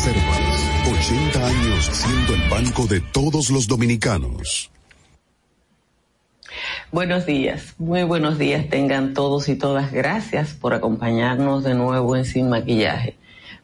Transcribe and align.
Banreservas, 0.00 0.66
80 0.90 1.46
años 1.46 1.90
siendo 1.92 2.34
el 2.34 2.48
banco 2.48 2.86
de 2.86 3.00
todos 3.00 3.50
los 3.50 3.66
dominicanos. 3.66 4.70
Buenos 6.90 7.26
días, 7.26 7.74
muy 7.76 8.04
buenos 8.04 8.38
días 8.38 8.66
tengan 8.70 9.12
todos 9.12 9.50
y 9.50 9.56
todas. 9.56 9.92
Gracias 9.92 10.54
por 10.54 10.72
acompañarnos 10.72 11.64
de 11.64 11.74
nuevo 11.74 12.16
en 12.16 12.24
Sin 12.24 12.48
Maquillaje. 12.48 13.16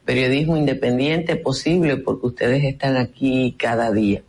Periodismo 0.05 0.57
independiente 0.57 1.37
posible 1.37 1.97
porque 1.97 2.27
ustedes 2.27 2.63
están 2.65 2.97
aquí 2.97 3.55
cada 3.57 3.91
día. 3.91 4.21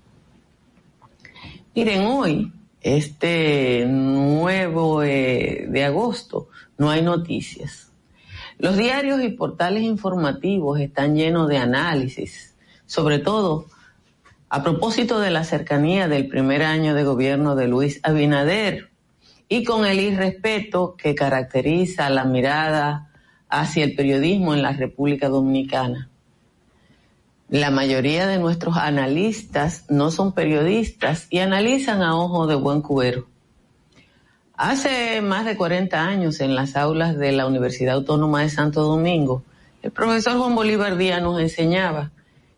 Miren, 1.75 2.07
hoy, 2.07 2.53
este 2.81 3.85
nuevo 3.87 5.03
eh, 5.03 5.67
de 5.69 5.85
agosto, 5.85 6.49
no 6.79 6.89
hay 6.89 7.03
noticias. 7.03 7.88
Los 8.59 8.77
diarios 8.77 9.23
y 9.23 9.29
portales 9.29 9.85
informativos 9.85 10.81
están 10.81 11.15
llenos 11.15 11.49
de 11.49 11.59
análisis, 11.59 12.57
sobre 12.87 13.21
todo 13.21 13.67
a 14.49 14.65
propósito 14.65 15.21
de 15.21 15.31
la 15.31 15.45
cercanía 15.45 16.09
del 16.09 16.27
primer 16.27 16.65
año 16.65 16.95
de 16.95 17.05
gobierno 17.05 17.55
de 17.55 17.69
Luis 17.69 18.01
Abinader 18.03 18.91
y 19.49 19.63
con 19.63 19.87
el 19.87 20.01
irrespeto 20.01 20.97
que 20.97 21.15
caracteriza 21.15 22.11
la 22.11 22.25
mirada 22.25 23.13
hacia 23.49 23.85
el 23.85 23.95
periodismo 23.95 24.55
en 24.55 24.63
la 24.63 24.73
República 24.73 25.29
Dominicana. 25.29 26.11
La 27.49 27.71
mayoría 27.71 28.27
de 28.27 28.39
nuestros 28.41 28.77
analistas 28.77 29.85
no 29.89 30.11
son 30.11 30.33
periodistas 30.33 31.29
y 31.31 31.39
analizan 31.39 32.03
a 32.03 32.17
ojo 32.17 32.49
de 32.49 32.57
buen 32.57 32.83
cubero. 32.83 33.28
Hace 34.59 35.21
más 35.21 35.45
de 35.45 35.57
40 35.57 36.05
años 36.05 36.41
en 36.41 36.57
las 36.57 36.75
aulas 36.75 37.17
de 37.17 37.31
la 37.31 37.47
Universidad 37.47 37.95
Autónoma 37.95 38.43
de 38.43 38.51
Santo 38.51 38.83
Domingo, 38.83 39.45
el 39.83 39.93
profesor 39.93 40.37
Juan 40.37 40.57
Bolívar 40.57 40.97
Díaz 40.97 41.23
nos 41.23 41.41
enseñaba 41.41 42.11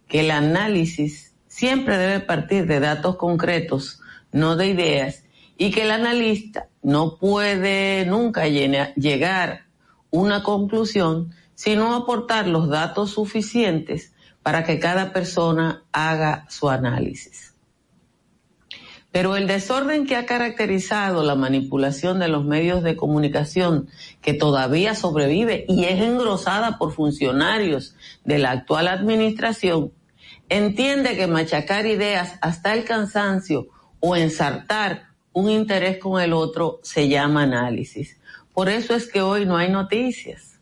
que 0.09 0.21
el 0.21 0.31
análisis 0.31 1.34
siempre 1.47 1.98
debe 1.98 2.21
partir 2.21 2.67
de 2.67 2.81
datos 2.81 3.17
concretos, 3.17 4.01
no 4.33 4.56
de 4.56 4.69
ideas, 4.69 5.25
y 5.59 5.73
que 5.73 5.83
el 5.83 5.91
analista 5.91 6.69
no 6.83 7.19
puede 7.19 8.06
nunca 8.06 8.48
llegar 8.48 9.51
a 9.51 9.67
una 10.11 10.43
conclusión 10.43 11.34
sino 11.55 11.95
aportar 11.95 12.47
los 12.47 12.71
datos 12.71 13.11
suficientes 13.11 14.15
para 14.43 14.65
que 14.65 14.81
cada 14.81 15.12
persona 15.12 15.83
haga 15.93 16.47
su 16.48 16.71
análisis. 16.71 17.50
Pero 19.12 19.36
el 19.36 19.48
desorden 19.48 20.06
que 20.06 20.14
ha 20.14 20.25
caracterizado 20.25 21.25
la 21.25 21.34
manipulación 21.34 22.20
de 22.20 22.28
los 22.28 22.44
medios 22.44 22.83
de 22.84 22.97
comunicación, 22.97 23.89
que 24.20 24.34
todavía 24.34 24.94
sobrevive 24.94 25.64
y 25.69 25.84
es 25.84 26.00
engrosada 26.00 26.78
por 26.78 26.92
funcionarios 26.92 27.97
de 28.25 28.38
la 28.38 28.53
actual 28.53 28.86
administración, 28.86 29.92
entiende 30.48 31.16
que 31.16 31.27
machacar 31.27 31.86
ideas 31.86 32.34
hasta 32.41 32.72
el 32.72 32.84
cansancio 32.84 33.66
o 33.99 34.15
ensartar 34.15 35.09
un 35.32 35.50
interés 35.50 35.99
con 35.99 36.20
el 36.20 36.32
otro 36.32 36.78
se 36.82 37.09
llama 37.09 37.43
análisis. 37.43 38.16
Por 38.54 38.69
eso 38.69 38.94
es 38.94 39.10
que 39.10 39.22
hoy 39.22 39.44
no 39.44 39.56
hay 39.56 39.70
noticias. 39.70 40.60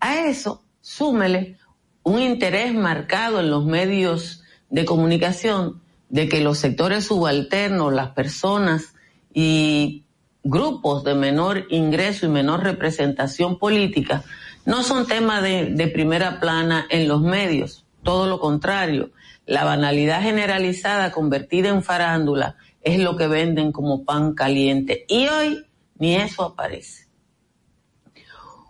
A 0.00 0.26
eso 0.26 0.64
súmele 0.80 1.58
un 2.02 2.18
interés 2.18 2.74
marcado 2.74 3.40
en 3.40 3.50
los 3.50 3.64
medios 3.64 4.42
de 4.70 4.84
comunicación 4.84 5.81
de 6.12 6.28
que 6.28 6.42
los 6.42 6.58
sectores 6.58 7.06
subalternos, 7.06 7.92
las 7.92 8.10
personas 8.10 8.94
y 9.32 10.04
grupos 10.44 11.04
de 11.04 11.14
menor 11.14 11.64
ingreso 11.70 12.26
y 12.26 12.28
menor 12.28 12.62
representación 12.62 13.58
política 13.58 14.22
no 14.66 14.82
son 14.82 15.06
tema 15.06 15.40
de, 15.40 15.70
de 15.70 15.88
primera 15.88 16.38
plana 16.38 16.86
en 16.90 17.08
los 17.08 17.22
medios, 17.22 17.86
todo 18.02 18.26
lo 18.26 18.38
contrario. 18.40 19.10
La 19.46 19.64
banalidad 19.64 20.20
generalizada 20.20 21.12
convertida 21.12 21.70
en 21.70 21.82
farándula 21.82 22.56
es 22.82 23.00
lo 23.00 23.16
que 23.16 23.26
venden 23.26 23.72
como 23.72 24.04
pan 24.04 24.34
caliente. 24.34 25.06
Y 25.08 25.28
hoy 25.28 25.64
ni 25.98 26.16
eso 26.16 26.44
aparece. 26.44 27.06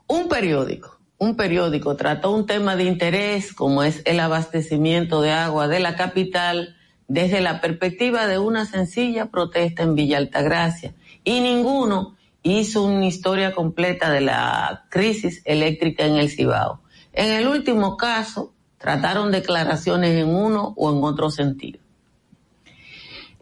Un 0.07 0.29
periódico, 0.29 1.01
un 1.19 1.35
periódico 1.35 1.97
trató 1.97 2.31
un 2.31 2.47
tema 2.47 2.77
de 2.77 2.85
interés 2.85 3.53
como 3.53 3.83
es 3.83 4.01
el 4.05 4.21
abastecimiento 4.21 5.23
de 5.23 5.33
agua 5.33 5.67
de 5.67 5.81
la 5.81 5.97
capital 5.97 6.77
desde 7.09 7.41
la 7.41 7.61
perspectiva 7.61 8.27
de 8.27 8.39
una 8.39 8.67
sencilla 8.67 9.27
protesta 9.27 9.83
en 9.83 9.95
Villa 9.95 10.19
Altagracia. 10.19 10.95
Y 11.25 11.41
ninguno 11.41 12.17
hizo 12.43 12.83
una 12.83 13.07
historia 13.07 13.53
completa 13.53 14.11
de 14.11 14.21
la 14.21 14.87
crisis 14.89 15.43
eléctrica 15.45 16.05
en 16.05 16.17
el 16.17 16.31
Cibao. 16.31 16.81
En 17.13 17.31
el 17.31 17.47
último 17.47 17.97
caso, 17.97 18.53
trataron 18.79 19.31
declaraciones 19.31 20.17
en 20.21 20.35
uno 20.35 20.75
o 20.77 20.91
en 20.91 21.05
otro 21.05 21.31
sentido. 21.31 21.81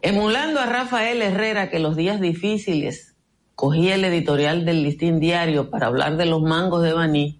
Emulando 0.01 0.59
a 0.59 0.65
Rafael 0.65 1.21
Herrera 1.21 1.69
que 1.69 1.79
los 1.79 1.95
días 1.95 2.19
difíciles 2.19 3.15
cogía 3.55 3.95
el 3.95 4.03
editorial 4.03 4.65
del 4.65 4.83
Listín 4.83 5.19
Diario 5.19 5.69
para 5.69 5.87
hablar 5.87 6.17
de 6.17 6.25
los 6.25 6.41
mangos 6.41 6.81
de 6.81 6.93
Baní, 6.93 7.39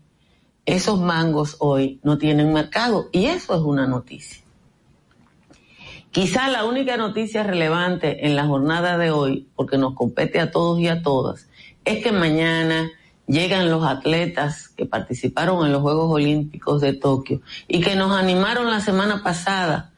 esos 0.65 0.99
mangos 0.99 1.57
hoy 1.59 1.99
no 2.03 2.17
tienen 2.17 2.53
mercado 2.53 3.09
y 3.11 3.25
eso 3.25 3.55
es 3.55 3.61
una 3.61 3.87
noticia. 3.87 4.43
Quizá 6.11 6.49
la 6.49 6.65
única 6.65 6.97
noticia 6.97 7.43
relevante 7.43 8.25
en 8.25 8.35
la 8.35 8.45
jornada 8.45 8.97
de 8.97 9.11
hoy, 9.11 9.47
porque 9.55 9.77
nos 9.77 9.93
compete 9.93 10.41
a 10.41 10.51
todos 10.51 10.77
y 10.79 10.89
a 10.89 11.01
todas, 11.01 11.47
es 11.85 12.03
que 12.03 12.11
mañana 12.11 12.91
llegan 13.27 13.71
los 13.71 13.85
atletas 13.85 14.67
que 14.67 14.85
participaron 14.85 15.65
en 15.65 15.71
los 15.71 15.81
Juegos 15.81 16.11
Olímpicos 16.11 16.81
de 16.81 16.91
Tokio 16.91 17.39
y 17.69 17.79
que 17.79 17.95
nos 17.95 18.11
animaron 18.11 18.69
la 18.69 18.81
semana 18.81 19.23
pasada 19.23 19.93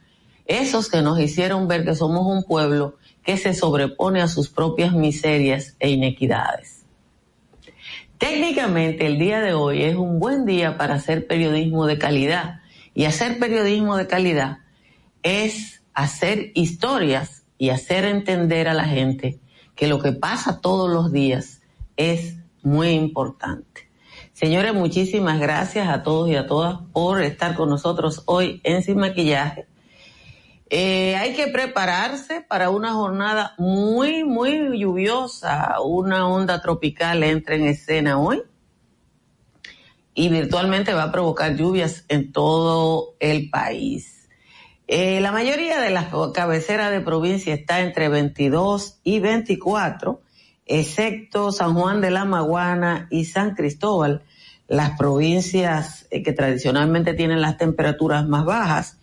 esos 0.46 0.88
que 0.88 1.02
nos 1.02 1.18
hicieron 1.18 1.66
ver 1.66 1.84
que 1.84 1.96
somos 1.96 2.26
un 2.26 2.44
pueblo 2.44 2.96
que 3.24 3.36
se 3.36 3.52
sobrepone 3.52 4.20
a 4.20 4.28
sus 4.28 4.50
propias 4.50 4.92
miserias 4.92 5.74
e 5.80 5.90
inequidades. 5.90 6.84
Técnicamente 8.18 9.06
el 9.06 9.18
día 9.18 9.40
de 9.40 9.54
hoy 9.54 9.82
es 9.82 9.96
un 9.96 10.20
buen 10.20 10.46
día 10.46 10.76
para 10.78 10.94
hacer 10.94 11.26
periodismo 11.26 11.86
de 11.86 11.98
calidad 11.98 12.60
y 12.94 13.06
hacer 13.06 13.40
periodismo 13.40 13.96
de 13.96 14.06
calidad 14.06 14.58
es 15.22 15.82
hacer 15.94 16.52
historias 16.54 17.44
y 17.56 17.70
hacer 17.70 18.04
entender 18.04 18.68
a 18.68 18.74
la 18.74 18.84
gente 18.84 19.40
que 19.74 19.88
lo 19.88 20.00
que 20.00 20.12
pasa 20.12 20.60
todos 20.60 20.90
los 20.90 21.12
días 21.12 21.62
es 21.96 22.36
muy 22.62 22.90
importante. 22.90 23.88
Señores, 24.32 24.74
muchísimas 24.74 25.40
gracias 25.40 25.88
a 25.88 26.02
todos 26.02 26.28
y 26.28 26.36
a 26.36 26.46
todas 26.46 26.80
por 26.92 27.22
estar 27.22 27.54
con 27.54 27.70
nosotros 27.70 28.22
hoy 28.26 28.60
en 28.64 28.82
Sin 28.82 28.98
Maquillaje 28.98 29.66
eh, 30.70 31.14
hay 31.14 31.34
que 31.34 31.48
prepararse 31.48 32.40
para 32.40 32.70
una 32.70 32.94
jornada 32.94 33.54
muy, 33.58 34.24
muy 34.24 34.78
lluviosa. 34.78 35.80
Una 35.82 36.26
onda 36.26 36.60
tropical 36.60 37.22
entra 37.22 37.54
en 37.54 37.66
escena 37.66 38.18
hoy 38.18 38.42
y 40.14 40.28
virtualmente 40.30 40.94
va 40.94 41.04
a 41.04 41.12
provocar 41.12 41.54
lluvias 41.54 42.04
en 42.08 42.32
todo 42.32 43.14
el 43.20 43.50
país. 43.50 44.13
Eh, 44.86 45.20
la 45.20 45.32
mayoría 45.32 45.80
de 45.80 45.88
las 45.88 46.08
cabeceras 46.34 46.90
de 46.90 47.00
provincia 47.00 47.54
está 47.54 47.80
entre 47.80 48.10
22 48.10 48.98
y 49.02 49.18
24, 49.18 50.20
excepto 50.66 51.52
San 51.52 51.74
Juan 51.74 52.02
de 52.02 52.10
la 52.10 52.26
Maguana 52.26 53.08
y 53.10 53.24
San 53.24 53.54
Cristóbal, 53.54 54.22
las 54.68 54.98
provincias 54.98 56.06
eh, 56.10 56.22
que 56.22 56.34
tradicionalmente 56.34 57.14
tienen 57.14 57.40
las 57.40 57.56
temperaturas 57.56 58.28
más 58.28 58.44
bajas. 58.44 58.98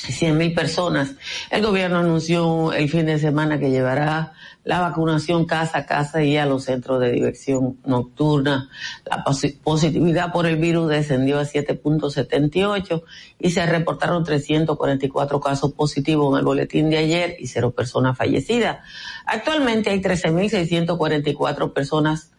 100 0.03 0.37
mil 0.37 0.55
personas. 0.55 1.15
El 1.51 1.63
gobierno 1.63 1.99
anunció 1.99 2.73
el 2.73 2.89
fin 2.89 3.07
de 3.07 3.19
semana 3.19 3.59
que 3.59 3.71
llevará 3.71 4.35
la 4.65 4.81
vacunación 4.81 5.47
casa 5.47 5.79
a 5.79 5.87
casa 5.87 6.23
y 6.23 6.37
a 6.37 6.45
los 6.45 6.65
centros 6.65 7.01
de 7.01 7.13
diversión 7.13 7.79
nocturna. 7.85 8.69
La 9.05 9.25
positividad 9.63 10.33
por 10.33 10.47
el 10.47 10.57
virus 10.57 10.89
descendió 10.89 11.39
a 11.39 11.45
7.78 11.45 13.03
y 13.39 13.51
se 13.51 13.65
reportaron 13.65 14.25
344 14.25 15.41
casos 15.41 15.73
positivos 15.73 16.33
en 16.33 16.39
el 16.41 16.45
boletín 16.45 16.91
de 16.91 16.99
ayer 16.99 17.37
y 17.39 17.47
cero 17.47 17.71
personas 17.71 18.19
fallecidas. 18.19 18.79
Actualmente 19.25 19.91
hay 19.91 20.01
13.644 20.01 21.73
personas 21.73 22.33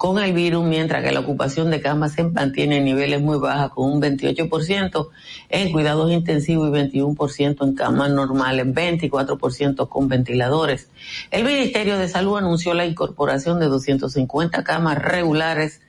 con 0.00 0.18
el 0.18 0.32
virus, 0.32 0.64
mientras 0.64 1.04
que 1.04 1.12
la 1.12 1.20
ocupación 1.20 1.70
de 1.70 1.82
camas 1.82 2.14
se 2.14 2.24
mantiene 2.24 2.78
en 2.78 2.86
niveles 2.86 3.20
muy 3.20 3.36
bajos, 3.36 3.72
con 3.74 3.92
un 3.92 4.00
28% 4.00 5.10
en 5.50 5.72
cuidados 5.72 6.10
intensivos 6.10 6.70
y 6.70 6.72
21% 6.72 7.62
en 7.62 7.74
camas 7.74 8.10
normales, 8.10 8.64
24% 8.64 9.90
con 9.90 10.08
ventiladores. 10.08 10.88
El 11.30 11.44
Ministerio 11.44 11.98
de 11.98 12.08
Salud 12.08 12.38
anunció 12.38 12.72
la 12.72 12.86
incorporación 12.86 13.60
de 13.60 13.66
250 13.66 14.64
camas 14.64 14.96
regulares 14.96 15.82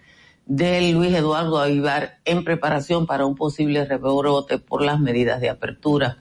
del 0.45 0.91
Luis 0.91 1.13
Eduardo 1.15 1.61
Avivar 1.61 2.17
en 2.25 2.43
preparación 2.43 3.05
para 3.05 3.25
un 3.25 3.35
posible 3.35 3.85
rebrote 3.85 4.57
por 4.57 4.81
las 4.81 4.99
medidas 4.99 5.39
de 5.39 5.49
apertura. 5.51 6.17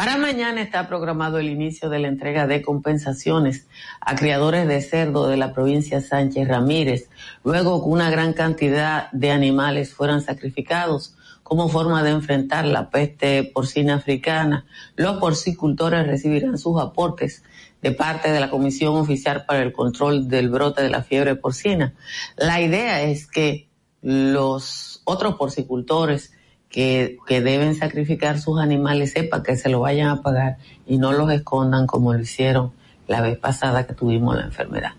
Para 0.00 0.16
mañana 0.16 0.62
está 0.62 0.88
programado 0.88 1.38
el 1.38 1.50
inicio 1.50 1.90
de 1.90 1.98
la 1.98 2.08
entrega 2.08 2.46
de 2.46 2.62
compensaciones 2.62 3.66
a 4.00 4.16
criadores 4.16 4.66
de 4.66 4.80
cerdo 4.80 5.28
de 5.28 5.36
la 5.36 5.52
provincia 5.52 6.00
Sánchez 6.00 6.48
Ramírez, 6.48 7.10
luego 7.44 7.82
que 7.82 7.90
una 7.90 8.08
gran 8.08 8.32
cantidad 8.32 9.12
de 9.12 9.30
animales 9.30 9.92
fueran 9.92 10.22
sacrificados 10.22 11.16
como 11.42 11.68
forma 11.68 12.02
de 12.02 12.12
enfrentar 12.12 12.64
la 12.64 12.88
peste 12.88 13.44
porcina 13.44 13.96
africana. 13.96 14.64
Los 14.96 15.18
porcicultores 15.18 16.06
recibirán 16.06 16.56
sus 16.56 16.80
aportes 16.80 17.44
de 17.82 17.92
parte 17.92 18.32
de 18.32 18.40
la 18.40 18.48
Comisión 18.48 18.96
Oficial 18.96 19.44
para 19.44 19.60
el 19.60 19.74
Control 19.74 20.28
del 20.28 20.48
Brote 20.48 20.82
de 20.82 20.88
la 20.88 21.02
Fiebre 21.02 21.36
Porcina. 21.36 21.92
La 22.38 22.62
idea 22.62 23.02
es 23.02 23.26
que 23.26 23.68
los 24.00 25.02
otros 25.04 25.34
porcicultores 25.34 26.32
que, 26.70 27.18
que 27.26 27.40
deben 27.40 27.74
sacrificar 27.74 28.38
sus 28.38 28.60
animales 28.60 29.12
sepa 29.12 29.42
que 29.42 29.56
se 29.56 29.68
lo 29.68 29.80
vayan 29.80 30.08
a 30.08 30.22
pagar 30.22 30.56
y 30.86 30.98
no 30.98 31.12
los 31.12 31.30
escondan 31.30 31.86
como 31.86 32.14
lo 32.14 32.20
hicieron 32.20 32.72
la 33.08 33.20
vez 33.20 33.36
pasada 33.36 33.86
que 33.86 33.92
tuvimos 33.92 34.36
la 34.36 34.44
enfermedad. 34.44 34.92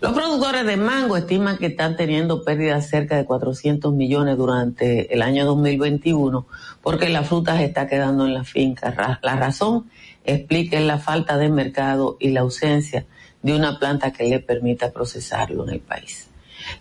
Los 0.00 0.12
productores 0.12 0.66
de 0.66 0.76
mango 0.76 1.16
estiman 1.16 1.58
que 1.58 1.66
están 1.66 1.96
teniendo 1.96 2.42
pérdidas 2.42 2.88
cerca 2.88 3.16
de 3.16 3.24
400 3.24 3.94
millones 3.94 4.36
durante 4.36 5.12
el 5.14 5.22
año 5.22 5.46
2021 5.46 6.46
porque 6.82 7.08
la 7.08 7.22
fruta 7.22 7.56
se 7.56 7.64
está 7.64 7.86
quedando 7.86 8.26
en 8.26 8.34
la 8.34 8.44
finca. 8.44 9.18
La 9.22 9.36
razón 9.36 9.88
explica 10.24 10.78
la 10.80 10.98
falta 10.98 11.38
de 11.38 11.48
mercado 11.48 12.16
y 12.18 12.30
la 12.30 12.40
ausencia 12.40 13.06
de 13.42 13.54
una 13.54 13.78
planta 13.78 14.12
que 14.12 14.24
le 14.24 14.40
permita 14.40 14.90
procesarlo 14.90 15.64
en 15.66 15.74
el 15.74 15.80
país. 15.80 16.25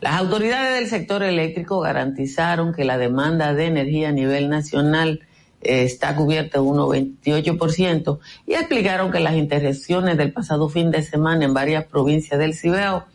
Las 0.01 0.19
autoridades 0.19 0.79
del 0.79 0.89
sector 0.89 1.23
eléctrico 1.23 1.79
garantizaron 1.79 2.73
que 2.73 2.85
la 2.85 2.97
demanda 2.97 3.53
de 3.53 3.65
energía 3.65 4.09
a 4.09 4.11
nivel 4.11 4.49
nacional 4.49 5.21
eh, 5.61 5.83
está 5.83 6.15
cubierta 6.15 6.61
un 6.61 6.77
98% 6.77 8.19
y 8.45 8.53
explicaron 8.53 9.11
que 9.11 9.19
las 9.19 9.35
interrupciones 9.35 10.17
del 10.17 10.31
pasado 10.33 10.69
fin 10.69 10.91
de 10.91 11.01
semana 11.01 11.45
en 11.45 11.53
varias 11.53 11.85
provincias 11.85 12.39
del 12.39 12.53
Cibao 12.53 13.05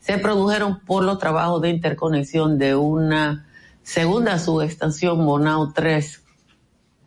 se 0.00 0.18
produjeron 0.18 0.80
por 0.80 1.04
los 1.04 1.18
trabajos 1.18 1.60
de 1.62 1.70
interconexión 1.70 2.58
de 2.58 2.74
una 2.74 3.46
segunda 3.82 4.38
subestación 4.38 5.24
Monao 5.24 5.72
3. 5.72 6.22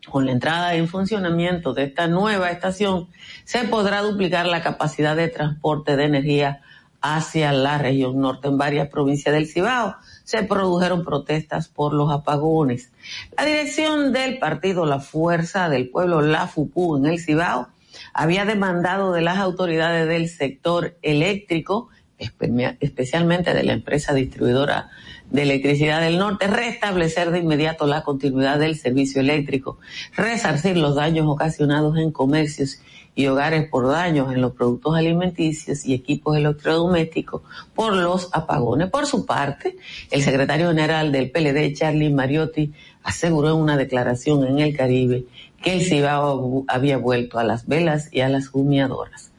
Con 0.08 0.26
la 0.26 0.32
entrada 0.32 0.74
en 0.74 0.86
funcionamiento 0.86 1.74
de 1.74 1.84
esta 1.84 2.06
nueva 2.06 2.50
estación, 2.50 3.08
se 3.44 3.64
podrá 3.64 4.02
duplicar 4.02 4.46
la 4.46 4.62
capacidad 4.62 5.16
de 5.16 5.28
transporte 5.28 5.96
de 5.96 6.04
energía 6.04 6.60
hacia 7.06 7.52
la 7.52 7.76
región 7.76 8.18
norte 8.18 8.48
en 8.48 8.56
varias 8.56 8.88
provincias 8.88 9.34
del 9.34 9.46
Cibao. 9.46 9.96
Se 10.24 10.42
produjeron 10.42 11.04
protestas 11.04 11.68
por 11.68 11.92
los 11.92 12.10
apagones. 12.10 12.92
La 13.36 13.44
dirección 13.44 14.10
del 14.14 14.38
partido 14.38 14.86
La 14.86 15.00
Fuerza 15.00 15.68
del 15.68 15.90
Pueblo, 15.90 16.22
la 16.22 16.46
FUPU, 16.46 16.96
en 16.96 17.04
el 17.04 17.20
Cibao, 17.20 17.68
había 18.14 18.46
demandado 18.46 19.12
de 19.12 19.20
las 19.20 19.36
autoridades 19.36 20.08
del 20.08 20.30
sector 20.30 20.96
eléctrico, 21.02 21.90
especialmente 22.16 23.52
de 23.52 23.64
la 23.64 23.74
empresa 23.74 24.14
distribuidora 24.14 24.88
de 25.30 25.42
electricidad 25.42 26.00
del 26.00 26.16
norte, 26.16 26.46
restablecer 26.46 27.32
de 27.32 27.40
inmediato 27.40 27.86
la 27.86 28.02
continuidad 28.02 28.58
del 28.58 28.78
servicio 28.78 29.20
eléctrico, 29.20 29.78
resarcir 30.16 30.78
los 30.78 30.94
daños 30.94 31.26
ocasionados 31.28 31.98
en 31.98 32.12
comercios 32.12 32.80
y 33.14 33.26
hogares 33.26 33.68
por 33.68 33.86
daños 33.86 34.32
en 34.32 34.40
los 34.40 34.52
productos 34.52 34.96
alimenticios 34.96 35.84
y 35.84 35.94
equipos 35.94 36.36
electrodomésticos 36.36 37.42
por 37.74 37.94
los 37.94 38.28
apagones. 38.32 38.90
Por 38.90 39.06
su 39.06 39.24
parte, 39.24 39.76
el 40.10 40.22
secretario 40.22 40.68
general 40.68 41.12
del 41.12 41.30
PLD, 41.30 41.74
Charlie 41.74 42.10
Mariotti, 42.10 42.72
aseguró 43.02 43.50
en 43.50 43.56
una 43.56 43.76
declaración 43.76 44.46
en 44.46 44.58
el 44.58 44.76
Caribe 44.76 45.24
que 45.62 45.74
el 45.74 45.82
Cibao 45.82 46.64
había 46.68 46.98
vuelto 46.98 47.38
a 47.38 47.44
las 47.44 47.66
velas 47.66 48.08
y 48.12 48.20
a 48.20 48.28
las 48.28 48.50
humeadoras. 48.52 49.30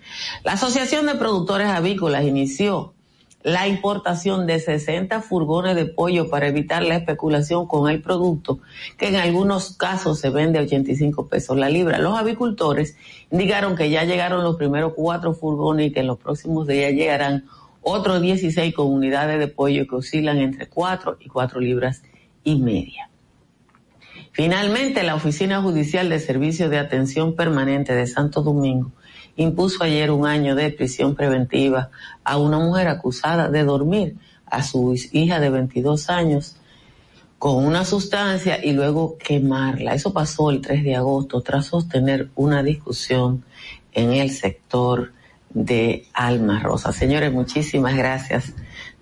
La 0.44 0.54
Asociación 0.54 1.06
de 1.06 1.16
Productores 1.16 1.68
Avícolas 1.68 2.24
inició 2.24 2.94
la 3.46 3.68
importación 3.68 4.48
de 4.48 4.60
60 4.60 5.22
furgones 5.22 5.76
de 5.76 5.86
pollo 5.86 6.32
para 6.32 6.48
evitar 6.48 6.82
la 6.82 6.96
especulación 6.96 7.68
con 7.68 7.92
el 7.92 8.02
producto, 8.02 8.58
que 8.98 9.10
en 9.10 9.18
algunos 9.18 9.78
casos 9.78 10.20
se 10.20 10.32
vende 10.32 10.58
a 10.58 10.64
85 10.64 11.28
pesos 11.28 11.56
la 11.56 11.70
libra. 11.70 12.00
Los 12.00 12.18
avicultores 12.18 12.98
indicaron 13.30 13.76
que 13.76 13.92
ya 13.92 14.04
llegaron 14.04 14.44
los 14.44 14.56
primeros 14.56 14.94
cuatro 14.96 15.36
furgones 15.36 15.86
y 15.86 15.92
que 15.92 16.00
en 16.00 16.08
los 16.08 16.18
próximos 16.18 16.66
días 16.66 16.92
llegarán 16.94 17.46
otros 17.84 18.20
16 18.20 18.74
con 18.74 18.88
unidades 18.88 19.38
de 19.38 19.48
pollo 19.48 19.86
que 19.88 19.96
oscilan 19.96 20.40
entre 20.40 20.68
4 20.68 21.18
y 21.20 21.28
4 21.30 21.60
libras 21.60 22.02
y 22.44 22.56
media. 22.56 23.12
Finalmente, 24.32 25.04
la 25.04 25.14
Oficina 25.14 25.62
Judicial 25.62 26.10
de 26.10 26.20
Servicios 26.20 26.72
de 26.72 26.80
Atención 26.80 27.36
Permanente 27.36 27.94
de 27.94 28.08
Santo 28.08 28.42
Domingo 28.42 28.92
impuso 29.36 29.84
ayer 29.84 30.12
un 30.12 30.26
año 30.26 30.56
de 30.56 30.72
prisión 30.72 31.16
preventiva 31.16 31.90
a 32.24 32.38
una 32.38 32.60
mujer 32.60 32.88
acusada 32.88 33.50
de 33.50 33.64
dormir 33.64 34.16
a 34.46 34.64
su 34.64 34.96
hija 35.12 35.40
de 35.40 35.50
22 35.50 36.10
años 36.10 36.56
con 37.38 37.66
una 37.66 37.86
sustancia 37.86 38.64
y 38.64 38.74
luego 38.74 39.18
quemarla. 39.18 39.94
Eso 39.94 40.14
pasó 40.14 40.50
el 40.50 40.62
3 40.62 40.84
de 40.84 40.96
agosto 40.96 41.42
tras 41.42 41.68
sostener 41.68 42.30
una 42.36 42.64
discusión 42.64 43.44
en 43.94 44.14
el 44.14 44.32
sector 44.32 45.12
de 45.50 46.06
Alma 46.14 46.60
Rosa. 46.60 46.92
Señores, 46.92 47.32
muchísimas 47.32 47.96
gracias 47.96 48.54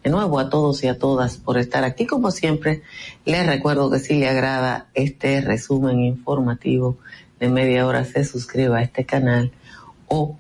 de 0.04 0.10
nuevo 0.10 0.40
a 0.40 0.50
todos 0.50 0.84
y 0.84 0.88
a 0.88 1.00
todas 1.00 1.38
por 1.38 1.58
estar 1.58 1.84
aquí. 1.84 2.06
Como 2.06 2.32
siempre, 2.32 2.82
les 3.26 3.46
recuerdo 3.46 3.90
que 3.90 4.00
si 4.00 4.16
le 4.16 4.28
agrada 4.28 4.88
este 4.94 5.42
resumen 5.42 6.02
informativo 6.02 6.98
de 7.40 7.50
media 7.50 7.88
hora, 7.88 8.04
se 8.04 8.26
suscriba 8.26 8.80
a 8.80 8.82
este 8.84 9.06
canal 9.06 9.52
o 10.08 10.38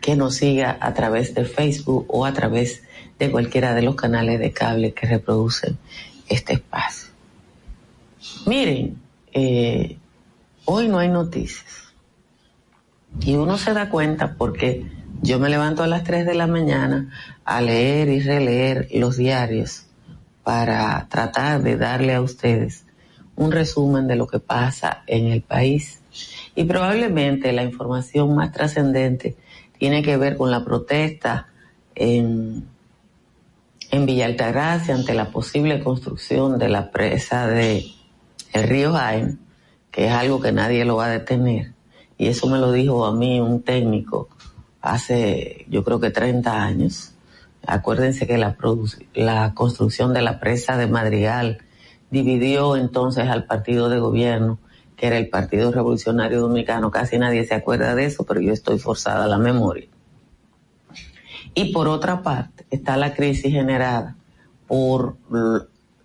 que 0.00 0.16
nos 0.16 0.36
siga 0.36 0.76
a 0.80 0.94
través 0.94 1.34
de 1.34 1.44
Facebook 1.44 2.06
o 2.08 2.24
a 2.24 2.32
través 2.32 2.82
de 3.18 3.30
cualquiera 3.30 3.74
de 3.74 3.82
los 3.82 3.96
canales 3.96 4.38
de 4.38 4.52
cable 4.52 4.92
que 4.92 5.06
reproducen 5.06 5.76
este 6.28 6.54
espacio. 6.54 7.08
Miren, 8.46 9.00
eh, 9.32 9.96
hoy 10.64 10.88
no 10.88 10.98
hay 10.98 11.08
noticias. 11.08 11.92
Y 13.20 13.34
uno 13.34 13.58
se 13.58 13.72
da 13.72 13.88
cuenta 13.88 14.34
porque 14.36 14.86
yo 15.22 15.38
me 15.38 15.48
levanto 15.48 15.82
a 15.82 15.86
las 15.86 16.04
3 16.04 16.26
de 16.26 16.34
la 16.34 16.46
mañana 16.46 17.10
a 17.44 17.60
leer 17.60 18.08
y 18.08 18.20
releer 18.20 18.88
los 18.92 19.16
diarios 19.16 19.86
para 20.44 21.06
tratar 21.08 21.62
de 21.62 21.76
darle 21.76 22.14
a 22.14 22.22
ustedes 22.22 22.84
un 23.34 23.52
resumen 23.52 24.06
de 24.06 24.16
lo 24.16 24.26
que 24.26 24.38
pasa 24.38 25.02
en 25.06 25.26
el 25.26 25.42
país. 25.42 26.00
Y 26.58 26.64
probablemente 26.64 27.52
la 27.52 27.62
información 27.62 28.34
más 28.34 28.50
trascendente 28.50 29.36
tiene 29.78 30.02
que 30.02 30.16
ver 30.16 30.36
con 30.36 30.50
la 30.50 30.64
protesta 30.64 31.46
en, 31.94 32.66
en 33.92 34.06
Villa 34.06 34.26
ante 34.26 35.14
la 35.14 35.30
posible 35.30 35.78
construcción 35.78 36.58
de 36.58 36.68
la 36.68 36.90
presa 36.90 37.46
de 37.46 37.86
el 38.52 38.64
río 38.64 38.92
Jaime, 38.94 39.36
que 39.92 40.06
es 40.06 40.12
algo 40.12 40.40
que 40.40 40.50
nadie 40.50 40.84
lo 40.84 40.96
va 40.96 41.04
a 41.04 41.10
detener. 41.10 41.74
Y 42.16 42.26
eso 42.26 42.48
me 42.48 42.58
lo 42.58 42.72
dijo 42.72 43.06
a 43.06 43.14
mí 43.14 43.38
un 43.40 43.62
técnico 43.62 44.28
hace, 44.80 45.64
yo 45.68 45.84
creo 45.84 46.00
que 46.00 46.10
30 46.10 46.60
años. 46.60 47.12
Acuérdense 47.68 48.26
que 48.26 48.36
la, 48.36 48.56
la 49.14 49.54
construcción 49.54 50.12
de 50.12 50.22
la 50.22 50.40
presa 50.40 50.76
de 50.76 50.88
Madrigal 50.88 51.58
dividió 52.10 52.74
entonces 52.74 53.28
al 53.28 53.44
partido 53.44 53.88
de 53.88 54.00
gobierno, 54.00 54.58
que 54.98 55.06
era 55.06 55.16
el 55.16 55.28
Partido 55.28 55.70
Revolucionario 55.70 56.40
Dominicano. 56.40 56.90
Casi 56.90 57.18
nadie 57.18 57.44
se 57.44 57.54
acuerda 57.54 57.94
de 57.94 58.04
eso, 58.04 58.24
pero 58.24 58.40
yo 58.40 58.52
estoy 58.52 58.78
forzada 58.78 59.24
a 59.24 59.28
la 59.28 59.38
memoria. 59.38 59.86
Y 61.54 61.72
por 61.72 61.88
otra 61.88 62.22
parte 62.22 62.66
está 62.70 62.96
la 62.96 63.14
crisis 63.14 63.52
generada 63.52 64.16
por 64.66 65.16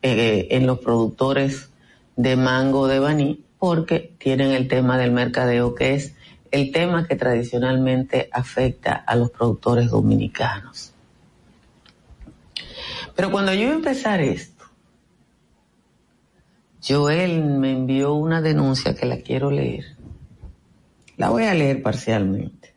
eh, 0.04 0.48
en 0.52 0.68
los 0.68 0.80
productores 0.80 1.70
de 2.16 2.36
mango 2.36 2.88
de 2.88 3.00
baní, 3.00 3.44
porque 3.58 4.14
tienen 4.20 4.52
el 4.52 4.68
tema 4.68 4.98
del 4.98 5.12
mercadeo, 5.12 5.74
que 5.74 5.96
es 5.96 6.14
el 6.52 6.72
tema 6.72 7.08
que 7.08 7.16
tradicionalmente 7.16 8.30
afecta 8.32 8.94
a 8.94 9.16
los 9.16 9.32
productores 9.32 9.90
dominicanos. 9.90 10.94
Pero 13.16 13.32
cuando 13.32 13.54
yo 13.54 13.62
iba 13.62 13.72
a 13.72 13.76
empezar 13.76 14.22
esto, 14.22 14.53
Joel 16.86 17.44
me 17.46 17.72
envió 17.72 18.14
una 18.14 18.42
denuncia 18.42 18.94
que 18.94 19.06
la 19.06 19.18
quiero 19.18 19.52
leer. 19.52 19.96
La 21.16 21.30
voy 21.30 21.44
a 21.44 21.54
leer 21.54 21.82
parcialmente, 21.82 22.74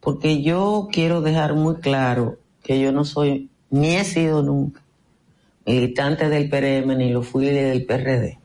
porque 0.00 0.42
yo 0.42 0.88
quiero 0.92 1.22
dejar 1.22 1.54
muy 1.54 1.76
claro 1.76 2.38
que 2.62 2.78
yo 2.80 2.92
no 2.92 3.04
soy, 3.04 3.48
ni 3.70 3.96
he 3.96 4.04
sido 4.04 4.42
nunca, 4.42 4.82
militante 5.64 6.28
del 6.28 6.50
PRM, 6.50 6.98
ni 6.98 7.10
lo 7.10 7.22
fui 7.22 7.46
del 7.46 7.86
PRD. 7.86 8.38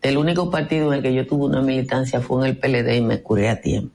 El 0.00 0.16
único 0.16 0.50
partido 0.50 0.92
en 0.92 0.98
el 0.98 1.02
que 1.02 1.12
yo 1.12 1.26
tuve 1.26 1.44
una 1.44 1.60
militancia 1.60 2.22
fue 2.22 2.40
en 2.42 2.50
el 2.50 2.56
PLD 2.56 2.96
y 2.96 3.02
me 3.02 3.20
curé 3.20 3.50
a 3.50 3.60
tiempo. 3.60 3.94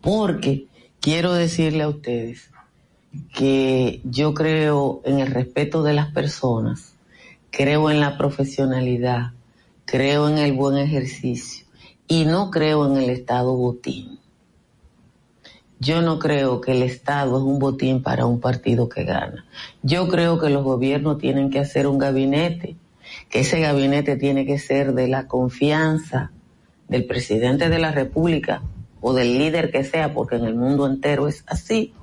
Porque 0.00 0.66
quiero 1.00 1.32
decirle 1.32 1.82
a 1.82 1.88
ustedes 1.88 2.50
que 3.34 4.00
yo 4.04 4.34
creo 4.34 5.00
en 5.04 5.18
el 5.18 5.26
respeto 5.26 5.82
de 5.82 5.94
las 5.94 6.12
personas, 6.12 6.94
creo 7.50 7.90
en 7.90 8.00
la 8.00 8.16
profesionalidad, 8.16 9.32
creo 9.84 10.28
en 10.28 10.38
el 10.38 10.52
buen 10.52 10.78
ejercicio 10.78 11.66
y 12.06 12.24
no 12.24 12.50
creo 12.50 12.86
en 12.86 12.96
el 12.96 13.10
Estado 13.10 13.54
botín. 13.56 14.18
Yo 15.78 16.02
no 16.02 16.18
creo 16.18 16.60
que 16.60 16.72
el 16.72 16.82
Estado 16.82 17.38
es 17.38 17.42
un 17.42 17.58
botín 17.58 18.02
para 18.02 18.26
un 18.26 18.38
partido 18.38 18.88
que 18.88 19.04
gana. 19.04 19.46
Yo 19.82 20.08
creo 20.08 20.38
que 20.38 20.50
los 20.50 20.62
gobiernos 20.62 21.18
tienen 21.18 21.50
que 21.50 21.58
hacer 21.58 21.86
un 21.86 21.98
gabinete, 21.98 22.76
que 23.30 23.40
ese 23.40 23.60
gabinete 23.60 24.16
tiene 24.16 24.44
que 24.44 24.58
ser 24.58 24.92
de 24.92 25.08
la 25.08 25.26
confianza 25.26 26.32
del 26.88 27.06
presidente 27.06 27.70
de 27.70 27.78
la 27.78 27.92
República 27.92 28.62
o 29.00 29.14
del 29.14 29.38
líder 29.38 29.70
que 29.70 29.84
sea, 29.84 30.12
porque 30.12 30.36
en 30.36 30.44
el 30.44 30.54
mundo 30.54 30.86
entero 30.86 31.28
es 31.28 31.44
así, 31.46 31.94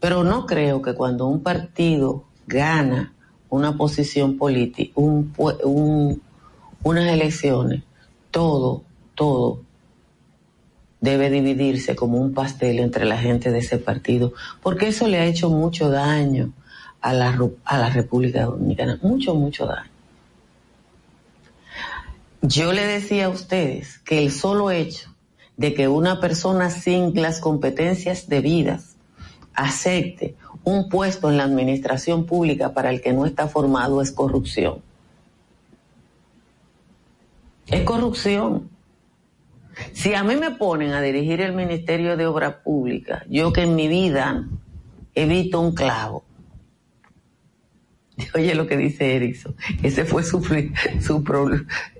pero 0.00 0.22
no 0.22 0.44
creo 0.44 0.82
que 0.82 0.94
cuando 0.94 1.26
un 1.26 1.42
partido 1.42 2.24
gana 2.46 3.13
una 3.54 3.76
posición 3.76 4.36
política, 4.36 4.92
un, 4.96 6.22
unas 6.82 7.06
elecciones, 7.06 7.82
todo, 8.30 8.82
todo 9.14 9.60
debe 11.00 11.30
dividirse 11.30 11.94
como 11.94 12.18
un 12.18 12.32
pastel 12.32 12.78
entre 12.78 13.04
la 13.04 13.18
gente 13.18 13.50
de 13.50 13.58
ese 13.58 13.78
partido, 13.78 14.32
porque 14.62 14.88
eso 14.88 15.06
le 15.06 15.18
ha 15.18 15.26
hecho 15.26 15.50
mucho 15.50 15.90
daño 15.90 16.52
a 17.00 17.12
la, 17.12 17.38
a 17.64 17.78
la 17.78 17.90
República 17.90 18.44
Dominicana, 18.44 18.98
mucho, 19.02 19.34
mucho 19.34 19.66
daño. 19.66 19.90
Yo 22.40 22.72
le 22.72 22.86
decía 22.86 23.26
a 23.26 23.28
ustedes 23.28 23.98
que 23.98 24.18
el 24.18 24.30
solo 24.30 24.70
hecho 24.70 25.14
de 25.56 25.74
que 25.74 25.88
una 25.88 26.20
persona 26.20 26.70
sin 26.70 27.14
las 27.20 27.40
competencias 27.40 28.28
debidas 28.28 28.93
acepte 29.54 30.36
un 30.64 30.88
puesto 30.88 31.30
en 31.30 31.36
la 31.36 31.44
administración 31.44 32.26
pública 32.26 32.72
para 32.72 32.90
el 32.90 33.00
que 33.00 33.12
no 33.12 33.26
está 33.26 33.48
formado 33.48 34.00
es 34.00 34.10
corrupción. 34.10 34.82
Es 37.66 37.82
corrupción. 37.82 38.70
Si 39.92 40.14
a 40.14 40.22
mí 40.22 40.36
me 40.36 40.52
ponen 40.52 40.92
a 40.92 41.02
dirigir 41.02 41.40
el 41.40 41.52
Ministerio 41.52 42.16
de 42.16 42.26
Obras 42.26 42.56
Públicas, 42.64 43.24
yo 43.28 43.52
que 43.52 43.62
en 43.62 43.74
mi 43.74 43.88
vida 43.88 44.46
evito 45.14 45.60
un 45.60 45.74
clavo. 45.74 46.24
Oye 48.34 48.54
lo 48.54 48.66
que 48.66 48.76
dice 48.76 49.16
Erickson, 49.16 49.56
ese 49.82 50.04
fue 50.04 50.22
su, 50.22 50.40
su 51.00 51.24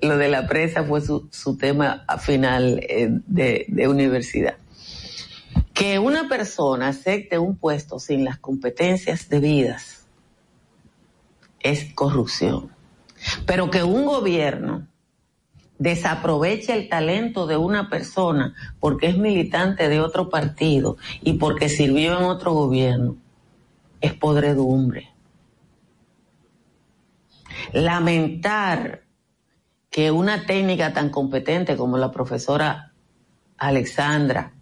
lo 0.02 0.16
de 0.16 0.28
la 0.28 0.46
presa 0.46 0.84
fue 0.84 1.00
su, 1.00 1.28
su 1.32 1.56
tema 1.56 2.04
final 2.20 2.80
eh, 2.88 3.08
de, 3.26 3.66
de 3.68 3.88
universidad 3.88 4.56
que 5.72 5.98
una 5.98 6.28
persona 6.28 6.88
acepte 6.88 7.38
un 7.38 7.56
puesto 7.56 7.98
sin 7.98 8.24
las 8.24 8.38
competencias 8.38 9.28
debidas 9.28 10.06
es 11.60 11.92
corrupción. 11.94 12.70
Pero 13.46 13.70
que 13.70 13.82
un 13.82 14.04
gobierno 14.04 14.86
desaproveche 15.78 16.72
el 16.72 16.88
talento 16.88 17.46
de 17.46 17.56
una 17.56 17.88
persona 17.90 18.54
porque 18.80 19.08
es 19.08 19.18
militante 19.18 19.88
de 19.88 20.00
otro 20.00 20.30
partido 20.30 20.96
y 21.22 21.34
porque 21.34 21.68
sirvió 21.68 22.16
en 22.18 22.24
otro 22.24 22.52
gobierno 22.52 23.16
es 24.00 24.14
podredumbre. 24.14 25.10
Lamentar 27.72 29.02
que 29.90 30.10
una 30.10 30.46
técnica 30.46 30.92
tan 30.92 31.08
competente 31.10 31.76
como 31.76 31.98
la 31.98 32.10
profesora 32.10 32.92
Alexandra 33.56 34.53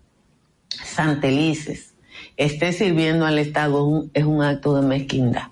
Santelices 0.84 1.92
esté 2.36 2.72
sirviendo 2.72 3.26
al 3.26 3.38
Estado 3.38 4.04
es 4.14 4.24
un, 4.24 4.42
acto 4.42 4.74
de 4.74 4.82
mezquindad. 4.82 5.48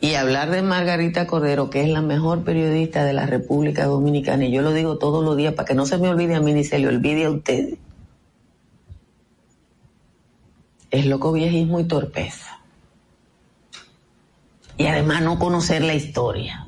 Y 0.00 0.14
hablar 0.14 0.50
de 0.50 0.62
Margarita 0.62 1.26
Cordero, 1.26 1.70
que 1.70 1.82
es 1.82 1.88
la 1.88 2.02
mejor 2.02 2.44
periodista 2.44 3.04
de 3.04 3.12
la 3.12 3.26
República 3.26 3.86
Dominicana, 3.86 4.44
y 4.44 4.52
yo 4.52 4.62
lo 4.62 4.72
digo 4.72 4.96
todos 4.98 5.24
los 5.24 5.36
días 5.36 5.54
para 5.54 5.66
que 5.66 5.74
no 5.74 5.86
se 5.86 5.98
me 5.98 6.08
olvide 6.08 6.36
a 6.36 6.40
mí 6.40 6.52
ni 6.52 6.62
se 6.62 6.78
le 6.78 6.88
olvide 6.88 7.24
a 7.24 7.30
ustedes, 7.30 7.78
es 10.90 11.06
loco 11.06 11.32
viejismo 11.32 11.80
y 11.80 11.84
torpeza. 11.84 12.60
Y 14.76 14.86
además 14.86 15.22
no 15.22 15.38
conocer 15.40 15.82
la 15.82 15.94
historia. 15.94 16.67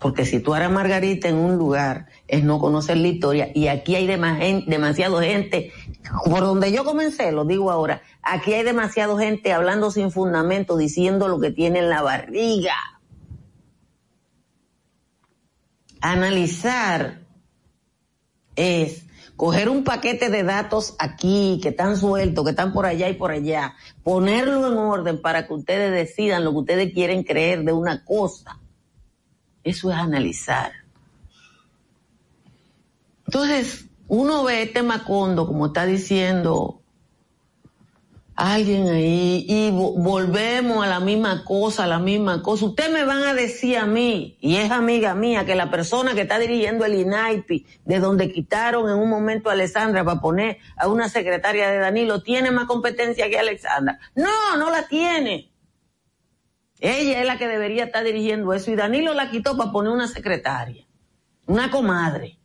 Porque 0.00 0.24
si 0.24 0.40
tú 0.40 0.54
eres 0.54 0.70
Margarita 0.70 1.28
en 1.28 1.36
un 1.36 1.58
lugar, 1.58 2.06
es 2.26 2.42
no 2.42 2.58
conocer 2.58 2.96
la 2.96 3.08
historia. 3.08 3.50
Y 3.54 3.68
aquí 3.68 3.96
hay 3.96 4.06
demasiado 4.06 5.20
gente, 5.20 5.72
por 6.24 6.40
donde 6.40 6.72
yo 6.72 6.84
comencé, 6.84 7.30
lo 7.32 7.44
digo 7.44 7.70
ahora, 7.70 8.00
aquí 8.22 8.54
hay 8.54 8.62
demasiado 8.62 9.18
gente 9.18 9.52
hablando 9.52 9.90
sin 9.90 10.10
fundamento, 10.10 10.78
diciendo 10.78 11.28
lo 11.28 11.38
que 11.38 11.50
tiene 11.50 11.80
en 11.80 11.90
la 11.90 12.00
barriga. 12.00 12.74
Analizar 16.00 17.20
es 18.56 19.04
coger 19.36 19.68
un 19.68 19.84
paquete 19.84 20.30
de 20.30 20.44
datos 20.44 20.96
aquí, 20.98 21.60
que 21.62 21.68
están 21.68 21.98
sueltos, 21.98 22.42
que 22.42 22.52
están 22.52 22.72
por 22.72 22.86
allá 22.86 23.10
y 23.10 23.14
por 23.14 23.32
allá, 23.32 23.74
ponerlo 24.02 24.66
en 24.66 24.78
orden 24.78 25.20
para 25.20 25.46
que 25.46 25.52
ustedes 25.52 25.92
decidan 25.92 26.42
lo 26.42 26.52
que 26.52 26.58
ustedes 26.58 26.94
quieren 26.94 27.22
creer 27.22 27.64
de 27.64 27.74
una 27.74 28.02
cosa 28.02 28.59
eso 29.64 29.90
es 29.90 29.96
analizar. 29.96 30.72
Entonces, 33.26 33.86
uno 34.08 34.42
ve 34.42 34.62
este 34.62 34.82
Macondo, 34.82 35.46
como 35.46 35.66
está 35.66 35.86
diciendo 35.86 36.80
alguien 38.34 38.88
ahí, 38.88 39.44
y 39.46 39.70
volvemos 39.70 40.84
a 40.84 40.88
la 40.88 40.98
misma 40.98 41.44
cosa, 41.44 41.84
a 41.84 41.86
la 41.86 41.98
misma 41.98 42.42
cosa. 42.42 42.64
Ustedes 42.64 42.90
me 42.90 43.04
van 43.04 43.22
a 43.22 43.34
decir 43.34 43.76
a 43.76 43.86
mí, 43.86 44.38
y 44.40 44.56
es 44.56 44.70
amiga 44.70 45.14
mía, 45.14 45.44
que 45.44 45.54
la 45.54 45.70
persona 45.70 46.14
que 46.14 46.22
está 46.22 46.38
dirigiendo 46.38 46.84
el 46.86 46.94
INAIPI, 46.94 47.66
de 47.84 48.00
donde 48.00 48.32
quitaron 48.32 48.88
en 48.88 48.96
un 48.96 49.10
momento 49.10 49.50
a 49.50 49.52
Alessandra 49.52 50.04
para 50.04 50.20
poner 50.20 50.58
a 50.76 50.88
una 50.88 51.08
secretaria 51.08 51.70
de 51.70 51.78
Danilo, 51.78 52.22
tiene 52.22 52.50
más 52.50 52.64
competencia 52.64 53.28
que 53.28 53.38
Alexandra. 53.38 53.98
No, 54.14 54.56
no 54.56 54.70
la 54.70 54.88
tiene. 54.88 55.49
Ella 56.80 57.20
es 57.20 57.26
la 57.26 57.36
que 57.36 57.46
debería 57.46 57.84
estar 57.84 58.02
dirigiendo 58.02 58.52
eso 58.54 58.70
y 58.70 58.76
Danilo 58.76 59.12
la 59.12 59.30
quitó 59.30 59.56
para 59.56 59.70
poner 59.70 59.92
una 59.92 60.08
secretaria. 60.08 60.86
una 61.46 61.70
comadre. 61.70 62.38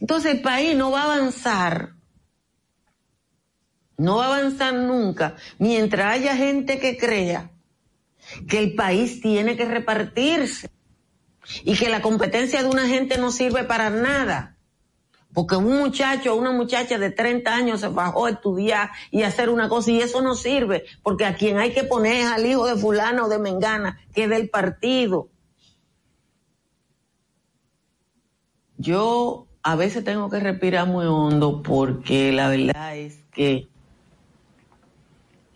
Entonces 0.00 0.34
el 0.34 0.42
país 0.42 0.76
no 0.76 0.90
va 0.90 1.02
a 1.02 1.14
avanzar, 1.14 1.94
no 3.96 4.16
va 4.16 4.24
a 4.26 4.38
avanzar 4.38 4.74
nunca 4.74 5.36
mientras 5.58 6.14
haya 6.14 6.36
gente 6.36 6.80
que 6.80 6.98
crea 6.98 7.52
que 8.48 8.58
el 8.58 8.74
país 8.74 9.20
tiene 9.20 9.56
que 9.56 9.64
repartirse 9.64 10.70
y 11.62 11.76
que 11.76 11.88
la 11.88 12.02
competencia 12.02 12.62
de 12.62 12.68
una 12.68 12.88
gente 12.88 13.18
no 13.18 13.30
sirve 13.30 13.64
para 13.64 13.90
nada. 13.90 14.53
Porque 15.34 15.56
un 15.56 15.78
muchacho 15.78 16.32
o 16.32 16.36
una 16.36 16.52
muchacha 16.52 16.96
de 16.96 17.10
30 17.10 17.52
años 17.52 17.80
se 17.80 17.88
bajó 17.88 18.26
a 18.26 18.30
estudiar 18.30 18.90
y 19.10 19.24
hacer 19.24 19.50
una 19.50 19.68
cosa 19.68 19.90
y 19.90 20.00
eso 20.00 20.22
no 20.22 20.36
sirve, 20.36 20.84
porque 21.02 21.26
a 21.26 21.34
quien 21.34 21.58
hay 21.58 21.72
que 21.72 21.82
poner 21.82 22.18
es 22.18 22.26
al 22.26 22.46
hijo 22.46 22.66
de 22.66 22.76
fulano 22.76 23.26
o 23.26 23.28
de 23.28 23.40
Mengana, 23.40 23.98
que 24.14 24.24
es 24.24 24.30
del 24.30 24.48
partido. 24.48 25.28
Yo 28.78 29.46
a 29.62 29.76
veces 29.76 30.04
tengo 30.04 30.30
que 30.30 30.38
respirar 30.38 30.86
muy 30.86 31.06
hondo 31.06 31.62
porque 31.62 32.32
la 32.32 32.48
verdad 32.48 32.96
es 32.96 33.18
que 33.32 33.68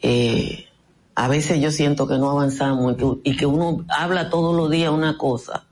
eh, 0.00 0.66
a 1.14 1.28
veces 1.28 1.61
yo 1.61 1.70
siento 1.70 2.08
que 2.08 2.18
no 2.18 2.30
avanzamos 2.30 2.94
y 2.94 2.97
que, 2.97 3.30
y 3.30 3.37
que 3.37 3.47
uno 3.47 3.85
habla 3.88 4.30
todos 4.30 4.56
los 4.56 4.70
días 4.70 4.90
una 4.90 5.18
cosa 5.18 5.66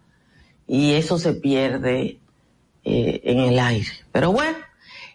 y 0.67 0.93
eso 0.93 1.19
se 1.19 1.33
pierde 1.33 2.21
eh, 2.89 3.21
en 3.25 3.41
el 3.41 3.59
aire. 3.59 3.91
Pero 4.13 4.31
bueno, 4.31 4.57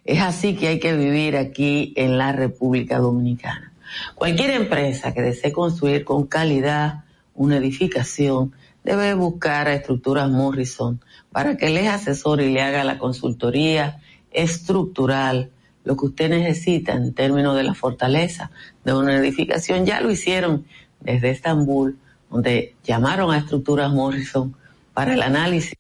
es 0.04 0.20
así 0.20 0.58
que 0.58 0.68
hay 0.68 0.80
que 0.80 0.94
vivir 0.94 1.38
aquí 1.38 1.94
en 1.96 2.18
la 2.18 2.34
República 2.34 3.00
Dominicana. 3.00 3.72
Cualquier 4.14 4.50
empresa 4.50 5.14
que 5.14 5.22
desee 5.22 5.54
construir 5.54 6.04
con 6.04 6.28
calidad 6.28 7.06
una 7.34 7.56
edificación 7.56 8.52
debe 8.84 9.14
buscar 9.14 9.70
a 9.70 9.74
Estructuras 9.74 10.30
Morrison 10.30 11.00
para 11.32 11.56
que 11.56 11.70
les 11.70 11.88
asesore 11.88 12.48
y 12.48 12.52
le 12.52 12.62
haga 12.62 12.84
la 12.84 12.98
consultoría 12.98 14.02
estructural, 14.32 15.50
lo 15.86 15.96
que 15.96 16.08
usted 16.08 16.30
necesita 16.30 16.92
en 16.92 17.14
términos 17.14 17.56
de 17.56 17.64
la 17.64 17.74
fortaleza 17.74 18.52
de 18.84 18.94
una 18.94 19.16
edificación. 19.16 19.86
Ya 19.86 20.02
lo 20.02 20.12
hicieron 20.12 20.66
desde 21.00 21.30
Estambul, 21.30 21.98
donde 22.30 22.76
llamaron 22.84 23.32
a 23.32 23.38
Estructuras 23.38 23.94
Morrison 23.94 24.58
para 24.94 25.14
el 25.14 25.22
análisis 25.22 25.76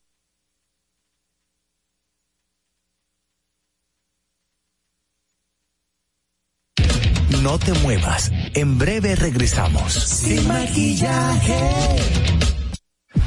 No 7.41 7.57
te 7.57 7.74
muevas. 7.74 8.31
En 8.53 8.77
breve 8.77 9.15
regresamos. 9.15 9.93
Sin 9.93 10.48
maquillaje. 10.48 11.57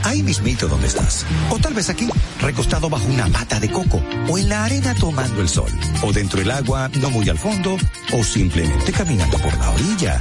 Ahí 0.04 0.22
mismito 0.22 0.68
donde 0.68 0.86
estás. 0.86 1.26
O 1.50 1.58
tal 1.58 1.74
vez 1.74 1.88
aquí, 1.88 2.08
recostado 2.40 2.88
bajo 2.88 3.06
una 3.06 3.26
mata 3.26 3.58
de 3.58 3.70
coco. 3.70 4.00
O 4.28 4.38
en 4.38 4.48
la 4.48 4.64
arena 4.64 4.94
tomando 4.94 5.40
el 5.40 5.48
sol. 5.48 5.70
O 6.02 6.12
dentro 6.12 6.38
del 6.38 6.52
agua, 6.52 6.88
no 7.00 7.10
muy 7.10 7.28
al 7.28 7.38
fondo. 7.38 7.76
O 8.12 8.22
simplemente 8.22 8.92
caminando 8.92 9.36
por 9.38 9.56
la 9.58 9.70
orilla. 9.70 10.20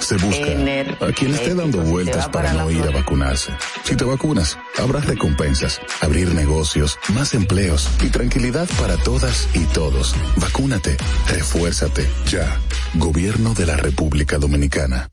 Se 0.00 0.16
busca 0.16 1.06
a 1.06 1.12
quien 1.12 1.34
esté 1.34 1.54
dando 1.54 1.80
vueltas 1.82 2.28
para 2.28 2.52
no 2.52 2.70
ir 2.70 2.82
a 2.82 2.90
vacunarse. 2.90 3.52
Si 3.84 3.96
te 3.96 4.04
vacunas, 4.04 4.56
habrá 4.78 5.00
recompensas, 5.00 5.80
abrir 6.00 6.32
negocios, 6.34 6.98
más 7.14 7.34
empleos 7.34 7.88
y 8.02 8.08
tranquilidad 8.08 8.68
para 8.78 8.96
todas 8.96 9.48
y 9.54 9.64
todos. 9.66 10.14
Vacúnate, 10.36 10.96
refuérzate, 11.26 12.08
ya. 12.30 12.60
Gobierno 12.94 13.54
de 13.54 13.66
la 13.66 13.76
República 13.76 14.38
Dominicana. 14.38 15.08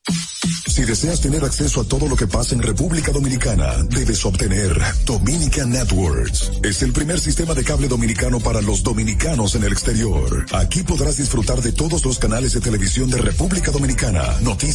Si 0.68 0.84
deseas 0.84 1.22
tener 1.22 1.44
acceso 1.44 1.82
a 1.82 1.86
todo 1.86 2.08
lo 2.08 2.16
que 2.16 2.28
pasa 2.28 2.54
en 2.54 2.62
República 2.62 3.12
Dominicana, 3.12 3.84
debes 3.90 4.26
obtener 4.26 4.80
Dominican 5.06 5.72
Networks. 5.72 6.52
Es 6.64 6.84
el 6.84 6.92
primer 6.92 7.20
sistema 7.20 7.54
de 7.54 7.64
cable 7.64 7.88
dominicano 7.88 8.40
para 8.40 8.62
los 8.62 8.84
dominicanos 8.84 9.56
en 9.56 9.64
el 9.64 9.72
exterior. 9.72 10.46
Aquí 10.54 10.84
podrás 10.84 11.18
disfrutar 11.18 11.62
de 11.62 11.72
todos 11.72 12.06
los 12.06 12.20
canales 12.20 12.54
de 12.54 12.62
televisión 12.62 13.10
de 13.10 13.18
República 13.18 13.72
Dominicana, 13.72 14.36
noticias, 14.42 14.75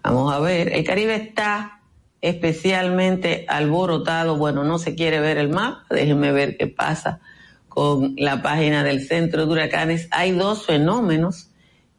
Vamos 0.04 0.34
a 0.34 0.40
ver, 0.40 0.74
el 0.74 0.84
Caribe 0.84 1.16
está 1.16 1.82
especialmente 2.22 3.46
alborotado. 3.48 4.38
Bueno, 4.38 4.64
no 4.64 4.80
se 4.80 4.96
quiere 4.96 5.20
ver 5.20 5.38
el 5.38 5.50
mapa. 5.50 5.86
Déjenme 5.90 6.32
ver 6.32 6.58
qué 6.58 6.68
pasa 6.68 7.20
con 7.68 8.16
la 8.18 8.42
página 8.42 8.84
del 8.84 9.06
Centro 9.06 9.46
de 9.46 9.52
Huracanes. 9.52 10.08
Hay 10.12 10.32
dos 10.32 10.66
fenómenos 10.66 11.50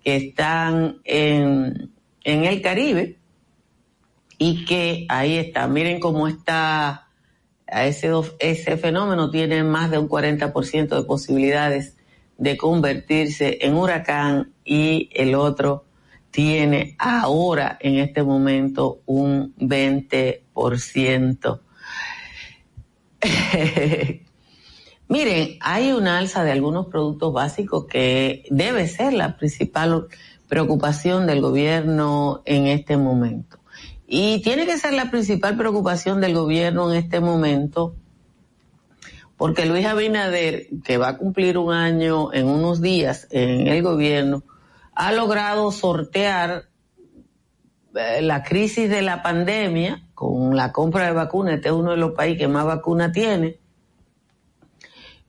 que 0.02 0.16
están 0.16 0.98
en, 1.04 1.92
en 2.24 2.44
el 2.44 2.62
Caribe 2.62 3.18
y 4.38 4.64
que 4.64 5.06
ahí 5.08 5.36
está. 5.36 5.66
Miren 5.68 6.00
cómo 6.00 6.26
está 6.26 7.08
ese, 7.66 8.10
ese 8.38 8.76
fenómeno 8.76 9.30
tiene 9.30 9.62
más 9.62 9.90
de 9.90 9.98
un 9.98 10.08
40% 10.08 10.88
de 10.88 11.02
posibilidades 11.02 11.96
de 12.38 12.56
convertirse 12.56 13.58
en 13.60 13.74
huracán 13.74 14.52
y 14.64 15.10
el 15.12 15.34
otro 15.34 15.84
tiene 16.30 16.94
ahora 16.98 17.76
en 17.80 17.96
este 17.96 18.22
momento 18.22 19.00
un 19.06 19.54
20%. 19.56 21.60
Miren, 25.08 25.58
hay 25.60 25.92
una 25.92 26.18
alza 26.18 26.44
de 26.44 26.52
algunos 26.52 26.86
productos 26.86 27.32
básicos 27.32 27.86
que 27.86 28.44
debe 28.50 28.86
ser 28.86 29.12
la 29.12 29.36
principal 29.36 30.06
preocupación 30.48 31.26
del 31.26 31.40
gobierno 31.40 32.42
en 32.44 32.66
este 32.66 32.96
momento. 32.96 33.58
Y 34.06 34.40
tiene 34.42 34.66
que 34.66 34.78
ser 34.78 34.92
la 34.92 35.10
principal 35.10 35.56
preocupación 35.56 36.20
del 36.20 36.34
gobierno 36.34 36.92
en 36.92 36.98
este 36.98 37.20
momento 37.20 37.94
porque 39.40 39.64
Luis 39.64 39.86
Abinader, 39.86 40.66
que 40.84 40.98
va 40.98 41.08
a 41.08 41.16
cumplir 41.16 41.56
un 41.56 41.72
año 41.72 42.30
en 42.30 42.46
unos 42.46 42.82
días 42.82 43.26
en 43.30 43.68
el 43.68 43.82
gobierno, 43.82 44.42
ha 45.00 45.12
logrado 45.12 45.72
sortear 45.72 46.68
eh, 47.94 48.20
la 48.20 48.42
crisis 48.42 48.90
de 48.90 49.00
la 49.00 49.22
pandemia 49.22 50.02
con 50.12 50.54
la 50.54 50.72
compra 50.72 51.06
de 51.06 51.12
vacunas. 51.12 51.54
Este 51.54 51.68
es 51.68 51.74
uno 51.74 51.92
de 51.92 51.96
los 51.96 52.12
países 52.12 52.38
que 52.38 52.48
más 52.48 52.66
vacunas 52.66 53.10
tiene. 53.10 53.56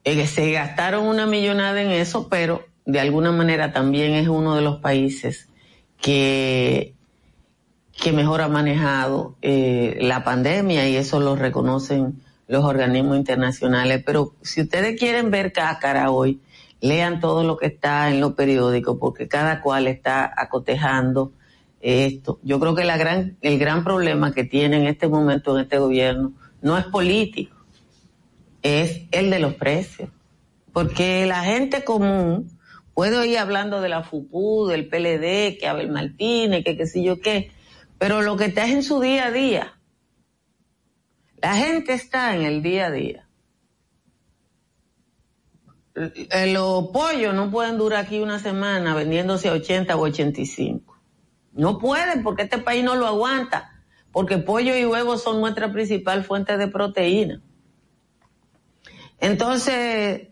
Eh, 0.04 0.26
se 0.26 0.52
gastaron 0.52 1.06
una 1.06 1.24
millonada 1.24 1.80
en 1.80 1.90
eso, 1.90 2.28
pero 2.28 2.66
de 2.84 3.00
alguna 3.00 3.32
manera 3.32 3.72
también 3.72 4.12
es 4.12 4.28
uno 4.28 4.56
de 4.56 4.60
los 4.60 4.78
países 4.80 5.48
que, 5.98 6.94
que 7.96 8.12
mejor 8.12 8.42
ha 8.42 8.48
manejado 8.48 9.36
eh, 9.40 9.96
la 10.02 10.22
pandemia 10.22 10.86
y 10.86 10.96
eso 10.96 11.18
lo 11.18 11.34
reconocen 11.34 12.20
los 12.46 12.62
organismos 12.62 13.16
internacionales. 13.16 14.02
Pero 14.04 14.34
si 14.42 14.60
ustedes 14.60 14.98
quieren 14.98 15.30
ver 15.30 15.50
cáscara 15.50 16.10
hoy, 16.10 16.42
lean 16.82 17.20
todo 17.20 17.44
lo 17.44 17.56
que 17.56 17.66
está 17.66 18.10
en 18.10 18.20
los 18.20 18.34
periódicos, 18.34 18.98
porque 19.00 19.28
cada 19.28 19.62
cual 19.62 19.86
está 19.86 20.30
acotejando 20.36 21.32
esto. 21.80 22.40
Yo 22.42 22.58
creo 22.60 22.74
que 22.74 22.84
la 22.84 22.96
gran, 22.96 23.38
el 23.40 23.58
gran 23.58 23.84
problema 23.84 24.32
que 24.32 24.44
tiene 24.44 24.78
en 24.78 24.86
este 24.88 25.08
momento 25.08 25.56
en 25.56 25.62
este 25.62 25.78
gobierno 25.78 26.32
no 26.60 26.76
es 26.76 26.84
político, 26.86 27.56
es 28.62 29.02
el 29.12 29.30
de 29.30 29.38
los 29.38 29.54
precios. 29.54 30.10
Porque 30.72 31.24
la 31.26 31.44
gente 31.44 31.84
común 31.84 32.58
puede 32.94 33.28
ir 33.28 33.38
hablando 33.38 33.80
de 33.80 33.88
la 33.88 34.02
FUPU, 34.02 34.66
del 34.66 34.88
PLD, 34.88 35.58
que 35.58 35.68
Abel 35.68 35.90
Martínez, 35.90 36.64
que 36.64 36.76
qué 36.76 36.86
sé 36.86 37.02
yo 37.02 37.20
qué, 37.20 37.52
pero 37.98 38.22
lo 38.22 38.36
que 38.36 38.46
está 38.46 38.66
en 38.66 38.82
su 38.82 39.00
día 39.00 39.26
a 39.26 39.30
día, 39.30 39.78
la 41.40 41.54
gente 41.54 41.92
está 41.92 42.34
en 42.34 42.42
el 42.42 42.60
día 42.60 42.86
a 42.86 42.90
día. 42.90 43.28
Eh, 45.94 46.52
los 46.52 46.88
pollos 46.88 47.34
no 47.34 47.50
pueden 47.50 47.76
durar 47.76 48.04
aquí 48.04 48.20
una 48.20 48.38
semana 48.38 48.94
vendiéndose 48.94 49.48
a 49.48 49.52
80 49.52 49.94
o 49.96 50.00
85. 50.00 50.98
No 51.52 51.78
pueden 51.78 52.22
porque 52.22 52.42
este 52.42 52.58
país 52.58 52.82
no 52.82 52.94
lo 52.94 53.06
aguanta. 53.06 53.68
Porque 54.10 54.38
pollo 54.38 54.76
y 54.76 54.84
huevos 54.84 55.22
son 55.22 55.40
nuestra 55.40 55.72
principal 55.72 56.24
fuente 56.24 56.56
de 56.56 56.68
proteína. 56.68 57.40
Entonces, 59.20 60.28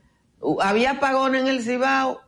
había 0.60 0.92
apagón 0.92 1.34
en 1.34 1.46
el 1.46 1.62
Cibao. 1.62 2.20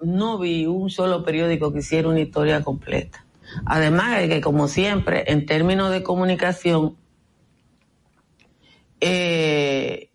No 0.00 0.38
vi 0.38 0.66
un 0.66 0.90
solo 0.90 1.24
periódico 1.24 1.72
que 1.72 1.80
hiciera 1.80 2.08
una 2.08 2.20
historia 2.20 2.62
completa. 2.62 3.24
Además 3.66 4.18
de 4.18 4.28
que, 4.28 4.40
como 4.40 4.66
siempre, 4.66 5.24
en 5.30 5.46
términos 5.46 5.90
de 5.90 6.02
comunicación, 6.02 6.96
eh, 9.00 10.09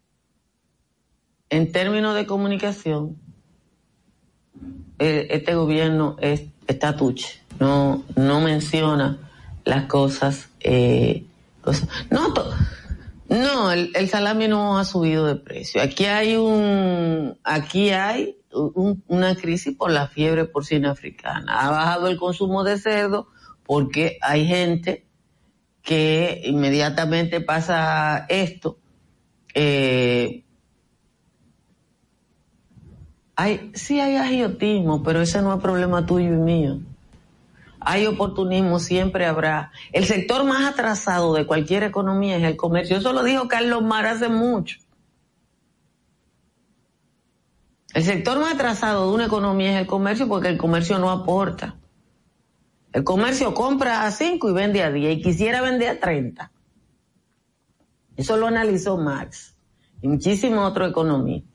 en 1.55 1.71
términos 1.71 2.15
de 2.15 2.25
comunicación, 2.25 3.17
eh, 4.99 5.27
este 5.29 5.55
gobierno 5.55 6.17
es, 6.19 6.43
está 6.67 6.95
tuche, 6.97 7.41
no, 7.59 8.03
no 8.15 8.41
menciona 8.41 9.17
las 9.63 9.85
cosas. 9.85 10.49
Eh, 10.59 11.25
no, 12.11 12.33
no 13.29 13.71
el, 13.71 13.91
el, 13.95 14.09
salami 14.09 14.47
no 14.47 14.77
ha 14.77 14.83
subido 14.85 15.25
de 15.25 15.35
precio. 15.35 15.81
Aquí 15.81 16.05
hay 16.05 16.35
un, 16.35 17.37
aquí 17.43 17.91
hay 17.91 18.37
una 18.51 19.35
crisis 19.35 19.75
por 19.75 19.91
la 19.91 20.07
fiebre 20.07 20.45
porcina 20.45 20.91
africana. 20.91 21.59
Ha 21.59 21.71
bajado 21.71 22.07
el 22.07 22.17
consumo 22.17 22.63
de 22.63 22.77
cerdo 22.77 23.27
porque 23.65 24.17
hay 24.21 24.45
gente 24.45 25.05
que 25.81 26.41
inmediatamente 26.45 27.41
pasa 27.41 28.25
esto, 28.29 28.79
eh, 29.53 30.44
hay, 33.35 33.71
sí 33.73 33.99
hay 33.99 34.15
agiotismo, 34.15 35.03
pero 35.03 35.21
ese 35.21 35.41
no 35.41 35.53
es 35.53 35.61
problema 35.61 36.05
tuyo 36.05 36.33
y 36.33 36.37
mío. 36.37 36.79
Hay 37.79 38.05
oportunismo, 38.07 38.79
siempre 38.79 39.25
habrá. 39.25 39.71
El 39.91 40.05
sector 40.05 40.43
más 40.43 40.65
atrasado 40.65 41.33
de 41.33 41.45
cualquier 41.45 41.83
economía 41.83 42.37
es 42.37 42.43
el 42.43 42.55
comercio. 42.55 42.97
Eso 42.97 43.13
lo 43.13 43.23
dijo 43.23 43.47
Carlos 43.47 43.83
Mar 43.83 44.07
hace 44.07 44.27
mucho. 44.27 44.77
El 47.93 48.03
sector 48.03 48.39
más 48.39 48.55
atrasado 48.55 49.07
de 49.07 49.15
una 49.15 49.25
economía 49.25 49.75
es 49.75 49.81
el 49.81 49.87
comercio 49.87 50.27
porque 50.27 50.49
el 50.49 50.57
comercio 50.57 50.97
no 50.97 51.11
aporta. 51.11 51.75
El 52.91 53.03
comercio 53.03 53.53
compra 53.53 54.05
a 54.05 54.11
5 54.11 54.49
y 54.49 54.53
vende 54.53 54.81
a 54.81 54.91
10 54.91 55.17
y 55.17 55.21
quisiera 55.21 55.61
vender 55.61 55.89
a 55.89 55.99
30. 55.99 56.51
Eso 58.15 58.37
lo 58.37 58.47
analizó 58.47 58.97
Marx 58.97 59.55
y 60.01 60.07
muchísimos 60.07 60.69
otros 60.69 60.89
economistas. 60.89 61.54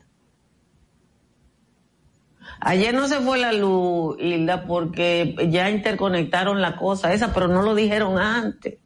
Ayer 2.62 2.94
no 2.94 3.08
se 3.08 3.20
fue 3.20 3.38
la 3.38 3.52
luz, 3.52 4.16
Hilda, 4.20 4.66
porque 4.66 5.34
ya 5.50 5.70
interconectaron 5.70 6.60
la 6.60 6.76
cosa 6.76 7.12
esa, 7.14 7.32
pero 7.32 7.48
no 7.48 7.62
lo 7.62 7.74
dijeron 7.74 8.18
antes. 8.18 8.78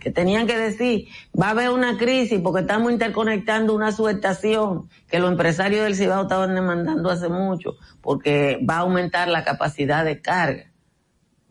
Que 0.00 0.10
tenían 0.10 0.46
que 0.46 0.56
decir, 0.56 1.08
va 1.38 1.48
a 1.48 1.50
haber 1.50 1.70
una 1.70 1.98
crisis 1.98 2.40
porque 2.42 2.60
estamos 2.60 2.92
interconectando 2.92 3.74
una 3.74 3.92
subestación 3.92 4.88
que 5.08 5.18
los 5.18 5.30
empresarios 5.30 5.84
del 5.84 5.96
Cibao 5.96 6.22
estaban 6.22 6.54
demandando 6.54 7.10
hace 7.10 7.28
mucho, 7.28 7.74
porque 8.00 8.58
va 8.68 8.76
a 8.76 8.80
aumentar 8.80 9.28
la 9.28 9.44
capacidad 9.44 10.04
de 10.04 10.22
carga. 10.22 10.72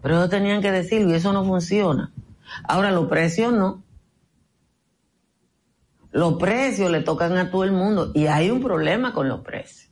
Pero 0.02 0.16
ellos 0.16 0.30
tenían 0.30 0.62
que 0.62 0.72
decirlo 0.72 1.12
y 1.12 1.16
eso 1.16 1.34
no 1.34 1.46
funciona. 1.46 2.12
Ahora 2.64 2.92
los 2.92 3.08
precios 3.10 3.54
no. 3.54 3.84
Los 6.12 6.36
precios 6.36 6.90
le 6.90 7.02
tocan 7.02 7.38
a 7.38 7.52
todo 7.52 7.64
el 7.64 7.74
mundo 7.74 8.12
y 8.16 8.28
hay 8.28 8.50
un 8.50 8.62
problema 8.62 9.14
con 9.14 9.28
los 9.28 9.42
precios. 9.42 9.85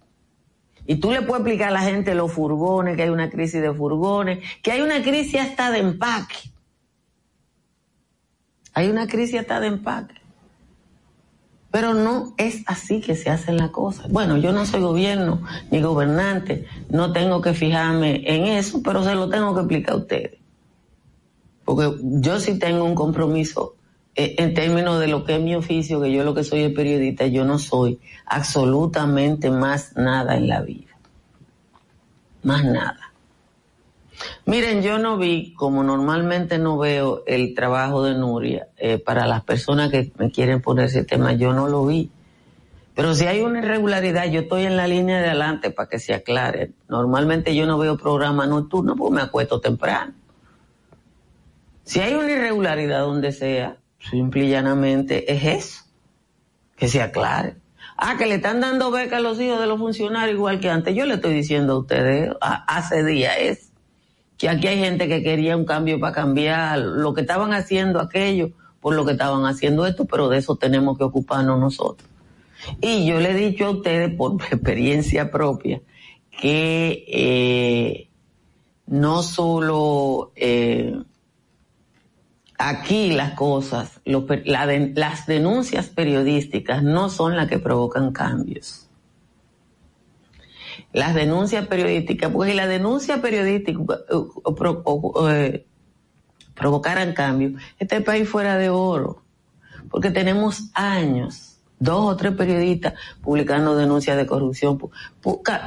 Y 0.86 0.96
tú 0.96 1.12
le 1.12 1.22
puedes 1.22 1.41
explicar 1.41 1.69
a 1.69 1.72
la 1.72 1.82
gente 1.82 2.13
los 2.15 2.32
furgones, 2.32 2.96
que 2.96 3.04
hay 3.04 3.10
una 3.10 3.30
crisis 3.30 3.62
de 3.62 3.74
furgones, 3.74 4.39
que 4.62 4.72
hay 4.72 4.82
una 4.82 5.02
crisis 5.02 5.39
hasta 5.39 5.72
de 5.72 5.80
empaque. 5.80 6.52
Hay 8.74 8.89
una 8.89 9.08
crisis 9.08 9.39
hasta 9.39 9.60
de 9.60 9.67
empaque. 9.67 10.15
Pero 11.72 11.93
no 11.93 12.36
es 12.38 12.63
así 12.67 13.02
que 13.02 13.15
se 13.15 13.30
hacen 13.30 13.58
las 13.58 13.72
cosas. 13.72 14.12
Bueno, 14.12 14.38
yo 14.38 14.52
no 14.52 14.65
soy 14.65 14.82
gobierno 14.82 15.41
ni 15.72 15.82
gobernante, 15.82 16.67
no 16.89 17.13
tengo 17.13 17.41
que 17.41 17.54
fijarme 17.54 18.22
en 18.26 18.46
eso, 18.46 18.82
pero 18.84 19.04
se 19.04 19.15
lo 19.15 19.30
tengo 19.30 19.56
que 19.56 19.62
explicar 19.62 19.96
a 19.96 19.98
ustedes. 19.98 20.38
Porque 21.65 21.96
yo 22.02 22.39
sí 22.39 22.60
tengo 22.60 22.84
un 22.84 22.93
compromiso 22.93 23.76
en 24.15 24.54
términos 24.54 24.99
de 24.99 25.08
lo 25.08 25.26
que 25.26 25.36
es 25.36 25.41
mi 25.41 25.56
oficio, 25.56 26.02
que 26.02 26.12
yo 26.12 26.23
lo 26.23 26.34
que 26.34 26.43
soy 26.43 26.63
es 26.63 26.73
periodista, 26.73 27.26
yo 27.28 27.45
no 27.45 27.58
soy 27.58 27.99
absolutamente 28.26 29.49
más 29.49 29.95
nada 29.95 30.36
en 30.36 30.47
la 30.47 30.62
vida. 30.62 30.97
Más 32.43 32.63
nada. 32.63 33.13
Miren, 34.45 34.82
yo 34.82 34.99
no 34.99 35.17
vi, 35.17 35.54
como 35.54 35.84
normalmente 35.84 36.58
no 36.60 36.78
veo 36.78 37.23
el 37.26 37.56
trabajo 37.56 38.04
de 38.04 38.13
Nuria, 38.13 38.67
eh, 38.78 38.97
para 38.97 39.26
las 39.26 39.43
personas 39.43 39.89
que 39.89 40.12
me 40.17 40.32
quieren 40.32 40.62
poner 40.62 40.86
ese 40.86 41.04
tema, 41.04 41.34
yo 41.34 41.54
no 41.54 41.67
lo 41.67 41.86
vi. 41.86 42.12
Pero 42.95 43.15
si 43.15 43.26
hay 43.26 43.41
una 43.41 43.60
irregularidad, 43.60 44.26
yo 44.30 44.41
estoy 44.41 44.63
en 44.63 44.78
la 44.78 44.88
línea 44.88 45.19
de 45.19 45.28
adelante 45.28 45.71
para 45.71 45.89
que 45.89 45.97
se 45.97 46.13
aclare. 46.13 46.73
Normalmente 46.88 47.56
yo 47.56 47.65
no 47.65 47.80
veo 47.80 47.97
programa 47.97 48.45
nocturno 48.45 48.95
porque 48.95 49.15
me 49.15 49.21
acuesto 49.21 49.60
temprano. 49.60 50.13
Si 51.84 51.99
hay 51.99 52.13
una 52.13 52.32
irregularidad 52.32 52.99
donde 52.99 53.32
sea, 53.32 53.78
simple 54.09 54.45
y 54.45 54.49
llanamente 54.49 55.31
es 55.31 55.43
eso. 55.43 55.83
Que 56.75 56.87
se 56.87 57.01
aclare. 57.01 57.55
Ah, 57.97 58.15
que 58.17 58.25
le 58.25 58.35
están 58.35 58.59
dando 58.59 58.91
beca 58.91 59.17
a 59.17 59.19
los 59.19 59.39
hijos 59.39 59.59
de 59.59 59.67
los 59.67 59.79
funcionarios 59.79 60.35
igual 60.35 60.59
que 60.59 60.69
antes. 60.69 60.95
Yo 60.95 61.05
le 61.05 61.15
estoy 61.15 61.33
diciendo 61.33 61.73
a 61.73 61.79
ustedes 61.79 62.31
hace 62.41 63.03
días 63.03 63.35
es 63.39 63.71
que 64.37 64.49
aquí 64.49 64.67
hay 64.67 64.79
gente 64.79 65.07
que 65.07 65.23
quería 65.23 65.55
un 65.55 65.65
cambio 65.65 65.99
para 65.99 66.13
cambiar 66.13 66.79
lo 66.79 67.13
que 67.13 67.21
estaban 67.21 67.53
haciendo 67.53 67.99
aquello 67.99 68.51
por 68.83 68.95
lo 68.95 69.05
que 69.05 69.13
estaban 69.13 69.45
haciendo 69.45 69.85
esto, 69.85 70.03
pero 70.03 70.27
de 70.27 70.39
eso 70.39 70.57
tenemos 70.57 70.97
que 70.97 71.05
ocuparnos 71.05 71.57
nosotros. 71.57 72.09
Y 72.81 73.05
yo 73.05 73.19
le 73.21 73.31
he 73.31 73.33
dicho 73.33 73.67
a 73.67 73.69
ustedes 73.71 74.13
por 74.13 74.33
experiencia 74.51 75.31
propia 75.31 75.81
que 76.29 77.05
eh, 77.07 78.09
no 78.87 79.23
solo 79.23 80.33
eh, 80.35 80.97
aquí 82.69 83.12
las 83.12 83.34
cosas, 83.34 83.99
las 84.06 85.28
denuncias 85.28 85.89
periodísticas 85.89 86.82
no 86.82 87.10
son 87.10 87.36
las 87.36 87.47
que 87.47 87.60
provocan 87.60 88.12
cambios. 88.13 88.89
Las 90.91 91.13
denuncias 91.13 91.67
periodísticas, 91.67 92.32
porque 92.32 92.52
si 92.52 92.58
la 92.58 92.67
denuncia 92.67 93.21
periodística 93.21 93.80
eh, 95.30 95.65
provocaran 96.56 97.13
cambios, 97.13 97.62
este 97.80 98.02
país 98.02 98.30
fuera 98.30 98.58
de 98.58 98.69
oro, 98.69 99.23
porque 99.89 100.10
tenemos 100.10 100.71
años, 100.73 101.60
dos 101.80 102.13
o 102.13 102.15
tres 102.15 102.34
periodistas 102.34 102.93
publicando 103.21 103.76
denuncias 103.76 104.15
de 104.15 104.26
corrupción. 104.26 104.80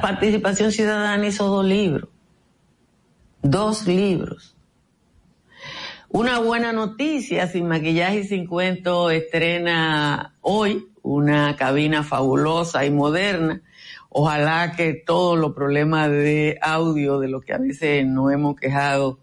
Participación 0.01 0.71
Ciudadana 0.71 1.27
hizo 1.27 1.45
dos 1.47 1.65
libros, 1.65 2.09
dos 3.41 3.85
libros 3.85 4.56
una 6.09 6.39
buena 6.39 6.73
noticia, 6.73 7.47
sin 7.47 7.67
maquillaje 7.67 8.19
y 8.19 8.23
sin 8.23 8.47
cuento, 8.47 9.11
estrena 9.11 10.35
hoy 10.41 10.87
una 11.01 11.55
cabina 11.55 12.03
fabulosa 12.03 12.85
y 12.85 12.91
moderna. 12.91 13.61
Ojalá 14.09 14.73
que 14.75 14.93
todos 14.93 15.37
los 15.37 15.53
problemas 15.53 16.09
de 16.09 16.57
audio 16.61 17.19
de 17.19 17.27
lo 17.27 17.41
que 17.41 17.53
a 17.53 17.57
veces 17.57 18.05
no 18.05 18.31
hemos 18.31 18.55
quejado 18.55 19.19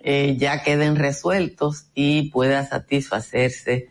eh, 0.00 0.36
ya 0.38 0.62
queden 0.62 0.96
resueltos 0.96 1.86
y 1.94 2.30
pueda 2.30 2.64
satisfacerse 2.64 3.88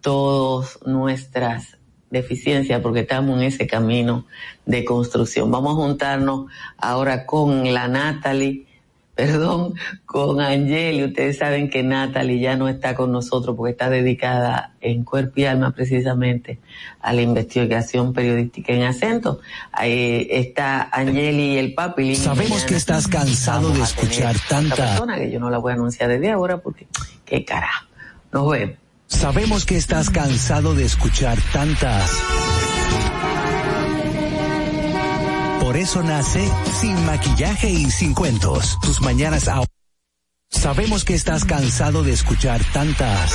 todas 0.00 0.78
nuestras 0.86 1.78
deficiencias 2.10 2.80
porque 2.80 3.00
estamos 3.00 3.38
en 3.38 3.46
ese 3.46 3.66
camino 3.66 4.26
de 4.64 4.84
construcción. 4.84 5.50
Vamos 5.50 5.72
a 5.72 5.82
juntarnos 5.82 6.46
ahora 6.78 7.26
con 7.26 7.74
la 7.74 7.88
Natalie 7.88 8.66
perdón, 9.16 9.74
con 10.04 10.40
Angeli. 10.40 11.02
Ustedes 11.02 11.38
saben 11.38 11.70
que 11.70 11.82
Natalie 11.82 12.38
ya 12.38 12.56
no 12.56 12.68
está 12.68 12.94
con 12.94 13.10
nosotros 13.10 13.56
porque 13.56 13.72
está 13.72 13.88
dedicada 13.88 14.74
en 14.80 15.04
cuerpo 15.04 15.40
y 15.40 15.46
alma 15.46 15.72
precisamente 15.72 16.60
a 17.00 17.12
la 17.14 17.22
investigación 17.22 18.12
periodística 18.12 18.74
en 18.74 18.82
acento. 18.82 19.40
Ahí 19.72 20.28
está 20.30 20.90
Angeli 20.92 21.54
y 21.54 21.56
el 21.56 21.74
papi. 21.74 22.14
Sabemos 22.14 22.64
que 22.64 22.76
estás 22.76 23.08
cansado 23.08 23.70
de 23.70 23.82
escuchar 23.82 24.36
tanta... 24.48 24.76
persona 24.76 25.16
que 25.16 25.30
yo 25.30 25.40
no 25.40 25.48
la 25.48 25.58
voy 25.58 25.72
a 25.72 25.74
anunciar 25.74 26.10
desde 26.10 26.30
ahora 26.30 26.58
porque 26.58 26.86
qué 27.24 27.44
carajo. 27.44 27.86
Nos 28.32 28.50
vemos. 28.50 28.76
Sabemos 29.06 29.64
que 29.64 29.76
estás 29.76 30.10
cansado 30.10 30.74
de 30.74 30.84
escuchar 30.84 31.38
tantas 31.52 32.10
Eso 35.76 36.02
nace 36.02 36.50
Sin 36.80 37.04
Maquillaje 37.04 37.68
y 37.68 37.90
Sin 37.90 38.14
Cuentos. 38.14 38.78
Tus 38.80 39.02
mañanas 39.02 39.46
a... 39.46 39.62
Sabemos 40.48 41.04
que 41.04 41.14
estás 41.14 41.44
cansado 41.44 42.02
de 42.02 42.12
escuchar 42.12 42.62
tantas... 42.72 43.34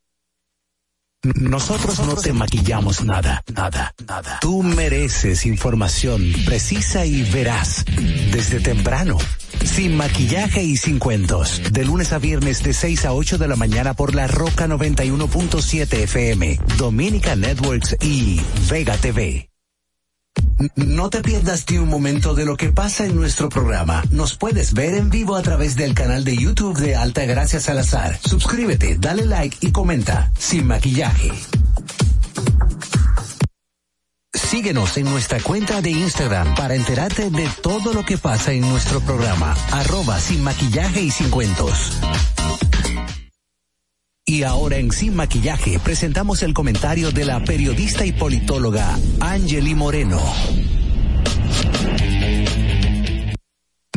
Nosotros 1.23 1.99
no 1.99 2.15
te 2.15 2.33
maquillamos 2.33 3.03
nada, 3.03 3.43
nada, 3.53 3.93
nada. 4.07 4.39
Tú 4.41 4.63
mereces 4.63 5.45
información 5.45 6.33
precisa 6.45 7.05
y 7.05 7.21
veraz 7.21 7.85
desde 8.31 8.59
temprano. 8.59 9.19
Sin 9.63 9.95
maquillaje 9.95 10.63
y 10.63 10.77
sin 10.77 10.97
cuentos. 10.97 11.61
De 11.71 11.85
lunes 11.85 12.11
a 12.11 12.17
viernes 12.17 12.63
de 12.63 12.73
6 12.73 13.05
a 13.05 13.13
8 13.13 13.37
de 13.37 13.47
la 13.47 13.55
mañana 13.55 13.93
por 13.93 14.15
la 14.15 14.25
Roca 14.25 14.67
91.7 14.67 15.93
FM, 15.93 16.59
Dominica 16.77 17.35
Networks 17.35 17.97
y 18.01 18.41
Vega 18.67 18.97
TV. 18.97 19.50
No 20.75 21.09
te 21.09 21.21
pierdas 21.21 21.65
ni 21.69 21.77
un 21.77 21.89
momento 21.89 22.35
de 22.35 22.45
lo 22.45 22.55
que 22.55 22.71
pasa 22.71 23.05
en 23.05 23.15
nuestro 23.15 23.49
programa. 23.49 24.03
Nos 24.11 24.37
puedes 24.37 24.73
ver 24.73 24.93
en 24.93 25.09
vivo 25.09 25.35
a 25.35 25.41
través 25.41 25.75
del 25.75 25.95
canal 25.95 26.23
de 26.23 26.37
YouTube 26.37 26.77
de 26.77 26.95
Alta 26.95 27.25
Gracias 27.25 27.63
Salazar. 27.63 28.19
Suscríbete, 28.23 28.97
dale 28.99 29.25
like 29.25 29.57
y 29.61 29.71
comenta. 29.71 30.31
Sin 30.37 30.67
maquillaje. 30.67 31.31
Síguenos 34.33 34.97
en 34.97 35.05
nuestra 35.05 35.39
cuenta 35.39 35.81
de 35.81 35.91
Instagram 35.91 36.53
para 36.55 36.75
enterarte 36.75 37.29
de 37.31 37.49
todo 37.63 37.93
lo 37.93 38.05
que 38.05 38.17
pasa 38.17 38.51
en 38.51 38.61
nuestro 38.61 38.99
programa. 38.99 39.55
Arroba 39.71 40.19
sin 40.19 40.43
maquillaje 40.43 41.01
y 41.01 41.09
sin 41.09 41.29
cuentos. 41.31 41.97
Y 44.31 44.43
ahora 44.43 44.77
en 44.77 44.93
Sin 44.93 45.13
Maquillaje 45.13 45.77
presentamos 45.79 46.41
el 46.41 46.53
comentario 46.53 47.11
de 47.11 47.25
la 47.25 47.43
periodista 47.43 48.05
y 48.05 48.13
politóloga 48.13 48.97
Angeli 49.19 49.75
Moreno. 49.75 50.21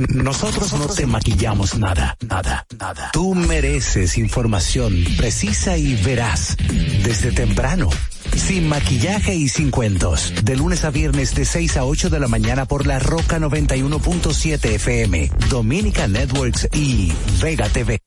Nosotros 0.08 0.72
no 0.72 0.88
te 0.88 1.06
maquillamos 1.06 1.78
nada, 1.78 2.16
nada, 2.28 2.66
nada. 2.76 3.10
Tú 3.12 3.36
mereces 3.36 4.18
información 4.18 5.04
precisa 5.16 5.78
y 5.78 5.94
veraz 6.02 6.56
desde 7.04 7.30
temprano. 7.30 7.88
Sin 8.34 8.68
maquillaje 8.68 9.36
y 9.36 9.48
sin 9.48 9.70
cuentos. 9.70 10.32
De 10.42 10.56
lunes 10.56 10.84
a 10.84 10.90
viernes 10.90 11.36
de 11.36 11.44
6 11.44 11.76
a 11.76 11.84
8 11.84 12.10
de 12.10 12.18
la 12.18 12.26
mañana 12.26 12.66
por 12.66 12.88
la 12.88 12.98
Roca 12.98 13.38
91.7 13.38 14.64
FM, 14.64 15.30
Dominica 15.48 16.08
Networks 16.08 16.68
y 16.72 17.12
Vega 17.40 17.68
TV. 17.68 18.00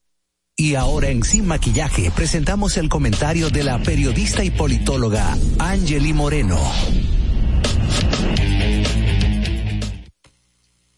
Y 0.59 0.73
ahora 0.73 1.09
en 1.09 1.21
Sin 1.23 1.45
Maquillaje 1.45 2.09
presentamos 2.09 2.77
el 2.77 2.89
comentario 2.89 3.51
de 3.51 3.63
la 3.63 3.77
periodista 3.77 4.43
y 4.43 4.49
politóloga 4.49 5.37
Angeli 5.59 6.13
Moreno. 6.13 6.59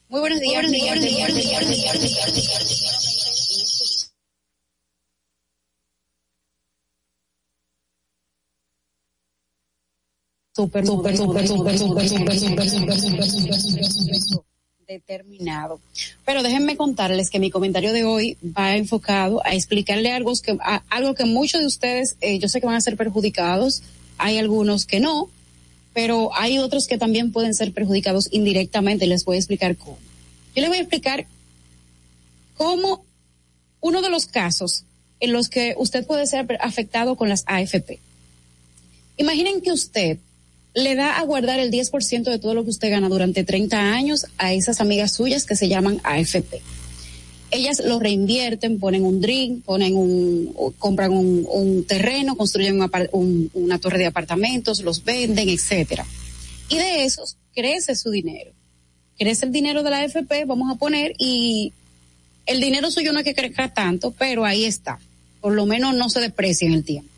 Muy 0.07 0.21
buenos 0.21 0.39
días. 0.39 0.65
Super, 10.55 10.85
super, 10.85 11.17
super, 11.17 11.47
super, 11.47 11.77
super, 11.77 12.07
super, 12.07 12.39
super, 12.39 12.69
super, 12.69 14.48
determinado. 14.89 15.79
Pero 16.25 16.43
déjenme 16.43 16.75
contarles 16.75 17.29
que 17.29 17.39
mi 17.39 17.51
comentario 17.51 17.93
de 17.93 18.03
hoy 18.03 18.37
va 18.43 18.75
enfocado 18.75 19.41
a 19.45 19.53
explicarle 19.53 20.11
algo 20.11 20.33
que, 20.43 20.57
algo 20.89 21.13
que 21.13 21.25
muchos 21.25 21.61
de 21.61 21.67
ustedes, 21.67 22.17
eh, 22.21 22.39
yo 22.39 22.49
sé 22.49 22.59
que 22.59 22.65
van 22.65 22.75
a 22.75 22.81
ser 22.81 22.97
perjudicados, 22.97 23.83
hay 24.17 24.37
algunos 24.37 24.85
que 24.85 24.99
no, 24.99 25.29
pero 25.93 26.31
hay 26.35 26.57
otros 26.57 26.87
que 26.87 26.97
también 26.97 27.31
pueden 27.31 27.53
ser 27.53 27.71
perjudicados 27.71 28.27
indirectamente 28.31 29.05
les 29.05 29.23
voy 29.25 29.35
a 29.35 29.39
explicar 29.39 29.77
cómo. 29.77 29.97
Yo 30.55 30.61
les 30.61 30.69
voy 30.69 30.79
a 30.79 30.81
explicar 30.81 31.27
cómo 32.57 33.05
uno 33.79 34.01
de 34.01 34.09
los 34.09 34.25
casos 34.25 34.83
en 35.19 35.33
los 35.33 35.49
que 35.49 35.75
usted 35.77 36.05
puede 36.05 36.25
ser 36.25 36.57
afectado 36.61 37.15
con 37.15 37.29
las 37.29 37.43
AFP. 37.45 37.99
Imaginen 39.17 39.61
que 39.61 39.71
usted 39.71 40.17
le 40.79 40.95
da 40.95 41.19
a 41.19 41.23
guardar 41.23 41.59
el 41.59 41.71
10% 41.71 42.23
de 42.23 42.39
todo 42.39 42.53
lo 42.53 42.63
que 42.63 42.69
usted 42.69 42.89
gana 42.89 43.09
durante 43.09 43.43
30 43.43 43.77
años 43.77 44.25
a 44.37 44.53
esas 44.53 44.81
amigas 44.81 45.13
suyas 45.13 45.45
que 45.45 45.55
se 45.55 45.67
llaman 45.67 45.99
AFP. 46.03 46.61
Ellas 47.51 47.81
lo 47.83 47.99
reinvierten, 47.99 48.79
ponen 48.79 49.03
un 49.03 49.21
drink, 49.21 49.63
ponen 49.63 49.95
un, 49.95 50.53
compran 50.77 51.11
un, 51.11 51.83
terreno, 51.87 52.35
construyen 52.35 52.79
una 53.53 53.79
torre 53.79 53.97
de 53.97 54.05
apartamentos, 54.05 54.81
los 54.81 55.03
venden, 55.03 55.49
etcétera. 55.49 56.05
Y 56.69 56.77
de 56.77 57.05
esos 57.05 57.37
crece 57.55 57.95
su 57.95 58.11
dinero. 58.11 58.51
Crece 59.17 59.47
el 59.47 59.51
dinero 59.51 59.81
de 59.81 59.89
la 59.89 59.99
AFP, 59.99 60.45
vamos 60.45 60.71
a 60.71 60.77
poner, 60.77 61.13
y 61.17 61.73
el 62.45 62.61
dinero 62.61 62.91
suyo 62.91 63.11
no 63.11 63.19
es 63.19 63.25
que 63.25 63.33
crezca 63.33 63.73
tanto, 63.73 64.11
pero 64.11 64.45
ahí 64.45 64.65
está. 64.65 64.99
Por 65.41 65.53
lo 65.53 65.65
menos 65.65 65.95
no 65.95 66.09
se 66.09 66.19
deprecia 66.19 66.67
en 66.67 66.73
el 66.73 66.83
tiempo. 66.83 67.09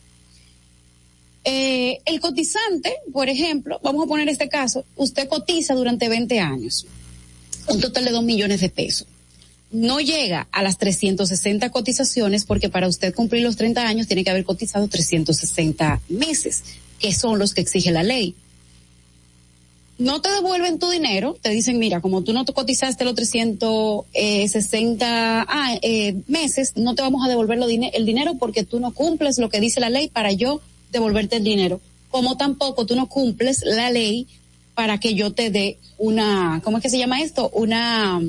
Eh, 1.43 1.99
el 2.05 2.19
cotizante, 2.19 2.93
por 3.11 3.27
ejemplo, 3.27 3.79
vamos 3.83 4.05
a 4.05 4.07
poner 4.07 4.29
este 4.29 4.47
caso, 4.47 4.85
usted 4.95 5.27
cotiza 5.27 5.73
durante 5.73 6.07
20 6.07 6.39
años, 6.39 6.85
un 7.67 7.81
total 7.81 8.05
de 8.05 8.11
2 8.11 8.23
millones 8.23 8.61
de 8.61 8.69
pesos. 8.69 9.07
No 9.71 9.99
llega 10.01 10.47
a 10.51 10.61
las 10.61 10.77
360 10.77 11.71
cotizaciones 11.71 12.45
porque 12.45 12.69
para 12.69 12.87
usted 12.87 13.15
cumplir 13.15 13.41
los 13.41 13.55
30 13.55 13.87
años 13.87 14.05
tiene 14.05 14.23
que 14.23 14.29
haber 14.29 14.43
cotizado 14.43 14.87
360 14.87 16.01
meses, 16.09 16.63
que 16.99 17.13
son 17.13 17.39
los 17.39 17.53
que 17.53 17.61
exige 17.61 17.91
la 17.91 18.03
ley. 18.03 18.35
No 19.97 20.21
te 20.21 20.29
devuelven 20.31 20.77
tu 20.77 20.89
dinero, 20.89 21.37
te 21.41 21.51
dicen, 21.51 21.79
mira, 21.79 22.01
como 22.01 22.23
tú 22.23 22.33
no 22.33 22.43
te 22.43 22.53
cotizaste 22.53 23.05
los 23.05 23.15
360 23.15 25.47
eh, 25.81 26.15
meses, 26.27 26.73
no 26.75 26.95
te 26.95 27.01
vamos 27.01 27.25
a 27.25 27.29
devolver 27.29 27.59
el 27.93 28.05
dinero 28.05 28.35
porque 28.37 28.63
tú 28.63 28.79
no 28.79 28.93
cumples 28.93 29.37
lo 29.37 29.49
que 29.49 29.59
dice 29.59 29.79
la 29.79 29.89
ley 29.89 30.09
para 30.09 30.31
yo 30.31 30.61
devolverte 30.91 31.37
el 31.37 31.43
dinero, 31.43 31.81
como 32.09 32.37
tampoco 32.37 32.85
tú 32.85 32.95
no 32.95 33.07
cumples 33.07 33.63
la 33.65 33.89
ley 33.89 34.27
para 34.75 34.99
que 34.99 35.13
yo 35.15 35.31
te 35.31 35.49
dé 35.49 35.77
una, 35.97 36.61
¿cómo 36.63 36.77
es 36.77 36.83
que 36.83 36.89
se 36.89 36.97
llama 36.97 37.21
esto? 37.21 37.49
Una, 37.53 38.21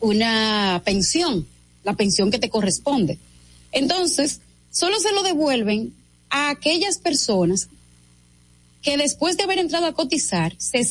una 0.00 0.82
pensión, 0.84 1.46
la 1.84 1.94
pensión 1.94 2.30
que 2.30 2.38
te 2.38 2.50
corresponde. 2.50 3.18
Entonces, 3.72 4.40
solo 4.70 4.98
se 4.98 5.12
lo 5.12 5.22
devuelven 5.22 5.94
a 6.30 6.50
aquellas 6.50 6.98
personas 6.98 7.68
que 8.82 8.96
después 8.96 9.36
de 9.36 9.44
haber 9.44 9.58
entrado 9.58 9.86
a 9.86 9.92
cotizar 9.92 10.54
se 10.58 10.86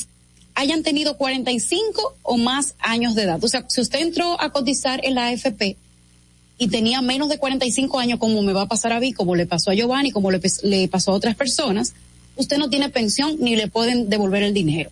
hayan 0.54 0.84
tenido 0.84 1.18
45 1.18 2.18
o 2.24 2.38
más 2.38 2.76
años 2.80 3.16
de 3.16 3.24
edad. 3.24 3.44
O 3.44 3.48
sea, 3.48 3.66
si 3.68 3.82
usted 3.82 4.00
entró 4.00 4.40
a 4.42 4.52
cotizar 4.52 5.04
en 5.04 5.16
la 5.16 5.28
AFP 5.28 5.78
y 6.58 6.68
tenía 6.68 7.02
menos 7.02 7.30
de 7.30 7.38
45 7.38 8.00
años, 8.00 8.20
como 8.20 8.42
me 8.42 8.54
va 8.54 8.64
a 8.64 8.68
pasar 8.68 8.94
a 8.94 9.00
mí, 9.00 9.14
como 9.14 9.36
le 9.36 9.46
pasó 9.46 9.72
a 9.72 9.74
Giovanni, 9.74 10.12
como 10.12 10.32
le, 10.32 10.40
pasó 10.88 11.12
a 11.12 11.16
otras 11.16 11.36
personas, 11.36 11.94
usted 12.36 12.58
no 12.58 12.70
tiene 12.70 12.90
pensión 12.90 13.38
ni 13.40 13.56
le 13.56 13.68
pueden 13.68 14.10
devolver 14.10 14.44
el 14.44 14.54
dinero. 14.54 14.90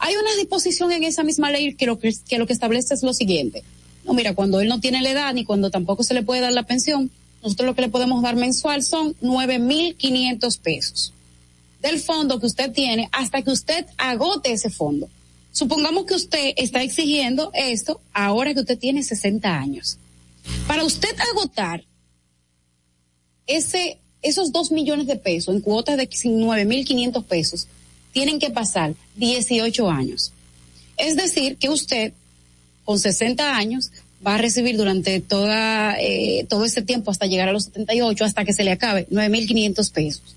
Hay 0.00 0.14
una 0.14 0.34
disposición 0.36 0.92
en 0.92 1.04
esa 1.04 1.24
misma 1.24 1.50
ley 1.50 1.74
que 1.74 1.86
lo 1.86 1.98
que, 1.98 2.14
que 2.28 2.38
lo 2.38 2.46
que 2.46 2.52
establece 2.52 2.94
es 2.94 3.02
lo 3.02 3.12
siguiente. 3.12 3.64
No, 4.04 4.14
mira, 4.14 4.34
cuando 4.34 4.60
él 4.60 4.68
no 4.68 4.80
tiene 4.80 5.02
la 5.02 5.10
edad 5.10 5.34
ni 5.34 5.44
cuando 5.44 5.70
tampoco 5.70 6.04
se 6.04 6.14
le 6.14 6.22
puede 6.22 6.40
dar 6.40 6.52
la 6.52 6.62
pensión, 6.62 7.10
nosotros 7.42 7.66
lo 7.66 7.74
que 7.74 7.82
le 7.82 7.88
podemos 7.88 8.22
dar 8.22 8.36
mensual 8.36 8.82
son 8.82 9.14
9.500 9.20 10.58
pesos 10.60 11.12
del 11.82 12.00
fondo 12.00 12.40
que 12.40 12.46
usted 12.46 12.72
tiene 12.72 13.08
hasta 13.12 13.42
que 13.42 13.50
usted 13.50 13.86
agote 13.96 14.52
ese 14.52 14.70
fondo. 14.70 15.08
Supongamos 15.52 16.04
que 16.06 16.14
usted 16.14 16.52
está 16.56 16.82
exigiendo 16.82 17.50
esto 17.54 18.00
ahora 18.12 18.54
que 18.54 18.60
usted 18.60 18.78
tiene 18.78 19.02
60 19.02 19.48
años. 19.48 19.97
Para 20.66 20.84
usted 20.84 21.14
agotar 21.32 21.84
ese, 23.46 23.98
esos 24.22 24.52
2 24.52 24.72
millones 24.72 25.06
de 25.06 25.16
pesos 25.16 25.54
en 25.54 25.60
cuotas 25.60 25.96
de 25.96 26.08
9.500 26.08 27.24
pesos, 27.24 27.66
tienen 28.12 28.38
que 28.38 28.50
pasar 28.50 28.94
18 29.16 29.90
años. 29.90 30.32
Es 30.96 31.16
decir, 31.16 31.56
que 31.56 31.68
usted, 31.68 32.12
con 32.84 32.98
60 32.98 33.56
años, 33.56 33.90
va 34.26 34.34
a 34.34 34.38
recibir 34.38 34.76
durante 34.76 35.20
toda, 35.20 35.96
eh, 36.00 36.44
todo 36.48 36.64
ese 36.64 36.82
tiempo 36.82 37.10
hasta 37.10 37.26
llegar 37.26 37.48
a 37.48 37.52
los 37.52 37.64
78, 37.64 38.24
hasta 38.24 38.44
que 38.44 38.52
se 38.52 38.64
le 38.64 38.72
acabe, 38.72 39.06
9.500 39.10 39.92
pesos. 39.92 40.34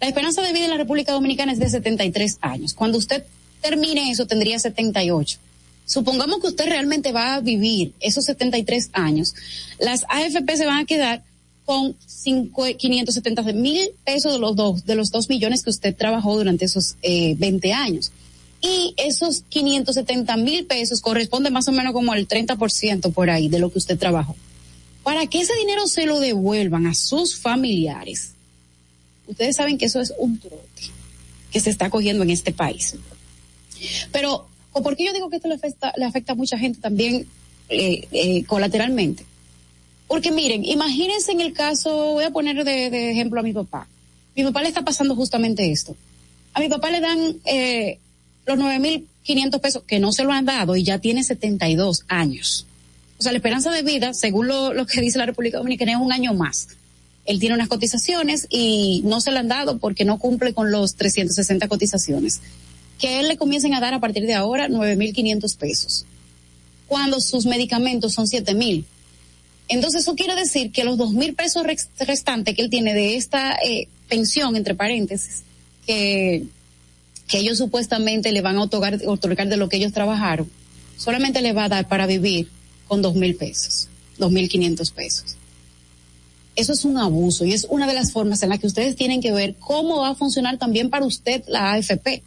La 0.00 0.08
esperanza 0.08 0.42
de 0.42 0.52
vida 0.52 0.64
en 0.64 0.70
la 0.70 0.76
República 0.76 1.12
Dominicana 1.12 1.52
es 1.52 1.58
de 1.58 1.68
73 1.68 2.38
años. 2.40 2.74
Cuando 2.74 2.98
usted 2.98 3.24
termine 3.62 4.10
eso, 4.10 4.26
tendría 4.26 4.58
78. 4.58 5.38
Supongamos 5.86 6.40
que 6.40 6.48
usted 6.48 6.66
realmente 6.66 7.12
va 7.12 7.34
a 7.34 7.40
vivir 7.40 7.92
esos 8.00 8.24
73 8.24 8.90
años. 8.92 9.34
Las 9.78 10.04
AFP 10.08 10.56
se 10.56 10.66
van 10.66 10.78
a 10.80 10.84
quedar 10.86 11.22
con 11.64 11.94
570 11.94 13.42
mil 13.52 13.90
pesos 14.04 14.32
de 14.32 14.38
los 14.38 14.56
dos, 14.56 14.84
de 14.84 14.94
los 14.94 15.10
dos 15.10 15.28
millones 15.28 15.62
que 15.62 15.70
usted 15.70 15.94
trabajó 15.94 16.36
durante 16.36 16.64
esos 16.64 16.96
eh, 17.02 17.34
20 17.38 17.72
años. 17.72 18.12
Y 18.60 18.94
esos 18.96 19.42
570 19.48 20.36
mil 20.38 20.64
pesos 20.66 21.02
corresponde 21.02 21.50
más 21.50 21.68
o 21.68 21.72
menos 21.72 21.92
como 21.92 22.12
al 22.12 22.26
30% 22.26 23.12
por 23.12 23.28
ahí 23.28 23.48
de 23.48 23.58
lo 23.58 23.70
que 23.70 23.78
usted 23.78 23.98
trabajó. 23.98 24.36
Para 25.02 25.26
que 25.26 25.40
ese 25.40 25.54
dinero 25.56 25.86
se 25.86 26.06
lo 26.06 26.18
devuelvan 26.18 26.86
a 26.86 26.94
sus 26.94 27.36
familiares, 27.36 28.30
ustedes 29.26 29.56
saben 29.56 29.76
que 29.76 29.84
eso 29.84 30.00
es 30.00 30.14
un 30.18 30.38
trote 30.38 30.82
que 31.52 31.60
se 31.60 31.68
está 31.68 31.90
cogiendo 31.90 32.22
en 32.22 32.30
este 32.30 32.52
país. 32.52 32.96
Pero, 34.12 34.46
¿por 34.82 34.96
qué 34.96 35.04
yo 35.04 35.12
digo 35.12 35.30
que 35.30 35.36
esto 35.36 35.48
le 35.48 35.54
afecta, 35.54 35.92
le 35.96 36.04
afecta 36.04 36.32
a 36.32 36.36
mucha 36.36 36.58
gente 36.58 36.80
también 36.80 37.26
eh, 37.68 38.06
eh, 38.10 38.44
colateralmente? 38.44 39.24
Porque 40.08 40.30
miren, 40.30 40.64
imagínense 40.64 41.32
en 41.32 41.40
el 41.40 41.52
caso, 41.52 42.12
voy 42.12 42.24
a 42.24 42.30
poner 42.30 42.64
de, 42.64 43.10
ejemplo 43.10 43.40
a 43.40 43.42
mi 43.42 43.52
papá. 43.52 43.86
Mi 44.36 44.44
papá 44.44 44.62
le 44.62 44.68
está 44.68 44.82
pasando 44.82 45.14
justamente 45.14 45.70
esto. 45.70 45.96
A 46.52 46.60
mi 46.60 46.68
papá 46.68 46.90
le 46.90 47.00
dan 47.00 47.36
eh, 47.44 47.98
los 48.46 48.58
nueve 48.58 48.78
mil 48.78 49.06
quinientos 49.22 49.60
pesos 49.60 49.82
que 49.84 49.98
no 49.98 50.12
se 50.12 50.24
lo 50.24 50.32
han 50.32 50.44
dado 50.44 50.76
y 50.76 50.84
ya 50.84 50.98
tiene 50.98 51.24
72 51.24 52.04
años. 52.08 52.66
O 53.18 53.22
sea, 53.22 53.32
la 53.32 53.38
esperanza 53.38 53.70
de 53.70 53.82
vida, 53.82 54.12
según 54.12 54.48
lo, 54.48 54.74
lo 54.74 54.86
que 54.86 55.00
dice 55.00 55.18
la 55.18 55.26
República 55.26 55.58
Dominicana, 55.58 55.92
es 55.92 55.98
un 55.98 56.12
año 56.12 56.34
más. 56.34 56.68
Él 57.24 57.40
tiene 57.40 57.54
unas 57.54 57.68
cotizaciones 57.68 58.46
y 58.50 59.00
no 59.04 59.20
se 59.20 59.30
le 59.30 59.38
han 59.38 59.48
dado 59.48 59.78
porque 59.78 60.04
no 60.04 60.18
cumple 60.18 60.52
con 60.52 60.70
los 60.70 60.94
360 60.96 61.68
cotizaciones. 61.68 62.42
Que 62.98 63.20
él 63.20 63.28
le 63.28 63.36
comiencen 63.36 63.74
a 63.74 63.80
dar 63.80 63.94
a 63.94 64.00
partir 64.00 64.26
de 64.26 64.34
ahora 64.34 64.68
9.500 64.68 65.56
pesos. 65.56 66.06
Cuando 66.86 67.20
sus 67.20 67.46
medicamentos 67.46 68.12
son 68.12 68.26
7.000. 68.26 68.84
Entonces 69.68 70.02
eso 70.02 70.14
quiere 70.14 70.34
decir 70.34 70.70
que 70.72 70.84
los 70.84 70.98
2.000 70.98 71.34
pesos 71.34 71.64
restantes 71.98 72.54
que 72.54 72.62
él 72.62 72.70
tiene 72.70 72.94
de 72.94 73.16
esta 73.16 73.56
eh, 73.64 73.88
pensión, 74.08 74.56
entre 74.56 74.74
paréntesis, 74.74 75.42
que, 75.86 76.44
que 77.26 77.38
ellos 77.38 77.58
supuestamente 77.58 78.32
le 78.32 78.42
van 78.42 78.56
a 78.56 78.62
otorgar, 78.62 79.00
otorgar 79.06 79.48
de 79.48 79.56
lo 79.56 79.68
que 79.68 79.78
ellos 79.78 79.92
trabajaron, 79.92 80.50
solamente 80.96 81.40
le 81.40 81.52
va 81.52 81.64
a 81.64 81.68
dar 81.68 81.88
para 81.88 82.06
vivir 82.06 82.48
con 82.86 83.02
2.000 83.02 83.38
pesos, 83.38 83.88
2.500 84.18 84.92
pesos. 84.92 85.36
Eso 86.56 86.72
es 86.72 86.84
un 86.84 86.98
abuso 86.98 87.44
y 87.44 87.52
es 87.52 87.66
una 87.68 87.86
de 87.86 87.94
las 87.94 88.12
formas 88.12 88.42
en 88.42 88.50
las 88.50 88.60
que 88.60 88.66
ustedes 88.66 88.94
tienen 88.94 89.20
que 89.20 89.32
ver 89.32 89.56
cómo 89.58 90.00
va 90.00 90.10
a 90.10 90.14
funcionar 90.14 90.56
también 90.56 90.88
para 90.88 91.04
usted 91.04 91.42
la 91.48 91.72
AFP. 91.72 92.22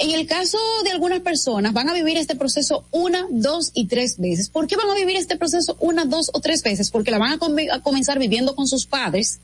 En 0.00 0.10
el 0.10 0.26
caso 0.26 0.58
de 0.82 0.90
algunas 0.90 1.20
personas, 1.20 1.72
van 1.72 1.88
a 1.88 1.92
vivir 1.92 2.16
este 2.16 2.34
proceso 2.34 2.84
una, 2.90 3.26
dos 3.30 3.70
y 3.74 3.86
tres 3.86 4.18
veces. 4.18 4.48
¿Por 4.48 4.66
qué 4.66 4.76
van 4.76 4.90
a 4.90 4.94
vivir 4.94 5.16
este 5.16 5.36
proceso 5.36 5.76
una, 5.78 6.04
dos 6.06 6.30
o 6.32 6.40
tres 6.40 6.62
veces? 6.62 6.90
Porque 6.90 7.10
la 7.10 7.18
van 7.18 7.34
a, 7.34 7.38
com 7.38 7.54
a 7.70 7.80
comenzar 7.80 8.18
viviendo 8.18 8.56
con 8.56 8.66
sus 8.66 8.86
padres. 8.86 9.40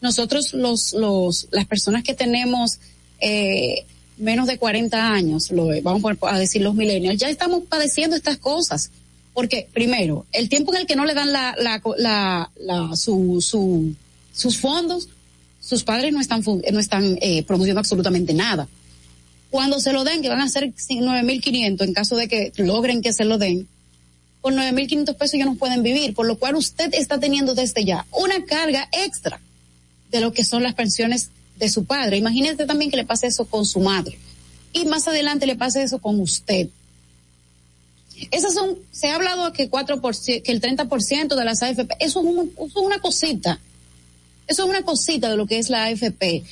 Nosotros, 0.00 0.54
los, 0.54 0.94
los, 0.94 1.48
las 1.50 1.66
personas 1.66 2.02
que 2.04 2.14
tenemos 2.14 2.78
eh, 3.20 3.84
menos 4.16 4.46
de 4.46 4.58
40 4.58 5.12
años, 5.12 5.50
lo, 5.50 5.68
vamos 5.82 6.02
a 6.22 6.38
decir 6.38 6.62
los 6.62 6.74
millennials, 6.74 7.20
ya 7.20 7.28
estamos 7.28 7.64
padeciendo 7.68 8.16
estas 8.16 8.38
cosas 8.38 8.90
porque 9.38 9.68
primero, 9.72 10.26
el 10.32 10.48
tiempo 10.48 10.74
en 10.74 10.80
el 10.80 10.86
que 10.88 10.96
no 10.96 11.04
le 11.04 11.14
dan 11.14 11.32
la, 11.32 11.54
la, 11.56 11.80
la, 11.96 12.50
la 12.56 12.96
su, 12.96 13.40
su, 13.40 13.94
sus 14.32 14.58
fondos, 14.58 15.10
sus 15.60 15.84
padres 15.84 16.12
no 16.12 16.20
están, 16.20 16.42
no 16.72 16.80
están 16.80 17.16
eh, 17.20 17.44
produciendo 17.44 17.78
absolutamente 17.78 18.34
nada. 18.34 18.66
Cuando 19.50 19.80
se 19.80 19.92
lo 19.92 20.04
den, 20.04 20.22
que 20.22 20.28
van 20.28 20.40
a 20.40 20.48
ser 20.48 20.72
9.500 20.74 21.82
en 21.82 21.94
caso 21.94 22.16
de 22.16 22.28
que 22.28 22.52
logren 22.56 23.00
que 23.00 23.12
se 23.12 23.24
lo 23.24 23.38
den, 23.38 23.66
con 24.40 24.54
9.500 24.54 25.14
pesos 25.16 25.34
ellos 25.34 25.46
no 25.46 25.54
pueden 25.56 25.82
vivir, 25.82 26.14
por 26.14 26.26
lo 26.26 26.38
cual 26.38 26.56
usted 26.56 26.92
está 26.94 27.18
teniendo 27.18 27.54
desde 27.54 27.84
ya 27.84 28.06
una 28.12 28.44
carga 28.44 28.88
extra 28.92 29.40
de 30.10 30.20
lo 30.20 30.32
que 30.32 30.44
son 30.44 30.62
las 30.62 30.74
pensiones 30.74 31.30
de 31.56 31.68
su 31.68 31.84
padre. 31.84 32.18
Imagínese 32.18 32.66
también 32.66 32.90
que 32.90 32.96
le 32.96 33.04
pase 33.04 33.26
eso 33.26 33.46
con 33.46 33.66
su 33.66 33.80
madre. 33.80 34.18
Y 34.72 34.84
más 34.84 35.08
adelante 35.08 35.46
le 35.46 35.56
pase 35.56 35.82
eso 35.82 35.98
con 35.98 36.20
usted. 36.20 36.68
Esas 38.30 38.54
son, 38.54 38.78
se 38.90 39.08
ha 39.08 39.14
hablado 39.14 39.52
que 39.52 39.68
cuatro 39.68 40.00
que 40.00 40.42
el 40.46 40.60
30% 40.60 41.34
de 41.34 41.44
las 41.44 41.62
AFP, 41.62 41.96
eso 42.00 42.20
es, 42.20 42.26
eso 42.54 42.66
es 42.66 42.76
una 42.76 43.00
cosita. 43.00 43.60
Eso 44.46 44.64
es 44.64 44.68
una 44.68 44.82
cosita 44.82 45.30
de 45.30 45.36
lo 45.36 45.46
que 45.46 45.58
es 45.58 45.68
la 45.68 45.84
AFP. 45.84 46.42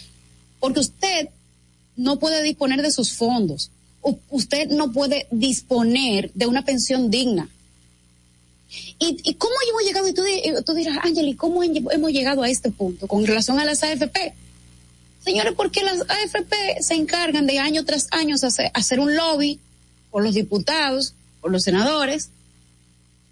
Porque 0.60 0.80
usted 0.80 1.28
no 1.96 2.18
puede 2.18 2.42
disponer 2.42 2.82
de 2.82 2.92
sus 2.92 3.12
fondos. 3.12 3.70
usted 4.30 4.68
no 4.68 4.92
puede 4.92 5.26
disponer 5.30 6.30
de 6.34 6.46
una 6.46 6.64
pensión 6.64 7.10
digna. 7.10 7.48
¿Y, 8.98 9.18
y 9.24 9.34
cómo 9.34 9.54
hemos 9.68 9.82
llegado? 9.82 10.08
Y 10.08 10.12
tú, 10.12 10.74
dirás, 10.74 10.98
Ángel, 11.02 11.28
¿y 11.28 11.34
cómo 11.34 11.62
hemos 11.62 12.10
llegado 12.12 12.42
a 12.42 12.48
este 12.48 12.70
punto 12.70 13.06
con 13.06 13.26
relación 13.26 13.58
a 13.58 13.64
las 13.64 13.82
AFP? 13.82 14.34
Señores, 15.24 15.54
porque 15.56 15.82
las 15.82 16.00
AFP 16.00 16.82
se 16.82 16.94
encargan 16.94 17.46
de 17.46 17.58
año 17.58 17.84
tras 17.84 18.06
año 18.12 18.36
hacer, 18.36 18.70
hacer 18.74 19.00
un 19.00 19.16
lobby 19.16 19.58
por 20.10 20.22
los 20.22 20.34
diputados, 20.34 21.14
por 21.40 21.50
los 21.50 21.64
senadores. 21.64 22.30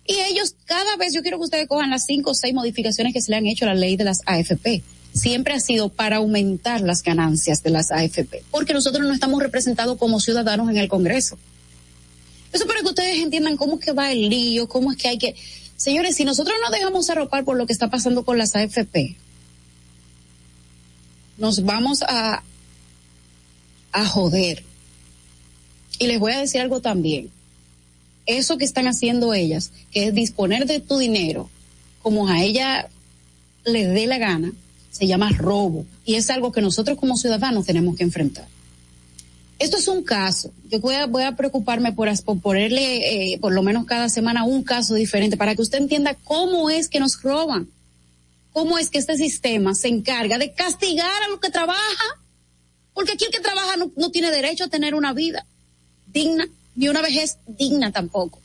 Y 0.06 0.14
ellos, 0.14 0.54
cada 0.66 0.96
vez, 0.96 1.14
yo 1.14 1.22
quiero 1.22 1.38
que 1.38 1.44
ustedes 1.44 1.68
cojan 1.68 1.90
las 1.90 2.04
cinco 2.04 2.32
o 2.32 2.34
seis 2.34 2.52
modificaciones 2.52 3.12
que 3.12 3.22
se 3.22 3.30
le 3.30 3.36
han 3.36 3.46
hecho 3.46 3.64
a 3.64 3.68
la 3.68 3.74
ley 3.74 3.96
de 3.96 4.04
las 4.04 4.20
AFP. 4.26 4.82
Siempre 5.14 5.54
ha 5.54 5.60
sido 5.60 5.88
para 5.88 6.16
aumentar 6.16 6.80
las 6.80 7.02
ganancias 7.02 7.62
de 7.62 7.70
las 7.70 7.90
AFP, 7.90 8.42
porque 8.50 8.74
nosotros 8.74 9.06
no 9.06 9.14
estamos 9.14 9.42
representados 9.42 9.96
como 9.96 10.20
ciudadanos 10.20 10.68
en 10.68 10.76
el 10.76 10.88
Congreso. 10.88 11.38
Eso 12.52 12.66
para 12.66 12.80
que 12.80 12.88
ustedes 12.88 13.22
entiendan 13.22 13.56
cómo 13.56 13.74
es 13.74 13.84
que 13.84 13.92
va 13.92 14.12
el 14.12 14.28
lío, 14.28 14.68
cómo 14.68 14.92
es 14.92 14.98
que 14.98 15.08
hay 15.08 15.18
que... 15.18 15.34
Señores, 15.76 16.16
si 16.16 16.24
nosotros 16.24 16.56
no 16.62 16.70
dejamos 16.70 17.08
arropar 17.10 17.44
por 17.44 17.56
lo 17.56 17.66
que 17.66 17.72
está 17.72 17.90
pasando 17.90 18.24
con 18.24 18.38
las 18.38 18.54
AFP, 18.54 19.16
nos 21.38 21.64
vamos 21.64 22.02
a, 22.02 22.42
a 23.92 24.06
joder. 24.06 24.62
Y 25.98 26.06
les 26.06 26.18
voy 26.18 26.32
a 26.32 26.38
decir 26.38 26.60
algo 26.60 26.80
también 26.80 27.30
eso 28.26 28.56
que 28.58 28.64
están 28.64 28.86
haciendo 28.86 29.34
ellas, 29.34 29.70
que 29.90 30.06
es 30.06 30.14
disponer 30.14 30.66
de 30.66 30.80
tu 30.80 30.98
dinero 30.98 31.50
como 32.02 32.28
a 32.28 32.42
ella 32.42 32.88
les 33.64 33.92
dé 33.92 34.06
la 34.06 34.18
gana, 34.18 34.52
se 34.94 35.08
llama 35.08 35.30
robo. 35.30 35.84
Y 36.04 36.14
es 36.14 36.30
algo 36.30 36.52
que 36.52 36.62
nosotros 36.62 36.96
como 36.96 37.16
ciudadanos 37.16 37.66
tenemos 37.66 37.96
que 37.96 38.04
enfrentar. 38.04 38.46
Esto 39.58 39.76
es 39.76 39.88
un 39.88 40.04
caso. 40.04 40.52
Yo 40.70 40.78
voy 40.78 40.94
a, 41.24 41.32
preocuparme 41.32 41.92
por, 41.92 42.08
por 42.22 42.40
ponerle 42.40 43.32
eh, 43.32 43.38
por 43.40 43.52
lo 43.52 43.64
menos 43.64 43.86
cada 43.86 44.08
semana 44.08 44.44
un 44.44 44.62
caso 44.62 44.94
diferente 44.94 45.36
para 45.36 45.56
que 45.56 45.62
usted 45.62 45.78
entienda 45.78 46.14
cómo 46.22 46.70
es 46.70 46.88
que 46.88 47.00
nos 47.00 47.20
roban. 47.20 47.68
cómo 48.52 48.78
es 48.78 48.88
que 48.88 48.98
este 48.98 49.16
sistema 49.16 49.74
se 49.74 49.88
encarga 49.88 50.38
de 50.38 50.52
castigar 50.52 51.22
a 51.24 51.28
los 51.28 51.40
que 51.40 51.50
trabaja. 51.50 52.08
Porque 52.92 53.12
aquí 53.12 53.24
el 53.24 53.32
que 53.32 53.40
trabaja 53.40 53.76
no, 53.76 53.90
no 53.96 54.12
tiene 54.12 54.30
derecho 54.30 54.64
a 54.64 54.68
tener 54.68 54.94
una 54.94 55.12
vida 55.12 55.44
digna, 56.06 56.46
ni 56.76 56.88
una 56.88 57.02
vejez 57.02 57.38
digna 57.48 57.90
tampoco. 57.90 58.43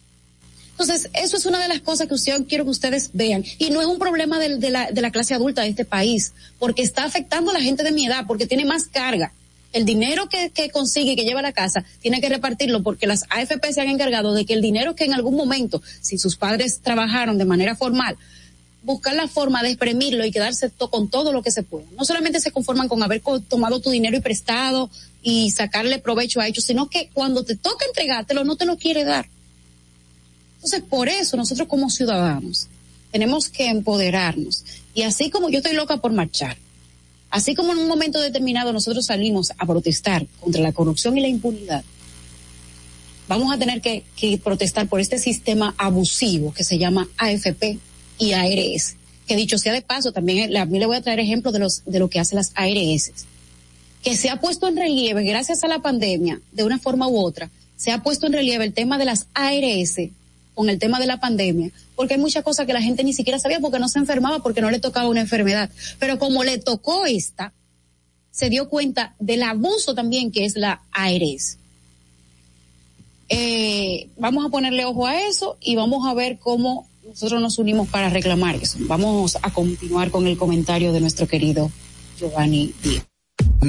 Entonces, 0.79 1.11
eso 1.13 1.35
es 1.35 1.45
una 1.45 1.59
de 1.59 1.67
las 1.67 1.81
cosas 1.81 2.07
que 2.07 2.13
usted, 2.13 2.45
quiero 2.47 2.63
que 2.63 2.69
ustedes 2.69 3.09
vean. 3.11 3.43
Y 3.57 3.69
no 3.69 3.81
es 3.81 3.87
un 3.87 3.99
problema 3.99 4.39
de, 4.39 4.55
de, 4.55 4.69
la, 4.69 4.89
de 4.89 5.01
la 5.01 5.11
clase 5.11 5.33
adulta 5.33 5.63
de 5.63 5.67
este 5.67 5.83
país, 5.83 6.31
porque 6.57 6.83
está 6.83 7.03
afectando 7.03 7.51
a 7.51 7.53
la 7.53 7.59
gente 7.59 7.83
de 7.83 7.91
mi 7.91 8.05
edad, 8.05 8.23
porque 8.25 8.47
tiene 8.47 8.63
más 8.63 8.85
carga. 8.85 9.33
El 9.73 9.83
dinero 9.83 10.29
que, 10.29 10.69
consigue, 10.71 11.17
que 11.17 11.25
lleva 11.25 11.41
a 11.41 11.43
la 11.43 11.51
casa, 11.51 11.83
tiene 12.01 12.21
que 12.21 12.29
repartirlo 12.29 12.81
porque 12.81 13.07
las 13.07 13.25
AFP 13.29 13.73
se 13.73 13.81
han 13.81 13.89
encargado 13.89 14.33
de 14.33 14.45
que 14.45 14.53
el 14.53 14.61
dinero 14.61 14.95
que 14.95 15.03
en 15.03 15.13
algún 15.13 15.35
momento, 15.35 15.81
si 15.99 16.17
sus 16.17 16.37
padres 16.37 16.79
trabajaron 16.81 17.37
de 17.37 17.43
manera 17.43 17.75
formal, 17.75 18.17
buscar 18.81 19.13
la 19.15 19.27
forma 19.27 19.61
de 19.61 19.71
exprimirlo 19.71 20.23
y 20.23 20.31
quedarse 20.31 20.71
con 20.71 21.09
todo 21.09 21.33
lo 21.33 21.43
que 21.43 21.51
se 21.51 21.61
pueda. 21.61 21.87
No 21.97 22.05
solamente 22.05 22.39
se 22.39 22.51
conforman 22.51 22.87
con 22.87 23.03
haber 23.03 23.21
tomado 23.49 23.81
tu 23.81 23.89
dinero 23.89 24.15
y 24.15 24.21
prestado 24.21 24.89
y 25.21 25.51
sacarle 25.51 25.99
provecho 25.99 26.39
a 26.39 26.47
ellos, 26.47 26.63
sino 26.63 26.89
que 26.89 27.09
cuando 27.13 27.43
te 27.43 27.57
toca 27.57 27.85
entregártelo 27.85 28.45
no 28.45 28.55
te 28.55 28.65
lo 28.65 28.77
quiere 28.77 29.03
dar. 29.03 29.27
Entonces, 30.59 30.83
por 30.89 31.07
eso 31.07 31.37
nosotros 31.37 31.69
como 31.69 31.89
ciudadanos 31.89 32.67
tenemos 33.11 33.47
que 33.49 33.69
empoderarnos. 33.69 34.65
Y 34.93 35.03
así 35.03 35.29
como 35.29 35.49
yo 35.49 35.59
estoy 35.59 35.73
loca 35.73 35.97
por 35.97 36.11
marchar, 36.11 36.57
así 37.29 37.55
como 37.55 37.71
en 37.71 37.79
un 37.79 37.87
momento 37.87 38.19
determinado 38.19 38.73
nosotros 38.73 39.05
salimos 39.05 39.53
a 39.57 39.65
protestar 39.65 40.25
contra 40.41 40.61
la 40.61 40.73
corrupción 40.73 41.17
y 41.17 41.21
la 41.21 41.29
impunidad, 41.29 41.83
vamos 43.29 43.53
a 43.53 43.57
tener 43.57 43.81
que, 43.81 44.03
protestar 44.43 44.89
por 44.89 44.99
este 44.99 45.17
sistema 45.17 45.73
abusivo 45.77 46.53
que 46.53 46.65
se 46.65 46.77
llama 46.77 47.07
AFP 47.17 47.79
y 48.17 48.33
ARS. 48.33 48.95
Que 49.25 49.37
dicho 49.37 49.57
sea 49.57 49.71
de 49.71 49.81
paso, 49.81 50.11
también 50.11 50.55
a 50.57 50.65
mí 50.65 50.77
le 50.77 50.87
voy 50.87 50.97
a 50.97 51.01
traer 51.01 51.21
ejemplos 51.21 51.53
de, 51.53 51.91
de 51.91 51.99
lo 51.99 52.09
que 52.09 52.19
hacen 52.19 52.35
las 52.35 52.51
ARS. 52.55 53.11
Que 54.03 54.17
se 54.17 54.29
ha 54.29 54.41
puesto 54.41 54.67
en 54.67 54.75
relieve, 54.75 55.23
gracias 55.23 55.63
a 55.63 55.69
la 55.69 55.79
pandemia, 55.79 56.41
de 56.51 56.63
una 56.63 56.79
forma 56.79 57.07
u 57.07 57.17
otra, 57.17 57.49
se 57.77 57.91
ha 57.91 58.03
puesto 58.03 58.27
en 58.27 58.33
relieve 58.33 58.65
el 58.65 58.73
tema 58.73 58.97
de 58.97 59.05
las 59.05 59.27
ARS 59.33 60.09
con 60.59 60.69
el 60.69 60.77
tema 60.77 60.99
de 60.99 61.05
la 61.05 61.21
pandemia, 61.21 61.71
porque 61.95 62.15
hay 62.15 62.19
muchas 62.19 62.43
cosas 62.43 62.65
que 62.65 62.73
la 62.73 62.81
gente 62.81 63.05
ni 63.05 63.13
siquiera 63.13 63.39
sabía 63.39 63.61
porque 63.61 63.79
no 63.79 63.87
se 63.87 63.97
enfermaba, 63.97 64.43
porque 64.43 64.59
no 64.59 64.69
le 64.69 64.79
tocaba 64.79 65.07
una 65.07 65.21
enfermedad. 65.21 65.69
Pero 65.99 66.19
como 66.19 66.43
le 66.43 66.57
tocó 66.57 67.05
esta, 67.05 67.53
se 68.29 68.49
dio 68.49 68.67
cuenta 68.67 69.15
del 69.19 69.43
abuso 69.43 69.95
también 69.95 70.33
que 70.33 70.43
es 70.43 70.57
la 70.57 70.81
ARS. 70.91 71.59
Eh, 73.29 74.09
vamos 74.17 74.45
a 74.45 74.49
ponerle 74.49 74.83
ojo 74.83 75.07
a 75.07 75.21
eso 75.21 75.55
y 75.61 75.77
vamos 75.77 76.05
a 76.05 76.13
ver 76.13 76.39
cómo 76.39 76.89
nosotros 77.07 77.39
nos 77.39 77.57
unimos 77.57 77.87
para 77.87 78.09
reclamar 78.09 78.55
eso. 78.55 78.79
Vamos 78.81 79.37
a 79.41 79.53
continuar 79.53 80.11
con 80.11 80.27
el 80.27 80.37
comentario 80.37 80.91
de 80.91 80.99
nuestro 80.99 81.25
querido 81.25 81.71
Giovanni 82.19 82.73
Díaz. 82.83 83.08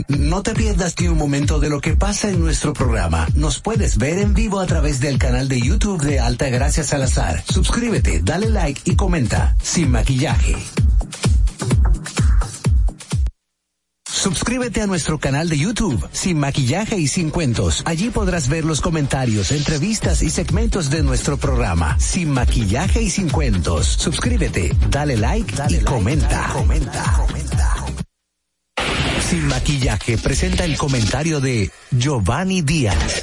No 0.08 0.42
te 0.42 0.54
pierdas 0.54 0.94
ni 1.00 1.08
un 1.08 1.18
momento 1.18 1.58
de 1.58 1.68
lo 1.68 1.80
que 1.80 1.96
pasa 1.96 2.30
en 2.30 2.40
nuestro 2.40 2.72
programa. 2.72 3.26
Nos 3.34 3.60
puedes 3.60 3.98
ver 3.98 4.18
en 4.18 4.34
vivo 4.34 4.60
a 4.60 4.66
través 4.66 5.00
del 5.00 5.18
canal 5.18 5.48
de 5.48 5.60
YouTube 5.60 6.02
de 6.02 6.20
Alta 6.20 6.48
Gracia 6.48 6.84
Salazar. 6.84 7.42
Suscríbete, 7.48 8.20
dale 8.22 8.50
like 8.50 8.82
y 8.84 8.96
comenta. 8.96 9.56
Sin 9.62 9.90
maquillaje. 9.90 10.56
Suscríbete 14.20 14.82
a 14.82 14.86
nuestro 14.86 15.18
canal 15.18 15.48
de 15.48 15.56
YouTube, 15.56 16.06
Sin 16.12 16.38
Maquillaje 16.38 16.98
y 16.98 17.06
Sin 17.06 17.30
Cuentos. 17.30 17.82
Allí 17.86 18.10
podrás 18.10 18.50
ver 18.50 18.66
los 18.66 18.82
comentarios, 18.82 19.50
entrevistas 19.50 20.22
y 20.22 20.28
segmentos 20.28 20.90
de 20.90 21.02
nuestro 21.02 21.38
programa, 21.38 21.98
Sin 21.98 22.30
Maquillaje 22.30 23.00
y 23.00 23.08
Sin 23.08 23.30
Cuentos. 23.30 23.86
Suscríbete, 23.86 24.76
dale 24.90 25.16
like 25.16 25.56
dale 25.56 25.72
y 25.72 25.76
like, 25.76 25.90
comenta. 25.90 26.28
Dale, 26.28 26.52
comenta. 26.52 27.12
comenta. 27.16 27.99
Sin 29.30 29.46
Maquillaje 29.46 30.18
presenta 30.18 30.64
el 30.64 30.76
comentario 30.76 31.38
de 31.38 31.70
Giovanni 31.92 32.62
Díaz. 32.62 33.22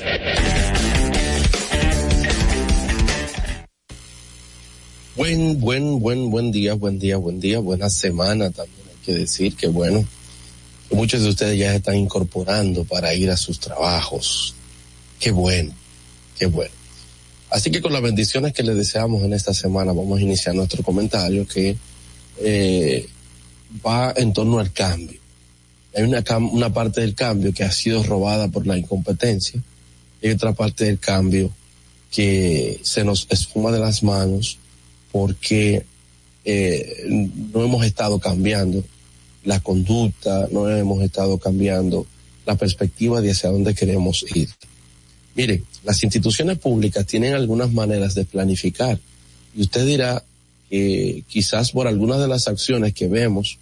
Buen, 5.17 5.59
buen, 5.59 5.99
buen, 5.99 6.29
buen 6.29 6.51
día, 6.53 6.75
buen 6.75 6.97
día, 6.97 7.17
buen 7.17 7.41
día, 7.41 7.59
buena 7.59 7.89
semana 7.89 8.49
también 8.51 8.87
hay 8.87 9.05
que 9.05 9.15
decir 9.15 9.57
que 9.57 9.67
bueno, 9.67 10.05
muchos 10.91 11.23
de 11.23 11.27
ustedes 11.27 11.59
ya 11.59 11.71
se 11.71 11.77
están 11.79 11.97
incorporando 11.97 12.85
para 12.85 13.13
ir 13.13 13.29
a 13.29 13.35
sus 13.35 13.59
trabajos. 13.59 14.55
Qué 15.19 15.31
bueno, 15.31 15.73
qué 16.39 16.45
bueno. 16.45 16.73
Así 17.49 17.69
que 17.69 17.81
con 17.81 17.91
las 17.91 18.01
bendiciones 18.01 18.53
que 18.53 18.63
les 18.63 18.77
deseamos 18.77 19.23
en 19.23 19.33
esta 19.33 19.53
semana 19.53 19.91
vamos 19.91 20.19
a 20.19 20.21
iniciar 20.21 20.55
nuestro 20.55 20.83
comentario 20.83 21.45
que 21.45 21.75
eh, 22.39 23.09
va 23.85 24.13
en 24.15 24.31
torno 24.31 24.59
al 24.59 24.71
cambio. 24.71 25.26
Hay 25.97 26.03
una, 26.03 26.23
una 26.51 26.71
parte 26.71 27.01
del 27.01 27.15
cambio 27.15 27.51
que 27.51 27.63
ha 27.63 27.71
sido 27.71 28.03
robada 28.03 28.49
por 28.49 28.67
la 28.67 28.77
incompetencia 28.77 29.59
y 30.21 30.29
otra 30.29 30.53
parte 30.53 30.85
del 30.85 30.99
cambio 30.99 31.51
que 32.11 32.79
se 32.83 33.03
nos 33.03 33.25
esfuma 33.31 33.71
de 33.71 33.79
las 33.79 34.03
manos 34.03 34.59
porque 35.11 35.83
eh, 36.45 37.03
no 37.51 37.63
hemos 37.63 37.83
estado 37.83 38.19
cambiando 38.19 38.83
la 39.43 39.59
conducta, 39.59 40.47
no 40.51 40.69
hemos 40.69 41.01
estado 41.01 41.39
cambiando 41.39 42.05
la 42.45 42.55
perspectiva 42.55 43.19
de 43.19 43.31
hacia 43.31 43.49
dónde 43.49 43.73
queremos 43.73 44.23
ir. 44.35 44.49
Mire, 45.33 45.63
las 45.83 46.03
instituciones 46.03 46.59
públicas 46.59 47.07
tienen 47.07 47.33
algunas 47.33 47.73
maneras 47.73 48.13
de 48.13 48.23
planificar 48.23 48.99
y 49.55 49.61
usted 49.61 49.83
dirá 49.83 50.23
que 50.69 51.23
quizás 51.27 51.71
por 51.71 51.87
algunas 51.87 52.19
de 52.19 52.27
las 52.27 52.47
acciones 52.47 52.93
que 52.93 53.07
vemos 53.07 53.57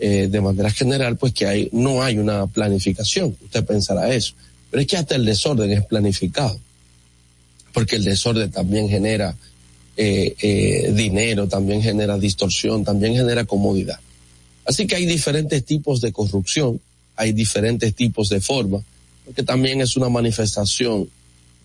eh, 0.00 0.28
de 0.30 0.40
manera 0.40 0.70
general, 0.70 1.16
pues 1.16 1.32
que 1.32 1.46
hay, 1.46 1.68
no 1.72 2.02
hay 2.02 2.18
una 2.18 2.46
planificación. 2.46 3.36
Usted 3.44 3.64
pensará 3.64 4.12
eso. 4.14 4.34
Pero 4.70 4.80
es 4.80 4.86
que 4.86 4.96
hasta 4.96 5.16
el 5.16 5.24
desorden 5.24 5.72
es 5.72 5.84
planificado. 5.84 6.58
Porque 7.72 7.96
el 7.96 8.04
desorden 8.04 8.50
también 8.50 8.88
genera 8.88 9.34
eh, 10.00 10.36
eh, 10.40 10.92
dinero, 10.94 11.48
también 11.48 11.82
genera 11.82 12.16
distorsión, 12.18 12.84
también 12.84 13.14
genera 13.14 13.44
comodidad. 13.44 13.98
Así 14.64 14.86
que 14.86 14.94
hay 14.94 15.06
diferentes 15.06 15.64
tipos 15.64 16.00
de 16.00 16.12
corrupción, 16.12 16.80
hay 17.16 17.32
diferentes 17.32 17.94
tipos 17.94 18.28
de 18.28 18.40
forma, 18.40 18.80
porque 19.24 19.42
también 19.42 19.80
es 19.80 19.96
una 19.96 20.08
manifestación 20.08 21.08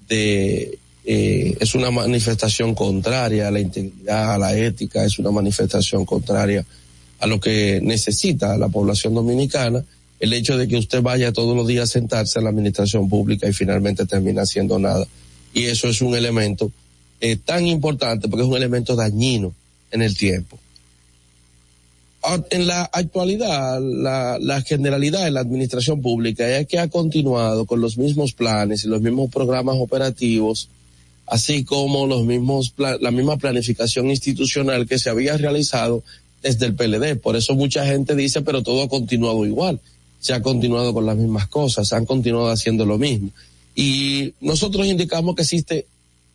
de, 0.07 0.79
eh, 1.05 1.57
es 1.59 1.75
una 1.75 1.91
manifestación 1.91 2.73
contraria 2.73 3.49
a 3.49 3.51
la 3.51 3.59
integridad, 3.59 4.33
a 4.33 4.37
la 4.39 4.57
ética, 4.57 5.05
es 5.05 5.19
una 5.19 5.29
manifestación 5.29 6.03
contraria 6.03 6.61
a 6.61 6.65
lo 7.27 7.39
que 7.39 7.79
necesita 7.81 8.57
la 8.57 8.69
población 8.69 9.13
dominicana, 9.13 9.83
el 10.19 10.33
hecho 10.33 10.57
de 10.57 10.67
que 10.67 10.77
usted 10.77 11.01
vaya 11.01 11.33
todos 11.33 11.55
los 11.55 11.67
días 11.67 11.89
a 11.89 11.93
sentarse 11.93 12.39
en 12.39 12.45
la 12.45 12.51
administración 12.51 13.09
pública 13.09 13.47
y 13.47 13.53
finalmente 13.53 14.05
termina 14.05 14.43
haciendo 14.43 14.79
nada. 14.79 15.05
Y 15.53 15.65
eso 15.65 15.87
es 15.87 16.01
un 16.01 16.15
elemento 16.15 16.71
eh, 17.19 17.37
tan 17.37 17.67
importante 17.67 18.27
porque 18.27 18.43
es 18.43 18.49
un 18.49 18.57
elemento 18.57 18.95
dañino 18.95 19.53
en 19.91 20.01
el 20.01 20.17
tiempo. 20.17 20.57
En 22.51 22.67
la 22.67 22.83
actualidad, 22.83 23.81
la, 23.81 24.37
la 24.39 24.61
generalidad 24.61 25.25
de 25.25 25.31
la 25.31 25.41
administración 25.41 26.01
pública 26.01 26.57
es 26.57 26.67
que 26.67 26.79
ha 26.79 26.87
continuado 26.87 27.65
con 27.65 27.81
los 27.81 27.97
mismos 27.97 28.31
planes 28.31 28.85
y 28.85 28.87
los 28.87 29.01
mismos 29.01 29.29
programas 29.29 29.75
operativos, 29.77 30.69
así 31.27 31.65
como 31.65 32.07
los 32.07 32.23
mismos, 32.23 32.73
la 32.77 33.11
misma 33.11 33.35
planificación 33.37 34.09
institucional 34.09 34.87
que 34.87 34.99
se 34.99 35.09
había 35.09 35.35
realizado 35.35 36.01
desde 36.43 36.67
el 36.67 36.75
PLD. 36.75 37.15
Por 37.19 37.35
eso 37.35 37.55
mucha 37.55 37.85
gente 37.85 38.15
dice, 38.15 38.41
pero 38.41 38.61
todo 38.61 38.83
ha 38.83 38.89
continuado 38.89 39.45
igual. 39.45 39.79
Se 40.19 40.33
ha 40.33 40.41
continuado 40.41 40.93
con 40.93 41.05
las 41.05 41.17
mismas 41.17 41.47
cosas, 41.47 41.91
han 41.93 42.05
continuado 42.05 42.49
haciendo 42.49 42.85
lo 42.85 42.97
mismo. 42.97 43.31
Y 43.73 44.33
nosotros 44.41 44.85
indicamos 44.85 45.35
que 45.35 45.41
existe 45.41 45.87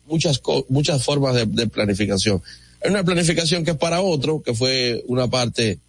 muchas, 0.07 0.41
muchas 0.67 1.03
formas 1.03 1.35
de, 1.35 1.45
de, 1.45 1.67
planificación. 1.67 2.41
Hay 2.83 2.91
una 2.91 3.03
planificación 3.03 3.63
que 3.63 3.71
es 3.71 3.77
para 3.77 4.01
otro, 4.01 4.41
que 4.41 4.53
fue 4.53 5.03
una 5.07 5.27
parte 5.29 5.79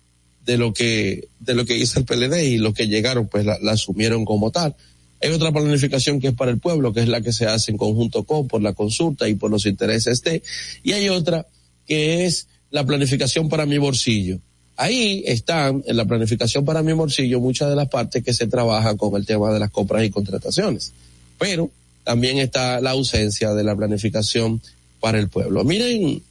de 0.45 0.57
lo 0.57 0.73
que, 0.73 1.29
de 1.41 1.55
lo 1.55 1.65
que 1.65 1.77
hizo 1.77 1.99
el 1.99 2.05
PLD 2.05 2.43
y 2.45 2.59
los 2.59 2.75
que 2.75 2.89
llegaron 2.89 3.27
pues 3.27 3.45
la, 3.45 3.59
la 3.61 3.73
asumieron 3.73 4.25
como 4.25 4.51
tal. 4.51 4.77
Hay 5.23 5.31
otra 5.31 5.53
planificación 5.53 6.21
que 6.21 6.29
es 6.29 6.35
para 6.35 6.51
el 6.51 6.59
pueblo, 6.59 6.93
que 6.93 7.01
es 7.01 7.09
la 7.09 7.21
que 7.21 7.33
se 7.33 7.47
hace 7.47 7.71
en 7.71 7.79
conjunto 7.79 8.25
con, 8.25 8.49
por 8.49 8.63
la 8.63 8.73
consulta 8.73 9.29
y 9.29 9.35
por 9.35 9.51
los 9.51 9.67
intereses 9.67 10.23
de, 10.23 10.43
y 10.83 10.93
hay 10.93 11.09
otra 11.11 11.47
que 11.87 12.25
es 12.25 12.47
la 12.71 12.85
planificación 12.85 13.49
para 13.49 13.67
mi 13.67 13.79
bolsillo. 13.79 14.39
Ahí 14.77 15.23
están 15.27 15.83
en 15.87 15.97
la 15.97 16.07
planificación 16.07 16.65
para 16.65 16.83
mi 16.83 16.93
bolsillo 16.93 17.41
muchas 17.41 17.69
de 17.69 17.77
las 17.77 17.89
partes 17.89 18.25
que 18.25 18.33
se 18.33 18.47
trabajan 18.47 18.97
con 18.97 19.15
el 19.15 19.27
tema 19.27 19.53
de 19.53 19.61
las 19.61 19.71
compras 19.71 20.05
y 20.05 20.11
contrataciones. 20.11 20.93
Pero 21.39 21.71
también 22.05 22.39
está 22.39 22.81
la 22.81 22.93
ausencia 22.93 23.53
de 23.53 23.63
la 23.63 23.77
planificación 23.77 24.63
para 25.01 25.19
el 25.19 25.29
pueblo. 25.29 25.65
Miren 25.65 26.23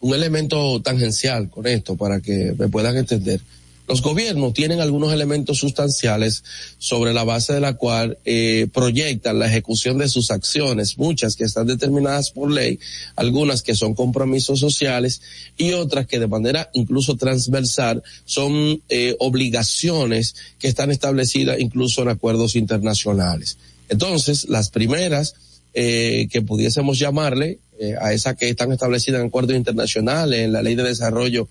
un 0.00 0.14
elemento 0.14 0.80
tangencial 0.80 1.50
con 1.50 1.66
esto 1.66 1.96
para 1.96 2.20
que 2.20 2.54
me 2.56 2.68
puedan 2.68 2.96
entender. 2.96 3.40
Los 3.88 4.02
gobiernos 4.02 4.52
tienen 4.52 4.80
algunos 4.80 5.12
elementos 5.12 5.58
sustanciales 5.58 6.44
sobre 6.78 7.14
la 7.14 7.24
base 7.24 7.54
de 7.54 7.60
la 7.60 7.72
cual 7.72 8.18
eh, 8.26 8.68
proyectan 8.72 9.38
la 9.38 9.46
ejecución 9.46 9.96
de 9.96 10.08
sus 10.08 10.30
acciones, 10.30 10.98
muchas 10.98 11.36
que 11.36 11.44
están 11.44 11.66
determinadas 11.66 12.30
por 12.30 12.50
ley, 12.50 12.78
algunas 13.16 13.62
que 13.62 13.74
son 13.74 13.94
compromisos 13.94 14.60
sociales 14.60 15.22
y 15.56 15.72
otras 15.72 16.06
que 16.06 16.18
de 16.18 16.26
manera 16.26 16.68
incluso 16.74 17.16
transversal 17.16 18.02
son 18.26 18.82
eh, 18.90 19.16
obligaciones 19.20 20.34
que 20.58 20.68
están 20.68 20.90
establecidas 20.90 21.58
incluso 21.58 22.02
en 22.02 22.08
acuerdos 22.08 22.56
internacionales. 22.56 23.56
Entonces, 23.88 24.48
las 24.50 24.68
primeras 24.68 25.34
eh, 25.74 26.28
que 26.30 26.42
pudiésemos 26.42 26.98
llamarle 26.98 27.58
eh, 27.78 27.94
a 28.00 28.12
esas 28.12 28.36
que 28.36 28.48
están 28.48 28.72
establecidas 28.72 29.20
en 29.20 29.28
acuerdos 29.28 29.56
internacionales, 29.56 30.40
en 30.40 30.52
la 30.52 30.62
ley 30.62 30.74
de 30.74 30.82
desarrollo 30.82 31.48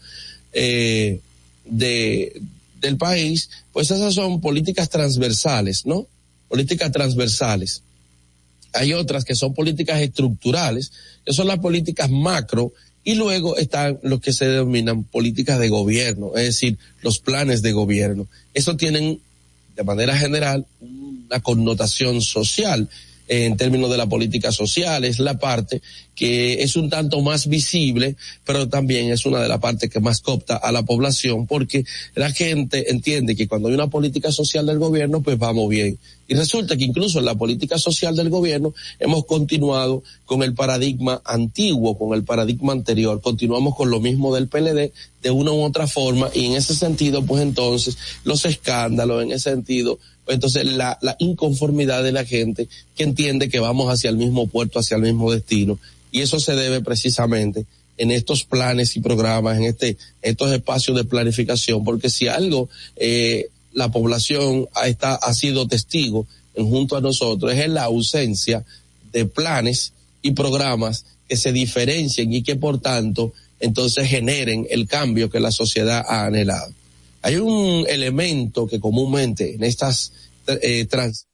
eh, 0.53 1.19
de, 1.70 2.41
del 2.82 2.97
país, 2.97 3.49
pues 3.74 3.91
esas 3.91 4.13
son 4.13 4.41
políticas 4.41 4.89
transversales, 4.89 5.86
¿no? 5.86 6.07
Políticas 6.47 6.91
transversales. 6.91 7.84
Hay 8.74 8.93
otras 8.93 9.26
que 9.26 9.36
son 9.36 9.53
políticas 9.53 10.01
estructurales, 10.01 10.91
que 11.26 11.34
son 11.34 11.47
las 11.47 11.59
políticas 11.59 12.09
macro, 12.09 12.74
y 13.03 13.15
luego 13.15 13.57
están 13.57 13.99
los 14.03 14.20
que 14.20 14.34
se 14.34 14.45
denominan 14.45 15.03
políticas 15.03 15.59
de 15.59 15.70
gobierno, 15.70 16.36
es 16.36 16.43
decir, 16.43 16.78
los 17.01 17.20
planes 17.20 17.61
de 17.61 17.72
gobierno. 17.72 18.28
Eso 18.53 18.76
tienen, 18.76 19.22
de 19.78 19.84
manera 19.84 20.18
general, 20.18 20.65
una 20.82 21.39
connotación 21.39 22.22
social 22.22 22.89
en 23.28 23.57
términos 23.57 23.89
de 23.89 23.97
la 23.97 24.07
política 24.07 24.51
social, 24.51 25.03
es 25.03 25.19
la 25.19 25.38
parte 25.38 25.82
que 26.17 26.63
es 26.63 26.75
un 26.75 26.89
tanto 26.89 27.21
más 27.21 27.47
visible, 27.47 28.15
pero 28.43 28.67
también 28.67 29.11
es 29.11 29.28
una 29.28 29.39
de 29.39 29.47
las 29.47 29.59
partes 29.59 29.88
que 29.88 29.99
más 29.99 30.19
copta 30.19 30.55
a 30.55 30.71
la 30.71 30.84
población, 30.84 31.45
porque 31.45 31.86
la 32.15 32.32
gente 32.32 32.89
entiende 32.89 33.36
que 33.36 33.47
cuando 33.47 33.67
hay 33.67 33.75
una 33.75 33.88
política 33.88 34.32
social 34.32 34.65
del 34.65 34.80
gobierno, 34.80 35.21
pues 35.21 35.38
vamos 35.38 35.69
bien. 35.69 35.99
Y 36.28 36.34
resulta 36.34 36.75
que 36.75 36.86
incluso 36.86 37.19
en 37.19 37.25
la 37.25 37.36
política 37.36 37.78
social 37.78 38.15
del 38.15 38.32
gobierno 38.32 38.73
hemos 38.99 39.25
continuado 39.25 40.03
con 40.25 40.41
el 40.41 40.55
paradigma 40.55 41.21
antiguo, 41.23 41.97
con 41.97 42.17
el 42.17 42.23
paradigma 42.23 42.73
anterior, 42.73 43.21
continuamos 43.21 43.75
con 43.75 43.91
lo 43.91 43.99
mismo 43.99 44.34
del 44.34 44.47
PLD 44.47 44.91
de 45.21 45.32
una 45.32 45.51
u 45.51 45.61
otra 45.61 45.88
forma, 45.88 46.32
y 46.34 46.45
en 46.45 46.53
ese 46.53 46.73
sentido, 46.73 47.23
pues 47.23 47.43
entonces, 47.43 47.95
los 48.23 48.43
escándalos, 48.45 49.21
en 49.21 49.32
ese 49.34 49.51
sentido, 49.51 49.99
entonces 50.28 50.65
la, 50.65 50.97
la 51.01 51.15
inconformidad 51.19 52.03
de 52.03 52.11
la 52.11 52.25
gente 52.25 52.67
que 52.95 53.03
entiende 53.03 53.49
que 53.49 53.59
vamos 53.59 53.91
hacia 53.91 54.09
el 54.09 54.17
mismo 54.17 54.47
puerto, 54.47 54.80
hacia 54.80 54.95
el 54.95 55.03
mismo 55.03 55.32
destino. 55.32 55.80
Y 56.11 56.21
eso 56.21 56.39
se 56.39 56.55
debe 56.55 56.82
precisamente 56.82 57.65
en 57.97 58.11
estos 58.11 58.43
planes 58.43 58.95
y 58.95 58.99
programas, 58.99 59.57
en 59.57 59.63
este, 59.63 59.97
estos 60.21 60.51
espacios 60.51 60.95
de 60.95 61.03
planificación, 61.03 61.84
porque 61.84 62.09
si 62.09 62.28
algo 62.28 62.69
eh, 62.95 63.49
la 63.73 63.91
población 63.91 64.67
ha, 64.75 64.88
está, 64.88 65.15
ha 65.15 65.34
sido 65.34 65.67
testigo 65.67 66.28
junto 66.65 66.95
a 66.97 67.01
nosotros 67.01 67.53
es 67.53 67.59
en 67.59 67.73
la 67.73 67.84
ausencia 67.84 68.63
de 69.11 69.25
planes 69.25 69.93
y 70.21 70.32
programas 70.32 71.05
que 71.28 71.38
se 71.38 71.51
diferencien 71.51 72.34
y 72.34 72.41
que 72.41 72.55
por 72.55 72.80
tanto 72.80 73.34
entonces 73.59 74.07
generen 74.07 74.67
el 74.69 74.88
cambio 74.88 75.30
que 75.30 75.39
la 75.39 75.51
sociedad 75.51 76.03
ha 76.07 76.25
anhelado. 76.25 76.73
Hay 77.28 77.36
un 77.36 77.86
elemento 77.89 78.67
que 78.67 78.80
comúnmente 78.80 79.55
en 79.55 79.65
estas 79.65 80.13
eh, 80.47 80.86
trans 80.86 81.28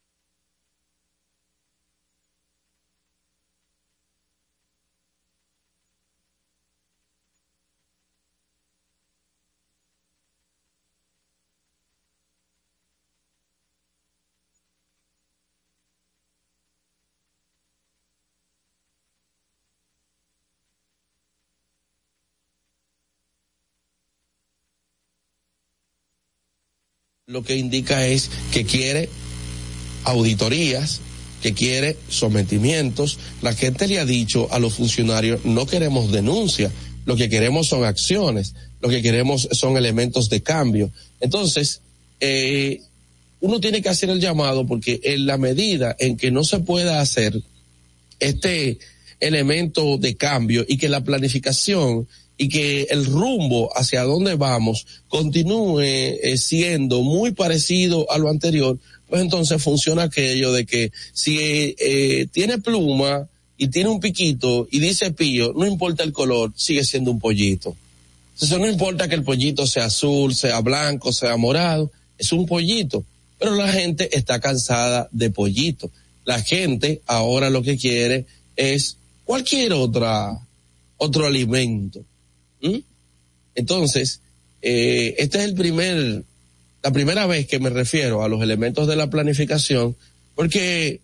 lo 27.33 27.43
que 27.43 27.57
indica 27.57 28.05
es 28.05 28.29
que 28.51 28.63
quiere 28.63 29.09
auditorías, 30.03 31.01
que 31.41 31.53
quiere 31.53 31.97
sometimientos. 32.07 33.17
La 33.41 33.55
gente 33.55 33.87
le 33.87 33.99
ha 33.99 34.05
dicho 34.05 34.47
a 34.51 34.59
los 34.59 34.75
funcionarios, 34.75 35.43
no 35.43 35.65
queremos 35.65 36.11
denuncia, 36.11 36.71
lo 37.05 37.15
que 37.15 37.29
queremos 37.29 37.67
son 37.67 37.85
acciones, 37.85 38.53
lo 38.81 38.89
que 38.89 39.01
queremos 39.01 39.49
son 39.51 39.77
elementos 39.77 40.29
de 40.29 40.43
cambio. 40.43 40.91
Entonces, 41.21 41.81
eh, 42.19 42.81
uno 43.39 43.59
tiene 43.59 43.81
que 43.81 43.89
hacer 43.89 44.11
el 44.11 44.19
llamado 44.19 44.67
porque 44.67 45.01
en 45.03 45.25
la 45.25 45.39
medida 45.39 45.95
en 45.97 46.17
que 46.17 46.29
no 46.29 46.43
se 46.43 46.59
pueda 46.59 47.01
hacer 47.01 47.41
este 48.19 48.77
elemento 49.19 49.97
de 49.97 50.15
cambio 50.15 50.65
y 50.67 50.77
que 50.77 50.87
la 50.87 51.03
planificación 51.03 52.07
y 52.37 52.49
que 52.49 52.87
el 52.89 53.05
rumbo 53.05 53.69
hacia 53.77 54.03
donde 54.03 54.35
vamos 54.35 54.85
continúe 55.07 55.81
eh, 55.81 56.37
siendo 56.37 57.01
muy 57.01 57.31
parecido 57.31 58.09
a 58.11 58.17
lo 58.17 58.29
anterior, 58.29 58.77
pues 59.07 59.21
entonces 59.21 59.61
funciona 59.61 60.03
aquello 60.03 60.51
de 60.51 60.65
que 60.65 60.91
si 61.13 61.37
eh, 61.77 62.27
tiene 62.31 62.57
pluma 62.57 63.27
y 63.57 63.67
tiene 63.67 63.89
un 63.89 63.99
piquito 63.99 64.67
y 64.71 64.79
dice 64.79 65.11
pío, 65.11 65.53
no 65.53 65.65
importa 65.65 66.03
el 66.03 66.11
color, 66.11 66.51
sigue 66.55 66.83
siendo 66.83 67.11
un 67.11 67.19
pollito. 67.19 67.75
Entonces 68.33 68.59
no 68.59 68.67
importa 68.67 69.07
que 69.07 69.15
el 69.15 69.23
pollito 69.23 69.67
sea 69.67 69.85
azul, 69.85 70.33
sea 70.33 70.59
blanco, 70.61 71.13
sea 71.13 71.37
morado, 71.37 71.91
es 72.17 72.31
un 72.33 72.45
pollito. 72.45 73.05
Pero 73.37 73.55
la 73.55 73.71
gente 73.71 74.17
está 74.17 74.39
cansada 74.39 75.07
de 75.11 75.29
pollito. 75.29 75.91
La 76.25 76.41
gente 76.41 77.01
ahora 77.05 77.49
lo 77.49 77.61
que 77.61 77.77
quiere 77.77 78.25
es 78.55 78.97
cualquier 79.25 79.73
otra, 79.73 80.39
otro 80.97 81.27
alimento. 81.27 82.03
¿Mm? 82.63 82.79
Entonces, 83.55 84.21
eh, 84.63 85.15
este 85.19 85.37
es 85.37 85.43
el 85.43 85.53
primer, 85.53 86.23
la 86.81 86.91
primera 86.91 87.27
vez 87.27 87.45
que 87.45 87.59
me 87.59 87.69
refiero 87.69 88.23
a 88.23 88.29
los 88.29 88.41
elementos 88.41 88.87
de 88.87 88.95
la 88.95 89.09
planificación, 89.09 89.95
porque 90.33 91.01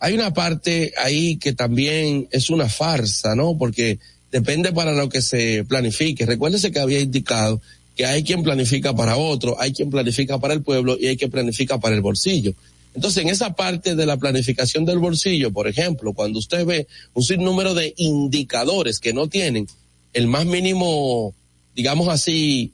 hay 0.00 0.14
una 0.14 0.32
parte 0.32 0.92
ahí 0.96 1.36
que 1.36 1.52
también 1.52 2.28
es 2.32 2.50
una 2.50 2.68
farsa, 2.68 3.36
¿no? 3.36 3.56
Porque 3.56 3.98
depende 4.32 4.72
para 4.72 4.92
lo 4.92 5.08
que 5.08 5.22
se 5.22 5.64
planifique. 5.64 6.26
Recuérdese 6.26 6.72
que 6.72 6.80
había 6.80 7.00
indicado 7.00 7.60
que 7.96 8.06
hay 8.06 8.22
quien 8.22 8.44
planifica 8.44 8.94
para 8.94 9.16
otro, 9.16 9.60
hay 9.60 9.72
quien 9.72 9.90
planifica 9.90 10.38
para 10.38 10.54
el 10.54 10.62
pueblo 10.62 10.96
y 10.98 11.08
hay 11.08 11.16
quien 11.16 11.30
planifica 11.30 11.78
para 11.78 11.96
el 11.96 12.00
bolsillo. 12.00 12.54
Entonces, 12.94 13.22
en 13.22 13.28
esa 13.28 13.54
parte 13.54 13.96
de 13.96 14.06
la 14.06 14.16
planificación 14.16 14.84
del 14.84 14.98
bolsillo, 14.98 15.52
por 15.52 15.68
ejemplo, 15.68 16.12
cuando 16.12 16.38
usted 16.38 16.64
ve 16.64 16.86
un 17.14 17.22
sinnúmero 17.22 17.74
de 17.74 17.94
indicadores 17.96 19.00
que 19.00 19.12
no 19.12 19.28
tienen 19.28 19.66
el 20.12 20.26
más 20.26 20.46
mínimo, 20.46 21.34
digamos 21.74 22.08
así, 22.08 22.72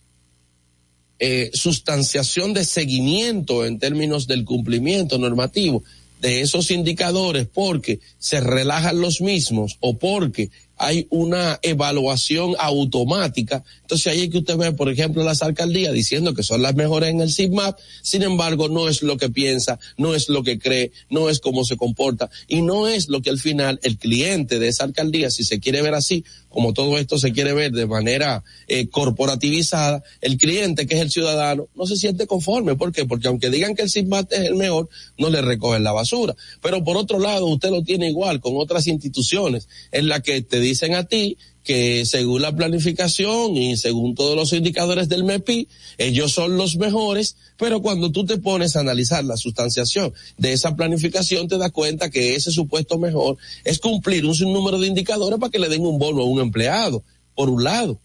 eh, 1.18 1.50
sustanciación 1.54 2.54
de 2.54 2.64
seguimiento 2.64 3.64
en 3.64 3.78
términos 3.78 4.26
del 4.26 4.44
cumplimiento 4.44 5.18
normativo 5.18 5.82
de 6.20 6.40
esos 6.40 6.70
indicadores 6.70 7.46
porque 7.52 8.00
se 8.18 8.40
relajan 8.40 9.00
los 9.00 9.20
mismos 9.20 9.76
o 9.80 9.98
porque 9.98 10.50
hay 10.76 11.06
una 11.10 11.58
evaluación 11.62 12.54
automática. 12.58 13.62
Entonces 13.82 14.06
ahí 14.08 14.22
es 14.22 14.30
que 14.30 14.38
usted 14.38 14.56
ve, 14.56 14.72
por 14.72 14.88
ejemplo, 14.88 15.22
las 15.22 15.42
alcaldías 15.42 15.92
diciendo 15.92 16.34
que 16.34 16.42
son 16.42 16.62
las 16.62 16.74
mejores 16.74 17.10
en 17.10 17.20
el 17.20 17.30
SIGMAP, 17.30 17.78
sin 18.02 18.22
embargo 18.22 18.68
no 18.68 18.88
es 18.88 19.02
lo 19.02 19.16
que 19.16 19.30
piensa, 19.30 19.78
no 19.96 20.14
es 20.14 20.28
lo 20.28 20.42
que 20.42 20.58
cree, 20.58 20.92
no 21.10 21.28
es 21.30 21.40
cómo 21.40 21.64
se 21.64 21.76
comporta 21.76 22.30
y 22.48 22.62
no 22.62 22.88
es 22.88 23.08
lo 23.08 23.22
que 23.22 23.30
al 23.30 23.38
final 23.38 23.78
el 23.82 23.98
cliente 23.98 24.58
de 24.58 24.68
esa 24.68 24.84
alcaldía, 24.84 25.30
si 25.30 25.44
se 25.44 25.60
quiere 25.60 25.82
ver 25.82 25.94
así, 25.94 26.24
como 26.54 26.72
todo 26.72 26.96
esto 26.98 27.18
se 27.18 27.32
quiere 27.32 27.52
ver 27.52 27.72
de 27.72 27.84
manera 27.84 28.44
eh, 28.68 28.88
corporativizada, 28.88 30.04
el 30.20 30.38
cliente 30.38 30.86
que 30.86 30.94
es 30.94 31.00
el 31.00 31.10
ciudadano 31.10 31.66
no 31.74 31.84
se 31.84 31.96
siente 31.96 32.28
conforme. 32.28 32.76
¿Por 32.76 32.92
qué? 32.92 33.06
Porque 33.06 33.26
aunque 33.26 33.50
digan 33.50 33.74
que 33.74 33.82
el 33.82 33.90
SIGMAP 33.90 34.32
es 34.32 34.38
el 34.38 34.54
mejor, 34.54 34.88
no 35.18 35.30
le 35.30 35.42
recogen 35.42 35.82
la 35.82 35.90
basura. 35.90 36.36
Pero 36.62 36.84
por 36.84 36.96
otro 36.96 37.18
lado, 37.18 37.46
usted 37.46 37.70
lo 37.70 37.82
tiene 37.82 38.08
igual 38.08 38.40
con 38.40 38.52
otras 38.56 38.86
instituciones 38.86 39.68
en 39.90 40.08
la 40.08 40.20
que 40.20 40.42
te 40.42 40.60
dicen 40.60 40.94
a 40.94 41.02
ti 41.02 41.36
que 41.64 42.04
según 42.04 42.42
la 42.42 42.54
planificación 42.54 43.56
y 43.56 43.78
según 43.78 44.14
todos 44.14 44.36
los 44.36 44.52
indicadores 44.52 45.08
del 45.08 45.24
MEPI, 45.24 45.66
ellos 45.96 46.32
son 46.32 46.58
los 46.58 46.76
mejores, 46.76 47.36
pero 47.56 47.80
cuando 47.80 48.12
tú 48.12 48.26
te 48.26 48.36
pones 48.36 48.76
a 48.76 48.80
analizar 48.80 49.24
la 49.24 49.38
sustanciación 49.38 50.12
de 50.36 50.52
esa 50.52 50.76
planificación, 50.76 51.48
te 51.48 51.56
das 51.56 51.72
cuenta 51.72 52.10
que 52.10 52.34
ese 52.34 52.50
supuesto 52.50 52.98
mejor 52.98 53.38
es 53.64 53.80
cumplir 53.80 54.26
un 54.26 54.34
sinnúmero 54.34 54.78
de 54.78 54.88
indicadores 54.88 55.38
para 55.40 55.50
que 55.50 55.58
le 55.58 55.70
den 55.70 55.86
un 55.86 55.98
bono 55.98 56.20
a 56.20 56.26
un 56.26 56.40
empleado, 56.40 57.02
por 57.34 57.48
un 57.48 57.64
lado. 57.64 57.98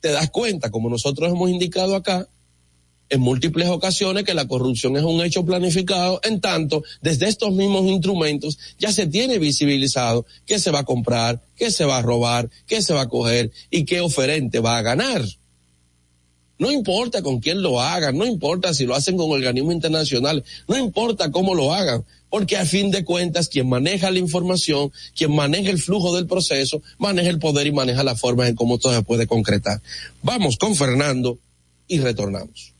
Te 0.00 0.12
das 0.12 0.30
cuenta, 0.30 0.70
como 0.70 0.88
nosotros 0.88 1.30
hemos 1.30 1.50
indicado 1.50 1.96
acá, 1.96 2.28
en 3.08 3.20
múltiples 3.20 3.68
ocasiones 3.68 4.24
que 4.24 4.34
la 4.34 4.48
corrupción 4.48 4.96
es 4.96 5.02
un 5.02 5.22
hecho 5.22 5.44
planificado, 5.44 6.20
en 6.24 6.40
tanto, 6.40 6.82
desde 7.02 7.28
estos 7.28 7.52
mismos 7.52 7.84
instrumentos 7.84 8.58
ya 8.78 8.90
se 8.92 9.06
tiene 9.06 9.38
visibilizado 9.38 10.24
qué 10.46 10.58
se 10.58 10.70
va 10.70 10.80
a 10.80 10.84
comprar, 10.84 11.40
qué 11.56 11.70
se 11.70 11.84
va 11.84 11.98
a 11.98 12.02
robar, 12.02 12.48
qué 12.66 12.80
se 12.80 12.94
va 12.94 13.02
a 13.02 13.08
coger 13.08 13.50
y 13.70 13.84
qué 13.84 14.00
oferente 14.00 14.60
va 14.60 14.78
a 14.78 14.82
ganar. 14.82 15.22
No 16.58 16.70
importa 16.70 17.22
con 17.22 17.40
quién 17.40 17.60
lo 17.60 17.80
hagan, 17.80 18.16
no 18.16 18.24
importa 18.24 18.72
si 18.72 18.86
lo 18.86 18.94
hacen 18.94 19.16
con 19.16 19.30
organismos 19.30 19.74
internacionales, 19.74 20.44
no 20.68 20.78
importa 20.78 21.30
cómo 21.30 21.54
lo 21.54 21.74
hagan, 21.74 22.04
porque 22.30 22.56
a 22.56 22.64
fin 22.64 22.90
de 22.90 23.04
cuentas 23.04 23.48
quien 23.48 23.68
maneja 23.68 24.10
la 24.10 24.20
información, 24.20 24.92
quien 25.14 25.34
maneja 25.34 25.70
el 25.70 25.78
flujo 25.78 26.14
del 26.14 26.26
proceso, 26.26 26.80
maneja 26.98 27.30
el 27.30 27.38
poder 27.38 27.66
y 27.66 27.72
maneja 27.72 28.04
la 28.04 28.16
forma 28.16 28.48
en 28.48 28.54
cómo 28.54 28.78
todo 28.78 28.94
se 28.94 29.02
puede 29.02 29.26
concretar. 29.26 29.82
Vamos 30.22 30.56
con 30.56 30.76
Fernando 30.76 31.38
y 31.88 31.98
retornamos. 31.98 32.71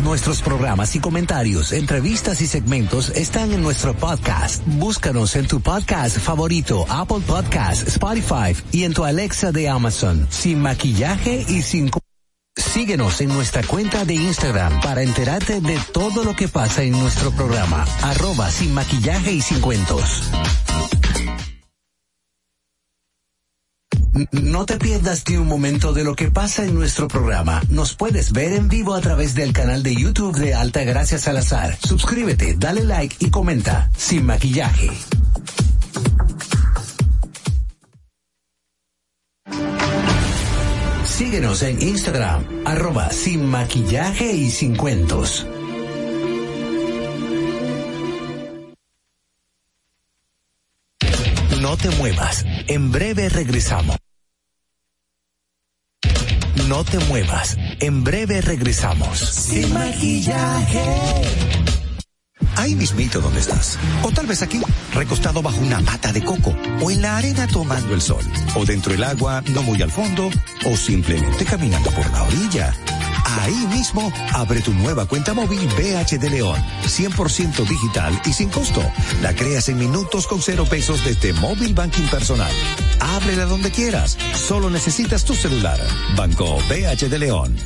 Nuestros 0.00 0.40
programas 0.40 0.96
y 0.96 1.00
comentarios, 1.00 1.72
entrevistas 1.72 2.40
y 2.40 2.46
segmentos 2.46 3.10
están 3.10 3.52
en 3.52 3.62
nuestro 3.62 3.94
podcast. 3.94 4.62
Búscanos 4.66 5.36
en 5.36 5.46
tu 5.46 5.60
podcast 5.60 6.18
favorito, 6.18 6.86
Apple 6.88 7.20
Podcast, 7.26 7.86
Spotify 7.86 8.56
y 8.70 8.84
en 8.84 8.94
tu 8.94 9.04
Alexa 9.04 9.52
de 9.52 9.68
Amazon, 9.68 10.26
sin 10.30 10.60
maquillaje 10.62 11.44
y 11.46 11.62
sin... 11.62 11.90
Síguenos 12.56 13.20
en 13.20 13.28
nuestra 13.28 13.62
cuenta 13.62 14.04
de 14.04 14.14
Instagram 14.14 14.80
para 14.80 15.02
enterarte 15.02 15.60
de 15.60 15.78
todo 15.92 16.24
lo 16.24 16.34
que 16.34 16.48
pasa 16.48 16.82
en 16.82 16.92
nuestro 16.92 17.30
programa, 17.32 17.84
arroba 18.02 18.50
sin 18.50 18.72
maquillaje 18.72 19.32
y 19.32 19.40
sin 19.42 19.60
cuentos. 19.60 20.30
No 24.30 24.66
te 24.66 24.76
pierdas 24.76 25.24
ni 25.28 25.36
un 25.36 25.46
momento 25.46 25.94
de 25.94 26.04
lo 26.04 26.14
que 26.14 26.30
pasa 26.30 26.64
en 26.64 26.74
nuestro 26.74 27.08
programa. 27.08 27.62
Nos 27.70 27.94
puedes 27.94 28.32
ver 28.32 28.52
en 28.52 28.68
vivo 28.68 28.94
a 28.94 29.00
través 29.00 29.34
del 29.34 29.54
canal 29.54 29.82
de 29.82 29.94
YouTube 29.94 30.36
de 30.36 30.54
Alta 30.54 30.84
Gracias 30.84 31.22
Salazar. 31.22 31.78
Suscríbete, 31.82 32.54
dale 32.58 32.84
like 32.84 33.16
y 33.20 33.30
comenta. 33.30 33.90
Sin 33.96 34.26
maquillaje. 34.26 34.90
Síguenos 41.06 41.62
en 41.62 41.80
Instagram, 41.80 42.44
arroba 42.66 43.10
sin 43.10 43.46
maquillaje 43.46 44.32
y 44.32 44.50
sin 44.50 44.76
cuentos. 44.76 45.46
No 51.72 51.78
te 51.78 51.88
muevas. 51.96 52.44
En 52.66 52.92
breve 52.92 53.30
regresamos. 53.30 53.96
No 56.68 56.84
te 56.84 56.98
muevas. 56.98 57.56
En 57.80 58.04
breve 58.04 58.42
regresamos. 58.42 59.18
Sin 59.18 59.72
maquillaje. 59.72 60.84
Ahí 62.56 62.74
mismito 62.74 63.22
donde 63.22 63.40
estás. 63.40 63.78
O 64.02 64.10
tal 64.10 64.26
vez 64.26 64.42
aquí, 64.42 64.60
recostado 64.92 65.40
bajo 65.40 65.62
una 65.62 65.80
mata 65.80 66.12
de 66.12 66.22
coco. 66.22 66.54
O 66.82 66.90
en 66.90 67.00
la 67.00 67.16
arena 67.16 67.46
tomando 67.46 67.94
el 67.94 68.02
sol. 68.02 68.22
O 68.54 68.66
dentro 68.66 68.92
del 68.92 69.04
agua, 69.04 69.42
no 69.54 69.62
muy 69.62 69.80
al 69.80 69.90
fondo. 69.90 70.28
O 70.66 70.76
simplemente 70.76 71.46
caminando 71.46 71.90
por 71.92 72.10
la 72.10 72.24
orilla. 72.24 72.74
Ahí 73.40 73.66
mismo, 73.68 74.12
abre 74.32 74.60
tu 74.60 74.72
nueva 74.74 75.06
cuenta 75.06 75.34
móvil 75.34 75.60
BH 75.68 76.18
de 76.18 76.30
León. 76.30 76.60
100% 76.84 77.66
digital 77.66 78.20
y 78.24 78.32
sin 78.32 78.50
costo. 78.50 78.82
La 79.22 79.34
creas 79.34 79.68
en 79.68 79.78
minutos 79.78 80.26
con 80.26 80.42
cero 80.42 80.66
pesos 80.68 81.04
desde 81.04 81.32
Móvil 81.32 81.74
Banking 81.74 82.08
Personal. 82.08 82.52
Ábrela 83.00 83.46
donde 83.46 83.70
quieras. 83.70 84.18
Solo 84.34 84.70
necesitas 84.70 85.24
tu 85.24 85.34
celular. 85.34 85.80
Banco 86.16 86.58
BH 86.68 87.08
de 87.08 87.18
León. 87.18 87.56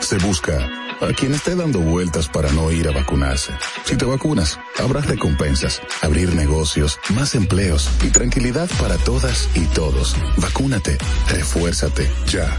Se 0.00 0.18
busca 0.18 0.58
a 1.00 1.12
quien 1.12 1.34
esté 1.34 1.54
dando 1.54 1.80
vueltas 1.80 2.28
para 2.28 2.50
no 2.52 2.70
ir 2.70 2.88
a 2.88 2.92
vacunarse. 2.92 3.52
Si 3.84 3.96
te 3.96 4.04
vacunas, 4.04 4.58
habrá 4.78 5.00
recompensas, 5.00 5.80
abrir 6.02 6.34
negocios, 6.34 6.98
más 7.14 7.34
empleos 7.34 7.88
y 8.02 8.08
tranquilidad 8.08 8.68
para 8.80 8.96
todas 8.98 9.48
y 9.54 9.64
todos. 9.66 10.16
Vacúnate, 10.36 10.98
refuérzate, 11.28 12.10
ya. 12.26 12.58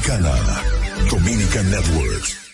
Dominican 1.09 1.69
Networks. 1.69 2.40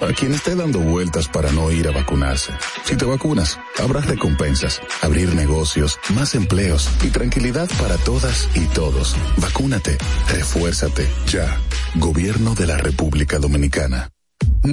a 0.00 0.12
quien 0.12 0.32
esté 0.32 0.54
dando 0.54 0.80
vueltas 0.80 1.28
para 1.28 1.52
no 1.52 1.70
ir 1.70 1.88
a 1.88 1.92
vacunarse. 1.92 2.52
Si 2.84 2.96
te 2.96 3.04
vacunas, 3.04 3.58
habrá 3.78 4.00
recompensas, 4.00 4.80
abrir 5.02 5.34
negocios, 5.34 5.98
más 6.14 6.34
empleos 6.34 6.88
y 7.02 7.08
tranquilidad 7.08 7.68
para 7.78 7.96
todas 7.98 8.48
y 8.54 8.66
todos. 8.66 9.16
Vacúnate, 9.36 9.98
refuérzate, 10.28 11.08
ya. 11.26 11.58
Gobierno 11.96 12.54
de 12.54 12.66
la 12.66 12.76
República 12.76 13.38
Dominicana. 13.38 14.10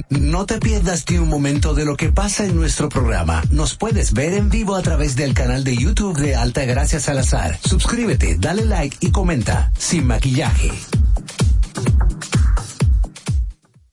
No 0.09 0.45
te 0.45 0.59
pierdas 0.59 1.05
ni 1.09 1.17
un 1.17 1.29
momento 1.29 1.73
de 1.73 1.85
lo 1.85 1.95
que 1.95 2.11
pasa 2.11 2.45
en 2.45 2.55
nuestro 2.55 2.89
programa. 2.89 3.41
Nos 3.51 3.75
puedes 3.75 4.13
ver 4.13 4.33
en 4.33 4.49
vivo 4.49 4.75
a 4.75 4.81
través 4.81 5.15
del 5.15 5.33
canal 5.33 5.63
de 5.63 5.77
YouTube 5.77 6.17
de 6.17 6.35
Alta 6.35 6.65
Gracias 6.65 7.03
Salazar. 7.03 7.57
Suscríbete, 7.63 8.35
dale 8.37 8.65
like 8.65 8.97
y 8.99 9.11
comenta. 9.11 9.71
Sin 9.77 10.05
maquillaje. 10.07 10.71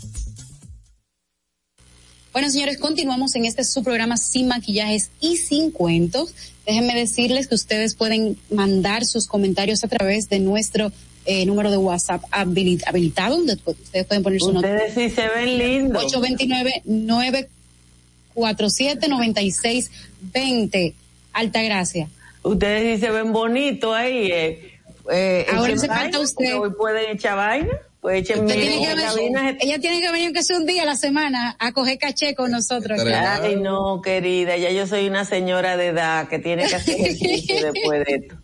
Bueno, 2.33 2.49
señores, 2.51 2.77
continuamos 2.77 3.35
en 3.35 3.45
este 3.45 3.63
su 3.63 3.83
programa 3.83 4.17
sin 4.17 4.47
maquillajes 4.47 5.09
y 5.19 5.37
sin 5.37 5.71
cuentos. 5.71 6.33
Déjenme 6.65 6.95
decirles 6.95 7.47
que 7.47 7.55
ustedes 7.55 7.95
pueden 7.95 8.37
mandar 8.51 9.05
sus 9.05 9.27
comentarios 9.27 9.83
a 9.83 9.87
través 9.87 10.29
de 10.29 10.39
nuestro 10.39 10.91
eh, 11.25 11.45
número 11.45 11.71
de 11.71 11.77
WhatsApp 11.77 12.23
habilit 12.31 12.83
habilitado, 12.87 13.37
donde 13.37 13.57
ustedes 13.65 14.05
pueden 14.05 14.23
poner 14.23 14.39
su 14.39 14.53
nota. 14.53 14.67
Ustedes 14.67 14.93
sí 14.93 15.09
se 15.09 15.27
ven 15.27 15.57
lindos. 15.57 16.13
829-947-9620. 18.35 20.93
Altagracia. 21.33 22.09
Ustedes 22.43 22.99
sí 22.99 23.05
se 23.05 23.11
ven 23.11 23.33
bonitos 23.33 23.95
ahí. 23.95 24.29
Eh. 24.31 24.71
Eh, 25.11 25.45
Ahora 25.53 25.77
se 25.77 25.87
falta 25.87 26.19
usted. 26.19 26.57
Hoy 26.57 26.71
pueden 26.71 27.11
echar 27.11 27.35
vaina. 27.35 27.69
Pues 28.01 28.21
échenme 28.21 28.53
tiene 28.53 28.75
venir- 29.15 29.57
ella 29.59 29.79
tiene 29.79 29.99
que 30.01 30.11
venir 30.11 30.31
que 30.33 30.43
sea 30.43 30.57
un 30.57 30.65
día 30.65 30.83
a 30.83 30.85
la 30.85 30.95
semana 30.95 31.55
a 31.59 31.71
coger 31.71 31.97
caché 31.97 32.35
con 32.35 32.51
nosotros. 32.51 32.99
Ay, 33.43 33.55
no, 33.57 34.01
querida, 34.01 34.55
ya 34.55 34.71
yo 34.71 34.85
soy 34.87 35.07
una 35.07 35.25
señora 35.25 35.77
de 35.77 35.87
edad 35.87 36.27
que 36.29 36.39
tiene 36.39 36.67
que 36.67 36.75
hacer 36.75 36.95
ejercicio 36.95 37.71
después 37.73 38.05
de 38.05 38.15
esto. 38.15 38.35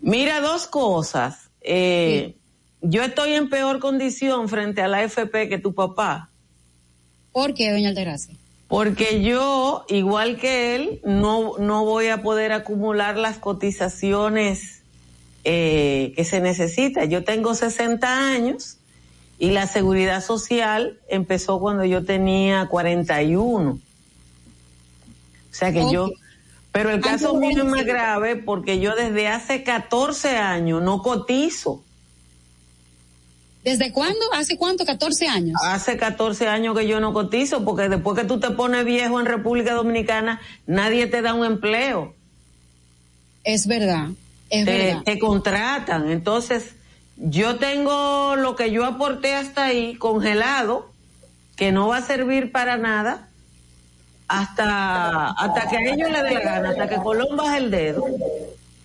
Mira, 0.00 0.40
dos 0.40 0.66
cosas. 0.66 1.48
Eh, 1.60 2.34
Yo 2.82 3.02
estoy 3.02 3.32
en 3.32 3.48
peor 3.48 3.80
condición 3.80 4.48
frente 4.48 4.80
a 4.82 4.86
la 4.88 4.98
AFP 4.98 5.48
que 5.48 5.58
tu 5.58 5.74
papá. 5.74 6.30
¿Por 7.32 7.54
qué, 7.54 7.72
doña 7.72 7.88
Altagracia? 7.88 8.34
Porque 8.68 9.22
yo, 9.22 9.84
igual 9.88 10.38
que 10.38 10.74
él, 10.76 11.00
no, 11.04 11.56
no 11.58 11.84
voy 11.84 12.08
a 12.08 12.22
poder 12.22 12.52
acumular 12.52 13.16
las 13.16 13.38
cotizaciones 13.38 14.82
eh, 15.48 16.12
que 16.16 16.24
se 16.24 16.40
necesita. 16.40 17.04
Yo 17.04 17.22
tengo 17.22 17.54
60 17.54 18.32
años 18.32 18.78
y 19.38 19.52
la 19.52 19.68
seguridad 19.68 20.20
social 20.20 20.98
empezó 21.08 21.60
cuando 21.60 21.84
yo 21.84 22.04
tenía 22.04 22.66
41. 22.66 23.70
O 23.70 23.78
sea 25.52 25.72
que 25.72 25.84
yo, 25.92 26.10
pero 26.72 26.90
el 26.90 27.00
caso 27.00 27.30
Antes 27.30 27.40
de 27.40 27.46
mío 27.46 27.58
es 27.58 27.64
más 27.64 27.84
25. 27.84 27.92
grave 27.92 28.36
porque 28.36 28.80
yo 28.80 28.96
desde 28.96 29.28
hace 29.28 29.62
14 29.62 30.36
años 30.36 30.82
no 30.82 31.00
cotizo. 31.00 31.84
¿Desde 33.62 33.92
cuándo? 33.92 34.18
¿Hace 34.32 34.56
cuánto? 34.56 34.84
14 34.84 35.28
años. 35.28 35.60
Hace 35.64 35.96
14 35.96 36.48
años 36.48 36.76
que 36.76 36.88
yo 36.88 36.98
no 36.98 37.12
cotizo 37.12 37.64
porque 37.64 37.88
después 37.88 38.18
que 38.18 38.26
tú 38.26 38.40
te 38.40 38.50
pones 38.50 38.84
viejo 38.84 39.20
en 39.20 39.26
República 39.26 39.74
Dominicana, 39.74 40.40
nadie 40.66 41.06
te 41.06 41.22
da 41.22 41.34
un 41.34 41.44
empleo. 41.46 42.16
Es 43.44 43.68
verdad, 43.68 44.08
te, 44.48 45.18
contratan. 45.18 46.10
Entonces, 46.10 46.74
yo 47.16 47.56
tengo 47.56 48.36
lo 48.36 48.56
que 48.56 48.70
yo 48.70 48.84
aporté 48.84 49.34
hasta 49.34 49.66
ahí 49.66 49.96
congelado, 49.96 50.90
que 51.56 51.72
no 51.72 51.88
va 51.88 51.98
a 51.98 52.02
servir 52.02 52.52
para 52.52 52.76
nada, 52.76 53.28
hasta, 54.28 55.30
hasta 55.30 55.68
que 55.68 55.76
a 55.76 55.80
ellos 55.80 56.10
les 56.10 56.22
dé 56.22 56.34
la 56.34 56.40
gana, 56.40 56.70
hasta 56.70 56.88
que 56.88 56.96
Colón 56.96 57.36
baje 57.36 57.58
el 57.58 57.70
dedo. 57.70 58.04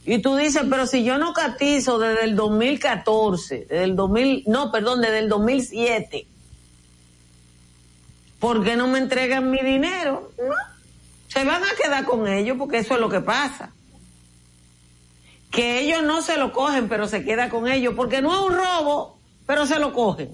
Y 0.03 0.20
tú 0.20 0.36
dices, 0.36 0.64
pero 0.70 0.88
si 0.88 1.03
yo 1.03 1.18
no 1.18 1.34
catizo 1.34 1.99
desde 1.99 2.24
el 2.24 2.36
2014, 2.36 3.68
desde 3.70 3.84
el 3.84 3.95
2000, 3.95 4.43
no, 4.47 4.72
perdón, 4.72 5.01
desde 5.01 5.20
el 5.20 5.30
2007, 5.30 6.26
¿por 8.39 8.64
qué 8.64 8.76
no 8.76 8.88
me 8.88 8.97
entregan 8.97 9.51
mi 9.51 9.62
dinero? 9.62 10.32
No. 10.38 10.55
Se 11.28 11.45
van 11.45 11.64
a 11.64 11.76
quedar 11.82 12.03
con 12.03 12.28
ellos 12.28 12.57
porque 12.57 12.80
eso 12.80 12.95
es 12.95 12.99
lo 12.99 13.09
que 13.09 13.22
pasa 13.22 13.72
que 15.51 15.81
ellos 15.81 16.03
no 16.03 16.21
se 16.21 16.37
lo 16.37 16.53
cogen, 16.53 16.87
pero 16.87 17.07
se 17.07 17.23
queda 17.23 17.49
con 17.49 17.67
ellos, 17.67 17.93
porque 17.95 18.21
no 18.21 18.33
es 18.33 18.41
un 18.41 18.55
robo, 18.55 19.17
pero 19.45 19.67
se 19.67 19.79
lo 19.79 19.93
cogen. 19.93 20.29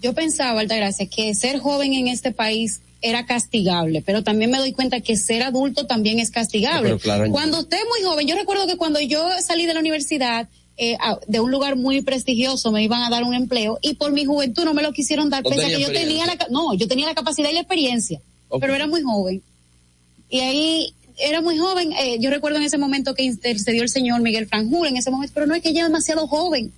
Yo 0.00 0.12
pensaba, 0.12 0.60
Altagracia, 0.60 1.06
que 1.06 1.34
ser 1.34 1.60
joven 1.60 1.94
en 1.94 2.08
este 2.08 2.32
país 2.32 2.80
era 3.00 3.24
castigable, 3.26 4.02
pero 4.04 4.22
también 4.22 4.50
me 4.50 4.58
doy 4.58 4.72
cuenta 4.72 5.00
que 5.00 5.16
ser 5.16 5.42
adulto 5.42 5.86
también 5.86 6.18
es 6.18 6.30
castigable. 6.30 6.98
Claro, 6.98 7.30
cuando 7.30 7.60
usted 7.60 7.76
es 7.76 7.84
muy 7.88 8.02
joven, 8.02 8.26
yo 8.26 8.36
recuerdo 8.36 8.66
que 8.66 8.76
cuando 8.76 9.00
yo 9.00 9.28
salí 9.40 9.66
de 9.66 9.74
la 9.74 9.80
universidad, 9.80 10.48
eh, 10.76 10.96
de 11.26 11.40
un 11.40 11.50
lugar 11.50 11.76
muy 11.76 12.00
prestigioso 12.00 12.72
me 12.72 12.82
iban 12.82 13.02
a 13.02 13.10
dar 13.10 13.24
un 13.24 13.34
empleo 13.34 13.78
y 13.82 13.94
por 13.94 14.10
mi 14.10 14.24
juventud 14.24 14.64
no 14.64 14.72
me 14.72 14.82
lo 14.82 14.92
quisieron 14.92 15.28
dar, 15.30 15.42
pese 15.42 15.66
a 15.66 15.68
que 15.68 15.82
yo 15.82 15.92
tenía 15.92 16.26
la, 16.26 16.36
no, 16.50 16.74
yo 16.74 16.88
tenía 16.88 17.06
la 17.06 17.14
capacidad 17.14 17.50
y 17.50 17.54
la 17.54 17.60
experiencia, 17.60 18.20
pero 18.58 18.74
era 18.74 18.86
muy 18.86 19.02
joven. 19.02 19.42
Y 20.30 20.40
ahí 20.40 20.94
era 21.18 21.40
muy 21.40 21.58
joven, 21.58 21.92
eh, 21.92 22.18
yo 22.20 22.30
recuerdo 22.30 22.58
en 22.58 22.64
ese 22.64 22.78
momento 22.78 23.14
que 23.14 23.22
intercedió 23.22 23.82
el 23.82 23.88
señor 23.88 24.20
Miguel 24.20 24.46
Franjul 24.46 24.86
en 24.88 24.96
ese 24.96 25.10
momento, 25.10 25.32
pero 25.34 25.46
no 25.46 25.54
es 25.54 25.62
que 25.62 25.70
ella 25.70 25.82
es 25.82 25.86
demasiado 25.88 26.26
joven, 26.26 26.72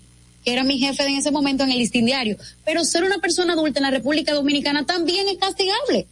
que 0.45 0.53
era 0.53 0.65
mi 0.65 0.79
jefe 0.79 1.03
en 1.05 1.17
ese 1.17 1.31
momento 1.31 1.65
en 1.65 1.71
el 1.73 1.79
listín 1.79 2.05
diario. 2.07 2.37
Pero 2.65 2.85
ser 2.85 3.05
una 3.05 3.19
persona 3.19 3.55
adulta 3.55 3.79
en 3.79 3.85
la 3.85 3.91
República 3.91 4.35
Dominicana 4.35 4.85
también 4.87 5.27
es 5.29 5.39
castigable. 5.39 6.07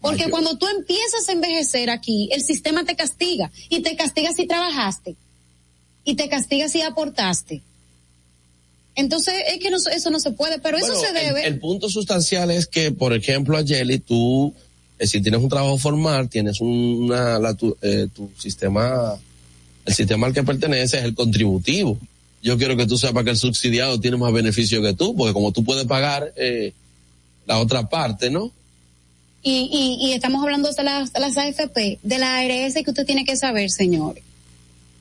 Porque 0.00 0.24
Ay, 0.24 0.30
cuando 0.30 0.56
tú 0.56 0.66
empiezas 0.66 1.28
a 1.28 1.32
envejecer 1.32 1.90
aquí, 1.90 2.28
el 2.32 2.40
sistema 2.42 2.84
te 2.84 2.96
castiga. 2.96 3.50
Y 3.68 3.80
te 3.80 3.96
castiga 3.96 4.32
si 4.32 4.46
trabajaste. 4.46 5.14
Y 6.04 6.14
te 6.14 6.28
castiga 6.28 6.68
si 6.70 6.80
aportaste. 6.80 7.60
Entonces, 8.94 9.34
es 9.48 9.58
que 9.60 9.70
no- 9.70 9.76
eso 9.76 10.10
no 10.10 10.18
se 10.20 10.30
puede, 10.32 10.58
pero 10.58 10.76
eso 10.78 10.86
Bueno, 10.88 11.00
se 11.00 11.08
el- 11.08 11.14
debe. 11.26 11.46
El, 11.46 11.58
punto 11.58 11.88
sustancial 11.88 12.50
es 12.50 12.66
que, 12.66 12.92
por 12.92 13.12
ejemplo, 13.14 13.56
Ayeli, 13.56 13.98
tú, 13.98 14.54
eh, 15.00 15.06
si 15.06 15.20
tienes 15.20 15.40
un 15.40 15.48
trabajo 15.48 15.76
formal, 15.78 16.28
tienes 16.28 16.60
una, 16.60 17.38
la, 17.40 17.54
tu, 17.54 17.76
eh, 17.82 18.06
tu 18.14 18.30
sistema, 18.38 19.14
el 19.84 19.94
sistema 19.94 20.26
al 20.28 20.32
que 20.32 20.42
perteneces 20.44 21.00
es 21.00 21.04
el 21.04 21.14
contributivo. 21.14 21.98
Yo 22.42 22.56
quiero 22.56 22.76
que 22.76 22.86
tú 22.86 22.96
sepas 22.96 23.24
que 23.24 23.30
el 23.30 23.36
subsidiado 23.36 23.98
tiene 23.98 24.16
más 24.16 24.32
beneficio 24.32 24.80
que 24.82 24.94
tú, 24.94 25.16
porque 25.16 25.32
como 25.32 25.50
tú 25.52 25.64
puedes 25.64 25.86
pagar 25.86 26.32
eh, 26.36 26.72
la 27.46 27.58
otra 27.58 27.88
parte, 27.88 28.30
¿no? 28.30 28.52
Y, 29.42 29.68
y, 30.00 30.06
y 30.08 30.12
estamos 30.12 30.42
hablando 30.42 30.70
de 30.70 30.82
las, 30.84 31.12
de 31.12 31.20
las 31.20 31.36
AFP, 31.36 31.98
de 32.02 32.18
la 32.18 32.38
ARS 32.38 32.74
que 32.74 32.84
usted 32.90 33.06
tiene 33.06 33.24
que 33.24 33.36
saber, 33.36 33.70
señor. 33.70 34.20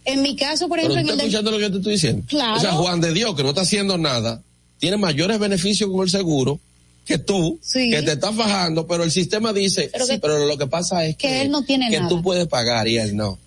En 0.05 0.21
mi 0.21 0.35
caso, 0.37 0.67
por 0.69 0.79
Pero 0.79 0.93
ejemplo, 0.93 1.01
en 1.01 1.09
el 1.09 1.17
del- 1.17 1.27
escuchando 1.27 1.51
lo 1.51 1.57
que 1.57 1.63
yo 1.63 1.71
te 1.71 1.77
estoy 1.77 1.93
diciendo. 1.93 2.23
Claro. 2.27 2.55
O 2.55 2.59
sea, 2.59 2.71
Juan 2.71 3.01
de 3.01 3.13
Dios, 3.13 3.35
que 3.35 3.43
no 3.43 3.49
está 3.49 3.61
haciendo 3.61 3.97
nada, 3.97 4.41
tiene 4.79 4.95
mayores 4.97 5.39
beneficios 5.39 5.89
con 5.91 6.03
el 6.03 6.09
seguro 6.09 6.57
que 7.09 7.17
tú, 7.17 7.57
Sí. 7.61 7.89
que 7.89 8.03
te 8.03 8.11
está 8.11 8.31
fajando, 8.31 8.85
pero 8.85 9.03
el 9.03 9.09
sistema 9.09 9.51
dice, 9.51 9.89
Pero 9.91 10.05
sí, 10.05 10.13
que- 10.13 10.19
pero 10.19 10.45
lo 10.45 10.57
que 10.59 10.67
pasa 10.67 11.03
es 11.05 11.17
que, 11.17 11.27
que 11.27 11.41
él 11.41 11.49
no 11.51 11.63
tiene 11.63 11.89
que 11.89 11.97
nada. 11.97 12.07
tú 12.07 12.21
puedes 12.21 12.47
pagar 12.47 12.87
y 12.87 12.97
él 12.99 13.15
no. 13.17 13.39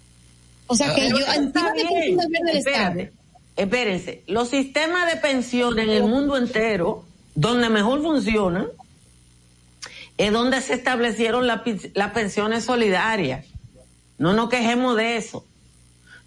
o 0.67 0.75
sea, 0.77 0.95
que 0.95 1.03
Ah, 1.03 1.09
yo 1.09 1.17
que 1.17 2.59
Estado. 2.59 3.09
Espérense. 3.57 4.23
Los 4.27 4.49
sistemas 4.49 5.13
de 5.13 5.21
pensión 5.21 5.79
en 5.79 5.91
el 5.91 6.03
mundo 6.05 6.37
entero, 6.37 7.05
donde 7.35 7.69
mejor 7.69 8.03
funcionan, 8.03 8.67
es 10.19 10.33
donde 10.33 10.61
se 10.61 10.75
establecieron 10.75 11.47
la 11.47 11.63
las 11.95 12.13
pensiones 12.13 12.65
solidarias. 12.65 13.47
No 14.19 14.33
nos 14.33 14.49
quejemos 14.49 14.97
de 14.97 15.17
eso. 15.19 15.45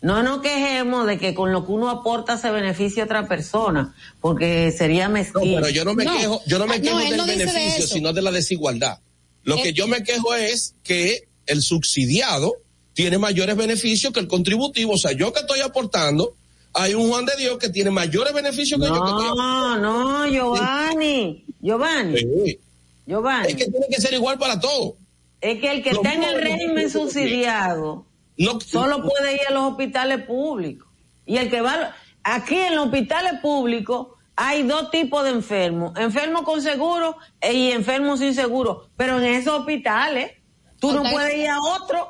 No 0.01 0.21
nos 0.23 0.41
quejemos 0.41 1.07
de 1.07 1.17
que 1.17 1.33
con 1.33 1.51
lo 1.51 1.65
que 1.65 1.71
uno 1.71 1.89
aporta 1.89 2.37
se 2.37 2.51
beneficia 2.51 3.03
a 3.03 3.05
otra 3.05 3.27
persona, 3.27 3.95
porque 4.21 4.71
sería 4.71 5.07
No, 5.07 5.13
mezquino. 5.15 5.55
pero 5.61 5.69
yo 5.69 5.83
no 5.85 5.93
me 5.95 6.05
No. 6.05 6.17
quejo, 6.17 6.41
yo 6.45 6.59
no 6.59 6.67
me 6.67 6.75
Ah, 6.75 6.77
no, 6.77 6.83
quejo 6.83 6.99
él 6.99 7.07
del 7.09 7.17
no 7.17 7.25
de 7.25 7.35
beneficio, 7.37 7.87
sino 7.87 8.13
de 8.13 8.21
la 8.21 8.31
desigualdad. 8.31 8.99
Lo 9.43 9.57
Eh, 9.57 9.63
que 9.63 9.73
yo 9.73 9.87
me 9.87 10.03
quejo 10.03 10.35
es 10.35 10.75
que 10.83 11.27
el 11.47 11.61
subsidiado 11.61 12.53
tiene 12.93 13.17
mayores 13.17 13.55
beneficios 13.55 14.13
que 14.13 14.19
el 14.19 14.27
contributivo. 14.27 14.93
O 14.93 14.97
sea, 14.97 15.11
yo 15.11 15.33
que 15.33 15.39
estoy 15.41 15.61
aportando, 15.61 16.35
hay 16.73 16.93
un 16.93 17.09
Juan 17.09 17.25
de 17.25 17.35
Dios 17.37 17.57
que 17.57 17.69
tiene 17.69 17.89
mayores 17.91 18.33
beneficios 18.33 18.79
que 18.79 18.87
yo 18.87 18.93
que 18.93 19.09
estoy 19.09 19.27
No, 19.37 19.77
no, 19.77 20.27
Giovanni, 20.27 21.45
Giovanni, 21.61 22.17
Sí. 22.19 22.59
Giovanni. 23.07 23.47
Es 23.49 23.55
que 23.55 23.65
tiene 23.69 23.85
que 23.89 24.01
ser 24.01 24.13
igual 24.13 24.37
para 24.37 24.59
todos. 24.59 24.93
Es 25.41 25.59
que 25.59 25.71
el 25.71 25.83
que 25.83 25.91
Lo 25.93 26.01
está 26.01 26.13
en 26.15 26.23
el 26.23 26.41
régimen 26.41 26.89
subsidiado 26.89 28.05
No, 28.37 28.59
solo 28.59 29.01
puede 29.03 29.33
ir 29.35 29.41
a 29.47 29.51
los 29.51 29.71
hospitales 29.71 30.25
públicos. 30.25 30.87
Y 31.25 31.37
el 31.37 31.49
que 31.49 31.61
va, 31.61 31.95
aquí 32.23 32.55
en 32.55 32.75
los 32.75 32.85
hospitales 32.85 33.39
públicos 33.41 34.07
hay 34.35 34.63
dos 34.63 34.91
tipos 34.91 35.23
de 35.23 35.29
enfermos, 35.31 35.97
enfermos 35.97 36.41
con 36.43 36.61
seguro 36.61 37.17
e- 37.39 37.53
y 37.53 37.71
enfermos 37.71 38.19
sin 38.19 38.33
seguro. 38.33 38.89
Pero 38.97 39.19
en 39.19 39.25
esos 39.35 39.59
hospitales, 39.59 40.31
tú 40.79 40.91
no 40.91 41.03
puedes 41.03 41.37
ir 41.37 41.47
a 41.47 41.59
otro. 41.61 42.09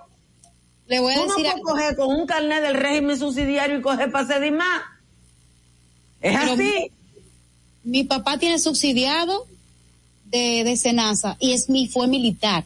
Le 0.88 0.99
voy 0.99 1.13
a 1.13 1.17
Tú 1.17 1.26
no 1.28 1.36
decir 1.36 1.45
puedes 1.51 1.63
coger 1.63 1.95
con 1.95 2.07
un 2.15 2.26
carnet 2.26 2.61
del 2.61 2.76
régimen 2.76 3.17
subsidiario 3.17 3.78
y 3.78 3.82
coger 3.82 4.11
para 4.11 4.26
más. 4.51 4.82
Es 6.21 6.38
Pero- 6.39 6.53
así. 6.53 6.91
Mi 7.84 8.03
papá 8.03 8.39
tiene 8.39 8.57
subsidiado 8.57 9.45
de, 10.26 10.63
de 10.63 10.76
Senasa 10.76 11.38
y 11.39 11.53
es 11.53 11.69
mi, 11.69 11.88
fue 11.88 12.07
militar. 12.07 12.63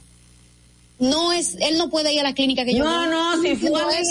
No 0.99 1.31
es, 1.33 1.55
él 1.61 1.77
no 1.77 1.89
puede 1.89 2.13
ir 2.13 2.19
a 2.19 2.23
la 2.23 2.33
clínica 2.33 2.65
que 2.65 2.75
yo 2.75 2.83
No, 2.83 2.99
voy. 2.99 3.09
no, 3.09 3.41
si 3.41 3.55
fue 3.55 3.69
No 3.71 3.89
es- 3.89 4.07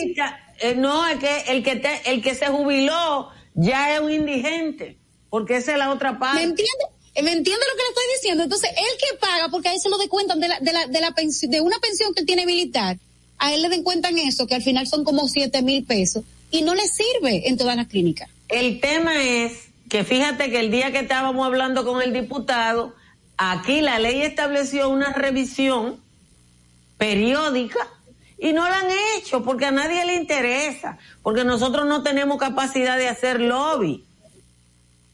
eh, 0.61 0.75
no, 0.77 1.07
es 1.07 1.19
que 1.19 1.53
el 1.53 1.63
que 1.63 1.77
te- 1.77 2.11
el 2.11 2.21
que 2.23 2.35
se 2.35 2.47
jubiló 2.47 3.29
ya 3.55 3.95
es 3.95 4.01
un 4.01 4.13
indigente, 4.13 4.97
porque 5.31 5.57
esa 5.57 5.73
es 5.73 5.79
la 5.79 5.91
otra 5.93 6.13
¿Me 6.13 6.19
parte. 6.19 6.43
entiende? 6.43 6.85
Eh, 7.15 7.23
¿Me 7.23 7.33
entiende 7.33 7.61
lo 7.71 7.77
que 7.77 7.83
le 7.83 7.89
estoy 7.89 8.05
diciendo? 8.17 8.43
Entonces, 8.45 8.71
él 8.71 8.99
que 8.99 9.17
paga, 9.19 9.49
porque 9.51 9.69
a 9.69 9.75
él 9.75 9.81
se 9.81 9.89
lo 9.89 9.99
descuentan 9.99 10.41
de 10.41 10.49
la, 10.49 10.59
de 10.61 10.73
la, 10.73 10.87
de 10.87 11.01
la 11.01 11.11
pensión, 11.13 11.51
de 11.51 11.61
una 11.61 11.79
pensión 11.79 12.13
que 12.15 12.21
él 12.21 12.27
tiene 12.27 12.47
militar, 12.47 12.97
a 13.39 13.53
él 13.55 13.63
le 13.63 13.69
descuentan 13.69 14.17
eso, 14.19 14.47
que 14.47 14.55
al 14.57 14.63
final 14.63 14.87
son 14.87 15.05
como 15.05 15.29
siete 15.29 15.63
mil 15.63 15.85
pesos, 15.85 16.25
y 16.51 16.63
no 16.63 16.75
le 16.75 16.87
sirve 16.87 17.49
en 17.49 17.57
todas 17.57 17.77
las 17.77 17.87
clínicas. 17.89 18.29
El 18.49 18.81
tema 18.81 19.23
es 19.23 19.53
que 19.89 20.05
fíjate 20.05 20.51
que 20.51 20.61
el 20.61 20.71
día 20.71 20.91
que 20.93 20.99
estábamos 21.01 21.45
hablando 21.47 21.85
con 21.85 22.03
el 22.03 22.13
diputado, 22.13 22.95
aquí 23.37 23.81
la 23.81 23.99
ley 23.99 24.23
estableció 24.23 24.89
una 24.89 25.13
revisión 25.13 26.01
periódica 26.99 27.79
y 28.39 28.53
no 28.53 28.69
la 28.69 28.81
han 28.81 28.89
hecho 29.17 29.43
porque 29.43 29.65
a 29.67 29.71
nadie 29.71 30.05
le 30.05 30.17
interesa, 30.17 30.99
porque 31.23 31.45
nosotros 31.45 31.87
no 31.87 32.03
tenemos 32.03 32.39
capacidad 32.39 32.99
de 32.99 33.09
hacer 33.09 33.41
lobby. 33.41 34.05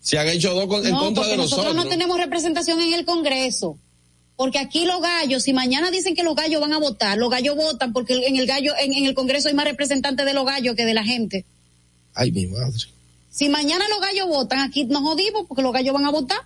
Se 0.01 0.19
han 0.19 0.29
hecho 0.29 0.53
dos 0.55 0.67
con- 0.67 0.85
en 0.85 0.93
no, 0.93 0.99
contra 1.01 1.23
porque 1.23 1.31
de 1.33 1.37
nosotros, 1.39 1.65
nosotros. 1.67 1.85
no 1.85 1.91
tenemos 1.91 2.19
representación 2.19 2.81
en 2.81 2.93
el 2.93 3.05
Congreso. 3.05 3.79
Porque 4.37 4.59
aquí 4.59 4.85
los 4.85 5.01
gallos, 5.01 5.45
si 5.45 5.53
mañana 5.53 5.93
dicen 5.93 6.17
que 6.17 6.25
los 6.25 6.35
gallos 6.35 6.61
van 6.61 6.73
a 6.73 6.79
votar, 6.79 7.17
los 7.17 7.31
gallos 7.31 7.55
votan 7.55 7.93
porque 7.93 8.15
en 8.27 8.35
el 8.37 8.47
gallo, 8.47 8.73
en, 8.81 8.93
en 8.93 9.05
el 9.07 9.15
Congreso 9.15 9.49
hay 9.49 9.55
más 9.55 9.65
representantes 9.65 10.27
de 10.27 10.35
los 10.35 10.45
gallos 10.45 10.75
que 10.75 10.85
de 10.85 10.93
la 10.93 11.05
gente. 11.05 11.45
Ay, 12.15 12.33
mi 12.33 12.47
madre. 12.49 12.77
Si 13.31 13.49
mañana 13.49 13.85
los 13.89 14.01
gallos 14.01 14.27
votan, 14.27 14.59
aquí 14.59 14.85
nos 14.87 15.03
jodimos 15.03 15.47
porque 15.47 15.63
los 15.63 15.73
gallos 15.73 15.95
van 15.95 16.05
a 16.07 16.11
votar. 16.11 16.41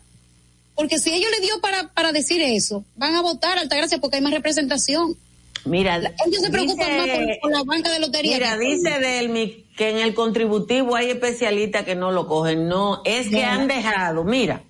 Porque 0.74 0.98
si 0.98 1.12
ellos 1.12 1.30
le 1.30 1.40
dio 1.44 1.60
para, 1.60 1.88
para 1.94 2.12
decir 2.12 2.40
eso, 2.42 2.84
van 2.94 3.16
a 3.16 3.22
votar, 3.22 3.58
Altagracia, 3.58 3.98
porque 3.98 4.16
hay 4.16 4.22
más 4.22 4.32
representación. 4.32 5.16
Mira, 5.64 5.96
ellos 5.96 6.40
se 6.40 6.50
preocupan 6.50 6.96
más 6.96 7.08
por, 7.08 7.40
por, 7.42 7.50
la 7.52 7.62
banca 7.64 7.90
de 7.92 8.00
lotería. 8.00 8.34
Mira, 8.34 8.58
dice 8.58 8.98
Delmi 8.98 9.66
que 9.76 9.90
en 9.90 9.98
el 9.98 10.14
contributivo 10.14 10.96
hay 10.96 11.10
especialistas 11.10 11.84
que 11.84 11.94
no 11.94 12.10
lo 12.10 12.26
cogen. 12.26 12.68
No, 12.68 13.02
es 13.04 13.28
que 13.28 13.44
han 13.44 13.68
dejado, 13.68 14.24
mira, 14.24 14.62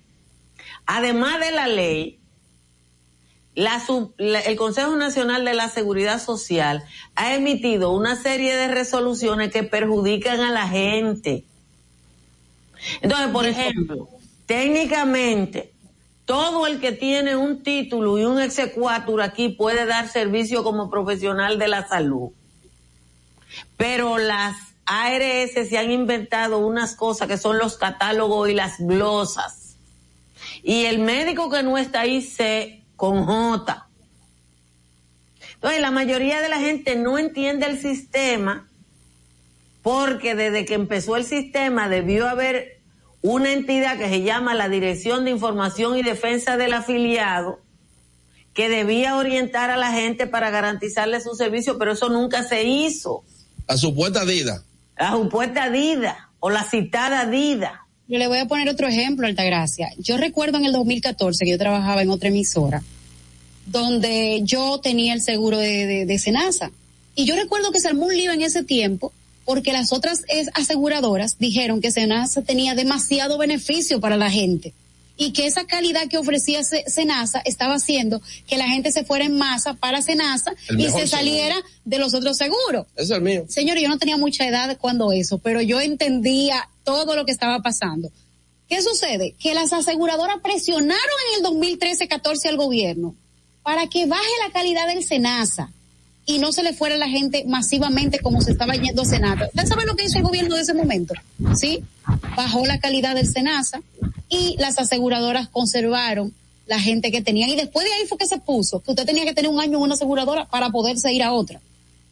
además 0.85 1.39
de 1.39 1.51
la 1.51 1.67
ley, 1.67 2.19
la, 3.55 3.83
sub, 3.85 4.13
la, 4.17 4.39
el 4.39 4.55
Consejo 4.55 4.95
Nacional 4.95 5.43
de 5.45 5.53
la 5.53 5.69
Seguridad 5.69 6.21
Social 6.21 6.83
ha 7.15 7.33
emitido 7.33 7.91
una 7.91 8.15
serie 8.15 8.55
de 8.55 8.67
resoluciones 8.67 9.51
que 9.51 9.63
perjudican 9.63 10.39
a 10.41 10.51
la 10.51 10.67
gente. 10.67 11.43
Entonces, 13.01 13.27
por 13.29 13.45
ejemplo, 13.45 14.07
técnicamente, 14.45 15.73
todo 16.29 16.67
el 16.67 16.79
que 16.79 16.91
tiene 16.91 17.35
un 17.35 17.63
título 17.63 18.19
y 18.19 18.23
un 18.23 18.39
exequatur 18.39 19.23
aquí 19.23 19.49
puede 19.49 19.87
dar 19.87 20.07
servicio 20.07 20.63
como 20.63 20.91
profesional 20.91 21.57
de 21.57 21.67
la 21.67 21.87
salud. 21.87 22.29
Pero 23.77 24.19
las 24.19 24.55
ARS 24.85 25.67
se 25.67 25.77
han 25.79 25.89
inventado 25.89 26.59
unas 26.59 26.95
cosas 26.95 27.27
que 27.27 27.39
son 27.39 27.57
los 27.57 27.77
catálogos 27.77 28.47
y 28.47 28.53
las 28.53 28.77
glosas. 28.77 29.75
Y 30.61 30.85
el 30.85 30.99
médico 30.99 31.49
que 31.49 31.63
no 31.63 31.79
está 31.79 32.01
ahí 32.01 32.21
se 32.21 32.83
con 32.95 33.25
J. 33.25 33.87
Entonces, 35.55 35.81
la 35.81 35.89
mayoría 35.89 36.41
de 36.41 36.49
la 36.49 36.59
gente 36.59 36.95
no 36.95 37.17
entiende 37.17 37.65
el 37.65 37.81
sistema 37.81 38.67
porque 39.81 40.35
desde 40.35 40.65
que 40.65 40.75
empezó 40.75 41.15
el 41.15 41.25
sistema 41.25 41.89
debió 41.89 42.29
haber 42.29 42.78
una 43.21 43.51
entidad 43.51 43.97
que 43.97 44.09
se 44.09 44.21
llama 44.21 44.53
la 44.55 44.69
Dirección 44.69 45.25
de 45.25 45.31
Información 45.31 45.97
y 45.97 46.03
Defensa 46.03 46.57
del 46.57 46.73
Afiliado, 46.73 47.59
que 48.53 48.69
debía 48.69 49.15
orientar 49.15 49.69
a 49.69 49.77
la 49.77 49.91
gente 49.91 50.27
para 50.27 50.49
garantizarle 50.49 51.21
su 51.21 51.35
servicio, 51.35 51.77
pero 51.77 51.93
eso 51.93 52.09
nunca 52.09 52.43
se 52.43 52.63
hizo. 52.63 53.23
La 53.67 53.77
supuesta 53.77 54.25
DIDA. 54.25 54.63
La 54.97 55.11
supuesta 55.11 55.69
DIDA 55.69 56.29
o 56.39 56.49
la 56.49 56.63
citada 56.63 57.25
DIDA. 57.25 57.85
Yo 58.07 58.17
le 58.17 58.27
voy 58.27 58.39
a 58.39 58.47
poner 58.47 58.67
otro 58.69 58.87
ejemplo, 58.87 59.27
Altagracia. 59.27 59.89
Yo 59.97 60.17
recuerdo 60.17 60.57
en 60.57 60.65
el 60.65 60.71
2014 60.71 61.45
que 61.45 61.51
yo 61.51 61.57
trabajaba 61.57 62.01
en 62.01 62.09
otra 62.09 62.29
emisora, 62.29 62.81
donde 63.67 64.41
yo 64.43 64.79
tenía 64.79 65.13
el 65.13 65.21
seguro 65.21 65.57
de, 65.57 65.85
de, 65.85 66.05
de 66.05 66.19
Senasa. 66.19 66.71
Y 67.15 67.25
yo 67.25 67.35
recuerdo 67.35 67.71
que 67.71 67.79
se 67.79 67.89
armó 67.89 68.07
un 68.07 68.15
lío 68.15 68.31
en 68.31 68.41
ese 68.41 68.63
tiempo 68.63 69.13
porque 69.49 69.73
las 69.73 69.91
otras 69.93 70.25
aseguradoras 70.53 71.39
dijeron 71.39 71.81
que 71.81 71.89
Senasa 71.89 72.43
tenía 72.43 72.75
demasiado 72.75 73.39
beneficio 73.39 73.99
para 73.99 74.15
la 74.15 74.29
gente 74.29 74.75
y 75.17 75.33
que 75.33 75.47
esa 75.47 75.65
calidad 75.65 76.07
que 76.07 76.19
ofrecía 76.19 76.63
Senasa 76.63 77.41
estaba 77.43 77.73
haciendo 77.73 78.21
que 78.45 78.57
la 78.57 78.67
gente 78.67 78.91
se 78.91 79.03
fuera 79.03 79.25
en 79.25 79.39
masa 79.39 79.73
para 79.73 80.03
Senasa 80.03 80.53
y 80.77 80.83
se 80.91 81.07
saliera 81.07 81.55
seguro. 81.55 81.73
de 81.83 81.97
los 81.97 82.13
otros 82.13 82.37
seguros. 82.37 82.85
Es 82.95 83.09
el 83.09 83.21
mío. 83.21 83.45
Señor, 83.49 83.79
yo 83.79 83.89
no 83.89 83.97
tenía 83.97 84.17
mucha 84.17 84.47
edad 84.47 84.77
cuando 84.79 85.11
eso, 85.11 85.39
pero 85.39 85.63
yo 85.63 85.81
entendía 85.81 86.69
todo 86.83 87.15
lo 87.15 87.25
que 87.25 87.31
estaba 87.31 87.63
pasando. 87.63 88.11
¿Qué 88.67 88.83
sucede? 88.83 89.33
Que 89.39 89.55
las 89.55 89.73
aseguradoras 89.73 90.41
presionaron 90.43 90.99
en 91.33 91.43
el 91.43 91.51
2013-14 91.51 92.49
al 92.49 92.57
gobierno 92.57 93.15
para 93.63 93.87
que 93.87 94.05
baje 94.05 94.29
la 94.45 94.53
calidad 94.53 94.85
del 94.85 95.03
Senasa 95.03 95.71
y 96.25 96.39
no 96.39 96.51
se 96.51 96.63
le 96.63 96.73
fuera 96.73 96.95
a 96.95 96.97
la 96.97 97.09
gente 97.09 97.43
masivamente 97.47 98.19
como 98.19 98.41
se 98.41 98.51
estaba 98.51 98.73
yendo 98.75 99.01
a 99.01 99.05
Senasa. 99.05 99.47
¿Usted 99.47 99.65
sabe 99.65 99.85
lo 99.85 99.95
que 99.95 100.03
hizo 100.03 100.17
el 100.17 100.23
gobierno 100.23 100.55
de 100.55 100.61
ese 100.61 100.73
momento? 100.73 101.13
Sí, 101.55 101.83
bajó 102.35 102.65
la 102.65 102.79
calidad 102.79 103.15
del 103.15 103.27
Senasa 103.27 103.81
y 104.29 104.55
las 104.59 104.77
aseguradoras 104.77 105.49
conservaron 105.49 106.33
la 106.67 106.79
gente 106.79 107.11
que 107.11 107.21
tenían 107.21 107.49
y 107.49 107.55
después 107.55 107.85
de 107.85 107.93
ahí 107.93 108.05
fue 108.07 108.17
que 108.17 108.27
se 108.27 108.37
puso 108.37 108.81
que 108.81 108.91
usted 108.91 109.05
tenía 109.05 109.25
que 109.25 109.33
tener 109.33 109.49
un 109.49 109.59
año 109.59 109.77
en 109.77 109.83
una 109.83 109.95
aseguradora 109.95 110.45
para 110.45 110.69
poderse 110.69 111.11
ir 111.11 111.23
a 111.23 111.33
otra. 111.33 111.59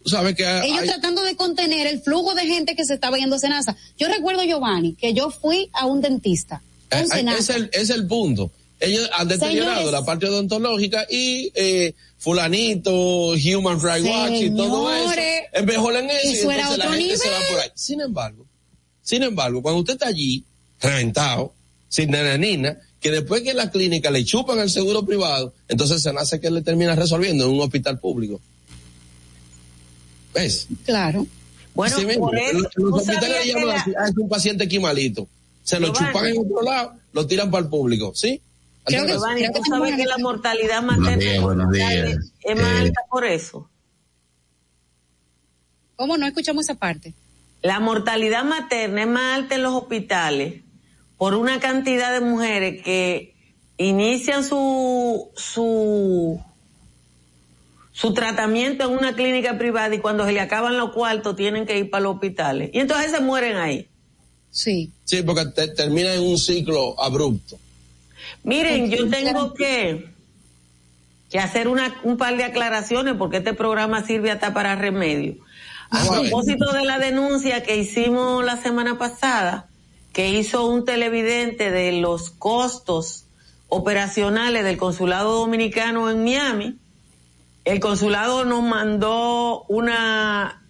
¿Sabe 0.05 0.33
que 0.33 0.45
hay... 0.45 0.71
Ellos 0.71 0.85
tratando 0.85 1.21
de 1.23 1.35
contener 1.35 1.85
el 1.85 2.01
flujo 2.01 2.33
de 2.33 2.47
gente 2.47 2.75
que 2.75 2.85
se 2.85 2.95
estaba 2.95 3.17
yendo 3.17 3.35
a 3.35 3.39
Senasa. 3.39 3.75
Yo 3.99 4.07
recuerdo, 4.07 4.43
Giovanni, 4.43 4.93
que 4.93 5.13
yo 5.13 5.29
fui 5.29 5.69
a 5.73 5.85
un 5.85 6.01
dentista. 6.01 6.61
Un 6.91 7.27
es, 7.29 7.49
el, 7.49 7.69
es 7.73 7.89
el 7.89 8.07
punto 8.07 8.49
ellos 8.79 9.09
han 9.13 9.27
deteriorado 9.27 9.75
Señores, 9.77 9.91
la 9.91 10.05
parte 10.05 10.27
odontológica 10.27 11.05
y 11.09 11.51
eh, 11.55 11.93
fulanito, 12.17 13.31
Human 13.33 13.81
Rights 13.81 14.09
Watch 14.09 14.41
y 14.41 14.49
todo 14.49 14.93
eso, 14.93 15.11
empejoran 15.53 16.09
eso, 16.09 16.19
eso 16.19 16.51
y 16.51 16.55
entonces 16.55 16.77
la 16.77 16.85
gente 16.85 17.03
nivel. 17.03 17.17
se 17.17 17.29
va 17.29 17.39
por 17.51 17.59
ahí. 17.59 17.69
Sin 17.75 18.01
embargo, 18.01 18.45
sin 19.01 19.23
embargo, 19.23 19.61
cuando 19.61 19.79
usted 19.79 19.93
está 19.93 20.07
allí, 20.07 20.43
reventado, 20.81 21.53
sin 21.89 22.11
nananina, 22.11 22.77
que 22.99 23.11
después 23.11 23.41
que 23.41 23.53
la 23.53 23.71
clínica 23.71 24.11
le 24.11 24.25
chupan 24.25 24.59
el 24.59 24.69
seguro 24.69 25.05
privado, 25.05 25.53
entonces 25.67 26.01
se 26.01 26.11
nace 26.11 26.39
que 26.39 26.49
le 26.49 26.61
termina 26.61 26.95
resolviendo 26.95 27.45
en 27.45 27.51
un 27.51 27.61
hospital 27.61 27.99
público. 27.99 28.41
¿Ves? 30.33 30.67
Claro. 30.85 31.25
Bueno, 31.73 31.95
sí, 31.95 32.05
por 32.17 32.35
eso, 32.35 32.59
los, 32.59 32.67
los 32.75 32.93
hospitales 33.01 33.45
le 33.45 33.53
llaman 33.53 33.67
la... 33.67 33.75
así, 33.75 33.91
ah, 33.97 34.07
es 34.09 34.17
un 34.17 34.27
paciente 34.27 34.63
aquí 34.63 34.79
malito. 34.79 35.27
Se 35.63 35.79
lo 35.79 35.93
Giovanni. 35.93 36.07
chupan 36.07 36.27
en 36.27 36.37
otro 36.39 36.61
lado, 36.63 36.93
lo 37.13 37.27
tiran 37.27 37.51
para 37.51 37.63
el 37.63 37.69
público, 37.69 38.13
¿sí? 38.15 38.41
Creo 38.87 39.05
que, 39.05 39.11
Giovanni, 39.11 39.51
tú 39.53 39.61
sabes 39.69 39.95
que 39.95 40.05
la 40.05 40.17
mortalidad 40.17 40.81
materna 40.81 41.17
días, 41.17 41.41
buenos 41.41 41.71
días. 41.71 42.17
es 42.41 42.55
más 42.55 42.71
Eh, 42.73 42.79
alta 42.79 43.01
por 43.09 43.25
eso. 43.25 43.69
¿Cómo 45.95 46.17
no 46.17 46.25
escuchamos 46.25 46.65
esa 46.65 46.75
parte? 46.75 47.13
La 47.63 47.79
mortalidad 47.79 48.43
materna 48.45 49.01
es 49.01 49.07
más 49.07 49.35
alta 49.35 49.55
en 49.55 49.63
los 49.63 49.73
hospitales 49.73 50.61
por 51.17 51.33
una 51.33 51.59
cantidad 51.59 52.13
de 52.13 52.21
mujeres 52.21 52.81
que 52.83 53.35
inician 53.77 54.43
su 54.43 55.29
su 55.35 56.39
su 57.91 58.13
tratamiento 58.13 58.85
en 58.85 58.91
una 58.91 59.15
clínica 59.15 59.57
privada 59.57 59.93
y 59.95 59.99
cuando 59.99 60.25
se 60.25 60.31
le 60.31 60.39
acaban 60.39 60.77
los 60.77 60.91
cuartos 60.91 61.35
tienen 61.35 61.65
que 61.65 61.77
ir 61.79 61.89
para 61.89 62.03
los 62.03 62.15
hospitales 62.15 62.69
y 62.73 62.79
entonces 62.79 63.11
se 63.11 63.19
mueren 63.19 63.57
ahí. 63.57 63.87
Sí. 64.51 64.91
Sí, 65.03 65.23
porque 65.23 65.45
te, 65.47 65.67
termina 65.69 66.13
en 66.13 66.21
un 66.21 66.37
ciclo 66.37 66.99
abrupto. 67.01 67.57
Miren, 68.43 68.89
yo 68.89 69.09
tengo 69.09 69.53
que, 69.53 70.09
que 71.29 71.39
hacer 71.39 71.67
una, 71.67 71.95
un 72.03 72.17
par 72.17 72.37
de 72.37 72.43
aclaraciones 72.43 73.15
porque 73.17 73.37
este 73.37 73.53
programa 73.53 74.03
sirve 74.03 74.31
hasta 74.31 74.53
para 74.53 74.75
remedio. 74.75 75.35
A 75.89 76.05
propósito 76.05 76.73
de 76.73 76.83
la 76.83 76.99
denuncia 76.99 77.63
que 77.63 77.77
hicimos 77.77 78.43
la 78.43 78.57
semana 78.57 78.97
pasada, 78.97 79.67
que 80.11 80.29
hizo 80.29 80.65
un 80.65 80.83
televidente 80.83 81.71
de 81.71 81.93
los 81.93 82.29
costos 82.29 83.25
operacionales 83.69 84.63
del 84.63 84.77
consulado 84.77 85.39
dominicano 85.39 86.09
en 86.09 86.23
Miami, 86.23 86.75
el 87.65 87.79
consulado 87.79 88.45
nos 88.45 88.63
mandó 88.63 89.63
una, 89.67 90.61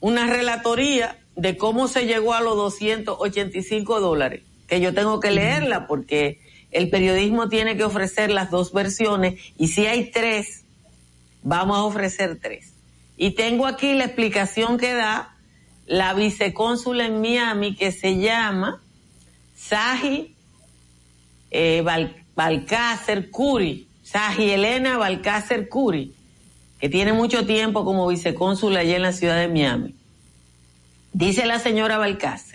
una 0.00 0.26
relatoría 0.26 1.18
de 1.36 1.56
cómo 1.56 1.88
se 1.88 2.06
llegó 2.06 2.34
a 2.34 2.40
los 2.40 2.56
285 2.56 4.00
dólares, 4.00 4.42
que 4.74 4.80
yo 4.80 4.92
tengo 4.92 5.20
que 5.20 5.30
leerla 5.30 5.86
porque 5.86 6.40
el 6.72 6.90
periodismo 6.90 7.48
tiene 7.48 7.76
que 7.76 7.84
ofrecer 7.84 8.32
las 8.32 8.50
dos 8.50 8.72
versiones 8.72 9.40
y 9.56 9.68
si 9.68 9.86
hay 9.86 10.10
tres, 10.10 10.64
vamos 11.44 11.76
a 11.78 11.84
ofrecer 11.84 12.40
tres. 12.42 12.72
Y 13.16 13.30
tengo 13.36 13.68
aquí 13.68 13.94
la 13.94 14.06
explicación 14.06 14.76
que 14.76 14.92
da 14.92 15.36
la 15.86 16.12
vicecónsula 16.14 17.06
en 17.06 17.20
Miami 17.20 17.76
que 17.76 17.92
se 17.92 18.18
llama 18.18 18.82
Saji 19.54 20.34
eh, 21.52 21.82
Val, 21.82 22.16
Balcácer 22.34 23.30
Curi, 23.30 23.86
Saji 24.02 24.50
Elena 24.50 24.98
Balcácer 24.98 25.68
Curi, 25.68 26.12
que 26.80 26.88
tiene 26.88 27.12
mucho 27.12 27.46
tiempo 27.46 27.84
como 27.84 28.08
vicecónsula 28.08 28.80
allá 28.80 28.96
en 28.96 29.02
la 29.02 29.12
ciudad 29.12 29.38
de 29.38 29.46
Miami. 29.46 29.94
Dice 31.12 31.46
la 31.46 31.60
señora 31.60 31.96
Balcácer, 31.96 32.53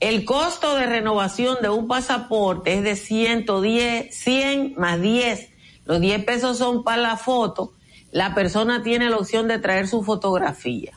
el 0.00 0.24
costo 0.24 0.76
de 0.76 0.86
renovación 0.86 1.58
de 1.60 1.68
un 1.68 1.86
pasaporte 1.86 2.72
es 2.72 2.82
de 2.82 2.96
110, 2.96 4.14
100 4.14 4.74
más 4.76 5.00
10. 5.00 5.50
Los 5.84 6.00
10 6.00 6.24
pesos 6.24 6.56
son 6.56 6.82
para 6.82 7.02
la 7.02 7.16
foto. 7.18 7.74
La 8.10 8.34
persona 8.34 8.82
tiene 8.82 9.10
la 9.10 9.18
opción 9.18 9.46
de 9.46 9.58
traer 9.58 9.86
su 9.86 10.02
fotografía. 10.02 10.92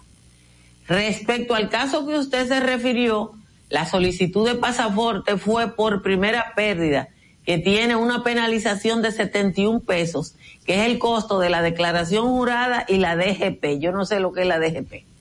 Respecto 0.88 1.54
al 1.54 1.70
caso 1.70 2.08
que 2.08 2.18
usted 2.18 2.48
se 2.48 2.62
refirió, 2.62 3.34
la 3.70 3.86
solicitud 3.86 4.48
de 4.48 4.56
pasaporte 4.56 5.38
fue 5.38 5.76
por 5.76 6.02
primera 6.02 6.54
pérdida, 6.56 7.10
que 7.46 7.58
tiene 7.58 7.98
una 7.98 8.24
penalización 8.24 9.02
de 9.02 9.12
71 9.12 9.82
pesos, 9.82 10.36
que 10.66 10.76
es 10.76 10.86
el 10.88 10.98
costo 10.98 11.40
de 11.40 11.50
la 11.50 11.62
declaración 11.62 12.28
jurada 12.28 12.86
y 12.88 12.98
la 12.98 13.18
DGP. 13.18 13.80
Yo 13.80 13.92
no 13.92 14.06
sé 14.06 14.22
lo 14.22 14.32
que 14.32 14.42
es 14.42 14.48
la 14.48 14.60
DGP. 14.60 15.13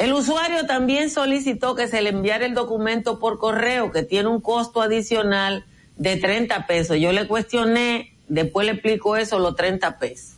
El 0.00 0.14
usuario 0.14 0.64
también 0.64 1.10
solicitó 1.10 1.74
que 1.74 1.86
se 1.86 2.00
le 2.00 2.08
enviara 2.08 2.46
el 2.46 2.54
documento 2.54 3.18
por 3.18 3.38
correo, 3.38 3.92
que 3.92 4.02
tiene 4.02 4.30
un 4.30 4.40
costo 4.40 4.80
adicional 4.80 5.66
de 5.98 6.16
30 6.16 6.66
pesos. 6.66 6.96
Yo 6.98 7.12
le 7.12 7.28
cuestioné, 7.28 8.14
después 8.26 8.64
le 8.64 8.72
explico 8.72 9.18
eso, 9.18 9.38
los 9.38 9.56
30 9.56 9.98
pesos. 9.98 10.36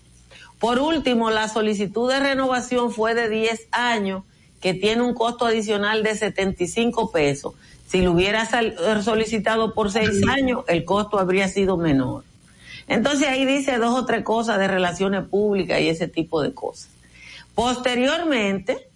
Por 0.59 0.81
último, 0.81 1.31
la 1.31 1.49
solicitud 1.49 2.11
de 2.11 2.19
renovación 2.19 2.91
fue 2.91 3.15
de 3.15 3.29
10 3.29 3.69
años, 3.71 4.25
que 4.61 4.75
tiene 4.75 5.03
un 5.03 5.15
costo 5.15 5.47
adicional 5.47 6.03
de 6.03 6.17
75 6.17 7.13
pesos. 7.13 7.55
Si 7.87 8.03
lo 8.03 8.11
hubiera 8.11 8.49
solicitado 9.05 9.75
por 9.75 9.93
6 9.93 10.27
años, 10.27 10.65
el 10.67 10.85
costo 10.85 11.21
habría 11.21 11.47
sido 11.47 11.77
menor. 11.77 12.25
Entonces 12.89 13.29
ahí 13.29 13.45
dice 13.45 13.79
dos 13.79 13.97
o 13.97 14.07
tres 14.07 14.25
cosas 14.25 14.59
de 14.59 14.67
relaciones 14.67 15.23
públicas 15.23 15.81
y 15.81 15.89
ese 15.89 16.09
tipo 16.09 16.43
de 16.43 16.53
cosas. 16.53 16.89
Posteriormente, 17.55 18.89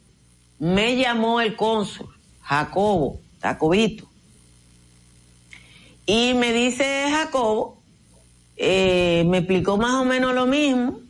me 0.59 0.97
llamó 0.97 1.41
el 1.41 1.57
cónsul, 1.57 2.09
Jacobo, 2.43 3.21
Jacobito, 3.41 4.09
y 6.07 6.35
me 6.35 6.53
dice 6.53 7.07
Jacobo, 7.11 7.79
eh, 8.57 9.25
me 9.27 9.39
explicó 9.39 9.77
más 9.77 9.95
o 9.95 10.05
menos 10.05 10.35
lo 10.35 10.47
mismo, 10.47 11.01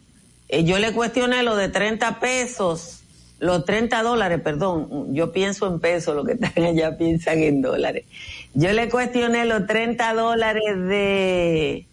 eh, 0.49 0.64
yo 0.64 0.78
le 0.78 0.92
cuestioné 0.92 1.42
lo 1.42 1.57
de 1.57 1.68
30 1.68 2.20
pesos, 2.20 3.01
los 3.38 3.64
30 3.64 4.03
dólares, 4.03 4.40
perdón, 4.42 5.14
yo 5.14 5.32
pienso 5.32 5.66
en 5.66 5.80
pesos, 5.80 6.16
lo 6.16 6.24
que 6.24 6.32
están 6.32 6.64
allá 6.64 6.97
piensan 6.97 7.42
en 7.42 7.61
dólares. 7.61 8.05
Yo 8.55 8.72
le 8.72 8.88
cuestioné 8.88 9.44
los 9.44 9.66
30 9.66 10.14
dólares 10.14 10.62
de 10.88 11.86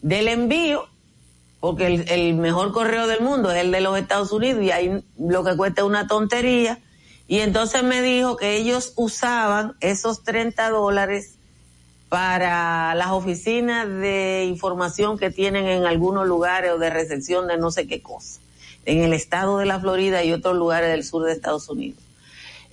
del 0.00 0.28
envío, 0.28 0.88
porque 1.62 1.86
el, 1.86 2.10
el, 2.10 2.34
mejor 2.34 2.72
correo 2.72 3.06
del 3.06 3.20
mundo 3.20 3.48
es 3.52 3.58
el 3.58 3.70
de 3.70 3.80
los 3.80 3.96
Estados 3.96 4.32
Unidos 4.32 4.64
y 4.64 4.72
ahí 4.72 5.04
lo 5.16 5.44
que 5.44 5.56
cuesta 5.56 5.82
es 5.82 5.86
una 5.86 6.08
tontería. 6.08 6.80
Y 7.28 7.38
entonces 7.38 7.84
me 7.84 8.02
dijo 8.02 8.36
que 8.36 8.56
ellos 8.56 8.94
usaban 8.96 9.76
esos 9.80 10.24
30 10.24 10.70
dólares 10.70 11.36
para 12.08 12.96
las 12.96 13.12
oficinas 13.12 13.86
de 13.88 14.44
información 14.48 15.16
que 15.16 15.30
tienen 15.30 15.66
en 15.66 15.86
algunos 15.86 16.26
lugares 16.26 16.72
o 16.72 16.78
de 16.78 16.90
recepción 16.90 17.46
de 17.46 17.58
no 17.58 17.70
sé 17.70 17.86
qué 17.86 18.02
cosa, 18.02 18.40
en 18.84 19.04
el 19.04 19.12
estado 19.12 19.58
de 19.58 19.66
la 19.66 19.78
Florida 19.78 20.24
y 20.24 20.32
otros 20.32 20.56
lugares 20.56 20.90
del 20.90 21.04
sur 21.04 21.24
de 21.24 21.32
Estados 21.32 21.68
Unidos. 21.68 22.02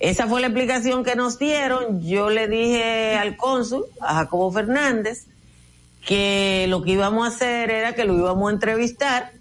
Esa 0.00 0.26
fue 0.26 0.40
la 0.40 0.48
explicación 0.48 1.04
que 1.04 1.14
nos 1.14 1.38
dieron. 1.38 2.02
Yo 2.02 2.28
le 2.28 2.48
dije 2.48 3.14
al 3.14 3.36
cónsul, 3.36 3.84
a 4.00 4.16
Jacobo 4.16 4.50
Fernández, 4.50 5.26
que 6.04 6.66
lo 6.68 6.82
que 6.82 6.92
íbamos 6.92 7.24
a 7.24 7.34
hacer 7.34 7.70
era 7.70 7.94
que 7.94 8.04
lo 8.04 8.16
íbamos 8.16 8.50
a 8.50 8.54
entrevistar 8.54 9.32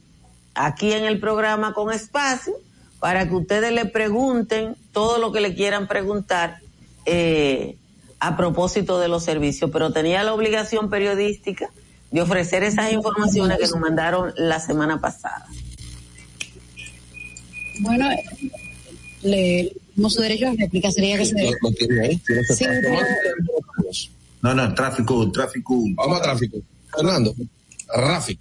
aquí 0.56 0.92
en 0.92 1.06
el 1.06 1.20
programa 1.20 1.74
con 1.74 1.92
espacio 1.92 2.54
para 3.00 3.28
que 3.28 3.36
ustedes 3.36 3.72
le 3.72 3.86
pregunten 3.86 4.76
todo 4.92 5.18
lo 5.20 5.32
que 5.32 5.40
le 5.40 5.56
quieran 5.56 5.88
preguntar 5.88 6.58
eh, 7.06 7.78
a 8.20 8.36
propósito 8.36 9.00
de 9.00 9.08
los 9.08 9.24
servicios, 9.24 9.72
pero 9.72 9.94
tenía 9.94 10.24
la 10.24 10.34
obligación 10.34 10.90
periodística 10.90 11.70
de 12.12 12.22
ofrecer 12.22 12.64
esas 12.64 12.92
informaciones 12.92 13.58
que 13.58 13.64
nos 13.64 13.78
mandaron 13.78 14.34
la 14.36 14.60
semana 14.60 15.00
pasada. 15.00 15.46
Bueno, 17.80 18.10
le 19.22 19.72
damos 19.96 20.14
su 20.14 20.22
derecho 20.22 20.48
a 20.48 20.54
réplica, 20.54 20.92
sería 20.92 21.18
que 21.18 21.26
se... 21.26 21.36
Sí, 22.56 22.66
no, 24.42 24.54
no, 24.54 24.74
tráfico, 24.74 25.32
tráfico. 25.32 25.76
Vamos 25.96 26.20
a 26.20 26.22
tráfico. 26.22 26.58
Fernando, 26.96 27.36
Rafi. 27.96 28.40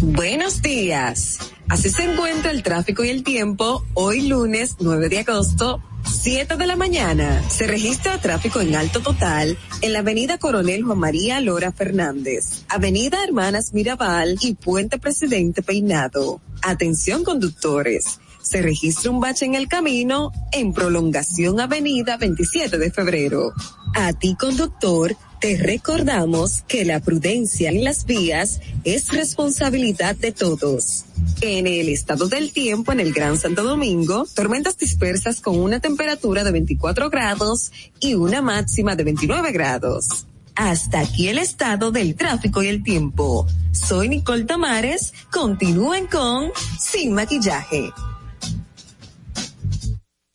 Buenos 0.00 0.62
días. 0.62 1.38
Así 1.68 1.90
se 1.90 2.04
encuentra 2.04 2.50
el 2.50 2.62
tráfico 2.62 3.04
y 3.04 3.10
el 3.10 3.22
tiempo 3.24 3.84
hoy 3.94 4.28
lunes 4.28 4.76
9 4.80 5.08
de 5.08 5.18
agosto 5.20 5.82
7 6.10 6.56
de 6.56 6.66
la 6.66 6.76
mañana 6.76 7.42
se 7.48 7.66
registra 7.66 8.18
tráfico 8.18 8.60
en 8.60 8.74
alto 8.74 9.00
total 9.00 9.58
en 9.82 9.92
la 9.92 10.00
avenida 10.00 10.38
Coronel 10.38 10.82
Juan 10.82 10.98
María 10.98 11.40
Lora 11.40 11.70
Fernández, 11.70 12.64
avenida 12.68 13.22
Hermanas 13.22 13.72
Mirabal 13.74 14.36
y 14.40 14.54
Puente 14.54 14.98
Presidente 14.98 15.62
Peinado. 15.62 16.40
Atención 16.62 17.24
conductores. 17.24 18.20
Se 18.42 18.62
registra 18.62 19.10
un 19.10 19.20
bache 19.20 19.44
en 19.44 19.54
el 19.54 19.68
camino 19.68 20.32
en 20.52 20.72
prolongación 20.72 21.60
avenida 21.60 22.16
27 22.16 22.78
de 22.78 22.90
febrero. 22.90 23.52
A 23.94 24.12
ti 24.14 24.34
conductor, 24.34 25.14
te 25.40 25.56
recordamos 25.56 26.62
que 26.66 26.84
la 26.84 27.00
prudencia 27.00 27.70
en 27.70 27.84
las 27.84 28.04
vías 28.06 28.60
es 28.84 29.08
responsabilidad 29.12 30.16
de 30.16 30.32
todos. 30.32 31.04
En 31.40 31.66
el 31.66 31.88
estado 31.88 32.28
del 32.28 32.52
tiempo 32.52 32.92
en 32.92 33.00
el 33.00 33.12
Gran 33.12 33.38
Santo 33.38 33.62
Domingo, 33.62 34.26
tormentas 34.34 34.76
dispersas 34.76 35.40
con 35.40 35.58
una 35.58 35.80
temperatura 35.80 36.44
de 36.44 36.52
24 36.52 37.10
grados 37.10 37.70
y 38.00 38.14
una 38.14 38.42
máxima 38.42 38.96
de 38.96 39.04
29 39.04 39.52
grados. 39.52 40.26
Hasta 40.56 41.00
aquí 41.00 41.28
el 41.28 41.38
estado 41.38 41.92
del 41.92 42.16
tráfico 42.16 42.62
y 42.62 42.68
el 42.68 42.82
tiempo. 42.82 43.46
Soy 43.70 44.08
Nicole 44.08 44.44
Tamares. 44.44 45.12
Continúen 45.30 46.08
con 46.08 46.50
Sin 46.80 47.12
Maquillaje. 47.12 47.92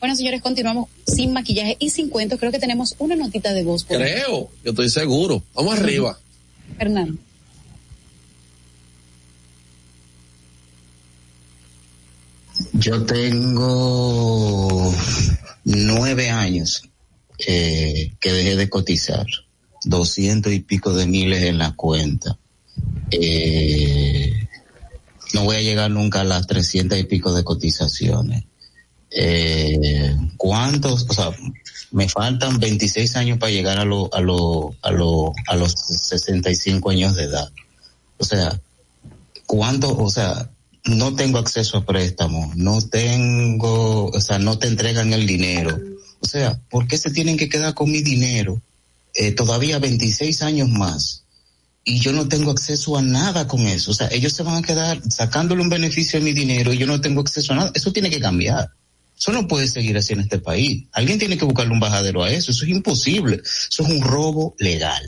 Bueno, 0.00 0.14
señores, 0.14 0.42
continuamos 0.42 0.90
sin 1.06 1.32
maquillaje 1.32 1.78
y 1.78 1.88
sin 1.88 2.10
cuentos. 2.10 2.38
Creo 2.38 2.52
que 2.52 2.58
tenemos 2.58 2.94
una 2.98 3.16
notita 3.16 3.54
de 3.54 3.64
voz. 3.64 3.86
Creo, 3.86 4.50
yo 4.62 4.70
estoy 4.70 4.90
seguro. 4.90 5.42
Vamos 5.54 5.78
arriba. 5.78 6.18
Fernando. 6.76 7.16
Yo 12.74 13.02
tengo 13.06 14.92
nueve 15.64 16.30
años 16.30 16.82
eh, 17.38 18.12
que 18.20 18.32
dejé 18.32 18.56
de 18.56 18.68
cotizar, 18.68 19.26
doscientos 19.84 20.52
y 20.52 20.60
pico 20.60 20.92
de 20.92 21.06
miles 21.06 21.42
en 21.42 21.58
la 21.58 21.72
cuenta. 21.72 22.38
Eh, 23.10 24.48
no 25.34 25.44
voy 25.44 25.56
a 25.56 25.62
llegar 25.62 25.90
nunca 25.90 26.20
a 26.20 26.24
las 26.24 26.46
trescientas 26.46 26.98
y 26.98 27.04
pico 27.04 27.32
de 27.32 27.44
cotizaciones. 27.44 28.44
Eh, 29.10 30.16
¿Cuántos? 30.36 31.06
O 31.08 31.12
sea, 31.12 31.30
me 31.90 32.08
faltan 32.08 32.58
26 32.58 33.16
años 33.16 33.38
para 33.38 33.52
llegar 33.52 33.78
a, 33.78 33.84
lo, 33.84 34.12
a, 34.14 34.20
lo, 34.20 34.74
a, 34.82 34.90
lo, 34.90 35.32
a 35.46 35.56
los 35.56 35.72
65 35.72 36.90
años 36.90 37.14
de 37.14 37.24
edad. 37.24 37.50
O 38.18 38.24
sea, 38.24 38.60
¿cuánto? 39.46 39.96
O 39.96 40.08
sea, 40.08 40.48
no 40.84 41.14
tengo 41.14 41.38
acceso 41.38 41.78
a 41.78 41.84
préstamos, 41.84 42.56
no 42.56 42.80
tengo, 42.82 44.06
o 44.06 44.20
sea, 44.20 44.38
no 44.38 44.58
te 44.58 44.66
entregan 44.66 45.12
el 45.12 45.26
dinero. 45.26 45.78
O 46.20 46.26
sea, 46.26 46.60
¿por 46.70 46.86
qué 46.86 46.98
se 46.98 47.10
tienen 47.10 47.36
que 47.36 47.48
quedar 47.48 47.74
con 47.74 47.90
mi 47.90 48.02
dinero 48.02 48.60
eh, 49.14 49.32
todavía 49.32 49.78
26 49.78 50.42
años 50.42 50.68
más? 50.68 51.24
Y 51.84 51.98
yo 51.98 52.12
no 52.12 52.28
tengo 52.28 52.50
acceso 52.50 52.96
a 52.96 53.02
nada 53.02 53.48
con 53.48 53.60
eso. 53.62 53.90
O 53.90 53.94
sea, 53.94 54.08
ellos 54.12 54.32
se 54.32 54.44
van 54.44 54.56
a 54.56 54.66
quedar 54.66 55.00
sacándole 55.10 55.62
un 55.62 55.68
beneficio 55.68 56.20
a 56.20 56.22
mi 56.22 56.32
dinero 56.32 56.72
y 56.72 56.78
yo 56.78 56.86
no 56.86 57.00
tengo 57.00 57.20
acceso 57.20 57.52
a 57.52 57.56
nada. 57.56 57.72
Eso 57.74 57.92
tiene 57.92 58.10
que 58.10 58.20
cambiar. 58.20 58.70
Eso 59.18 59.32
no 59.32 59.46
puede 59.48 59.68
seguir 59.68 59.96
así 59.96 60.12
en 60.12 60.20
este 60.20 60.38
país. 60.38 60.84
Alguien 60.92 61.18
tiene 61.18 61.36
que 61.36 61.44
buscarle 61.44 61.72
un 61.72 61.80
bajadero 61.80 62.22
a 62.22 62.30
eso. 62.30 62.52
Eso 62.52 62.64
es 62.64 62.70
imposible. 62.70 63.36
Eso 63.36 63.82
es 63.82 63.88
un 63.88 64.00
robo 64.00 64.54
legal 64.58 65.02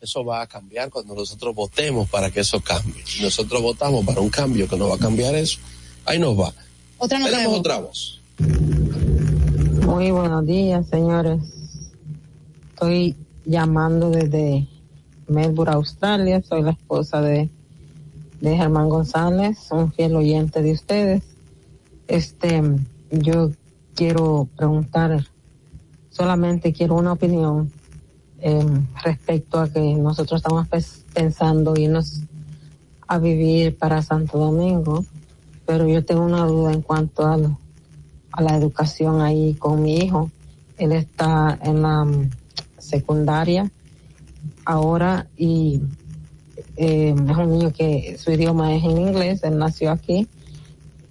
eso 0.00 0.24
va 0.24 0.42
a 0.42 0.46
cambiar 0.46 0.90
cuando 0.90 1.14
nosotros 1.14 1.54
votemos 1.54 2.08
para 2.08 2.30
que 2.30 2.40
eso 2.40 2.60
cambie. 2.60 3.04
Si 3.04 3.22
nosotros 3.22 3.60
votamos 3.62 4.04
para 4.04 4.20
un 4.20 4.30
cambio 4.30 4.68
que 4.68 4.76
no 4.76 4.88
va 4.88 4.94
a 4.94 4.98
cambiar 4.98 5.34
eso, 5.34 5.58
ahí 6.04 6.18
nos 6.18 6.38
va. 6.38 6.52
Otra 6.98 7.18
Tenemos 7.22 7.58
otra 7.58 7.78
voz. 7.78 8.20
Muy 9.84 10.10
buenos 10.10 10.46
días, 10.46 10.86
señores. 10.88 11.40
Estoy 12.70 13.16
llamando 13.44 14.10
desde 14.10 14.68
Melbourne, 15.26 15.74
Australia. 15.74 16.42
Soy 16.48 16.62
la 16.62 16.72
esposa 16.72 17.20
de, 17.20 17.48
de 18.40 18.56
Germán 18.56 18.88
González, 18.88 19.58
un 19.70 19.92
fiel 19.92 20.14
oyente 20.14 20.62
de 20.62 20.72
ustedes. 20.72 21.24
Este, 22.06 22.62
yo 23.10 23.50
quiero 23.94 24.48
preguntar, 24.56 25.26
solamente 26.10 26.72
quiero 26.72 26.94
una 26.94 27.12
opinión 27.12 27.72
eh, 28.40 28.64
respecto 29.02 29.58
a 29.58 29.68
que 29.68 29.80
nosotros 29.94 30.40
estamos 30.40 30.68
pensando 31.12 31.74
irnos 31.76 32.22
a 33.08 33.18
vivir 33.18 33.76
para 33.76 34.02
Santo 34.02 34.38
Domingo, 34.38 35.04
pero 35.66 35.88
yo 35.88 36.04
tengo 36.04 36.22
una 36.22 36.44
duda 36.44 36.72
en 36.72 36.82
cuanto 36.82 37.26
a, 37.26 37.36
la 38.40 38.56
educación 38.56 39.20
ahí 39.20 39.54
con 39.54 39.82
mi 39.82 39.96
hijo. 39.96 40.30
Él 40.76 40.92
está 40.92 41.58
en 41.62 41.82
la 41.82 42.02
um, 42.02 42.30
secundaria 42.78 43.68
ahora 44.64 45.26
y 45.36 45.80
eh, 46.76 47.12
es 47.12 47.36
un 47.36 47.50
niño 47.50 47.72
que 47.72 48.16
su 48.18 48.30
idioma 48.30 48.76
es 48.76 48.84
en 48.84 48.98
inglés, 48.98 49.42
él 49.42 49.58
nació 49.58 49.90
aquí, 49.90 50.28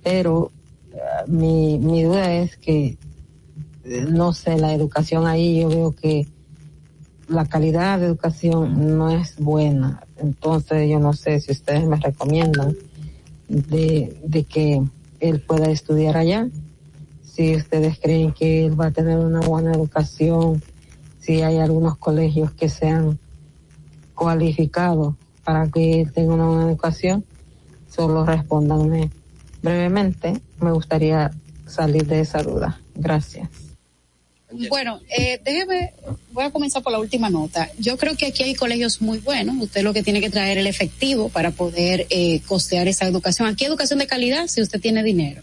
pero 0.02 0.52
uh, 0.94 1.30
mi, 1.30 1.80
mi 1.80 2.04
duda 2.04 2.32
es 2.32 2.56
que, 2.56 2.98
no 3.84 4.32
sé, 4.32 4.58
la 4.58 4.74
educación 4.74 5.28
ahí 5.28 5.60
yo 5.60 5.68
veo 5.68 5.94
que 5.94 6.28
la 7.28 7.46
calidad 7.46 8.00
de 8.00 8.08
educación 8.08 8.98
no 8.98 9.10
es 9.10 9.36
buena. 9.38 10.02
Entonces 10.18 10.90
yo 10.90 11.00
no 11.00 11.14
sé 11.14 11.40
si 11.42 11.52
ustedes 11.52 11.86
me 11.86 11.98
recomiendan 11.98 12.76
de, 13.48 14.20
de 14.24 14.44
que 14.44 14.82
él 15.20 15.42
pueda 15.42 15.70
estudiar 15.70 16.18
allá. 16.18 16.48
si 17.24 17.56
ustedes 17.56 18.00
creen 18.00 18.32
que 18.32 18.66
él 18.66 18.80
va 18.80 18.88
a 18.88 18.92
tener 18.92 19.20
una 19.20 19.42
buena 19.42 19.72
educación, 19.72 20.62
si 21.20 21.42
hay 21.42 21.58
algunos 21.58 21.98
colegios 21.98 22.52
que 22.54 22.68
sean 22.70 23.20
cualificados 24.16 25.16
para 25.44 25.68
que 25.68 26.02
él 26.02 26.12
tenga 26.12 26.34
una 26.34 26.48
buena 26.48 26.70
educación, 26.70 27.24
solo 27.90 28.26
respóndanme 28.26 29.12
brevemente. 29.62 30.42
Me 30.60 30.72
gustaría 30.72 31.32
salir 31.68 32.08
de 32.08 32.22
esa 32.22 32.42
duda. 32.42 32.80
Gracias. 32.96 33.67
Bueno, 34.50 35.02
eh, 35.10 35.40
déjeme, 35.44 35.94
voy 36.32 36.46
a 36.46 36.52
comenzar 36.52 36.82
por 36.82 36.94
la 36.94 37.00
última 37.00 37.30
nota. 37.30 37.70
Yo 37.80 37.98
creo 37.98 38.16
que 38.16 38.28
aquí 38.28 38.44
hay 38.44 38.56
colegios 38.56 39.02
muy 39.02 39.20
buenos. 39.20 39.58
Usted 39.62 39.84
lo 39.84 39.94
que 39.94 40.04
tiene 40.04 40.22
que 40.22 40.30
traer 40.30 40.58
el 40.58 40.68
efectivo 40.68 41.28
para 41.30 41.52
poder 41.52 42.08
eh, 42.10 42.40
costear 42.48 42.88
esa 42.88 43.06
educación. 43.06 43.50
Aquí 43.50 43.66
educación 43.66 44.00
de 44.00 44.08
calidad 44.08 44.48
si 44.48 44.62
usted 44.62 44.80
tiene 44.80 45.04
dinero. 45.04 45.42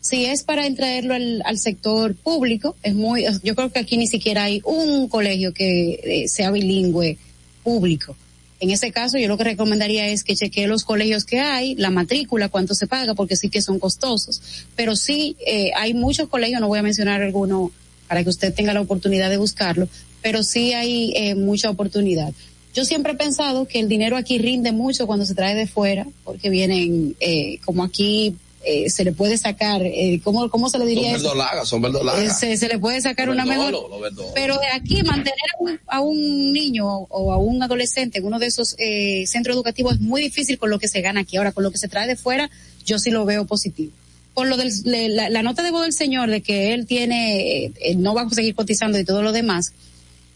Si 0.00 0.26
es 0.26 0.44
para 0.44 0.72
traerlo 0.74 1.14
al, 1.14 1.42
al 1.46 1.58
sector 1.58 2.14
público, 2.14 2.76
es 2.82 2.94
muy, 2.94 3.24
yo 3.42 3.54
creo 3.56 3.72
que 3.72 3.80
aquí 3.80 3.96
ni 3.96 4.06
siquiera 4.06 4.44
hay 4.44 4.60
un 4.64 5.08
colegio 5.08 5.52
que 5.52 6.00
eh, 6.04 6.28
sea 6.28 6.50
bilingüe 6.50 7.18
público. 7.64 8.14
En 8.60 8.70
ese 8.70 8.92
caso, 8.92 9.18
yo 9.18 9.28
lo 9.28 9.36
que 9.36 9.44
recomendaría 9.44 10.06
es 10.08 10.22
que 10.22 10.36
chequee 10.36 10.68
los 10.68 10.84
colegios 10.84 11.24
que 11.24 11.40
hay, 11.40 11.74
la 11.74 11.90
matrícula, 11.90 12.48
cuánto 12.48 12.74
se 12.74 12.86
paga, 12.86 13.14
porque 13.14 13.36
sí 13.36 13.48
que 13.48 13.60
son 13.60 13.78
costosos. 13.78 14.40
Pero 14.76 14.94
sí, 14.94 15.36
eh, 15.44 15.72
hay 15.76 15.92
muchos 15.92 16.28
colegios, 16.28 16.60
no 16.60 16.68
voy 16.68 16.78
a 16.78 16.82
mencionar 16.82 17.20
alguno 17.20 17.72
para 18.08 18.22
que 18.22 18.30
usted 18.30 18.54
tenga 18.54 18.72
la 18.72 18.80
oportunidad 18.80 19.30
de 19.30 19.36
buscarlo, 19.36 19.88
pero 20.22 20.42
sí 20.42 20.72
hay 20.72 21.12
eh, 21.14 21.34
mucha 21.34 21.70
oportunidad. 21.70 22.32
Yo 22.74 22.84
siempre 22.84 23.12
he 23.12 23.16
pensado 23.16 23.66
que 23.66 23.78
el 23.78 23.88
dinero 23.88 24.16
aquí 24.16 24.38
rinde 24.38 24.72
mucho 24.72 25.06
cuando 25.06 25.24
se 25.26 25.34
trae 25.34 25.54
de 25.54 25.66
fuera, 25.66 26.06
porque 26.24 26.50
vienen, 26.50 27.14
eh, 27.20 27.58
como 27.64 27.84
aquí 27.84 28.34
eh, 28.64 28.90
se 28.90 29.04
le 29.04 29.12
puede 29.12 29.36
sacar, 29.36 29.82
eh, 29.82 30.20
¿cómo, 30.24 30.48
¿cómo 30.48 30.68
se 30.70 30.78
le 30.78 30.86
diría 30.86 31.12
Son 31.12 31.22
verdolagas, 31.22 31.68
son 31.68 31.82
verdolagas. 31.82 32.24
Eh, 32.24 32.30
se, 32.30 32.56
se 32.56 32.68
le 32.68 32.78
puede 32.78 33.00
sacar 33.00 33.28
una 33.28 33.44
mejor. 33.44 33.74
Pero 34.34 34.58
de 34.58 34.68
aquí 34.72 35.02
mantener 35.02 35.34
a 35.58 35.62
un, 35.62 35.80
a 35.86 36.00
un 36.00 36.52
niño 36.52 36.86
o 36.86 37.32
a 37.32 37.36
un 37.36 37.62
adolescente 37.62 38.18
en 38.18 38.24
uno 38.24 38.38
de 38.38 38.46
esos 38.46 38.74
eh, 38.78 39.24
centros 39.26 39.54
educativos 39.54 39.94
es 39.94 40.00
muy 40.00 40.22
difícil 40.22 40.58
con 40.58 40.70
lo 40.70 40.78
que 40.78 40.88
se 40.88 41.00
gana 41.00 41.20
aquí. 41.20 41.36
Ahora, 41.36 41.52
con 41.52 41.62
lo 41.62 41.70
que 41.70 41.78
se 41.78 41.88
trae 41.88 42.06
de 42.06 42.16
fuera, 42.16 42.50
yo 42.84 42.98
sí 42.98 43.10
lo 43.10 43.24
veo 43.24 43.44
positivo. 43.44 43.92
Con 44.34 44.50
lo 44.50 44.56
del, 44.56 44.72
la, 44.84 45.30
la 45.30 45.42
nota 45.42 45.62
de 45.62 45.70
voz 45.70 45.82
del 45.82 45.92
señor 45.92 46.28
de 46.28 46.42
que 46.42 46.74
él 46.74 46.86
tiene, 46.86 47.64
eh, 47.64 47.72
eh, 47.80 47.94
no 47.94 48.14
va 48.14 48.22
a 48.22 48.30
seguir 48.30 48.54
cotizando 48.54 48.98
y 48.98 49.04
todo 49.04 49.22
lo 49.22 49.32
demás, 49.32 49.72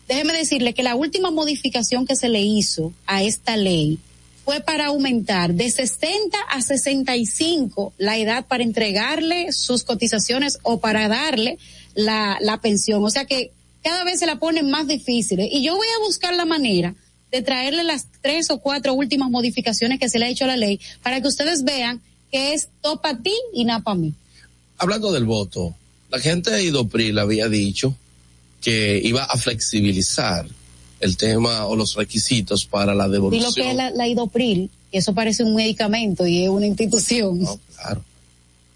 déjeme 0.09 0.33
decirle 0.33 0.73
que 0.73 0.83
la 0.83 0.95
última 0.95 1.31
modificación 1.31 2.07
que 2.07 2.17
se 2.17 2.29
le 2.29 2.41
hizo 2.41 2.93
a 3.07 3.23
esta 3.23 3.57
ley 3.57 3.99
fue 4.45 4.61
para 4.61 4.87
aumentar 4.87 5.53
de 5.53 5.71
60 5.71 6.39
a 6.49 6.63
65 6.63 7.93
la 7.99 8.17
edad 8.17 8.47
para 8.47 8.63
entregarle 8.63 9.53
sus 9.53 9.83
cotizaciones 9.83 10.59
o 10.63 10.81
para 10.81 11.09
darle 11.09 11.59
la, 11.95 12.39
la 12.41 12.59
pensión. 12.59 13.05
O 13.05 13.11
sea 13.11 13.27
que 13.27 13.51
cada 13.83 14.05
vez 14.05 14.21
se 14.21 14.27
la 14.27 14.39
ponen 14.39 14.71
más 14.71 14.87
difíciles. 14.87 15.49
Y 15.53 15.63
yo 15.63 15.77
voy 15.77 15.87
a 15.87 16.05
buscar 16.05 16.33
la 16.35 16.47
manera 16.47 16.95
de 17.31 17.43
traerle 17.43 17.85
las 17.85 18.07
tres 18.23 18.51
o 18.51 18.59
cuatro 18.61 18.95
últimas 18.95 19.31
modificaciones 19.31 20.01
que 20.01 20.09
se 20.09 20.19
le 20.19 20.27
ha 20.27 20.29
hecho 20.29 20.45
a 20.45 20.49
la 20.49 20.57
ley 20.57 20.81
para 21.03 21.21
que 21.21 21.29
ustedes 21.29 21.63
vean 21.65 22.01
que 22.31 22.53
es 22.55 22.69
todo 22.81 23.01
para 23.01 23.19
ti 23.19 23.35
y 23.53 23.65
nada 23.65 23.81
para 23.81 23.97
mí. 23.97 24.13
Hablando 24.79 25.13
del 25.13 25.25
voto, 25.25 25.75
la 26.11 26.21
gente 26.21 26.51
de 26.51 26.63
Idopril 26.65 27.19
había 27.19 27.49
dicho 27.49 27.95
que 28.61 29.01
iba 29.03 29.25
a 29.25 29.37
flexibilizar 29.37 30.47
el 31.01 31.17
tema 31.17 31.67
o 31.67 31.77
los 31.77 31.95
requisitos 31.95 32.65
para 32.67 32.95
la 32.95 33.07
Y 33.07 33.11
devolución. 33.13 33.45
lo 33.51 33.55
que 33.55 33.71
es 33.71 33.77
la, 33.77 33.91
la 33.91 34.09
idopril, 34.09 34.69
eso 34.91 35.15
parece 35.15 35.45
un 35.45 35.55
medicamento 35.55 36.27
y 36.27 36.43
es 36.43 36.49
una 36.49 36.67
institución. 36.67 37.47
Claro. 37.77 38.03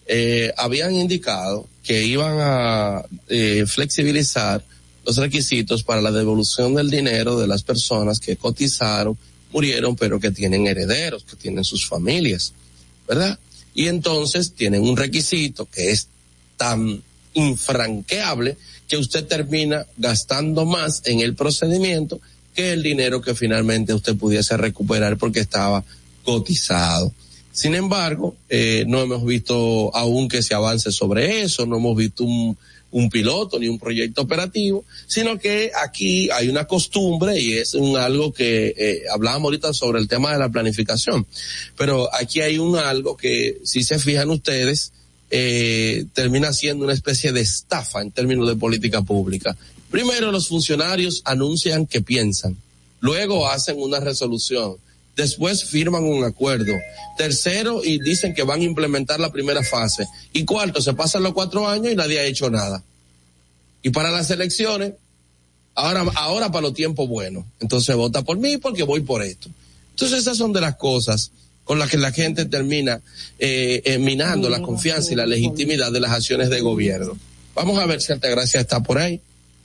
Eh, 0.07 0.53
habían 0.57 0.95
indicado 0.95 1.67
que 1.83 2.05
iban 2.05 2.37
a 2.41 3.03
eh, 3.29 3.65
flexibilizar 3.67 4.63
los 5.05 5.17
requisitos 5.17 5.83
para 5.83 6.01
la 6.01 6.13
devolución 6.13 6.75
del 6.75 6.91
dinero 6.91 7.41
de 7.41 7.49
las 7.49 7.63
personas 7.65 8.21
que 8.21 8.37
cotizaron, 8.37 9.19
murieron, 9.53 9.97
pero 9.97 10.21
que 10.21 10.31
tienen 10.31 10.67
herederos, 10.69 11.25
que 11.25 11.35
tienen 11.35 11.65
sus 11.65 11.87
familias, 11.89 12.53
¿verdad? 13.07 13.39
Y 13.75 13.89
entonces 13.89 14.53
tienen 14.53 14.83
un 14.83 14.97
requisito 14.97 15.67
que 15.67 15.91
es 15.91 16.09
tan 16.57 17.03
infranqueable 17.35 18.57
que 18.89 18.97
usted 18.97 19.27
termina 19.27 19.87
gastando 19.97 20.67
más 20.67 21.03
en 21.07 21.21
el 21.21 21.35
procedimiento 21.35 22.21
que 22.55 22.73
el 22.73 22.83
dinero 22.83 23.23
que 23.23 23.35
finalmente 23.35 23.95
usted 23.95 24.17
pudiese 24.17 24.57
recuperar 24.57 25.17
porque 25.17 25.41
estaba 25.41 25.83
cotizado. 26.25 27.13
Sin 27.53 27.75
embargo, 27.75 28.37
eh, 28.49 28.85
no 28.87 29.01
hemos 29.01 29.25
visto 29.25 29.95
aún 29.95 30.29
que 30.29 30.43
se 30.43 30.55
avance 30.55 30.93
sobre 30.93 31.43
eso, 31.43 31.67
no 31.67 31.77
hemos 31.79 31.97
visto 31.97 32.25
un, 32.25 32.57
un 32.93 33.11
piloto 33.11 33.59
ni 33.59 33.69
un 33.69 33.79
proyecto 33.79 34.23
operativo, 34.23 34.85
sino 35.07 35.39
que 35.39 35.73
aquí 35.85 36.31
hay 36.31 36.49
una 36.49 36.67
costumbre 36.67 37.41
y 37.41 37.55
es 37.55 37.75
un 37.75 37.97
algo 37.97 38.33
que 38.33 38.75
eh, 38.77 39.03
hablábamos 39.13 39.47
ahorita 39.47 39.73
sobre 39.73 40.01
el 40.01 40.09
tema 40.09 40.33
de 40.33 40.39
la 40.39 40.51
planificación, 40.51 41.27
pero 41.77 42.09
aquí 42.15 42.41
hay 42.41 42.59
un 42.59 42.77
algo 42.77 43.17
que 43.17 43.59
si 43.65 43.83
se 43.83 43.99
fijan 43.99 44.31
ustedes, 44.31 44.93
eh, 45.31 46.05
termina 46.13 46.53
siendo 46.53 46.85
una 46.85 46.93
especie 46.93 47.33
de 47.33 47.41
estafa 47.41 48.03
en 48.03 48.11
términos 48.11 48.47
de 48.47 48.57
política 48.57 49.01
pública. 49.03 49.57
Primero 49.91 50.31
los 50.31 50.49
funcionarios 50.49 51.23
anuncian 51.25 51.87
que 51.87 52.03
piensan, 52.03 52.57
luego 53.01 53.49
hacen 53.49 53.77
una 53.79 54.01
resolución, 54.01 54.77
después 55.17 55.65
firman 55.65 56.05
un 56.05 56.25
acuerdo, 56.25 56.75
tercero 57.17 57.85
y 57.85 58.01
dicen 58.01 58.35
que 58.35 58.43
van 58.43 58.61
a 58.61 58.65
implementar 58.65 59.21
la 59.21 59.31
primera 59.31 59.63
fase, 59.63 60.07
y 60.33 60.45
cuarto, 60.45 60.81
se 60.81 60.95
pasan 60.95 61.23
los 61.23 61.33
cuatro 61.33 61.69
años 61.69 61.93
y 61.93 61.97
nadie 61.97 62.21
ha 62.21 62.25
hecho 62.25 62.51
nada. 62.51 62.83
Y 63.83 63.91
para 63.91 64.11
las 64.11 64.31
elecciones, 64.31 64.95
ahora, 65.75 66.05
ahora 66.15 66.51
para 66.51 66.63
los 66.63 66.75
tiempos 66.75 67.09
buenos, 67.09 67.45
entonces 67.61 67.95
vota 67.97 68.23
por 68.23 68.39
mí 68.39 68.57
porque 68.57 68.85
voy 68.85 69.01
por 69.01 69.23
esto. 69.23 69.51
Entonces 69.91 70.21
esas 70.21 70.39
son 70.39 70.53
de 70.53 70.61
las 70.61 70.77
cosas 70.77 71.33
con 71.65 71.79
las 71.79 71.91
que 71.91 71.99
la 71.99 72.13
gente 72.13 72.45
termina 72.47 73.01
eh, 73.39 73.83
eh, 73.85 73.99
minando 73.99 74.49
la 74.49 74.63
confianza 74.63 75.13
y 75.13 75.17
la 75.17 75.27
legitimidad 75.27 75.93
de 75.93 76.01
las 76.01 76.13
acciones 76.13 76.51
de 76.51 76.61
gobierno. 76.61 77.17
Vamos 77.55 77.79
a 77.79 77.87
ver 77.87 78.01
si 78.01 78.13
Altagracia 78.13 78.61
está 78.61 78.83
por 78.83 78.99
ahí. 78.99 79.21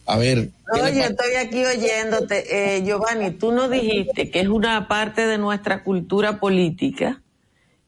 A 0.08 0.18
ver. 0.18 0.50
¿qué 0.74 0.82
le 0.82 0.90
Oye, 0.90 1.00
pa- 1.02 1.08
estoy 1.08 1.34
aquí 1.36 1.66
oyéndote. 1.66 2.76
Eh, 2.78 2.84
Giovanni, 2.84 3.32
tú 3.32 3.52
nos 3.52 3.70
dijiste 3.70 4.32
que 4.32 4.40
es 4.40 4.48
una 4.48 4.88
parte 4.88 5.28
de 5.28 5.38
nuestra 5.38 5.84
cultura 5.84 6.40
política 6.40 7.22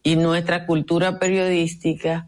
y 0.04 0.18
nuestra 0.18 0.66
cultura 0.66 1.18
periodística 1.18 2.28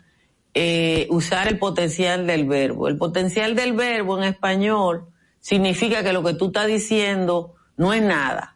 eh, 0.54 1.08
usar 1.10 1.48
el 1.50 1.60
potencial 1.60 2.26
del 2.26 2.46
verbo. 2.46 2.88
El 2.88 2.98
potencial 2.98 3.56
del 3.56 3.74
verbo 3.74 4.18
en 4.18 4.24
español 4.24 5.08
significa 5.42 6.04
que 6.04 6.14
lo 6.14 6.24
que 6.24 6.34
tú 6.36 6.48
estás 6.48 6.68
diciendo 6.68 7.56
no 7.76 7.94
es 7.94 8.02
nada. 8.02 8.56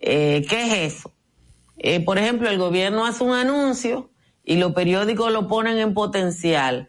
Eh, 0.00 0.46
¿Qué 0.48 0.62
es 0.84 0.94
eso? 0.94 1.12
Eh, 1.76 2.00
por 2.00 2.16
ejemplo, 2.18 2.48
el 2.48 2.56
gobierno 2.58 3.04
hace 3.04 3.22
un 3.22 3.34
anuncio 3.34 4.10
y 4.44 4.56
los 4.56 4.72
periódicos 4.72 5.30
lo 5.30 5.46
ponen 5.46 5.76
en 5.78 5.92
potencial. 5.92 6.88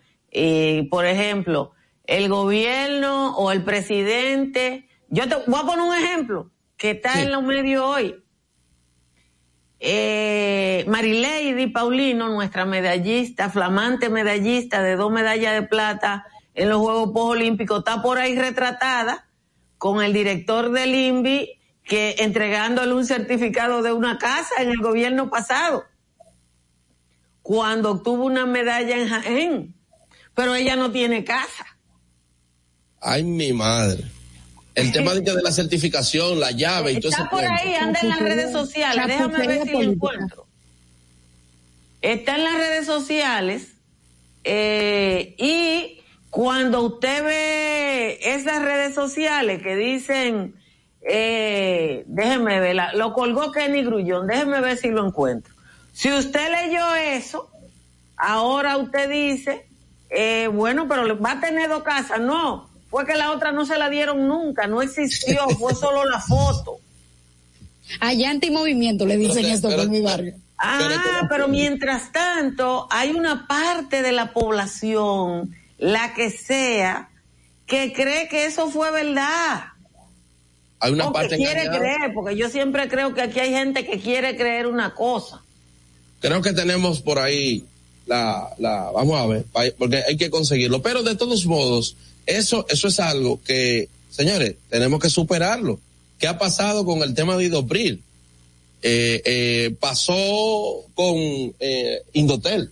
Por 0.89 1.05
ejemplo, 1.05 1.71
el 2.09 2.27
gobierno 2.27 3.35
o 3.37 3.51
el 3.51 3.63
presidente, 3.63 4.89
yo 5.09 5.29
te 5.29 5.35
voy 5.45 5.59
a 5.59 5.63
poner 5.63 5.85
un 5.85 5.95
ejemplo 5.95 6.49
que 6.75 6.91
está 6.91 7.21
en 7.21 7.31
los 7.31 7.43
medios 7.43 7.85
hoy. 7.85 8.23
Eh, 9.79 10.85
Marilady 10.87 11.67
Paulino, 11.67 12.29
nuestra 12.29 12.65
medallista, 12.65 13.51
flamante 13.51 14.09
medallista 14.09 14.81
de 14.81 14.95
dos 14.95 15.11
medallas 15.11 15.53
de 15.53 15.61
plata 15.61 16.25
en 16.55 16.69
los 16.69 16.79
Juegos 16.79 17.11
Olímpicos, 17.13 17.77
está 17.77 18.01
por 18.01 18.17
ahí 18.17 18.35
retratada 18.35 19.29
con 19.77 20.01
el 20.01 20.11
director 20.11 20.71
del 20.71 20.95
INVI 20.95 21.59
que 21.83 22.15
entregándole 22.17 22.91
un 22.91 23.05
certificado 23.05 23.83
de 23.83 23.91
una 23.91 24.17
casa 24.17 24.55
en 24.63 24.69
el 24.69 24.79
gobierno 24.81 25.29
pasado, 25.29 25.85
cuando 27.43 27.91
obtuvo 27.91 28.25
una 28.25 28.47
medalla 28.47 28.97
en 28.97 29.09
Jaén, 29.09 29.75
pero 30.33 30.55
ella 30.55 30.75
no 30.75 30.91
tiene 30.91 31.23
casa. 31.23 31.78
Ay, 33.01 33.23
mi 33.23 33.53
madre. 33.53 34.03
El 34.75 34.91
tema 34.93 35.13
de, 35.13 35.21
de 35.21 35.41
la 35.41 35.51
certificación, 35.51 36.39
la 36.39 36.51
llave 36.51 36.93
y 36.93 36.99
todo 36.99 37.11
ese 37.11 37.21
Está 37.21 37.29
por 37.29 37.43
ahí, 37.43 37.73
anda 37.75 37.99
en 38.01 38.09
las 38.09 38.19
redes 38.19 38.51
sociales, 38.51 39.07
déjame 39.07 39.47
ver 39.47 39.63
si 39.63 39.71
lo 39.71 39.81
encuentro. 39.81 40.45
Está 42.01 42.35
en 42.35 42.43
las 42.45 42.53
redes 42.55 42.85
sociales 42.85 43.73
eh, 44.45 45.35
y 45.37 45.99
cuando 46.29 46.81
usted 46.83 47.23
ve 47.23 48.19
esas 48.21 48.61
redes 48.61 48.95
sociales 48.95 49.61
que 49.61 49.75
dicen, 49.75 50.55
eh, 51.01 52.03
déjeme 52.07 52.59
ver, 52.61 52.75
la- 52.75 52.93
lo 52.93 53.11
colgó 53.13 53.51
Kenny 53.51 53.83
Grullón, 53.83 54.27
déjeme 54.27 54.61
ver 54.61 54.77
si 54.77 54.89
lo 54.89 55.05
encuentro. 55.05 55.53
Si 55.91 56.09
usted 56.13 56.49
leyó 56.51 56.95
eso, 56.95 57.49
ahora 58.15 58.77
usted 58.77 59.09
dice, 59.09 59.67
eh, 60.09 60.47
bueno, 60.47 60.87
pero 60.87 61.19
va 61.19 61.31
a 61.33 61.41
tener 61.41 61.67
dos 61.67 61.83
casas. 61.83 62.21
No, 62.21 62.68
fue 62.89 63.05
que 63.05 63.15
la 63.15 63.31
otra 63.31 63.51
no 63.51 63.65
se 63.65 63.77
la 63.77 63.89
dieron 63.89 64.27
nunca, 64.27 64.67
no 64.67 64.81
existió, 64.81 65.47
fue 65.57 65.75
solo 65.75 66.05
la 66.05 66.19
foto. 66.19 66.79
Allá 67.99 68.29
antimovimiento 68.29 69.05
le 69.05 69.17
dicen 69.17 69.45
esto 69.45 69.69
por 69.69 69.89
mi 69.89 70.01
barrio. 70.01 70.35
Ah, 70.57 71.25
pero 71.29 71.47
mientras 71.47 72.11
tanto, 72.11 72.87
hay 72.91 73.11
una 73.11 73.47
parte 73.47 74.01
de 74.01 74.11
la 74.11 74.33
población 74.33 75.55
la 75.77 76.13
que 76.13 76.29
sea, 76.29 77.09
que 77.65 77.93
cree 77.93 78.27
que 78.27 78.45
eso 78.45 78.69
fue 78.69 78.91
verdad. 78.91 79.63
Hay 80.81 80.91
una 80.91 81.07
o 81.07 81.13
parte 81.13 81.37
que 81.37 81.37
quiere 81.37 81.63
engañada. 81.63 81.79
creer, 81.79 82.13
porque 82.13 82.35
yo 82.35 82.49
siempre 82.49 82.89
creo 82.89 83.13
que 83.13 83.21
aquí 83.21 83.39
hay 83.39 83.51
gente 83.51 83.85
que 83.85 83.99
quiere 83.99 84.35
creer 84.35 84.67
una 84.67 84.93
cosa. 84.93 85.41
Creo 86.19 86.41
que 86.41 86.51
tenemos 86.51 87.01
por 87.01 87.19
ahí 87.19 87.65
la, 88.09 88.49
la, 88.57 88.91
vamos 88.91 89.19
a 89.19 89.27
ver, 89.27 89.45
porque 89.77 90.03
hay 90.07 90.17
que 90.17 90.31
conseguirlo. 90.31 90.81
Pero 90.81 91.03
de 91.03 91.15
todos 91.15 91.45
modos, 91.45 91.95
eso, 92.25 92.65
eso 92.69 92.87
es 92.87 92.99
algo 92.99 93.39
que, 93.43 93.87
señores, 94.09 94.55
tenemos 94.69 94.99
que 94.99 95.09
superarlo. 95.09 95.79
¿Qué 96.17 96.27
ha 96.27 96.39
pasado 96.39 96.85
con 96.85 97.03
el 97.03 97.13
tema 97.13 97.37
de 97.37 97.45
Idopril? 97.45 98.01
Eh, 98.81 99.21
eh, 99.25 99.75
pasó 99.79 100.85
con 100.95 101.15
eh, 101.59 102.01
Indotel. 102.13 102.71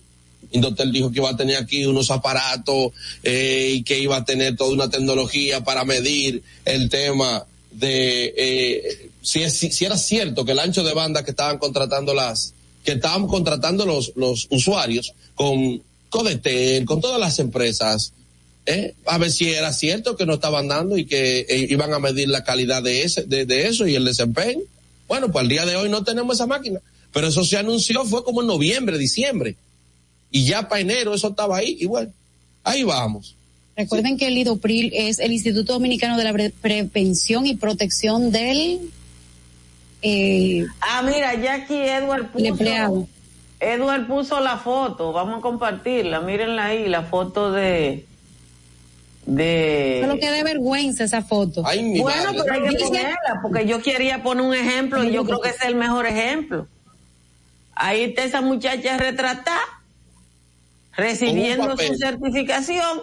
Indotel 0.50 0.92
dijo 0.92 1.12
que 1.12 1.18
iba 1.18 1.30
a 1.30 1.36
tener 1.36 1.56
aquí 1.56 1.84
unos 1.86 2.10
aparatos 2.10 2.92
eh, 3.22 3.74
y 3.74 3.82
que 3.84 3.98
iba 3.98 4.16
a 4.16 4.24
tener 4.24 4.56
toda 4.56 4.72
una 4.72 4.90
tecnología 4.90 5.62
para 5.62 5.84
medir 5.84 6.42
el 6.64 6.88
tema 6.88 7.44
de 7.70 8.34
eh, 8.36 9.10
si, 9.22 9.48
si, 9.50 9.70
si 9.70 9.84
era 9.84 9.98
cierto 9.98 10.44
que 10.44 10.52
el 10.52 10.58
ancho 10.58 10.82
de 10.82 10.94
banda 10.94 11.24
que 11.24 11.30
estaban 11.30 11.58
contratando 11.58 12.14
las 12.14 12.54
que 12.84 12.92
estaban 12.92 13.26
contratando 13.26 13.84
los, 13.84 14.12
los 14.16 14.46
usuarios 14.50 15.12
con 15.34 15.82
Codetel, 16.08 16.84
con 16.84 17.00
todas 17.00 17.20
las 17.20 17.38
empresas, 17.38 18.12
¿eh? 18.66 18.94
a 19.06 19.18
ver 19.18 19.30
si 19.30 19.50
era 19.50 19.72
cierto 19.72 20.16
que 20.16 20.24
no 20.26 20.34
estaban 20.34 20.68
dando 20.68 20.96
y 20.96 21.04
que 21.04 21.40
eh, 21.40 21.66
iban 21.68 21.92
a 21.92 21.98
medir 21.98 22.28
la 22.28 22.44
calidad 22.44 22.82
de, 22.82 23.02
ese, 23.02 23.24
de, 23.24 23.44
de 23.44 23.68
eso 23.68 23.86
y 23.86 23.94
el 23.94 24.04
desempeño. 24.04 24.60
Bueno, 25.06 25.30
pues 25.30 25.42
al 25.42 25.48
día 25.48 25.66
de 25.66 25.76
hoy 25.76 25.88
no 25.88 26.04
tenemos 26.04 26.36
esa 26.36 26.46
máquina, 26.46 26.80
pero 27.12 27.28
eso 27.28 27.44
se 27.44 27.56
anunció, 27.56 28.04
fue 28.04 28.24
como 28.24 28.40
en 28.42 28.46
noviembre, 28.46 28.98
diciembre, 28.98 29.56
y 30.30 30.44
ya 30.44 30.68
para 30.68 30.80
enero 30.80 31.14
eso 31.14 31.28
estaba 31.28 31.58
ahí, 31.58 31.76
y 31.80 31.86
bueno, 31.86 32.12
ahí 32.64 32.82
vamos. 32.84 33.34
Recuerden 33.76 34.18
que 34.18 34.26
el 34.26 34.36
IDOPRIL 34.38 34.92
es 34.92 35.18
el 35.18 35.32
Instituto 35.32 35.72
Dominicano 35.74 36.16
de 36.18 36.24
la 36.24 36.32
Pre- 36.32 36.50
Prevención 36.50 37.46
y 37.46 37.54
Protección 37.54 38.32
del 38.32 38.80
eh, 40.02 40.66
Ah, 40.80 41.02
mira, 41.02 41.34
ya 41.34 41.54
aquí 41.54 41.74
Edward 41.74 42.28
puso, 42.28 42.44
empleado. 42.44 43.08
Edward 43.60 44.06
puso 44.06 44.40
la 44.40 44.56
foto, 44.56 45.12
vamos 45.12 45.38
a 45.38 45.40
compartirla, 45.40 46.20
mírenla 46.20 46.66
ahí, 46.66 46.88
la 46.88 47.02
foto 47.02 47.50
de, 47.50 48.06
de... 49.26 49.98
Solo 50.02 50.18
que 50.18 50.30
de 50.30 50.44
vergüenza 50.44 51.04
esa 51.04 51.22
foto. 51.22 51.62
Bueno, 51.62 52.30
pero 52.32 52.52
hay 52.52 52.74
que 52.74 52.84
ponerla, 52.84 53.40
porque 53.42 53.66
yo 53.66 53.82
quería 53.82 54.22
poner 54.22 54.44
un 54.44 54.54
ejemplo 54.54 55.02
y 55.02 55.10
yo 55.10 55.24
creo 55.24 55.40
que 55.40 55.48
ese 55.48 55.58
es 55.58 55.64
el 55.66 55.74
mejor 55.74 56.06
ejemplo. 56.06 56.68
Ahí 57.74 58.04
está 58.04 58.24
esa 58.24 58.40
muchacha 58.40 58.96
retratada, 58.96 59.60
recibiendo 60.96 61.76
su 61.76 61.94
certificación. 61.96 63.00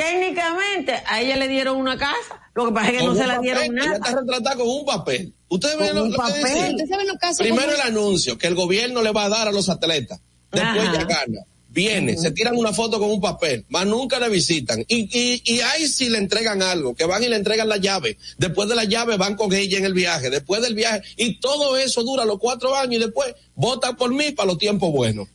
Técnicamente, 0.00 0.94
a 1.06 1.20
ella 1.20 1.36
le 1.36 1.48
dieron 1.48 1.76
una 1.76 1.96
casa, 1.98 2.40
lo 2.54 2.66
que 2.66 2.72
pasa 2.72 2.86
es 2.88 2.92
que 2.92 2.98
Con 3.00 3.08
no 3.08 3.14
se 3.14 3.26
la 3.26 3.34
papel, 3.36 3.42
dieron 3.42 3.62
ella 3.64 3.72
nada. 3.72 3.96
está 3.96 4.20
retratada 4.20 4.56
con 4.56 4.68
un 4.68 4.84
papel. 4.84 5.34
Ustedes 5.48 5.78
ven 5.78 5.94
lo, 5.94 6.06
lo 6.06 6.16
que 6.16 6.32
dice. 6.32 6.70
Ustedes 6.70 6.88
saben 6.88 7.06
los 7.06 7.16
casos 7.18 7.38
Primero 7.38 7.72
el 7.72 7.80
anuncio 7.80 8.38
que 8.38 8.46
el 8.46 8.54
gobierno 8.54 9.02
le 9.02 9.12
va 9.12 9.24
a 9.24 9.28
dar 9.28 9.48
a 9.48 9.52
los 9.52 9.68
atletas. 9.68 10.20
Después 10.50 10.88
Ajá. 10.88 10.92
ya 10.92 11.04
gana. 11.04 11.40
Viene, 11.72 12.16
se 12.16 12.32
tiran 12.32 12.56
una 12.56 12.72
foto 12.72 12.98
con 12.98 13.08
un 13.10 13.20
papel, 13.20 13.64
más 13.68 13.86
nunca 13.86 14.18
le 14.18 14.28
visitan. 14.28 14.84
Y, 14.88 15.08
y, 15.16 15.40
y 15.44 15.60
ahí 15.60 15.86
sí 15.86 16.08
le 16.08 16.18
entregan 16.18 16.62
algo, 16.62 16.96
que 16.96 17.04
van 17.04 17.22
y 17.22 17.28
le 17.28 17.36
entregan 17.36 17.68
la 17.68 17.76
llave. 17.76 18.18
Después 18.38 18.68
de 18.68 18.74
la 18.74 18.82
llave 18.84 19.16
van 19.16 19.36
con 19.36 19.52
ella 19.52 19.78
en 19.78 19.84
el 19.84 19.94
viaje. 19.94 20.30
Después 20.30 20.62
del 20.62 20.74
viaje, 20.74 21.02
y 21.16 21.38
todo 21.38 21.76
eso 21.76 22.02
dura 22.02 22.24
los 22.24 22.40
cuatro 22.40 22.74
años 22.74 22.94
y 22.96 23.04
después 23.04 23.34
vota 23.54 23.92
por 23.92 24.12
mí 24.12 24.32
para 24.32 24.48
los 24.48 24.58
tiempos 24.58 24.90
buenos. 24.90 25.28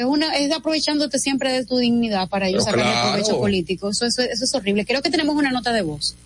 Es 0.00 0.06
una, 0.06 0.34
es 0.34 0.50
aprovechándote 0.50 1.18
siempre 1.18 1.52
de 1.52 1.66
tu 1.66 1.76
dignidad 1.76 2.26
para 2.30 2.48
ellos 2.48 2.64
sacar 2.64 2.80
claro. 2.80 3.10
provecho 3.10 3.38
político. 3.38 3.90
Eso, 3.90 4.06
eso, 4.06 4.22
eso 4.22 4.44
es 4.44 4.54
horrible. 4.54 4.86
Creo 4.86 5.02
que 5.02 5.10
tenemos 5.10 5.36
una 5.36 5.50
nota 5.50 5.74
de 5.74 5.82
voz. 5.82 6.16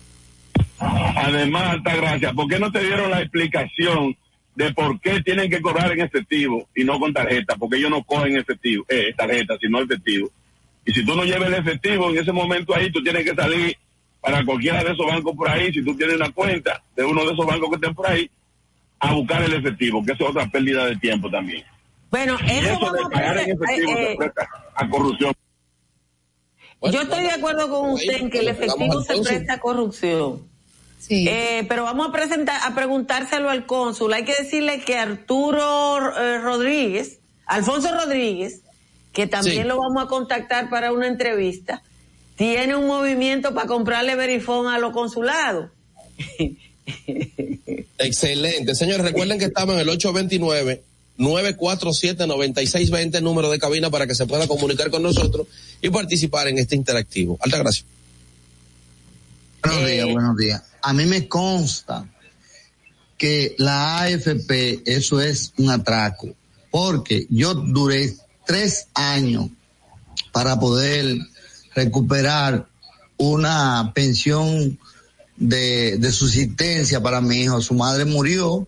Además, 0.79 1.71
Altagracia, 1.71 2.31
¿por 2.31 2.47
qué 2.47 2.57
no 2.57 2.71
te 2.71 2.79
dieron 2.79 3.11
la 3.11 3.19
explicación 3.19 4.15
de 4.55 4.73
por 4.73 5.01
qué 5.01 5.21
tienen 5.21 5.49
que 5.49 5.59
cobrar 5.59 5.91
en 5.91 5.99
efectivo 5.99 6.69
y 6.73 6.85
no 6.85 6.97
con 7.01 7.11
tarjeta? 7.11 7.57
Porque 7.57 7.75
ellos 7.75 7.89
no 7.89 8.01
cogen 8.05 8.37
efectivo, 8.37 8.85
eh, 8.87 9.13
tarjeta, 9.13 9.57
sino 9.59 9.81
efectivo. 9.81 10.29
Y 10.85 10.93
si 10.93 11.05
tú 11.05 11.13
no 11.13 11.25
llevas 11.25 11.49
el 11.49 11.55
efectivo 11.55 12.09
en 12.09 12.19
ese 12.19 12.31
momento 12.31 12.73
ahí, 12.73 12.89
tú 12.93 13.03
tienes 13.03 13.25
que 13.25 13.35
salir 13.35 13.75
para 14.21 14.45
cualquiera 14.45 14.85
de 14.85 14.93
esos 14.93 15.05
bancos 15.05 15.35
por 15.35 15.49
ahí, 15.49 15.73
si 15.73 15.83
tú 15.83 15.93
tienes 15.97 16.15
una 16.15 16.31
cuenta 16.31 16.81
de 16.95 17.03
uno 17.03 17.25
de 17.25 17.33
esos 17.33 17.45
bancos 17.45 17.69
que 17.71 17.75
estén 17.75 17.93
por 17.93 18.07
ahí, 18.07 18.29
a 18.99 19.13
buscar 19.13 19.43
el 19.43 19.53
efectivo, 19.53 20.01
que 20.05 20.13
eso 20.13 20.23
es 20.23 20.29
otra 20.29 20.49
pérdida 20.49 20.85
de 20.85 20.95
tiempo 20.95 21.29
también. 21.29 21.65
Bueno, 22.11 22.37
Y 22.45 22.51
eso 22.51 22.71
eso 22.71 22.79
vamos 22.79 23.11
a 23.13 23.41
efectivo 23.41 23.91
eh, 23.91 24.07
se 24.11 24.15
presta 24.17 24.49
a 24.75 24.89
corrupción. 24.89 25.33
Yo 26.81 27.01
estoy 27.01 27.23
de 27.23 27.31
acuerdo 27.31 27.69
con 27.69 27.91
usted 27.91 28.17
en 28.17 28.29
que 28.29 28.39
el 28.39 28.47
efectivo 28.49 29.01
se 29.01 29.21
presta 29.21 29.53
a 29.53 29.59
corrupción. 29.59 30.47
Eh, 31.09 31.65
pero 31.67 31.83
vamos 31.83 32.07
a 32.09 32.11
presentar, 32.11 32.59
a 32.63 32.73
preguntárselo 32.73 33.49
al 33.49 33.65
cónsul. 33.65 34.13
Hay 34.13 34.23
que 34.23 34.35
decirle 34.35 34.81
que 34.81 34.97
Arturo 34.97 35.97
eh, 36.17 36.39
Rodríguez, 36.39 37.19
Alfonso 37.45 37.93
Rodríguez, 37.93 38.61
que 39.13 39.27
también 39.27 39.63
Sí. 39.63 39.67
lo 39.67 39.77
vamos 39.79 40.03
a 40.03 40.07
contactar 40.07 40.69
para 40.69 40.91
una 40.91 41.07
entrevista, 41.07 41.83
tiene 42.35 42.75
un 42.75 42.87
movimiento 42.87 43.53
para 43.53 43.67
comprarle 43.67 44.15
verifón 44.15 44.67
a 44.67 44.79
los 44.79 44.91
consulados. 44.93 45.69
Excelente. 47.97 48.75
Señores, 48.75 49.05
recuerden 49.05 49.39
que 49.39 49.45
estamos 49.45 49.75
en 49.75 49.81
el 49.81 49.89
829 49.89 50.83
947 51.17 52.27
9620 52.27 53.21
número 53.21 53.49
de 53.49 53.59
cabina 53.59 53.89
para 53.89 54.07
que 54.07 54.15
se 54.15 54.25
pueda 54.25 54.47
comunicar 54.47 54.89
con 54.91 55.03
nosotros 55.03 55.47
y 55.81 55.89
participar 55.89 56.47
en 56.47 56.57
este 56.57 56.75
interactivo. 56.75 57.37
Alta 57.41 57.57
gracias. 57.57 57.85
Buenos 59.63 59.87
días, 59.87 60.07
buenos 60.11 60.37
días. 60.37 60.63
A 60.81 60.93
mí 60.93 61.05
me 61.05 61.27
consta 61.27 62.07
que 63.17 63.55
la 63.57 64.01
AFP, 64.01 64.83
eso 64.85 65.21
es 65.21 65.53
un 65.57 65.69
atraco, 65.69 66.35
porque 66.69 67.25
yo 67.29 67.53
duré 67.53 68.15
tres 68.45 68.87
años 68.93 69.49
para 70.31 70.59
poder 70.59 71.17
recuperar 71.73 72.67
una 73.17 73.91
pensión 73.95 74.77
de, 75.37 75.97
de 75.97 76.11
subsistencia 76.11 77.01
para 77.01 77.21
mi 77.21 77.41
hijo. 77.41 77.61
Su 77.61 77.73
madre 77.73 78.05
murió, 78.05 78.67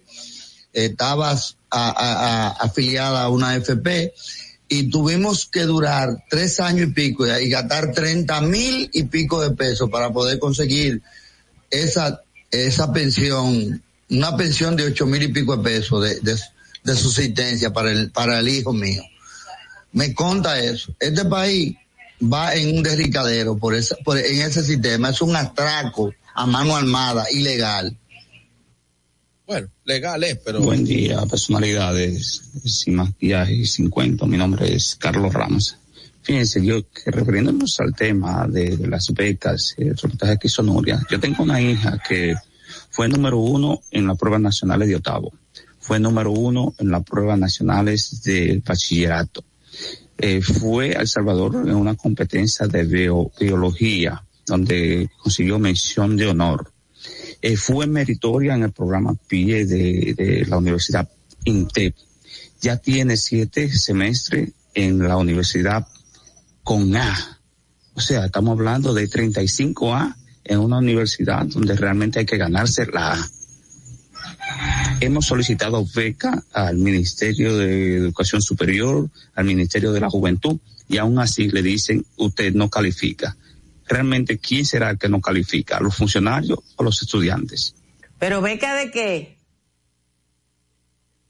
estaba 0.73 1.37
a- 1.69 1.89
a- 1.89 2.47
afiliada 2.63 3.23
a 3.23 3.29
una 3.29 3.49
AFP 3.51 4.13
y 4.69 4.89
tuvimos 4.89 5.45
que 5.45 5.61
durar 5.63 6.23
tres 6.29 6.59
años 6.59 6.89
y 6.89 6.91
pico 6.93 7.25
y 7.25 7.49
gastar 7.49 7.93
treinta 7.93 8.41
mil 8.41 8.89
y 8.93 9.03
pico 9.03 9.41
de 9.41 9.51
pesos 9.55 9.89
para 9.89 10.11
poder 10.11 10.39
conseguir 10.39 11.01
esa, 11.69 12.21
esa 12.51 12.91
pensión, 12.91 13.81
una 14.09 14.35
pensión 14.35 14.75
de 14.75 14.85
ocho 14.85 15.05
mil 15.05 15.23
y 15.23 15.29
pico 15.29 15.55
de 15.57 15.63
pesos 15.63 16.03
de, 16.03 16.19
de, 16.21 16.39
de 16.83 16.95
subsistencia 16.95 17.71
para 17.71 17.91
el, 17.91 18.11
para 18.11 18.39
el 18.39 18.47
hijo 18.49 18.73
mío. 18.73 19.01
Me 19.93 20.13
conta 20.13 20.59
eso. 20.59 20.93
Este 20.99 21.25
país 21.25 21.75
va 22.21 22.53
en 22.55 22.77
un 22.77 22.83
derricadero 22.83 23.57
por 23.57 23.73
esa, 23.73 23.95
por, 24.03 24.17
en 24.17 24.41
ese 24.41 24.63
sistema. 24.63 25.09
Es 25.09 25.21
un 25.21 25.35
atraco 25.35 26.13
a 26.35 26.45
mano 26.45 26.75
armada, 26.75 27.25
ilegal. 27.31 27.95
Bueno, 29.47 29.69
legal 29.85 30.25
pero. 30.43 30.59
Buen 30.59 30.83
día, 30.83 31.25
personalidades, 31.25 32.41
sin 32.65 32.95
maquillaje 32.95 33.53
y 33.53 33.65
sin 33.65 33.89
cuento. 33.89 34.27
Mi 34.27 34.35
nombre 34.35 34.75
es 34.75 34.97
Carlos 34.97 35.33
Ramos. 35.33 35.77
Fíjense, 36.21 36.65
yo 36.65 36.81
que 36.89 37.09
refiriéndonos 37.11 37.79
al 37.79 37.95
tema 37.95 38.45
de, 38.45 38.75
las 38.89 39.07
becas, 39.13 39.73
el 39.77 39.95
reportaje 39.95 40.37
que 40.37 40.47
hizo 40.47 40.63
Nuria, 40.63 41.01
yo 41.09 41.17
tengo 41.17 41.43
una 41.43 41.61
hija 41.61 41.97
que 42.05 42.35
fue 42.89 43.07
número 43.07 43.37
uno 43.37 43.79
en 43.91 44.05
las 44.05 44.17
pruebas 44.17 44.41
nacionales 44.41 44.89
de 44.89 44.97
octavo, 44.97 45.31
fue 45.79 45.97
número 46.01 46.31
uno 46.31 46.75
en 46.79 46.91
las 46.91 47.03
pruebas 47.05 47.39
nacionales 47.39 48.21
de 48.23 48.61
bachillerato, 48.65 49.45
eh, 50.17 50.41
fue 50.41 50.93
a 50.97 50.99
El 50.99 51.07
Salvador 51.07 51.55
en 51.65 51.73
una 51.73 51.95
competencia 51.95 52.67
de 52.67 52.83
bio- 52.83 53.31
biología, 53.39 54.21
donde 54.45 55.09
consiguió 55.23 55.57
mención 55.57 56.17
de 56.17 56.27
honor 56.27 56.73
eh, 57.41 57.57
fue 57.57 57.87
meritoria 57.87 58.55
en 58.55 58.63
el 58.63 58.71
programa 58.71 59.15
PIE 59.27 59.65
de, 59.65 60.45
la 60.47 60.57
Universidad 60.57 61.09
INTEP. 61.43 61.95
Ya 62.61 62.77
tiene 62.77 63.17
siete 63.17 63.71
semestres 63.71 64.51
en 64.73 64.99
la 64.99 65.17
universidad 65.17 65.87
con 66.63 66.95
A. 66.95 67.39
O 67.93 68.01
sea, 68.01 68.25
estamos 68.25 68.57
hablando 68.57 68.93
de 68.93 69.07
35 69.07 69.95
A 69.95 70.17
en 70.43 70.59
una 70.59 70.77
universidad 70.77 71.45
donde 71.45 71.75
realmente 71.75 72.19
hay 72.19 72.25
que 72.25 72.37
ganarse 72.37 72.85
la 72.87 73.13
A. 73.13 73.29
Hemos 74.99 75.25
solicitado 75.25 75.85
beca 75.93 76.43
al 76.53 76.77
Ministerio 76.77 77.55
de 77.57 77.97
Educación 77.97 78.41
Superior, 78.41 79.09
al 79.35 79.45
Ministerio 79.45 79.91
de 79.91 79.99
la 79.99 80.09
Juventud, 80.09 80.57
y 80.89 80.97
aún 80.97 81.19
así 81.19 81.49
le 81.49 81.61
dicen, 81.61 82.05
usted 82.15 82.53
no 82.53 82.69
califica. 82.69 83.37
Realmente, 83.87 84.37
¿quién 84.37 84.65
será 84.65 84.89
el 84.89 84.97
que 84.97 85.09
no 85.09 85.21
califica? 85.21 85.79
¿Los 85.79 85.95
funcionarios 85.95 86.59
o 86.75 86.83
los 86.83 87.01
estudiantes? 87.01 87.73
¿Pero 88.19 88.41
beca 88.41 88.75
de 88.75 88.91
qué? 88.91 89.37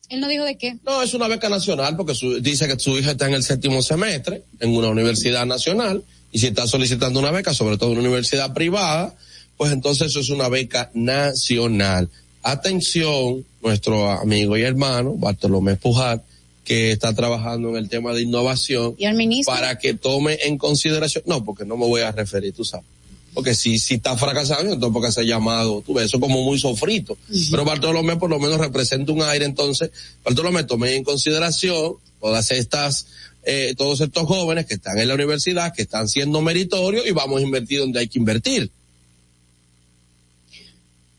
Él 0.10 0.22
no 0.22 0.28
dijo 0.30 0.46
de 0.46 0.58
qué. 0.58 0.78
No, 0.86 1.02
es 1.04 1.14
una 1.14 1.28
beca 1.28 1.50
nacional 1.50 1.98
porque 1.98 2.16
su- 2.16 2.40
dice 2.42 2.68
que 2.68 2.80
su 2.80 2.98
hija 2.98 3.12
está 3.12 3.28
en 3.28 3.34
el 3.34 3.44
séptimo 3.44 3.82
semestre 3.82 4.44
en 4.60 4.76
una 4.76 4.88
universidad 4.90 5.46
nacional 5.46 6.04
y 6.32 6.38
Y 6.38 6.40
si 6.40 6.48
está 6.48 6.68
solicitando 6.68 7.20
una 7.20 7.32
beca, 7.32 7.54
sobre 7.54 7.78
todo 7.78 7.92
en 7.92 8.00
una 8.00 8.08
universidad 8.10 8.54
privada, 8.54 9.16
pues 9.56 9.72
entonces 9.72 10.08
eso 10.08 10.20
es 10.20 10.30
una 10.30 10.50
beca 10.50 10.92
nacional. 10.94 12.10
Atención, 12.44 13.46
nuestro 13.62 14.10
amigo 14.12 14.56
y 14.58 14.62
hermano 14.64 15.14
Bartolomé 15.16 15.78
Pujar, 15.78 16.22
que 16.68 16.92
está 16.92 17.14
trabajando 17.14 17.70
en 17.70 17.78
el 17.78 17.88
tema 17.88 18.14
de 18.14 18.24
innovación 18.24 18.94
¿Y 18.98 19.06
al 19.06 19.16
ministro? 19.16 19.54
para 19.54 19.80
que 19.80 19.94
tome 19.94 20.38
en 20.44 20.58
consideración, 20.58 21.24
no, 21.26 21.46
porque 21.46 21.64
no 21.64 21.78
me 21.78 21.86
voy 21.86 22.02
a 22.02 22.12
referir, 22.12 22.54
tú 22.54 22.66
sabes. 22.66 22.86
Porque 23.34 23.56
si, 23.56 23.80
si 23.80 23.94
está 23.94 24.18
fracasando, 24.18 24.74
entonces 24.74 24.94
porque 24.94 25.14
se 25.14 25.22
ha 25.22 25.24
llamado, 25.24 25.82
tú 25.86 25.94
ves, 25.94 26.08
eso 26.08 26.20
como 26.20 26.44
muy 26.44 26.60
sofrito. 26.60 27.18
Pero 27.50 27.64
Bartolomé 27.64 28.18
por 28.18 28.30
lo 28.30 28.38
menos 28.38 28.60
representa 28.60 29.14
un 29.14 29.22
aire, 29.22 29.46
entonces, 29.46 29.92
Bartolomé 30.26 30.66
tome 30.66 30.94
en 30.94 31.06
consideración 31.06 31.94
todas 32.20 32.52
estas, 32.52 33.08
eh, 33.46 33.74
todos 33.78 34.02
estos 34.02 34.26
jóvenes 34.26 34.66
que 34.66 34.74
están 34.74 35.00
en 35.00 35.08
la 35.08 35.14
universidad, 35.14 35.74
que 35.74 35.84
están 35.84 36.10
siendo 36.10 36.42
meritorios 36.42 37.08
y 37.08 37.12
vamos 37.12 37.40
a 37.40 37.44
invertir 37.44 37.80
donde 37.80 38.02
hay 38.02 38.10
que 38.10 38.20
invertir. 38.20 38.70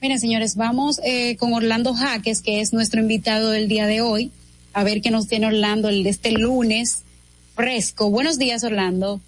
Miren, 0.02 0.20
señores, 0.20 0.56
vamos 0.56 1.00
eh, 1.04 1.36
con 1.38 1.54
Orlando 1.54 1.94
Jaques, 1.94 2.42
que 2.42 2.60
es 2.60 2.74
nuestro 2.74 3.00
invitado 3.00 3.50
del 3.50 3.66
día 3.66 3.86
de 3.86 4.02
hoy, 4.02 4.30
a 4.78 4.84
ver 4.84 5.00
qué 5.00 5.10
nos 5.10 5.26
tiene 5.26 5.48
Orlando 5.48 5.88
el 5.88 6.04
de 6.04 6.10
este 6.10 6.30
lunes 6.30 7.02
fresco. 7.56 8.10
Buenos 8.10 8.38
días, 8.38 8.62
Orlando. 8.62 9.20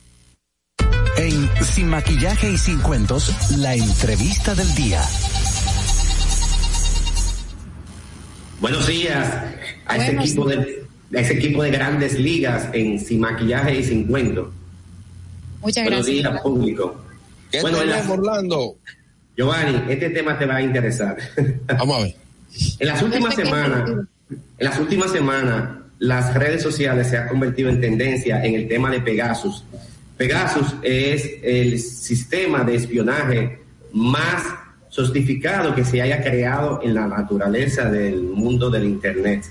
En 1.16 1.50
Sin 1.64 1.88
Maquillaje 1.88 2.52
y 2.52 2.56
Sin 2.56 2.78
Cuentos, 2.78 3.34
la 3.58 3.74
entrevista 3.74 4.54
del 4.54 4.72
día. 4.76 5.02
Buenos 8.60 8.86
días 8.86 9.26
a 9.86 9.96
ese 9.96 10.06
Buenos 10.12 10.24
equipo 10.24 10.44
de 10.46 10.84
a 11.12 11.20
ese 11.20 11.32
equipo 11.32 11.64
de 11.64 11.72
grandes 11.72 12.16
ligas 12.16 12.68
en 12.72 13.00
sin 13.00 13.18
maquillaje 13.18 13.80
y 13.80 13.82
sin 13.82 14.04
cuento. 14.06 14.52
Muchas 15.62 15.82
Buenos 15.82 16.06
gracias. 16.06 16.30
días, 16.32 16.42
público. 16.42 17.04
¿Qué 17.50 17.60
Bueno, 17.60 17.78
tenemos, 17.78 18.06
Orlando? 18.08 18.76
Giovanni, 19.36 19.92
este 19.92 20.10
tema 20.10 20.38
te 20.38 20.46
va 20.46 20.56
a 20.56 20.62
interesar. 20.62 21.16
Vamos 21.76 21.96
a 21.96 22.02
ver. 22.04 22.14
En 22.78 22.86
las 22.86 23.02
últimas 23.02 23.34
semanas, 23.34 23.90
en 24.30 24.64
las 24.64 24.78
últimas 24.78 25.10
semanas, 25.10 25.78
las 25.98 26.34
redes 26.34 26.62
sociales 26.62 27.08
se 27.08 27.18
han 27.18 27.28
convertido 27.28 27.68
en 27.68 27.80
tendencia 27.80 28.44
en 28.44 28.54
el 28.54 28.68
tema 28.68 28.90
de 28.90 29.00
Pegasus. 29.00 29.64
Pegasus 30.16 30.74
es 30.82 31.30
el 31.42 31.78
sistema 31.78 32.64
de 32.64 32.76
espionaje 32.76 33.60
más 33.92 34.42
sofisticado 34.88 35.74
que 35.74 35.84
se 35.84 36.02
haya 36.02 36.22
creado 36.22 36.80
en 36.82 36.94
la 36.94 37.06
naturaleza 37.06 37.90
del 37.90 38.22
mundo 38.22 38.70
del 38.70 38.84
Internet. 38.84 39.44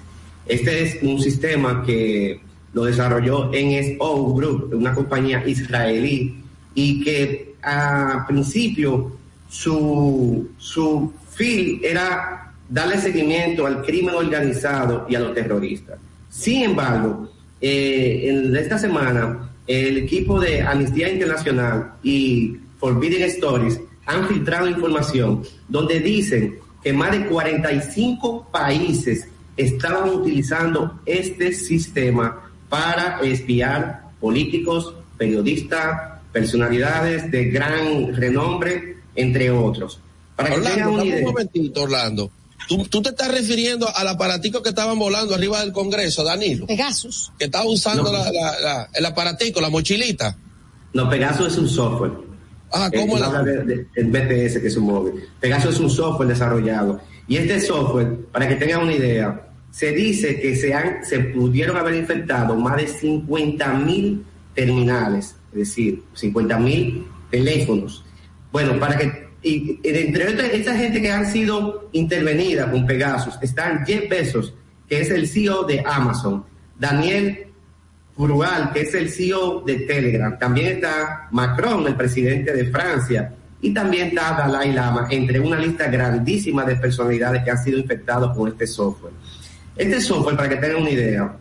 Este 0.45 0.84
es 0.84 1.03
un 1.03 1.19
sistema 1.22 1.84
que 1.85 2.39
lo 2.73 2.85
desarrolló 2.85 3.51
NSO 3.51 4.34
Group, 4.34 4.73
una 4.73 4.93
compañía 4.93 5.43
israelí, 5.47 6.43
y 6.76 7.03
que 7.03 7.56
a 7.61 8.26
principio 8.27 9.18
su, 9.49 10.49
su 10.57 11.14
fin 11.31 11.80
era 11.84 12.48
darle 12.69 12.97
seguimiento 12.99 13.65
al 13.65 13.81
crimen 13.83 14.15
organizado 14.15 15.05
y 15.09 15.15
a 15.15 15.19
los 15.19 15.33
terroristas. 15.33 15.99
Sin 16.29 16.63
embargo, 16.63 17.29
eh, 17.59 18.29
en 18.29 18.55
esta 18.55 18.77
semana, 18.77 19.49
el 19.67 19.97
equipo 19.97 20.39
de 20.39 20.61
Amnistía 20.61 21.11
Internacional 21.11 21.93
y 22.03 22.55
Forbidden 22.79 23.23
Stories 23.23 23.79
han 24.05 24.27
filtrado 24.27 24.67
información 24.69 25.43
donde 25.67 25.99
dicen 25.99 26.59
que 26.83 26.93
más 26.93 27.11
de 27.11 27.25
45 27.27 28.47
países 28.51 29.27
estaban 29.57 30.09
utilizando 30.09 30.99
este 31.05 31.51
sistema 31.51 32.49
para 32.69 33.19
espiar 33.21 34.03
políticos, 34.19 34.93
periodistas, 35.17 36.21
personalidades 36.31 37.29
de 37.31 37.45
gran 37.45 38.15
renombre, 38.15 38.97
entre 39.15 39.51
otros. 39.51 39.99
Para 40.35 40.49
que 40.55 40.61
tengan 40.61 40.87
Orlando, 40.87 40.89
una 40.93 40.97
dame 40.99 41.09
un 41.11 41.17
idea. 41.17 41.27
momentito, 41.27 41.83
Orlando. 41.83 42.31
¿Tú, 42.68 42.84
tú 42.86 43.02
te 43.02 43.10
estás 43.10 43.31
refiriendo 43.31 43.88
al 43.95 44.07
aparatico 44.07 44.61
que 44.61 44.69
estaban 44.69 44.99
volando 44.99 45.34
arriba 45.34 45.60
del 45.61 45.72
Congreso, 45.72 46.23
Danilo, 46.23 46.68
Pegasus. 46.68 47.31
que 47.40 47.45
estaba 47.45 47.65
usando 47.65 48.03
No. 48.03 48.11
la, 48.11 48.31
la- 48.31 48.60
la- 48.60 48.90
el 48.94 49.06
aparatico, 49.06 49.60
la 49.61 49.69
mochilita. 49.69 50.38
No, 50.94 51.10
Pegasus 51.10 51.48
es 51.53 51.57
un 51.57 51.68
software. 51.69 52.11
Ah, 52.72 52.90
Eh, 52.91 52.99
¿cómo 52.99 53.18
la- 53.18 53.41
de- 53.41 53.64
de- 53.64 53.88
el 53.95 54.07
BTS, 54.07 54.60
que 54.61 54.68
es 54.68 54.77
un 54.77 54.86
móvil. 54.86 55.23
Pegasus 55.40 55.73
es 55.76 55.80
un 55.80 55.90
software 55.90 56.30
desarrollado. 56.30 57.02
Y 57.27 57.38
este 57.38 57.60
software, 57.61 58.15
para 58.31 58.48
que 58.48 58.56
tengan 58.56 58.84
una 58.84 58.94
idea, 58.94 59.48
se 59.72 59.91
dice 59.91 60.40
que 60.40 60.56
se, 60.56 60.73
han, 60.73 61.03
se 61.06 61.19
pudieron 61.19 61.77
haber 61.77 61.95
infectado 61.95 62.56
más 62.56 62.77
de 62.77 62.88
50 62.88 63.73
mil 63.73 64.23
terminales, 64.53 65.36
es 65.53 65.57
decir, 65.60 66.03
50 66.14 66.57
mil 66.60 67.06
teléfonos. 67.31 68.03
Bueno, 68.52 68.80
para 68.80 68.98
que, 68.98 69.28
y, 69.41 69.79
entre 69.83 70.29
otras, 70.29 70.49
esta 70.51 70.75
gente 70.75 71.01
que 71.01 71.11
han 71.11 71.25
sido 71.25 71.89
intervenida 71.93 72.69
con 72.69 72.85
Pegasus, 72.85 73.37
están 73.41 73.85
Jeff 73.85 74.09
Bezos, 74.09 74.53
que 74.87 75.01
es 75.01 75.09
el 75.11 75.27
CEO 75.27 75.63
de 75.63 75.83
Amazon, 75.85 76.43
Daniel 76.77 77.47
Frugal, 78.15 78.71
que 78.73 78.81
es 78.81 78.93
el 78.95 79.09
CEO 79.09 79.61
de 79.61 79.75
Telegram. 79.81 80.37
También 80.37 80.75
está 80.75 81.27
Macron, 81.31 81.87
el 81.87 81.95
presidente 81.95 82.53
de 82.53 82.65
Francia. 82.65 83.33
Y 83.61 83.73
también 83.73 84.07
está 84.07 84.33
Dalai 84.37 84.71
Lama, 84.71 85.07
entre 85.09 85.39
una 85.39 85.59
lista 85.59 85.87
grandísima 85.87 86.63
de 86.63 86.77
personalidades 86.77 87.43
que 87.43 87.51
han 87.51 87.63
sido 87.63 87.77
infectados 87.77 88.35
con 88.35 88.47
este 88.47 88.65
software. 88.65 89.13
Este 89.75 89.99
software, 90.01 90.35
para 90.35 90.49
que 90.49 90.55
tengan 90.55 90.81
una 90.81 90.89
idea, 90.89 91.37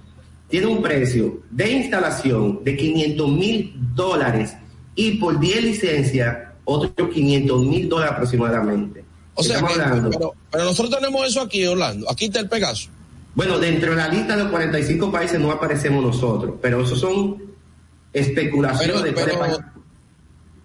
tiene 0.48 0.66
un 0.66 0.82
precio 0.82 1.42
de 1.50 1.70
instalación 1.70 2.60
de 2.64 2.76
500 2.76 3.32
mil 3.32 3.74
dólares 3.94 4.56
y 4.94 5.12
por 5.18 5.38
10 5.38 5.62
licencias, 5.62 6.47
otros 6.70 7.09
500 7.15 7.65
mil 7.65 7.89
dólares 7.89 8.12
aproximadamente. 8.15 9.05
O 9.35 9.43
sea, 9.43 9.61
que- 9.61 9.74
pero, 10.11 10.35
pero 10.51 10.65
nosotros 10.65 10.95
tenemos 10.99 11.27
eso 11.27 11.40
aquí, 11.40 11.65
Orlando. 11.66 12.11
Aquí 12.11 12.27
está 12.27 12.40
el 12.40 12.49
Pegaso. 12.49 12.90
bueno, 13.35 13.59
dentro 13.59 13.90
de 13.93 13.97
la 13.97 14.09
lista 14.09 14.36
de 14.36 14.43
los 14.43 14.51
45 14.51 15.11
países 15.12 15.39
no 15.40 15.51
aparecemos 15.53 16.03
nosotros, 16.05 16.57
pero 16.61 16.82
eso 16.82 16.97
son 16.97 17.40
especulaciones. 18.12 19.12
Pero, 19.15 19.15
pero 19.15 19.59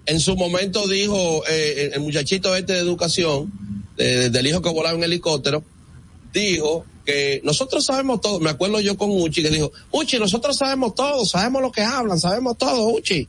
en 0.06 0.20
su 0.20 0.36
momento 0.36 0.88
dijo 0.88 1.44
eh, 1.48 1.92
el 1.94 2.02
muchachito 2.02 2.56
este 2.56 2.74
de 2.74 2.80
educación, 2.80 3.52
de- 3.96 4.30
del 4.30 4.48
hijo 4.48 4.62
que 4.62 4.70
volaba 4.70 4.98
en 4.98 5.04
helicóptero, 5.04 5.64
dijo 6.34 6.84
que 7.06 7.42
nosotros 7.44 7.86
sabemos 7.86 8.22
todo. 8.22 8.40
Me 8.40 8.50
acuerdo 8.50 8.80
yo 8.80 8.98
con 8.98 9.12
Uchi 9.12 9.44
que 9.44 9.50
dijo, 9.52 9.72
Uchi, 9.92 10.18
nosotros 10.18 10.58
sabemos 10.58 10.96
todo, 10.96 11.26
sabemos 11.26 11.62
lo 11.62 11.72
que 11.72 11.82
hablan, 11.84 12.20
sabemos 12.20 12.58
todo, 12.58 12.88
Uchi. 12.90 13.28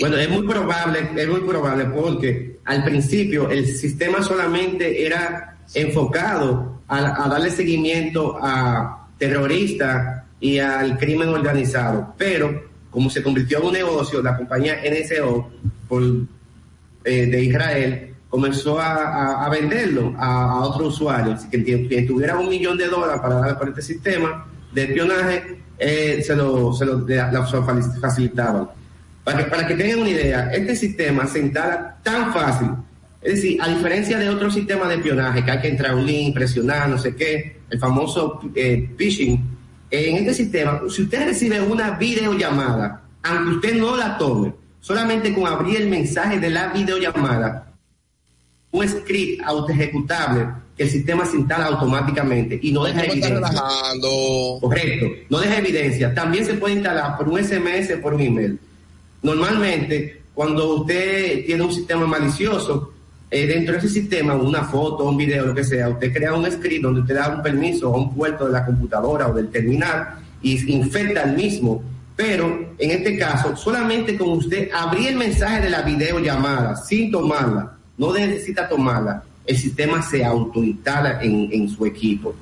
Bueno, 0.00 0.16
es 0.16 0.28
muy 0.28 0.46
probable, 0.46 1.10
es 1.16 1.28
muy 1.28 1.40
probable 1.40 1.84
porque 1.86 2.58
al 2.64 2.82
principio 2.82 3.48
el 3.50 3.66
sistema 3.66 4.22
solamente 4.22 5.06
era 5.06 5.58
enfocado 5.74 6.80
a, 6.88 7.28
darle 7.28 7.50
seguimiento 7.50 8.36
a 8.42 9.08
terroristas 9.16 10.24
y 10.40 10.58
al 10.58 10.98
crimen 10.98 11.28
organizado, 11.28 12.14
pero 12.18 12.70
como 12.90 13.08
se 13.08 13.22
convirtió 13.22 13.58
en 13.58 13.66
un 13.66 13.72
negocio, 13.72 14.20
la 14.20 14.36
compañía 14.36 14.80
NSO 14.82 15.50
eh, 17.04 17.26
de 17.26 17.44
Israel 17.44 18.14
comenzó 18.28 18.80
a, 18.80 19.48
venderlo 19.50 20.14
a, 20.18 20.50
a 20.50 20.60
otros 20.62 20.94
usuarios, 20.94 21.42
que 21.44 21.62
quien 21.62 22.06
tuviera 22.06 22.38
un 22.38 22.48
millón 22.48 22.76
de 22.76 22.88
dólares 22.88 23.20
para 23.20 23.36
dar 23.36 23.58
por 23.58 23.68
este 23.68 23.82
sistema 23.82 24.46
de 24.72 24.84
espionaje, 24.84 25.60
eh, 25.78 26.22
se 26.24 26.36
lo, 26.36 26.72
se 26.72 26.86
facilitaban. 28.00 28.68
Para 29.24 29.38
que, 29.38 29.50
para 29.50 29.66
que 29.66 29.74
tengan 29.74 30.00
una 30.00 30.10
idea, 30.10 30.50
este 30.52 30.74
sistema 30.76 31.26
se 31.26 31.40
instala 31.40 31.96
tan 32.02 32.32
fácil. 32.32 32.68
Es 33.20 33.34
decir, 33.34 33.60
a 33.60 33.68
diferencia 33.68 34.18
de 34.18 34.30
otros 34.30 34.54
sistemas 34.54 34.88
de 34.88 34.94
espionaje, 34.96 35.44
que 35.44 35.50
hay 35.50 35.60
que 35.60 35.68
entrar 35.68 35.92
a 35.92 35.96
un 35.96 36.06
link, 36.06 36.34
presionar, 36.34 36.88
no 36.88 36.98
sé 36.98 37.14
qué, 37.14 37.60
el 37.68 37.78
famoso 37.78 38.40
eh, 38.54 38.88
phishing, 38.96 39.58
en 39.90 40.16
este 40.16 40.34
sistema, 40.34 40.80
si 40.88 41.02
usted 41.02 41.26
recibe 41.26 41.60
una 41.60 41.90
videollamada, 41.92 43.02
aunque 43.22 43.56
usted 43.56 43.74
no 43.74 43.96
la 43.96 44.16
tome, 44.16 44.54
solamente 44.80 45.34
con 45.34 45.46
abrir 45.46 45.76
el 45.82 45.88
mensaje 45.88 46.38
de 46.38 46.48
la 46.48 46.68
videollamada, 46.68 47.74
un 48.70 48.88
script 48.88 49.42
autoejecutable 49.44 50.46
que 50.76 50.84
el 50.84 50.90
sistema 50.90 51.26
se 51.26 51.36
instala 51.36 51.66
automáticamente 51.66 52.58
y 52.62 52.72
no 52.72 52.84
deja 52.84 53.00
¿Cómo 53.00 53.12
está 53.14 53.28
evidencia. 53.28 53.62
Correcto, 54.60 55.06
no 55.28 55.40
deja 55.40 55.58
evidencia. 55.58 56.14
También 56.14 56.46
se 56.46 56.54
puede 56.54 56.74
instalar 56.74 57.18
por 57.18 57.28
un 57.28 57.42
SMS, 57.42 57.98
por 58.00 58.14
un 58.14 58.20
email. 58.20 58.58
Normalmente, 59.22 60.22
cuando 60.34 60.76
usted 60.76 61.44
tiene 61.44 61.62
un 61.62 61.72
sistema 61.72 62.06
malicioso, 62.06 62.92
eh, 63.30 63.46
dentro 63.46 63.74
de 63.74 63.78
ese 63.78 63.88
sistema, 63.88 64.34
una 64.34 64.64
foto, 64.64 65.04
un 65.04 65.16
video, 65.16 65.46
lo 65.46 65.54
que 65.54 65.62
sea, 65.62 65.88
usted 65.88 66.12
crea 66.12 66.34
un 66.34 66.50
script 66.50 66.82
donde 66.82 67.02
usted 67.02 67.14
da 67.14 67.28
un 67.28 67.42
permiso 67.42 67.94
a 67.94 67.96
un 67.96 68.14
puerto 68.14 68.46
de 68.46 68.52
la 68.52 68.66
computadora 68.66 69.28
o 69.28 69.34
del 69.34 69.50
terminal 69.50 70.18
y 70.42 70.72
infecta 70.72 71.22
el 71.22 71.36
mismo. 71.36 71.82
Pero 72.16 72.74
en 72.76 72.90
este 72.90 73.16
caso, 73.16 73.56
solamente 73.56 74.18
con 74.18 74.30
usted 74.30 74.68
abrir 74.74 75.08
el 75.08 75.16
mensaje 75.16 75.62
de 75.62 75.70
la 75.70 75.82
videollamada 75.82 76.74
sin 76.76 77.10
tomarla, 77.10 77.76
no 77.96 78.12
necesita 78.12 78.68
tomarla, 78.68 79.22
el 79.46 79.56
sistema 79.56 80.02
se 80.02 80.24
autoinstala 80.24 81.22
en, 81.22 81.48
en 81.52 81.68
su 81.68 81.86
equipo. 81.86 82.34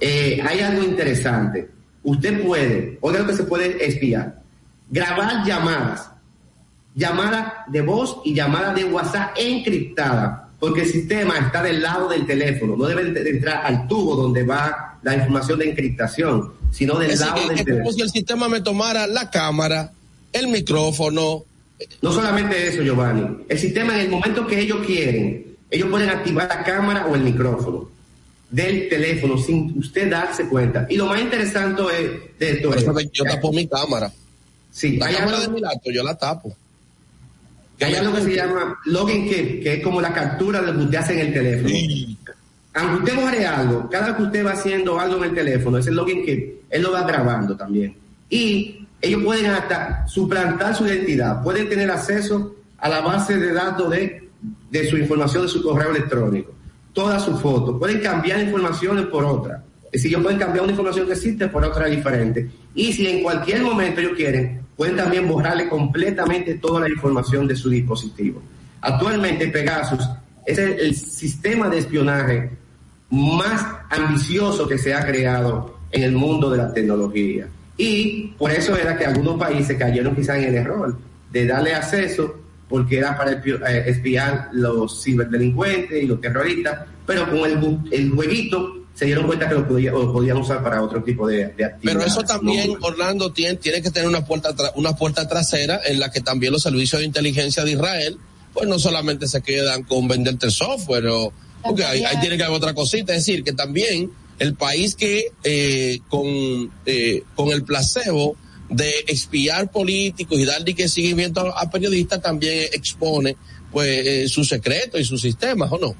Eh, 0.00 0.40
hay 0.44 0.60
algo 0.60 0.82
interesante. 0.82 1.68
Usted 2.02 2.42
puede, 2.42 2.98
oiga 3.00 3.20
lo 3.20 3.26
que 3.28 3.34
se 3.34 3.44
puede 3.44 3.86
espiar, 3.86 4.42
grabar 4.90 5.46
llamadas 5.46 6.11
llamada 6.94 7.64
de 7.68 7.80
voz 7.80 8.18
y 8.24 8.34
llamada 8.34 8.72
de 8.74 8.84
WhatsApp 8.84 9.32
encriptada, 9.36 10.48
porque 10.58 10.82
el 10.82 10.88
sistema 10.88 11.38
está 11.38 11.62
del 11.62 11.82
lado 11.82 12.08
del 12.08 12.26
teléfono, 12.26 12.76
no 12.76 12.84
debe 12.86 13.04
de 13.04 13.30
entrar 13.30 13.64
al 13.64 13.88
tubo 13.88 14.14
donde 14.16 14.44
va 14.44 14.98
la 15.02 15.14
información 15.14 15.58
de 15.58 15.70
encriptación, 15.70 16.52
sino 16.70 16.98
del 16.98 17.10
Es, 17.12 17.20
lado 17.20 17.34
del 17.40 17.50
es 17.58 17.64
teléfono. 17.64 17.84
como 17.84 17.92
si 17.92 18.02
el 18.02 18.10
sistema 18.10 18.48
me 18.48 18.60
tomara 18.60 19.06
la 19.06 19.30
cámara, 19.30 19.92
el 20.32 20.48
micrófono. 20.48 21.44
No 22.00 22.12
solamente 22.12 22.68
eso, 22.68 22.82
Giovanni. 22.82 23.38
El 23.48 23.58
sistema, 23.58 23.94
en 23.94 24.00
el 24.02 24.10
momento 24.10 24.46
que 24.46 24.60
ellos 24.60 24.78
quieren, 24.86 25.56
ellos 25.70 25.88
pueden 25.90 26.10
activar 26.10 26.46
la 26.48 26.62
cámara 26.62 27.06
o 27.06 27.14
el 27.16 27.22
micrófono 27.22 27.90
del 28.50 28.88
teléfono 28.90 29.38
sin 29.38 29.76
usted 29.78 30.10
darse 30.10 30.46
cuenta. 30.46 30.86
Y 30.88 30.96
lo 30.96 31.06
más 31.06 31.20
interesante 31.20 31.82
es 31.82 32.38
de 32.38 32.50
esto 32.52 32.74
es- 32.74 33.10
yo 33.12 33.24
tapo 33.24 33.50
mi 33.52 33.66
cámara. 33.66 34.12
Sí, 34.70 34.96
la 34.98 35.06
cámara 35.10 35.38
algo- 35.38 35.40
de 35.48 35.48
mi 35.54 35.60
laptop 35.60 35.92
yo 35.92 36.02
la 36.04 36.14
tapo. 36.16 36.56
Hay 37.84 37.94
algo 37.94 38.14
que 38.14 38.22
se 38.22 38.34
llama 38.36 38.78
login 38.86 39.28
que 39.28 39.74
es 39.74 39.82
como 39.82 40.00
la 40.00 40.12
captura 40.12 40.60
de 40.60 40.68
lo 40.68 40.78
que 40.78 40.84
usted 40.84 40.98
hace 40.98 41.20
en 41.20 41.26
el 41.26 41.32
teléfono. 41.32 41.74
Aunque 42.74 42.96
usted 42.96 43.16
borre 43.16 43.46
algo, 43.46 43.88
cada 43.90 44.08
vez 44.08 44.16
que 44.16 44.22
usted 44.22 44.46
va 44.46 44.52
haciendo 44.52 44.98
algo 44.98 45.18
en 45.18 45.24
el 45.24 45.34
teléfono, 45.34 45.78
ese 45.78 45.90
login 45.90 46.24
key, 46.24 46.60
él 46.70 46.82
lo 46.82 46.92
va 46.92 47.02
grabando 47.02 47.56
también. 47.56 47.94
Y 48.30 48.86
ellos 49.00 49.22
pueden 49.22 49.46
hasta 49.46 50.06
suplantar 50.06 50.74
su 50.74 50.86
identidad, 50.86 51.42
pueden 51.42 51.68
tener 51.68 51.90
acceso 51.90 52.54
a 52.78 52.88
la 52.88 53.00
base 53.00 53.36
de 53.36 53.52
datos 53.52 53.90
de, 53.90 54.28
de 54.70 54.88
su 54.88 54.96
información 54.96 55.42
de 55.42 55.48
su 55.48 55.62
correo 55.62 55.90
electrónico, 55.90 56.52
todas 56.92 57.22
sus 57.22 57.40
fotos, 57.40 57.78
pueden 57.78 58.00
cambiar 58.00 58.40
informaciones 58.40 59.06
por 59.06 59.24
otra. 59.24 59.62
Es 59.84 60.00
decir, 60.00 60.12
ellos 60.12 60.22
pueden 60.22 60.38
cambiar 60.38 60.62
una 60.64 60.72
información 60.72 61.06
que 61.06 61.12
existe 61.12 61.48
por 61.48 61.62
otra 61.62 61.86
diferente. 61.86 62.48
Y 62.74 62.94
si 62.94 63.06
en 63.06 63.22
cualquier 63.22 63.62
momento 63.62 64.00
ellos 64.00 64.14
quieren, 64.16 64.61
pueden 64.76 64.96
también 64.96 65.28
borrarle 65.28 65.68
completamente 65.68 66.54
toda 66.54 66.80
la 66.80 66.88
información 66.88 67.46
de 67.46 67.56
su 67.56 67.68
dispositivo. 67.68 68.42
Actualmente 68.80 69.48
Pegasus 69.48 70.08
es 70.44 70.58
el, 70.58 70.94
sistema 70.94 71.68
de 71.68 71.78
espionaje 71.78 72.50
más 73.10 73.64
ambicioso 73.90 74.66
que 74.66 74.78
se 74.78 74.94
ha 74.94 75.06
creado 75.06 75.78
en 75.90 76.02
el 76.02 76.12
mundo 76.12 76.50
de 76.50 76.58
la 76.58 76.72
tecnología. 76.72 77.46
Y 77.76 78.28
por 78.38 78.50
eso 78.50 78.76
era 78.76 78.96
que 78.96 79.04
algunos 79.04 79.38
países 79.38 79.76
cayeron 79.78 80.16
quizás 80.16 80.38
en 80.38 80.44
el 80.44 80.54
error 80.54 80.96
de 81.30 81.46
darle 81.46 81.74
acceso 81.74 82.36
porque 82.68 82.98
era 82.98 83.16
para 83.16 83.32
eh, 83.32 83.84
espiar 83.86 84.48
los 84.52 85.04
ciberdelincuentes 85.04 86.02
y 86.02 86.06
los 86.06 86.20
terroristas, 86.20 86.86
pero 87.06 87.28
con 87.28 87.38
el, 87.40 87.78
el 87.90 88.10
jueguito 88.10 88.81
se 88.94 89.06
dieron 89.06 89.26
cuenta 89.26 89.48
que 89.48 89.54
lo, 89.54 89.66
podía- 89.66 89.90
lo 89.92 90.12
podían 90.12 90.36
usar 90.36 90.62
para 90.62 90.82
otro 90.82 91.02
tipo 91.02 91.26
de, 91.26 91.36
de 91.48 91.64
actividades. 91.64 91.80
Pero 91.82 92.02
eso 92.04 92.22
también, 92.22 92.72
¿no? 92.74 92.78
Orlando, 92.86 93.32
tiene, 93.32 93.56
tiene 93.56 93.80
que 93.82 93.90
tener 93.90 94.08
una 94.08 94.24
puerta, 94.24 94.54
tra- 94.54 94.72
una 94.76 94.94
puerta 94.96 95.26
trasera 95.26 95.80
en 95.86 95.98
la 96.00 96.10
que 96.10 96.20
también 96.20 96.52
los 96.52 96.62
servicios 96.62 97.00
de 97.00 97.06
inteligencia 97.06 97.64
de 97.64 97.72
Israel, 97.72 98.18
pues 98.52 98.68
no 98.68 98.78
solamente 98.78 99.26
se 99.28 99.40
quedan 99.40 99.82
con 99.84 100.08
venderte 100.08 100.46
el 100.46 100.52
software, 100.52 101.06
o, 101.06 101.32
porque 101.62 101.84
ahí, 101.84 102.04
ahí 102.04 102.18
tiene 102.20 102.36
que 102.36 102.42
haber 102.42 102.56
otra 102.56 102.74
cosita. 102.74 103.14
Es 103.14 103.24
decir, 103.24 103.42
que 103.44 103.52
también 103.52 104.10
el 104.38 104.54
país 104.54 104.94
que 104.94 105.28
eh, 105.42 106.00
con, 106.08 106.26
eh, 106.84 107.22
con 107.34 107.48
el 107.50 107.62
placebo 107.64 108.36
de 108.68 108.90
espiar 109.06 109.70
políticos 109.70 110.38
y 110.38 110.44
darle 110.44 110.74
que 110.74 110.88
seguimiento 110.88 111.40
a, 111.40 111.60
a 111.62 111.70
periodistas 111.70 112.20
también 112.22 112.68
expone 112.72 113.36
pues 113.70 114.06
eh, 114.06 114.28
sus 114.28 114.48
secretos 114.48 115.00
y 115.00 115.04
sus 115.04 115.20
sistemas, 115.20 115.70
¿o 115.72 115.78
no? 115.78 115.94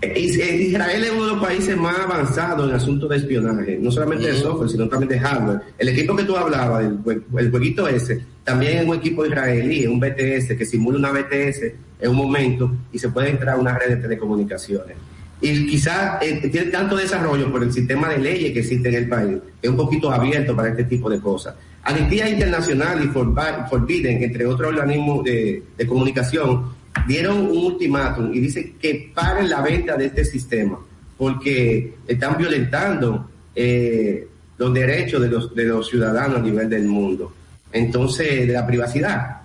Is- 0.00 0.36
Israel 0.38 1.02
es 1.04 1.10
uno 1.10 1.24
de 1.26 1.32
los 1.32 1.44
países 1.44 1.76
más 1.76 1.98
avanzados 1.98 2.68
en 2.68 2.74
asuntos 2.76 3.10
de 3.10 3.16
espionaje, 3.16 3.78
no 3.80 3.90
solamente 3.90 4.28
de 4.28 4.34
software, 4.34 4.70
sino 4.70 4.88
también 4.88 5.08
de 5.10 5.18
hardware. 5.18 5.60
El 5.76 5.88
equipo 5.88 6.14
que 6.14 6.22
tú 6.24 6.36
hablabas, 6.36 6.84
el, 6.84 6.98
el 7.38 7.50
jueguito 7.50 7.88
ese, 7.88 8.22
también 8.44 8.78
es 8.78 8.86
un 8.86 8.94
equipo 8.94 9.26
israelí, 9.26 9.80
es 9.82 9.88
un 9.88 9.98
BTS 9.98 10.56
que 10.56 10.64
simula 10.64 10.98
una 10.98 11.10
BTS 11.10 11.62
en 12.00 12.10
un 12.10 12.16
momento 12.16 12.70
y 12.92 12.98
se 12.98 13.08
puede 13.08 13.30
entrar 13.30 13.56
a 13.56 13.58
una 13.58 13.76
red 13.76 13.88
de 13.88 13.96
telecomunicaciones. 13.96 14.96
Y 15.40 15.66
quizás 15.66 16.20
eh, 16.22 16.48
tiene 16.50 16.70
tanto 16.70 16.96
desarrollo 16.96 17.50
por 17.50 17.62
el 17.62 17.72
sistema 17.72 18.08
de 18.08 18.18
leyes 18.18 18.52
que 18.52 18.60
existe 18.60 18.88
en 18.88 18.94
el 18.94 19.08
país, 19.08 19.36
que 19.60 19.66
es 19.66 19.70
un 19.70 19.76
poquito 19.76 20.10
abierto 20.12 20.54
para 20.54 20.68
este 20.68 20.84
tipo 20.84 21.10
de 21.10 21.20
cosas. 21.20 21.54
Amnistía 21.82 22.28
Internacional 22.28 23.02
y 23.04 23.08
Forbidden, 23.08 24.22
entre 24.22 24.46
otros 24.46 24.68
organismos 24.68 25.24
de, 25.24 25.62
de 25.76 25.86
comunicación, 25.86 26.77
dieron 27.06 27.38
un 27.38 27.56
ultimátum 27.56 28.32
y 28.34 28.40
dicen 28.40 28.74
que 28.80 29.10
paren 29.14 29.48
la 29.48 29.60
venta 29.60 29.96
de 29.96 30.06
este 30.06 30.24
sistema 30.24 30.78
porque 31.16 31.94
están 32.06 32.36
violentando 32.38 33.28
eh, 33.54 34.26
los 34.56 34.72
derechos 34.72 35.20
de 35.20 35.28
los, 35.28 35.54
de 35.54 35.64
los 35.64 35.88
ciudadanos 35.88 36.38
a 36.38 36.42
nivel 36.42 36.68
del 36.70 36.84
mundo. 36.84 37.32
Entonces, 37.72 38.46
de 38.46 38.52
la 38.52 38.66
privacidad. 38.66 39.38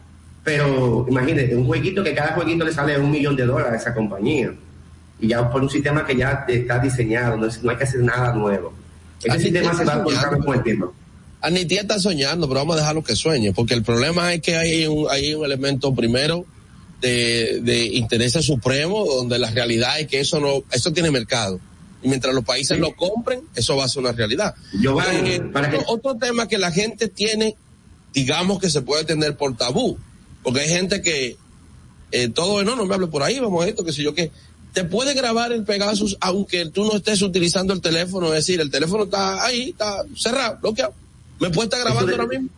Pero 0.44 1.06
imagínate, 1.10 1.56
un 1.56 1.66
jueguito 1.66 2.04
que 2.04 2.14
cada 2.14 2.34
jueguito 2.34 2.66
le 2.66 2.72
sale 2.74 2.98
un 3.00 3.10
millón 3.12 3.36
de 3.36 3.46
dólares 3.46 3.74
a 3.74 3.78
esa 3.78 3.94
compañía. 3.94 4.54
Y 5.20 5.28
ya 5.30 5.50
por 5.50 5.62
un 5.64 5.70
sistema 5.70 6.06
que 6.06 6.16
ya 6.16 6.46
está 6.48 6.80
diseñado, 6.80 7.38
no, 7.38 7.48
es- 7.48 7.64
no 7.64 7.72
hay 7.72 7.78
que 7.78 7.84
hacer 7.86 8.02
nada 8.02 8.34
nuevo. 8.34 8.74
Ese 9.24 9.40
sistema 9.40 9.74
se 9.74 9.86
va 9.86 9.96
a 9.96 10.04
colocar 10.04 10.38
con 10.40 10.56
el 10.56 10.64
tiempo. 10.64 10.94
Anitía 11.42 11.82
está 11.82 11.98
soñando, 12.00 12.48
pero 12.48 12.60
vamos 12.62 12.76
a 12.76 12.80
dejarlo 12.80 13.04
que 13.04 13.16
sueñe, 13.16 13.52
porque 13.54 13.74
el 13.74 13.84
problema 13.84 14.34
es 14.34 14.42
que 14.42 14.56
hay 14.56 14.86
un, 14.88 15.08
hay 15.10 15.34
un 15.34 15.44
elemento 15.46 15.94
primero 15.94 16.46
de, 17.04 17.60
de 17.62 17.86
interés 17.86 18.34
supremo, 18.34 19.06
donde 19.06 19.38
la 19.38 19.52
realidad 19.52 20.00
es 20.00 20.08
que 20.08 20.22
eso 20.22 20.40
no, 20.40 20.64
eso 20.72 20.92
tiene 20.94 21.12
mercado. 21.12 21.60
Y 22.02 22.08
mientras 22.08 22.34
los 22.34 22.44
países 22.44 22.80
lo 22.80 22.96
compren, 22.96 23.42
eso 23.56 23.76
va 23.78 23.84
a 23.86 23.90
ser 23.90 24.02
una 24.02 24.14
realidad. 24.14 24.56
Eh, 24.74 25.42
para 25.54 25.70
que- 25.70 25.84
otro, 25.88 26.16
tema 26.16 26.48
que 26.48 26.58
la 26.58 26.72
gente 26.72 27.08
tiene, 27.10 27.56
digamos 28.14 28.60
que 28.60 28.70
se 28.70 28.82
puede 28.82 29.04
tener 29.04 29.38
por 29.38 29.56
tabú, 29.56 29.98
porque 30.42 30.62
hay 30.62 30.70
gente 30.70 31.02
que 31.02 31.38
eh, 32.12 32.30
todo, 32.30 32.64
no, 32.64 32.76
no 32.76 32.86
me 32.86 32.96
hable 32.96 33.08
por 33.08 33.24
ahí, 33.24 33.40
vamos 33.40 33.64
a 33.66 33.68
esto, 33.68 33.84
que 33.84 33.92
sé 33.94 34.02
yo 34.04 34.14
qué. 34.14 34.32
Te 34.74 34.84
puede 34.84 35.14
grabar 35.14 35.52
el 35.52 35.64
Pegasus 35.64 36.18
aunque 36.20 36.66
tú 36.68 36.84
no 36.86 36.96
estés 36.96 37.22
utilizando 37.22 37.74
el 37.74 37.82
teléfono, 37.82 38.28
es 38.28 38.34
decir, 38.46 38.60
el 38.62 38.70
teléfono 38.72 39.04
está 39.06 39.46
ahí, 39.46 39.70
está 39.72 40.04
cerrado, 40.16 40.58
bloqueado. 40.62 40.94
¿Me 41.40 41.50
puede 41.50 41.66
estar 41.68 41.80
grabando 41.82 42.08
de- 42.08 42.14
ahora 42.16 42.28
mismo? 42.28 42.50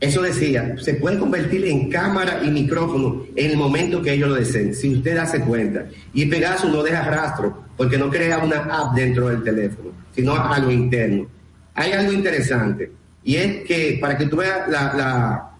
Eso 0.00 0.22
decía, 0.22 0.76
se 0.80 0.94
puede 0.94 1.18
convertir 1.18 1.66
en 1.66 1.90
cámara 1.90 2.40
y 2.42 2.50
micrófono 2.50 3.26
en 3.36 3.50
el 3.50 3.56
momento 3.56 4.00
que 4.00 4.14
ellos 4.14 4.30
lo 4.30 4.34
deseen, 4.34 4.74
si 4.74 4.94
usted 4.96 5.18
hace 5.18 5.40
cuenta. 5.40 5.84
Y 6.14 6.24
Pegasus 6.26 6.72
no 6.72 6.82
deja 6.82 7.02
rastro, 7.02 7.64
porque 7.76 7.98
no 7.98 8.08
crea 8.08 8.38
una 8.38 8.60
app 8.60 8.94
dentro 8.94 9.28
del 9.28 9.42
teléfono, 9.42 9.90
sino 10.14 10.34
algo 10.34 10.70
interno. 10.70 11.26
Hay 11.74 11.92
algo 11.92 12.12
interesante, 12.12 12.90
y 13.22 13.36
es 13.36 13.64
que 13.64 13.98
para 14.00 14.16
que 14.16 14.26
tú 14.26 14.36
veas 14.36 14.68
la, 14.68 15.50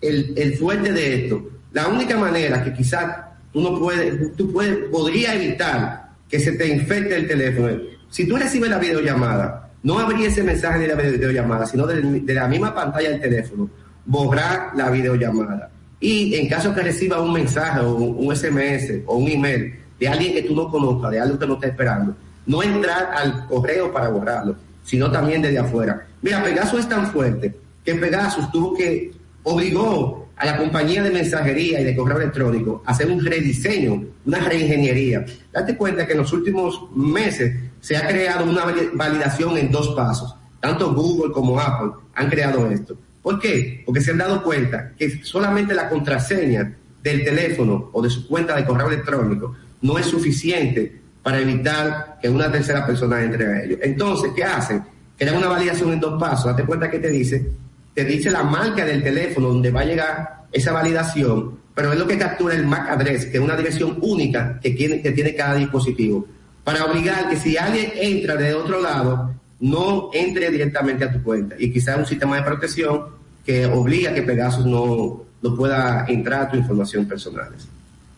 el 0.00 0.56
fuerte 0.58 0.92
de 0.92 1.24
esto, 1.24 1.50
la 1.72 1.88
única 1.88 2.16
manera 2.16 2.64
que 2.64 2.72
quizás 2.72 3.06
tú 3.52 3.60
no 3.60 3.78
puedes, 3.78 4.34
tú 4.36 4.50
puedes, 4.52 4.88
podría 4.90 5.34
evitar 5.34 6.08
que 6.28 6.40
se 6.40 6.52
te 6.52 6.66
infecte 6.66 7.16
el 7.16 7.28
teléfono. 7.28 7.78
Si 8.10 8.26
tú 8.26 8.36
recibes 8.36 8.70
la 8.70 8.78
videollamada, 8.78 9.67
no 9.82 9.98
abrir 9.98 10.26
ese 10.26 10.42
mensaje 10.42 10.80
de 10.80 10.88
la 10.88 10.94
videollamada, 10.94 11.66
sino 11.66 11.86
de, 11.86 12.34
la 12.34 12.48
misma 12.48 12.74
pantalla 12.74 13.10
del 13.10 13.20
teléfono, 13.20 13.70
borrar 14.04 14.72
la 14.74 14.90
videollamada. 14.90 15.70
Y 16.00 16.34
en 16.34 16.48
caso 16.48 16.74
que 16.74 16.82
reciba 16.82 17.20
un 17.20 17.32
mensaje 17.32 17.80
o 17.80 17.94
un, 17.94 18.26
un 18.26 18.36
SMS 18.36 19.02
o 19.06 19.16
un 19.16 19.28
email 19.28 19.74
de 19.98 20.08
alguien 20.08 20.32
que 20.32 20.42
tú 20.42 20.54
no 20.54 20.68
conozcas, 20.68 21.10
de 21.10 21.20
algo 21.20 21.38
que 21.38 21.46
no 21.46 21.54
está 21.54 21.68
esperando, 21.68 22.16
no 22.46 22.62
entrar 22.62 23.10
al 23.14 23.46
correo 23.46 23.92
para 23.92 24.08
borrarlo, 24.08 24.56
sino 24.84 25.10
también 25.10 25.42
desde 25.42 25.58
afuera. 25.58 26.06
Mira, 26.22 26.42
Pegasus 26.42 26.80
es 26.80 26.88
tan 26.88 27.06
fuerte 27.08 27.54
que 27.84 27.94
Pegasus 27.94 28.50
tuvo 28.50 28.74
que, 28.74 29.12
obligó 29.42 30.28
a 30.36 30.46
la 30.46 30.56
compañía 30.56 31.02
de 31.02 31.10
mensajería 31.10 31.80
y 31.80 31.84
de 31.84 31.96
correo 31.96 32.18
electrónico 32.18 32.82
a 32.86 32.92
hacer 32.92 33.10
un 33.10 33.24
rediseño, 33.24 34.04
una 34.24 34.38
reingeniería. 34.38 35.24
Date 35.52 35.76
cuenta 35.76 36.06
que 36.06 36.12
en 36.12 36.18
los 36.18 36.32
últimos 36.32 36.80
meses 36.94 37.56
se 37.80 37.96
ha 37.96 38.06
creado 38.06 38.44
una 38.44 38.64
vali- 38.64 38.90
validación 38.94 39.56
en 39.56 39.70
dos 39.70 39.88
pasos. 39.94 40.34
Tanto 40.60 40.92
Google 40.92 41.32
como 41.32 41.58
Apple 41.58 41.92
han 42.14 42.28
creado 42.28 42.68
esto. 42.70 42.96
¿Por 43.22 43.38
qué? 43.38 43.82
Porque 43.84 44.00
se 44.00 44.10
han 44.12 44.18
dado 44.18 44.42
cuenta 44.42 44.92
que 44.98 45.22
solamente 45.24 45.74
la 45.74 45.88
contraseña 45.88 46.74
del 47.02 47.24
teléfono 47.24 47.90
o 47.92 48.02
de 48.02 48.10
su 48.10 48.26
cuenta 48.26 48.56
de 48.56 48.64
correo 48.64 48.88
electrónico 48.88 49.54
no 49.82 49.98
es 49.98 50.06
suficiente 50.06 51.00
para 51.22 51.38
evitar 51.40 52.18
que 52.20 52.28
una 52.28 52.50
tercera 52.50 52.86
persona 52.86 53.22
entre 53.22 53.46
a 53.46 53.62
ellos. 53.62 53.78
Entonces, 53.82 54.32
¿qué 54.34 54.44
hacen? 54.44 54.82
Crean 55.16 55.36
una 55.36 55.48
validación 55.48 55.92
en 55.92 56.00
dos 56.00 56.18
pasos. 56.18 56.46
Date 56.46 56.64
cuenta 56.64 56.90
que 56.90 56.98
te 56.98 57.10
dice, 57.10 57.50
te 57.94 58.04
dice 58.04 58.30
la 58.30 58.42
marca 58.42 58.84
del 58.84 59.02
teléfono 59.02 59.48
donde 59.48 59.70
va 59.70 59.80
a 59.80 59.84
llegar 59.84 60.44
esa 60.52 60.72
validación, 60.72 61.58
pero 61.74 61.92
es 61.92 61.98
lo 61.98 62.06
que 62.06 62.18
captura 62.18 62.54
el 62.54 62.66
MAC 62.66 62.88
address, 62.90 63.26
que 63.26 63.36
es 63.36 63.42
una 63.42 63.56
dirección 63.56 63.98
única 64.00 64.58
que 64.60 64.70
tiene, 64.70 65.02
que 65.02 65.12
tiene 65.12 65.34
cada 65.34 65.54
dispositivo, 65.56 66.26
para 66.68 66.84
obligar 66.84 67.30
que 67.30 67.36
si 67.38 67.56
alguien 67.56 67.90
entra 67.96 68.36
de 68.36 68.52
otro 68.52 68.82
lado, 68.82 69.34
no 69.58 70.10
entre 70.12 70.50
directamente 70.50 71.02
a 71.02 71.10
tu 71.10 71.22
cuenta. 71.22 71.56
Y 71.58 71.72
quizás 71.72 71.96
un 71.96 72.04
sistema 72.04 72.36
de 72.36 72.42
protección 72.42 73.06
que 73.42 73.64
obliga 73.64 74.10
a 74.10 74.14
que 74.14 74.20
Pegasus 74.20 74.66
no, 74.66 75.24
no 75.40 75.56
pueda 75.56 76.04
entrar 76.08 76.42
a 76.42 76.50
tu 76.50 76.58
información 76.58 77.06
personal. 77.06 77.48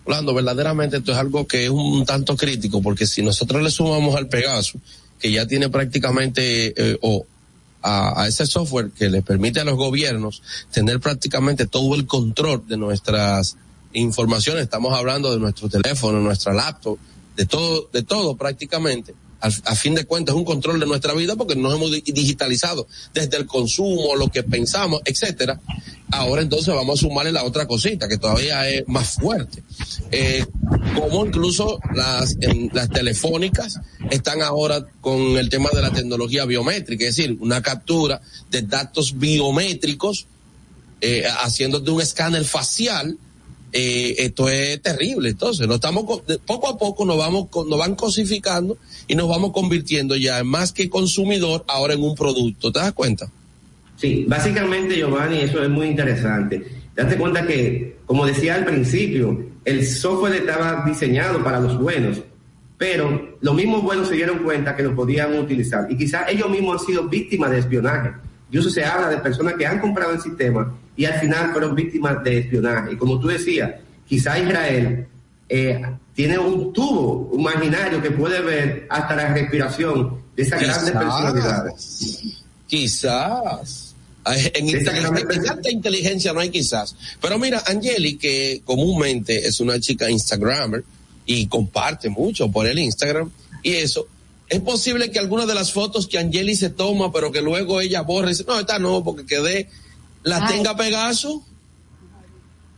Orlando, 0.04 0.34
verdaderamente 0.34 0.96
esto 0.96 1.12
es 1.12 1.18
algo 1.18 1.46
que 1.46 1.66
es 1.66 1.70
un 1.70 2.04
tanto 2.04 2.36
crítico, 2.36 2.82
porque 2.82 3.06
si 3.06 3.22
nosotros 3.22 3.62
le 3.62 3.70
sumamos 3.70 4.16
al 4.16 4.26
Pegasus, 4.26 4.80
que 5.20 5.30
ya 5.30 5.46
tiene 5.46 5.68
prácticamente, 5.68 6.74
eh, 6.76 6.98
o 7.02 7.24
a, 7.82 8.20
a, 8.24 8.26
ese 8.26 8.46
software 8.46 8.90
que 8.90 9.08
le 9.10 9.22
permite 9.22 9.60
a 9.60 9.64
los 9.64 9.76
gobiernos 9.76 10.42
tener 10.72 10.98
prácticamente 10.98 11.68
todo 11.68 11.94
el 11.94 12.04
control 12.04 12.64
de 12.66 12.76
nuestras 12.76 13.56
informaciones. 13.92 14.64
Estamos 14.64 14.92
hablando 14.92 15.30
de 15.30 15.38
nuestro 15.38 15.68
teléfono, 15.68 16.18
nuestra 16.18 16.52
laptop, 16.52 16.98
de 17.40 17.46
todo, 17.46 17.88
de 17.90 18.02
todo 18.02 18.36
prácticamente 18.36 19.14
a, 19.40 19.74
fin 19.74 19.94
de 19.94 20.04
cuentas 20.04 20.34
es 20.34 20.38
un 20.38 20.44
control 20.44 20.78
de 20.78 20.84
nuestra 20.84 21.14
vida 21.14 21.34
porque 21.34 21.56
nos 21.56 21.74
hemos 21.74 21.90
digitalizado 21.90 22.86
desde 23.14 23.38
el 23.38 23.46
consumo, 23.46 24.14
lo 24.14 24.28
que 24.28 24.42
pensamos, 24.42 25.00
etcétera. 25.04 25.58
Ahora 26.10 26.42
entonces 26.42 26.74
vamos 26.74 26.98
a 26.98 27.02
sumarle 27.02 27.32
la 27.32 27.44
otra 27.44 27.66
cosita 27.66 28.06
que 28.06 28.18
todavía 28.18 28.68
es 28.68 28.86
más 28.86 29.14
fuerte. 29.14 29.62
Eh, 30.10 30.44
como 30.94 31.24
incluso 31.24 31.80
las, 31.94 32.36
las 32.72 32.90
telefónicas 32.90 33.80
están 34.10 34.42
ahora 34.42 34.86
con 35.00 35.38
el 35.38 35.48
tema 35.48 35.70
de 35.72 35.80
la 35.80 35.90
tecnología 35.90 36.44
biométrica, 36.44 37.06
es 37.06 37.16
decir, 37.16 37.38
una 37.40 37.62
captura 37.62 38.20
de 38.50 38.62
datos 38.62 39.18
biométricos 39.18 40.26
eh, 41.00 41.24
haciéndote 41.26 41.90
un 41.90 42.02
escáner 42.02 42.44
facial 42.44 43.16
eh, 43.72 44.14
esto 44.18 44.48
es 44.48 44.80
terrible. 44.82 45.30
Entonces, 45.30 45.68
estamos 45.68 46.22
poco 46.46 46.68
a 46.68 46.78
poco 46.78 47.04
nos 47.04 47.18
vamos 47.18 47.48
nos 47.68 47.78
van 47.78 47.94
cosificando 47.94 48.78
y 49.06 49.14
nos 49.14 49.28
vamos 49.28 49.52
convirtiendo 49.52 50.16
ya 50.16 50.42
más 50.44 50.72
que 50.72 50.90
consumidor 50.90 51.64
ahora 51.68 51.94
en 51.94 52.02
un 52.02 52.14
producto. 52.14 52.72
¿Te 52.72 52.78
das 52.78 52.92
cuenta? 52.92 53.30
Sí, 53.96 54.24
básicamente 54.26 54.96
Giovanni, 54.96 55.40
eso 55.40 55.62
es 55.62 55.68
muy 55.68 55.88
interesante. 55.88 56.64
Date 56.94 57.16
cuenta 57.16 57.46
que, 57.46 57.98
como 58.06 58.26
decía 58.26 58.54
al 58.54 58.64
principio, 58.64 59.46
el 59.64 59.86
software 59.86 60.34
estaba 60.34 60.84
diseñado 60.86 61.42
para 61.44 61.60
los 61.60 61.78
buenos, 61.78 62.18
pero 62.78 63.36
los 63.40 63.54
mismos 63.54 63.82
buenos 63.82 64.08
se 64.08 64.14
dieron 64.14 64.38
cuenta 64.38 64.74
que 64.74 64.82
lo 64.82 64.94
podían 64.94 65.38
utilizar 65.38 65.86
y 65.90 65.96
quizás 65.96 66.30
ellos 66.30 66.48
mismos 66.48 66.80
han 66.80 66.86
sido 66.86 67.08
víctimas 67.08 67.50
de 67.50 67.58
espionaje. 67.58 68.10
Y 68.50 68.58
eso 68.58 68.70
se 68.70 68.84
habla 68.84 69.08
de 69.08 69.18
personas 69.18 69.54
que 69.54 69.66
han 69.66 69.78
comprado 69.78 70.12
el 70.12 70.20
sistema 70.20 70.74
y 70.96 71.04
al 71.04 71.20
final 71.20 71.52
fueron 71.52 71.74
víctimas 71.74 72.22
de 72.24 72.38
espionaje. 72.38 72.92
Y 72.92 72.96
como 72.96 73.18
tú 73.18 73.28
decías, 73.28 73.70
quizá 74.06 74.38
Israel 74.38 75.06
eh, 75.48 75.82
tiene 76.14 76.38
un 76.38 76.72
tubo 76.72 77.30
imaginario 77.34 78.02
que 78.02 78.10
puede 78.10 78.40
ver 78.40 78.86
hasta 78.90 79.16
la 79.16 79.32
respiración 79.32 80.20
de 80.36 80.42
esas 80.42 80.60
grandes 80.60 80.92
personalidades. 80.92 82.34
Quizás. 82.66 83.94
En, 84.26 84.68
inteligencia, 84.68 85.70
inteligencia 85.70 86.32
no 86.32 86.40
hay 86.40 86.50
quizás. 86.50 86.94
Pero 87.20 87.38
mira, 87.38 87.62
Angeli, 87.66 88.16
que 88.16 88.60
comúnmente 88.64 89.46
es 89.46 89.60
una 89.60 89.80
chica 89.80 90.10
Instagramer 90.10 90.84
y 91.24 91.46
comparte 91.46 92.10
mucho 92.10 92.50
por 92.50 92.66
el 92.66 92.78
Instagram 92.78 93.30
y 93.62 93.72
eso, 93.72 94.06
es 94.50 94.60
posible 94.60 95.10
que 95.10 95.18
algunas 95.18 95.46
de 95.46 95.54
las 95.54 95.72
fotos 95.72 96.06
que 96.06 96.18
Angeli 96.18 96.54
se 96.54 96.70
toma, 96.70 97.10
pero 97.12 97.32
que 97.32 97.40
luego 97.40 97.80
ella 97.80 98.02
borre, 98.02 98.28
dice, 98.28 98.44
no, 98.46 98.60
esta 98.60 98.78
no, 98.78 99.02
porque 99.02 99.24
quedé 99.24 99.68
¿La 100.22 100.46
tenga 100.46 100.76
Pegaso? 100.76 101.42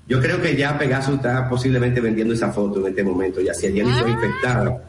Yo 0.08 0.20
creo 0.20 0.40
que 0.40 0.56
ya 0.56 0.78
Pegaso 0.78 1.14
está 1.14 1.48
posiblemente 1.48 2.00
vendiendo 2.00 2.34
esa 2.34 2.52
foto 2.52 2.80
en 2.80 2.88
este 2.88 3.02
momento, 3.02 3.40
ya 3.40 3.54
si 3.54 3.66
ayer 3.66 3.84
fue 3.84 4.10
ah. 4.10 4.10
infectada. 4.10 4.82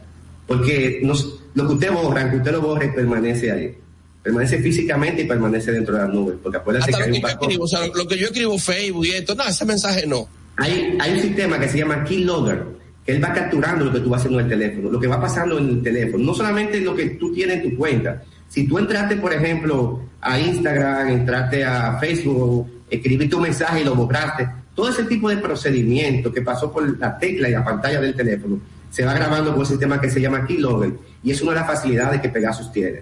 Porque 0.47 1.01
lo 1.03 1.67
que 1.67 1.73
usted 1.73 1.91
borra, 1.91 2.21
aunque 2.21 2.37
usted 2.37 2.51
lo 2.51 2.61
borre, 2.61 2.89
permanece 2.89 3.51
ahí. 3.51 3.77
Permanece 4.21 4.59
físicamente 4.59 5.23
y 5.23 5.25
permanece 5.25 5.71
dentro 5.71 5.95
de 5.95 6.01
las 6.01 6.09
nubes. 6.09 6.35
Porque 6.41 6.57
acuérdate 6.57 6.91
que 6.91 7.03
hay 7.03 7.09
un 7.09 7.25
escribo, 7.25 7.63
o 7.63 7.67
sea, 7.67 7.87
lo 7.87 8.07
que 8.07 8.17
yo 8.17 8.27
escribo 8.27 8.57
Facebook 8.57 9.05
y 9.05 9.11
esto, 9.11 9.35
no, 9.35 9.45
ese 9.45 9.65
mensaje 9.65 10.05
no. 10.05 10.27
Hay, 10.57 10.97
hay 10.99 11.13
un 11.13 11.19
sistema 11.19 11.59
que 11.59 11.69
se 11.69 11.79
llama 11.79 12.03
Keylogger, 12.03 12.63
que 12.63 12.82
él 13.05 13.23
va 13.23 13.33
capturando 13.33 13.85
lo 13.85 13.91
que 13.91 13.99
tú 13.99 14.09
vas 14.09 14.21
haciendo 14.21 14.39
en 14.39 14.45
el 14.45 14.51
teléfono, 14.51 14.89
lo 14.89 14.99
que 14.99 15.07
va 15.07 15.19
pasando 15.19 15.57
en 15.57 15.69
el 15.69 15.83
teléfono. 15.83 16.23
No 16.23 16.33
solamente 16.33 16.79
lo 16.79 16.95
que 16.95 17.11
tú 17.11 17.33
tienes 17.33 17.57
en 17.57 17.71
tu 17.71 17.77
cuenta, 17.77 18.23
si 18.47 18.67
tú 18.67 18.77
entraste, 18.77 19.17
por 19.17 19.33
ejemplo, 19.33 20.01
a 20.21 20.39
Instagram, 20.39 21.09
entraste 21.09 21.65
a 21.65 21.97
Facebook, 21.99 22.67
escribiste 22.89 23.35
un 23.35 23.43
mensaje 23.43 23.81
y 23.81 23.83
lo 23.83 23.95
borraste, 23.95 24.47
todo 24.75 24.89
ese 24.89 25.03
tipo 25.03 25.29
de 25.29 25.37
procedimiento 25.37 26.31
que 26.31 26.41
pasó 26.41 26.71
por 26.71 26.97
la 26.97 27.17
tecla 27.17 27.49
y 27.49 27.51
la 27.51 27.63
pantalla 27.63 27.99
del 27.99 28.15
teléfono 28.15 28.59
se 28.89 29.03
va 29.03 29.13
grabando 29.13 29.51
con 29.51 29.61
un 29.61 29.65
sistema 29.65 29.99
que 29.99 30.09
se 30.09 30.21
llama 30.21 30.45
Keylogger 30.45 30.93
y 31.23 31.31
es 31.31 31.41
una 31.41 31.53
de 31.53 31.59
las 31.59 31.67
facilidades 31.67 32.21
que 32.21 32.29
Pegasus 32.29 32.71
tiene. 32.71 33.01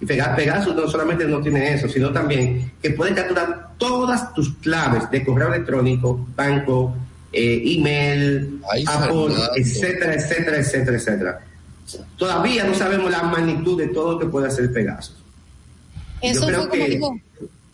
Y 0.00 0.06
Pegasus 0.06 0.74
no 0.74 0.86
solamente 0.86 1.26
no 1.26 1.40
tiene 1.40 1.74
eso, 1.74 1.88
sino 1.88 2.10
también 2.10 2.72
que 2.82 2.90
puede 2.90 3.14
capturar 3.14 3.70
todas 3.76 4.32
tus 4.34 4.54
claves 4.56 5.10
de 5.10 5.24
correo 5.24 5.48
electrónico, 5.48 6.26
banco, 6.36 6.94
eh, 7.32 7.62
email, 7.64 8.60
Apple, 8.86 9.34
etcétera, 9.56 10.14
etcétera, 10.14 10.58
etcétera, 10.58 10.96
etcétera. 10.96 11.40
Todavía 12.16 12.64
no 12.64 12.74
sabemos 12.74 13.10
la 13.10 13.22
magnitud 13.22 13.78
de 13.78 13.88
todo 13.88 14.12
lo 14.12 14.18
que 14.18 14.26
puede 14.26 14.48
hacer 14.48 14.72
Pegasus. 14.72 15.16
Eso 16.20 16.44
fue 16.44 16.68
como 16.68 16.84
dijo, 16.84 17.20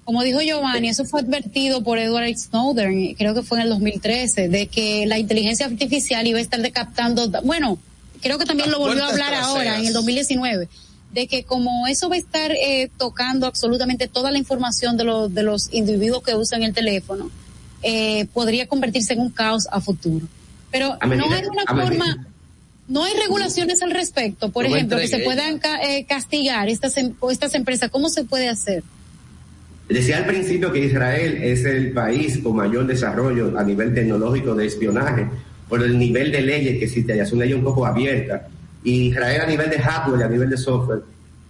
como 0.04 0.22
dijo 0.22 0.40
Giovanni, 0.40 0.88
eso 0.88 1.04
fue 1.04 1.20
advertido 1.20 1.82
por 1.82 1.98
Edward 1.98 2.32
Snowden, 2.36 3.14
creo 3.14 3.34
que 3.34 3.42
fue 3.42 3.58
en 3.58 3.64
el 3.64 3.70
2013, 3.70 4.48
de 4.48 4.68
que 4.68 5.04
la 5.06 5.18
inteligencia 5.18 5.66
artificial 5.66 6.24
iba 6.26 6.38
a 6.38 6.42
estar 6.42 6.60
captando, 6.70 7.28
bueno, 7.42 7.78
creo 8.22 8.38
que 8.38 8.44
también 8.44 8.70
lo 8.70 8.78
volvió 8.78 9.04
a 9.04 9.08
hablar 9.08 9.34
ahora, 9.34 9.78
en 9.78 9.86
el 9.86 9.92
2019, 9.92 10.68
de 11.12 11.26
que 11.26 11.42
como 11.42 11.88
eso 11.88 12.08
va 12.08 12.14
a 12.14 12.18
estar 12.18 12.52
eh, 12.52 12.88
tocando 12.96 13.46
absolutamente 13.46 14.06
toda 14.06 14.30
la 14.30 14.38
información 14.38 14.96
de, 14.96 15.04
los 15.04 15.34
de 15.34 15.42
los 15.42 15.72
individuos 15.72 16.22
que 16.22 16.34
usan 16.36 16.62
el 16.62 16.72
teléfono, 16.72 17.30
eh, 17.82 18.26
podría 18.32 18.66
convertirse 18.66 19.14
en 19.14 19.20
un 19.20 19.30
caos 19.30 19.66
a 19.70 19.80
futuro. 19.80 20.26
Pero 20.70 20.96
no 21.06 21.32
hay 21.32 21.42
una 21.46 21.64
forma 21.66 22.26
no 22.88 23.02
hay 23.02 23.14
regulaciones 23.14 23.82
al 23.82 23.90
respecto, 23.90 24.50
por 24.50 24.64
ejemplo, 24.64 24.96
que 24.98 25.08
se 25.08 25.18
puedan 25.20 25.60
eh, 25.82 26.04
castigar 26.08 26.68
estas, 26.68 26.96
em, 26.96 27.14
estas 27.30 27.54
empresas. 27.54 27.90
¿Cómo 27.90 28.08
se 28.08 28.24
puede 28.24 28.48
hacer? 28.48 28.82
Decía 29.88 30.18
al 30.18 30.26
principio 30.26 30.72
que 30.72 30.84
Israel 30.84 31.38
es 31.42 31.64
el 31.64 31.92
país 31.92 32.38
con 32.42 32.56
mayor 32.56 32.86
desarrollo 32.86 33.58
a 33.58 33.64
nivel 33.64 33.94
tecnológico 33.94 34.54
de 34.54 34.66
espionaje 34.66 35.28
por 35.68 35.82
el 35.82 35.98
nivel 35.98 36.30
de 36.30 36.42
leyes 36.42 36.78
que 36.78 36.84
existe 36.84 37.12
allá. 37.12 37.24
Es 37.24 37.32
una 37.32 37.44
ley 37.44 37.54
un 37.54 37.64
poco 37.64 37.86
abierta. 37.86 38.48
Y 38.84 39.08
Israel 39.08 39.40
a 39.42 39.46
nivel 39.46 39.70
de 39.70 39.78
hardware 39.78 40.20
y 40.20 40.22
a 40.24 40.28
nivel 40.28 40.50
de 40.50 40.56
software 40.56 41.02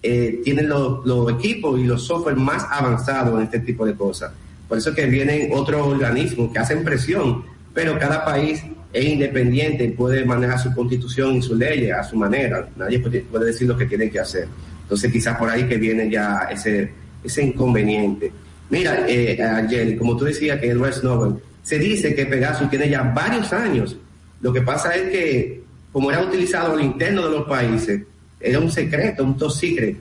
eh, 0.03 0.41
tiene 0.43 0.63
los, 0.63 1.05
los 1.05 1.33
equipos 1.33 1.79
y 1.79 1.85
los 1.85 2.03
software 2.03 2.37
más 2.37 2.65
avanzados 2.71 3.39
en 3.39 3.45
este 3.45 3.61
tipo 3.61 3.85
de 3.85 3.95
cosas. 3.95 4.33
Por 4.69 4.79
eso 4.79 4.95
que 4.95 5.07
vienen 5.07 5.51
otros 5.53 5.87
organismos 5.87 6.53
que 6.53 6.59
hacen 6.59 6.85
presión, 6.85 7.45
pero 7.73 7.99
cada 7.99 8.25
país 8.25 8.63
es 8.93 9.05
independiente 9.05 9.91
puede 9.91 10.25
manejar 10.25 10.59
su 10.59 10.73
constitución 10.75 11.37
y 11.37 11.43
su 11.43 11.55
ley 11.55 11.91
a 11.91 12.03
su 12.03 12.17
manera. 12.17 12.69
Nadie 12.77 12.99
puede, 12.99 13.47
decir 13.47 13.69
lo 13.69 13.77
que 13.77 13.87
tiene 13.87 14.11
que 14.11 14.21
hacer. 14.21 14.49
Entonces 14.83 15.13
quizás 15.13 15.37
por 15.37 15.51
ahí 15.51 15.65
que 15.65 15.77
viene 15.77 16.11
ya 16.11 16.49
ese, 16.51 16.91
ese 17.23 17.43
inconveniente. 17.43 18.33
Mira, 18.71 19.05
eh, 19.07 19.97
como 19.99 20.17
tú 20.17 20.25
decías 20.25 20.59
que 20.59 20.71
Edward 20.71 20.95
Snowden, 20.95 21.39
se 21.63 21.79
dice 21.79 22.15
que 22.15 22.27
Pegasus 22.27 22.71
tiene 22.71 22.89
ya 22.89 23.03
varios 23.03 23.53
años. 23.53 23.97
Lo 24.41 24.53
que 24.53 24.63
pasa 24.63 24.95
es 24.95 25.11
que 25.11 25.61
como 25.93 26.11
era 26.11 26.23
utilizado 26.23 26.75
al 26.75 26.83
interno 26.83 27.23
de 27.23 27.31
los 27.31 27.47
países, 27.47 28.03
era 28.41 28.61
un 28.61 28.71
secreto, 28.71 29.25
un 29.25 29.37
top 29.37 29.51
secret. 29.51 29.97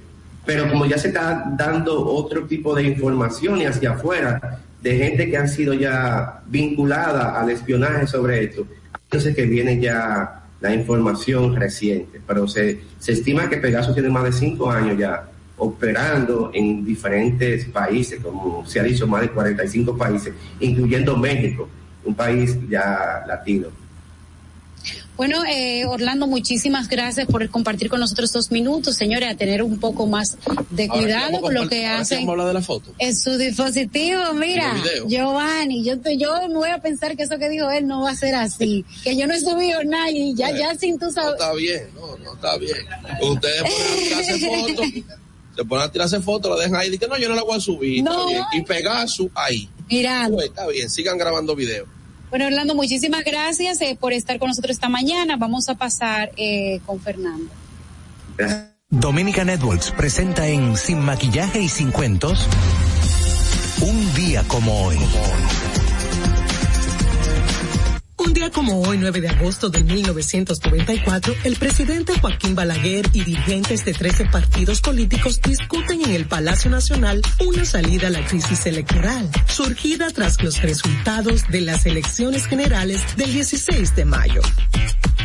Pero 0.45 0.69
como 0.69 0.85
ya 0.85 0.97
se 0.97 1.07
está 1.07 1.43
dando 1.57 2.05
otro 2.05 2.45
tipo 2.45 2.75
de 2.75 2.83
información 2.83 3.59
y 3.61 3.65
hacia 3.65 3.91
afuera, 3.91 4.59
de 4.81 4.97
gente 4.97 5.29
que 5.29 5.37
han 5.37 5.49
sido 5.49 5.73
ya 5.73 6.41
vinculada 6.45 7.39
al 7.39 7.49
espionaje 7.49 8.05
sobre 8.05 8.43
esto, 8.43 8.67
entonces 9.03 9.35
que 9.35 9.45
viene 9.45 9.79
ya 9.79 10.43
la 10.61 10.73
información 10.73 11.55
reciente, 11.55 12.21
pero 12.25 12.47
se, 12.47 12.81
se 12.99 13.13
estima 13.13 13.49
que 13.49 13.57
Pegasus 13.57 13.93
tiene 13.93 14.09
más 14.09 14.23
de 14.23 14.31
cinco 14.31 14.69
años 14.69 14.97
ya 14.97 15.27
operando 15.57 16.51
en 16.53 16.83
diferentes 16.83 17.65
países, 17.65 18.19
como 18.21 18.65
se 18.65 18.79
ha 18.79 18.83
dicho, 18.83 19.07
más 19.07 19.21
de 19.21 19.29
45 19.29 19.97
países, 19.97 20.33
incluyendo 20.59 21.15
México, 21.17 21.69
un 22.03 22.13
país 22.13 22.57
ya 22.69 23.23
latino. 23.25 23.67
Bueno, 25.17 25.43
eh, 25.45 25.85
Orlando, 25.85 26.27
muchísimas 26.27 26.89
gracias 26.89 27.25
por 27.27 27.47
compartir 27.49 27.89
con 27.89 28.01
nosotros 28.01 28.29
estos 28.29 28.51
minutos, 28.51 28.95
señores, 28.95 29.29
a 29.29 29.35
tener 29.35 29.63
un 29.63 29.79
poco 29.79 30.07
más 30.07 30.37
de 30.71 30.89
cuidado 30.89 31.39
con 31.39 31.53
lo 31.53 31.69
que 31.69 31.85
hacen 31.85 32.25
de 32.25 32.53
la 32.53 32.61
foto. 32.61 32.93
en 32.99 33.15
su 33.15 33.37
dispositivo. 33.37 34.33
Mira, 34.33 34.75
Giovanni, 35.07 35.85
yo, 35.85 35.95
yo 36.17 36.47
no 36.49 36.59
voy 36.59 36.69
a 36.69 36.79
pensar 36.79 37.15
que 37.15 37.23
eso 37.23 37.37
que 37.37 37.47
dijo 37.49 37.69
él 37.71 37.87
no 37.87 38.01
va 38.01 38.11
a 38.11 38.15
ser 38.15 38.35
así, 38.35 38.83
que 39.03 39.15
yo 39.15 39.25
no 39.25 39.33
he 39.33 39.39
subido 39.39 39.83
nada 39.85 40.11
y 40.11 40.35
ya, 40.35 40.51
ya 40.51 40.75
sin 40.75 40.99
tú 40.99 41.09
saber. 41.11 41.31
No 41.39 41.45
está 41.45 41.53
bien, 41.53 41.89
no, 41.95 42.17
no 42.17 42.33
está 42.33 42.57
bien. 42.57 42.77
Ustedes 43.21 43.63
tirarse 43.97 44.39
fotos, 44.39 44.85
se 45.55 45.65
ponen 45.65 45.85
a 45.85 45.91
tirarse 45.91 46.19
fotos, 46.19 46.51
lo 46.51 46.57
dejan 46.57 46.75
ahí, 46.75 46.89
y 46.89 46.91
dicen, 46.91 47.09
no, 47.09 47.17
yo 47.17 47.29
no 47.29 47.35
la 47.35 47.43
voy 47.43 47.55
a 47.55 47.61
subir, 47.61 48.03
no. 48.03 48.27
y 48.51 48.61
pegar 48.63 49.07
su 49.07 49.31
ahí. 49.33 49.69
Mira. 49.87 50.27
Pues, 50.29 50.47
está 50.47 50.67
bien, 50.67 50.89
sigan 50.89 51.17
grabando 51.17 51.55
videos. 51.55 51.87
Bueno, 52.35 52.47
Orlando, 52.47 52.75
muchísimas 52.75 53.23
gracias 53.23 53.79
eh, 53.79 53.97
por 53.97 54.11
estar 54.11 54.39
con 54.39 54.49
nosotros 54.49 54.75
esta 54.75 54.89
mañana. 54.89 55.37
Vamos 55.37 55.69
a 55.69 55.75
pasar 55.75 56.33
eh, 56.35 56.81
con 56.85 56.99
Fernando. 56.99 57.49
Dominica 58.89 59.45
Networks 59.45 59.91
presenta 59.91 60.45
en 60.45 60.75
Sin 60.75 60.99
Maquillaje 60.99 61.61
y 61.61 61.69
Sin 61.69 61.91
Cuentos 61.93 62.45
un 63.79 64.13
día 64.15 64.43
como 64.49 64.83
hoy. 64.83 64.97
Un 68.25 68.33
día 68.33 68.49
como 68.49 68.81
hoy, 68.81 68.97
9 68.97 69.21
de 69.21 69.29
agosto 69.29 69.69
de 69.69 69.83
1994, 69.83 71.35
el 71.43 71.57
presidente 71.57 72.19
Joaquín 72.19 72.55
Balaguer 72.55 73.07
y 73.13 73.23
dirigentes 73.23 73.85
de 73.85 73.93
13 73.93 74.25
partidos 74.25 74.81
políticos 74.81 75.39
discuten 75.41 76.01
en 76.01 76.09
el 76.09 76.25
Palacio 76.25 76.71
Nacional 76.71 77.21
una 77.45 77.65
salida 77.65 78.07
a 78.07 78.09
la 78.09 78.25
crisis 78.25 78.65
electoral, 78.65 79.29
surgida 79.47 80.09
tras 80.09 80.41
los 80.41 80.59
resultados 80.63 81.47
de 81.49 81.61
las 81.61 81.85
elecciones 81.85 82.47
generales 82.47 83.15
del 83.15 83.31
16 83.31 83.95
de 83.95 84.05
mayo. 84.05 84.41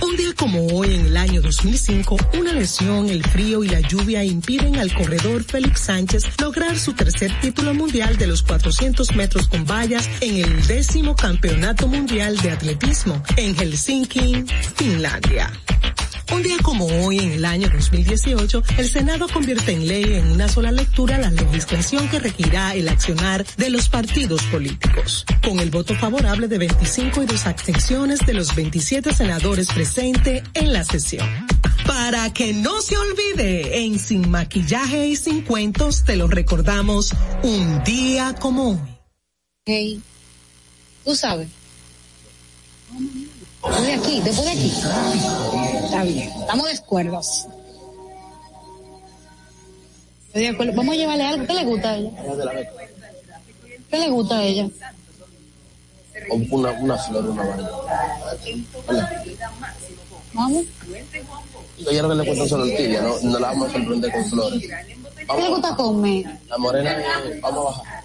Un 0.02 0.16
día 0.16 0.32
como 0.34 0.66
hoy, 0.68 0.94
en 0.94 1.06
el 1.06 1.16
año 1.16 1.42
2005, 1.42 2.16
una 2.38 2.52
lesión, 2.52 3.08
el 3.10 3.22
frío 3.22 3.62
y 3.62 3.68
la 3.68 3.80
lluvia 3.80 4.24
impiden 4.24 4.76
al 4.76 4.92
corredor 4.92 5.44
Félix 5.44 5.80
Sánchez 5.80 6.24
lograr 6.40 6.78
su 6.78 6.94
tercer 6.94 7.30
título 7.40 7.74
mundial 7.74 8.16
de 8.16 8.26
los 8.26 8.42
400 8.42 9.14
metros 9.14 9.48
con 9.48 9.66
vallas 9.66 10.08
en 10.20 10.36
el 10.36 10.66
décimo 10.66 11.14
campeonato 11.14 11.86
mundial 11.86 12.36
de 12.38 12.50
atletismo 12.50 13.22
en 13.36 13.54
Helsinki, 13.54 14.44
Finlandia. 14.76 15.50
Un 16.32 16.42
día 16.44 16.56
como 16.62 16.86
hoy, 16.86 17.18
en 17.18 17.32
el 17.32 17.44
año 17.44 17.68
2018, 17.68 18.62
el 18.78 18.88
Senado 18.88 19.26
convierte 19.28 19.72
en 19.72 19.88
ley 19.88 20.04
en 20.04 20.30
una 20.30 20.48
sola 20.48 20.70
lectura 20.70 21.18
la 21.18 21.30
legislación 21.30 22.08
que 22.08 22.20
requerirá 22.20 22.74
el 22.74 22.88
accionar 22.88 23.44
de 23.56 23.70
los 23.70 23.88
partidos 23.88 24.42
políticos. 24.44 25.26
Con 25.42 25.58
el 25.58 25.70
voto 25.70 25.94
favorable 25.96 26.46
de 26.46 26.58
25 26.58 27.24
y 27.24 27.26
dos 27.26 27.46
abstenciones 27.46 28.20
de 28.26 28.34
los 28.34 28.54
27 28.54 29.12
senadores 29.12 29.68
presentes 29.72 30.44
en 30.54 30.72
la 30.72 30.84
sesión. 30.84 31.28
Para 31.84 32.32
que 32.32 32.52
no 32.52 32.80
se 32.80 32.96
olvide, 32.96 33.84
en 33.84 33.98
Sin 33.98 34.30
Maquillaje 34.30 35.08
y 35.08 35.16
Sin 35.16 35.42
Cuentos 35.42 36.04
te 36.04 36.14
lo 36.14 36.28
recordamos 36.28 37.12
un 37.42 37.82
día 37.82 38.36
como 38.38 38.70
hoy. 38.70 38.78
Hey, 39.66 40.00
tú 41.04 41.16
sabes. 41.16 41.48
Después 43.62 43.86
de 43.86 43.92
aquí, 43.92 44.20
después 44.22 44.44
de 44.44 44.50
aquí. 44.50 44.72
Está 45.84 46.02
bien, 46.04 46.28
estamos 46.40 46.66
de 46.66 46.72
acuerdos. 46.72 47.46
Estoy 50.28 50.42
de 50.42 50.48
acuerdo. 50.48 50.72
Vamos 50.76 50.94
a 50.94 50.96
llevarle 50.96 51.24
algo. 51.24 51.46
¿Qué 51.46 51.54
le 51.54 51.64
gusta 51.64 51.90
a 51.90 51.96
ella? 51.96 52.10
¿Qué 53.90 53.98
le 53.98 54.10
gusta 54.10 54.38
a 54.38 54.44
ella? 54.44 54.68
Una, 56.50 56.70
una 56.72 56.98
flor, 56.98 57.30
una 57.30 57.42
vaina. 57.42 57.70
Vamos. 60.32 60.64
Yo 61.78 61.86
que 61.86 62.14
le 62.14 62.24
cuenten 62.24 62.48
solo 62.48 62.64
el 62.64 62.76
tibia, 62.76 63.00
no, 63.00 63.18
no 63.22 63.38
la 63.38 63.48
vamos 63.48 63.68
a 63.68 63.72
sorprender 63.72 64.12
con 64.12 64.24
flores. 64.26 64.62
¿Qué 64.62 65.42
le 65.42 65.48
gusta 65.48 65.76
comer? 65.76 66.24
La 66.48 66.58
morena, 66.58 67.00
eh, 67.00 67.40
vamos 67.42 67.66
a 67.66 67.80
bajar. 67.80 68.04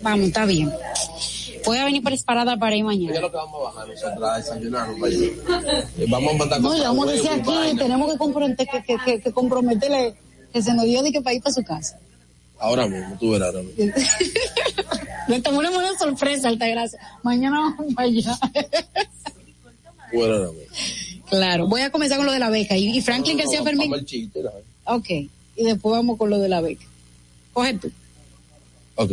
Vamos, 0.00 0.26
está 0.28 0.46
bien. 0.46 0.72
Voy 1.64 1.78
a 1.78 1.84
venir 1.84 2.02
preparada 2.02 2.56
para 2.56 2.74
ir 2.76 2.84
mañana. 2.84 3.10
¿Qué 3.12 3.16
es 3.16 3.22
lo 3.22 3.30
que 3.30 3.36
vamos 3.36 3.60
a 3.60 3.64
bajar 3.64 3.88
nosotros 3.88 4.22
a 4.30 4.36
desayunar? 4.38 4.88
Eh, 5.10 6.06
Vamos 6.08 6.34
a 6.34 6.36
mandar 6.38 6.60
No, 6.60 6.74
le 6.74 6.80
vamos 6.82 7.08
a 7.08 7.12
decir 7.12 7.30
aquí, 7.30 7.76
tenemos 7.76 8.12
que, 8.12 8.18
comprometer, 8.18 8.66
que, 8.68 8.82
que, 8.82 8.96
que, 9.04 9.20
que 9.20 9.32
comprometerle 9.32 10.14
que 10.52 10.62
se 10.62 10.74
nos 10.74 10.84
dio 10.84 11.02
de 11.02 11.12
que 11.12 11.20
para 11.20 11.34
ir 11.34 11.42
para 11.42 11.54
su 11.54 11.62
casa. 11.62 11.98
Ahora 12.58 12.86
mismo, 12.86 13.16
tú 13.18 13.30
verás 13.30 13.48
ahora 13.54 13.62
mismo. 13.62 13.94
Le 15.28 15.40
tomamos 15.40 15.74
una 15.76 15.96
sorpresa, 15.98 16.48
Altagracia. 16.48 16.98
Mañana 17.22 17.60
vamos 17.76 17.94
para 17.94 18.08
allá. 18.08 18.38
Ahora 20.14 20.38
mismo. 20.38 20.52
claro, 21.30 21.66
voy 21.68 21.80
a 21.80 21.90
comenzar 21.90 22.18
con 22.18 22.26
lo 22.26 22.32
de 22.32 22.38
la 22.38 22.50
beca. 22.50 22.76
¿Y, 22.76 22.96
y 22.96 23.00
Franklin 23.00 23.36
que 23.38 23.44
No, 23.44 23.50
sea 23.50 23.60
no, 23.60 23.64
permitido? 23.64 23.90
vamos 23.90 24.00
al 24.00 24.06
chiste, 24.06 24.42
la- 24.42 24.52
Ok, 24.84 25.08
y 25.10 25.30
después 25.64 25.92
vamos 25.92 26.18
con 26.18 26.28
lo 26.30 26.38
de 26.38 26.48
la 26.48 26.60
beca. 26.60 26.84
Coge 27.52 27.74
tú. 27.74 27.90
Ok. 28.96 29.12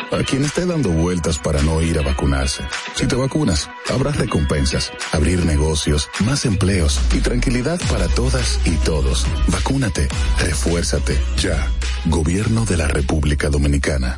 a 0.11 0.23
quien 0.23 0.43
esté 0.43 0.65
dando 0.65 0.89
vueltas 0.89 1.39
para 1.39 1.61
no 1.61 1.81
ir 1.81 1.97
a 1.97 2.01
vacunarse. 2.01 2.63
Si 2.95 3.07
te 3.07 3.15
vacunas, 3.15 3.69
habrá 3.89 4.11
recompensas, 4.11 4.91
abrir 5.11 5.45
negocios, 5.45 6.09
más 6.25 6.45
empleos 6.45 6.99
y 7.13 7.19
tranquilidad 7.19 7.79
para 7.89 8.07
todas 8.07 8.59
y 8.65 8.75
todos. 8.77 9.25
Vacúnate, 9.47 10.07
refuérzate, 10.39 11.19
ya. 11.37 11.67
Gobierno 12.05 12.65
de 12.65 12.77
la 12.77 12.87
República 12.87 13.49
Dominicana. 13.49 14.17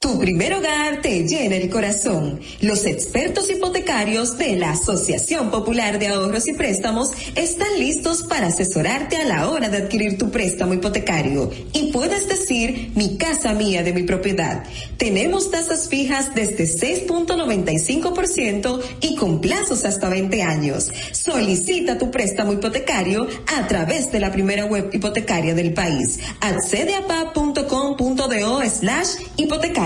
Tu 0.00 0.18
primer 0.18 0.52
hogar 0.52 1.00
te 1.00 1.26
llena 1.26 1.56
el 1.56 1.70
corazón. 1.70 2.38
Los 2.60 2.84
expertos 2.84 3.48
hipotecarios 3.50 4.36
de 4.36 4.56
la 4.56 4.72
Asociación 4.72 5.50
Popular 5.50 5.98
de 5.98 6.08
Ahorros 6.08 6.46
y 6.48 6.52
Préstamos 6.52 7.12
están 7.34 7.78
listos 7.78 8.24
para 8.24 8.48
asesorarte 8.48 9.16
a 9.16 9.24
la 9.24 9.48
hora 9.48 9.70
de 9.70 9.78
adquirir 9.78 10.18
tu 10.18 10.30
préstamo 10.30 10.74
hipotecario. 10.74 11.50
Y 11.72 11.92
puedes 11.92 12.28
decir, 12.28 12.92
mi 12.94 13.16
casa 13.16 13.54
mía 13.54 13.82
de 13.82 13.94
mi 13.94 14.02
propiedad. 14.02 14.64
Tenemos 14.98 15.50
tasas 15.50 15.88
fijas 15.88 16.34
desde 16.34 16.64
6.95% 16.64 18.82
y 19.00 19.16
con 19.16 19.40
plazos 19.40 19.86
hasta 19.86 20.10
20 20.10 20.42
años. 20.42 20.90
Solicita 21.12 21.96
tu 21.96 22.10
préstamo 22.10 22.52
hipotecario 22.52 23.26
a 23.56 23.66
través 23.66 24.12
de 24.12 24.20
la 24.20 24.30
primera 24.30 24.66
web 24.66 24.90
hipotecaria 24.92 25.54
del 25.54 25.72
país. 25.72 26.18
Accede 26.40 26.96
a 26.96 27.06
pa.com.do 27.06 28.60
slash 28.68 29.08
hipotecario. 29.36 29.85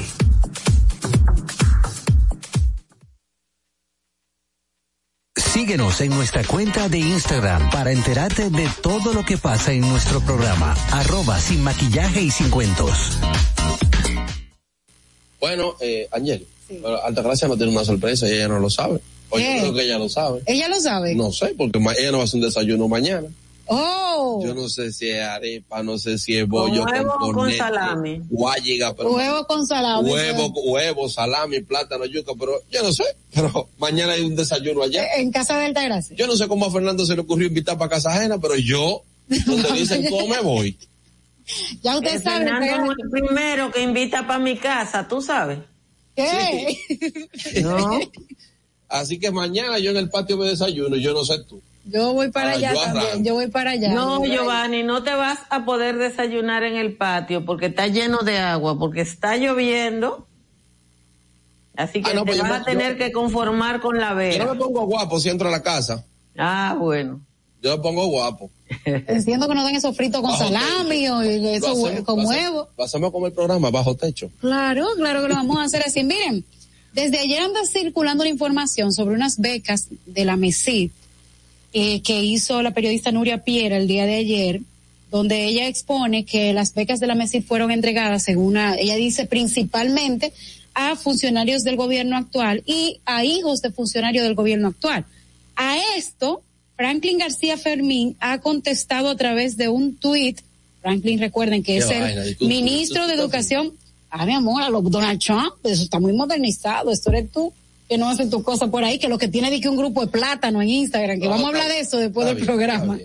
Síguenos 5.36 6.00
en 6.02 6.12
nuestra 6.12 6.44
cuenta 6.44 6.88
de 6.90 7.00
Instagram 7.00 7.70
para 7.72 7.92
enterarte 7.92 8.50
de 8.50 8.70
todo 8.82 9.14
lo 9.14 9.26
que 9.26 9.38
pasa 9.38 9.72
en 9.74 9.82
nuestro 9.82 10.22
programa. 10.22 10.76
Arroba 10.92 11.40
sin 11.40 11.64
maquillaje 11.64 12.22
y 12.22 12.32
sin 12.32 12.50
cuentos. 12.50 13.18
Bueno, 15.40 15.76
eh, 15.82 16.08
Ángel, 16.72 16.82
bueno, 16.82 16.98
Altagracia 17.04 17.48
no 17.48 17.58
tiene 17.58 17.72
una 17.72 17.86
sorpresa 17.86 18.28
y 18.30 18.34
ella 18.34 18.48
no 18.48 18.60
lo 18.60 18.70
sabe. 18.70 19.00
O 19.30 19.40
yo 19.40 19.46
creo 19.46 19.74
que 19.74 19.84
ella 19.84 19.98
lo 19.98 20.10
sabe. 20.10 20.42
¿Ella 20.46 20.68
lo 20.68 20.80
sabe? 20.82 21.16
No 21.16 21.32
sé, 21.32 21.54
porque 21.58 21.80
ella 22.00 22.12
no 22.12 22.18
va 22.18 22.24
a 22.24 22.26
hacer 22.26 22.40
un 22.40 22.46
desayuno 22.46 22.88
mañana. 22.88 23.28
Oh, 23.74 24.42
Yo 24.44 24.54
no 24.54 24.68
sé 24.68 24.92
si 24.92 25.08
es 25.10 25.22
arepa, 25.24 25.82
no 25.82 25.98
sé 25.98 26.18
si 26.18 26.36
es 26.36 26.46
bollo 26.46 26.84
Con 26.84 26.92
huevo 26.92 27.14
con 27.18 27.34
cornete, 27.34 27.58
salami. 27.60 28.22
guayiga, 28.30 28.94
pero 28.94 29.12
huevo 29.14 29.48
con 29.48 29.66
salami. 29.66 30.10
huevo, 30.12 30.48
huevo, 30.66 31.08
salami, 31.08 31.62
plátano, 31.62 32.06
yuca, 32.06 32.34
pero 32.38 32.60
yo 32.70 32.84
no 32.84 32.92
sé. 32.92 33.06
Pero 33.34 33.70
mañana 33.78 34.12
hay 34.14 34.24
un 34.24 34.36
desayuno 34.36 34.84
allá. 34.84 35.06
En 35.16 35.32
casa 35.32 35.58
de 35.58 35.68
Altagracia. 35.68 36.18
Yo 36.18 36.28
no 36.28 36.36
sé 36.36 36.50
cómo 36.50 36.66
a 36.66 36.72
Fernando 36.72 37.06
se 37.06 37.16
le 37.16 37.22
ocurrió 37.22 37.48
invitar 37.48 37.78
para 37.78 37.92
casa 37.92 38.10
ajena, 38.14 38.40
pero 38.40 38.58
yo, 38.58 39.04
donde 39.46 39.72
dicen 39.78 40.06
come 40.10 40.42
voy. 40.42 40.78
Ya 41.82 41.96
usted 41.98 42.16
Eh, 42.16 42.20
sabe. 42.20 42.46
Fernando 42.46 42.92
es 42.92 42.98
el 43.04 43.10
primero 43.10 43.72
que 43.72 43.82
invita 43.84 44.28
para 44.28 44.40
mi 44.40 44.58
casa, 44.58 45.08
tú 45.08 45.22
sabes. 45.22 45.60
¿Qué? 46.22 47.62
No. 47.62 48.00
Así 48.90 49.20
que 49.20 49.32
mañana 49.32 49.80
yo 49.80 49.92
en 49.92 49.98
el 49.98 50.10
patio 50.10 50.38
me 50.38 50.48
desayuno, 50.48 50.98
yo 50.98 51.14
no 51.14 51.24
sé 51.24 51.44
tú. 51.48 51.62
Yo 51.86 52.14
voy 52.14 52.30
para 52.30 52.52
Ah, 52.52 52.54
allá 52.56 52.74
yo 52.74 52.82
también. 52.82 53.06
arranco. 53.08 53.24
Yo 53.24 53.34
voy 53.36 53.48
para 53.48 53.72
allá. 53.72 53.94
No. 53.94 54.24
Giovanni, 54.26 54.84
no 54.84 55.02
te 55.04 55.14
vas 55.16 55.40
a 55.50 55.64
poder 55.66 55.98
desayunar 55.98 56.64
en 56.64 56.76
el 56.76 56.96
patio 56.98 57.46
porque 57.46 57.68
está 57.68 57.88
lleno 57.88 58.20
de 58.20 58.38
agua, 58.38 58.78
porque 58.78 59.02
está 59.02 59.38
lloviendo. 59.38 60.28
Así 61.76 62.02
que 62.04 62.12
Ah, 62.12 62.14
no, 62.16 62.22
te 62.26 62.32
pues 62.34 62.42
vas 62.42 62.50
me- 62.50 62.56
a 62.58 62.64
tener 62.64 62.98
que 62.98 63.12
conformar 63.12 63.80
con 63.80 63.98
la 63.98 64.10
Yo 64.30 64.46
no 64.46 64.54
me 64.54 64.60
pongo 64.60 64.86
guapo 64.86 65.20
si 65.20 65.30
entro 65.30 65.48
a 65.48 65.52
la 65.52 65.64
casa. 65.64 66.04
Ah, 66.38 66.76
bueno. 66.78 67.22
Yo 67.62 67.78
me 67.78 67.82
pongo 67.82 68.06
guapo. 68.08 68.52
Entiendo 68.86 69.48
que 69.48 69.56
no 69.56 69.66
den 69.66 69.76
esos 69.76 69.96
fritos 69.96 70.22
con 70.22 70.32
Bajo 70.32 70.44
salami 70.46 71.08
o 71.10 71.22
eso 71.22 71.68
hacemos- 71.72 72.02
con 72.02 72.26
huevo. 72.26 72.70
Lo 72.78 72.84
hacemos 72.84 73.12
como 73.12 73.28
el 73.28 73.34
programa, 73.34 73.70
bajo 73.72 73.96
techo. 73.96 74.30
Claro, 74.40 74.88
claro 74.98 75.22
que 75.22 75.28
lo 75.30 75.36
vamos 75.36 75.58
a 75.58 75.64
hacer 75.64 75.84
así. 75.86 76.04
Miren, 76.04 76.44
desde 76.94 77.20
ayer 77.20 77.42
anda 77.42 77.60
circulando 77.66 78.24
la 78.24 78.30
información 78.30 78.94
sobre 78.94 79.16
unas 79.16 79.38
becas 79.40 79.88
de 80.06 80.26
la 80.26 80.36
MESID 80.36 80.92
eh, 81.74 82.02
que 82.02 82.24
hizo 82.24 82.62
la 82.62 82.72
periodista 82.72 83.12
Nuria 83.12 83.44
Piera 83.44 83.78
el 83.78 83.88
día 83.88 84.06
de 84.06 84.16
ayer, 84.16 84.62
donde 85.10 85.46
ella 85.46 85.68
expone 85.68 86.26
que 86.26 86.54
las 86.54 86.74
becas 86.74 87.00
de 87.00 87.08
la 87.08 87.16
MESID 87.16 87.44
fueron 87.44 87.72
entregadas, 87.72 88.24
según 88.24 88.48
una- 88.48 88.76
ella 88.78 88.96
dice, 88.96 89.26
principalmente 89.26 90.34
a 90.74 90.96
funcionarios 90.96 91.64
del 91.64 91.76
gobierno 91.76 92.16
actual 92.18 92.64
y 92.66 93.00
a 93.06 93.24
hijos 93.26 93.62
de 93.62 93.72
funcionarios 93.72 94.24
del 94.24 94.36
gobierno 94.36 94.70
actual. 94.70 95.06
A 95.56 95.78
esto, 95.98 96.42
Franklin 96.82 97.20
García 97.20 97.60
Fermín 97.60 98.18
ha 98.20 98.40
contestado 98.40 99.10
a 99.10 99.16
través 99.16 99.56
de 99.56 99.70
un 99.70 99.98
tuit. 99.98 100.42
Franklin, 100.82 101.20
recuerden 101.20 101.62
que 101.62 101.74
Qué 101.74 101.78
es 101.78 101.88
vaina, 101.88 102.24
el 102.24 102.38
ministro 102.40 103.06
de 103.06 103.14
Educación. 103.14 103.74
Ah, 104.10 104.26
mi 104.26 104.34
amor, 104.34 104.64
a 104.64 104.70
lo 104.72 104.82
Donald 104.82 105.20
Trump, 105.20 105.64
eso 105.64 105.84
está 105.84 106.00
muy 106.00 106.12
modernizado. 106.12 106.90
Esto 106.90 107.12
eres 107.12 107.32
tú 107.32 107.54
que 107.88 108.00
no 108.00 108.10
hace 108.10 108.26
tu 108.26 108.42
cosa 108.42 108.66
por 108.66 108.84
ahí, 108.84 108.98
que 108.98 109.08
lo 109.08 109.20
que 109.20 109.28
tiene 109.28 109.52
de 109.52 109.62
que 109.62 109.70
un 109.70 109.78
grupo 109.78 110.02
de 110.02 110.08
plátano 110.08 110.60
en 110.60 110.70
Instagram, 110.70 111.20
que 111.20 111.26
No, 111.26 111.34
vamos 111.34 111.46
a 111.46 111.48
hablar 111.50 111.68
de 111.68 111.82
eso 111.82 111.98
después 111.98 112.26
del 112.26 112.38
bien, 112.38 112.48
programa. 112.48 112.98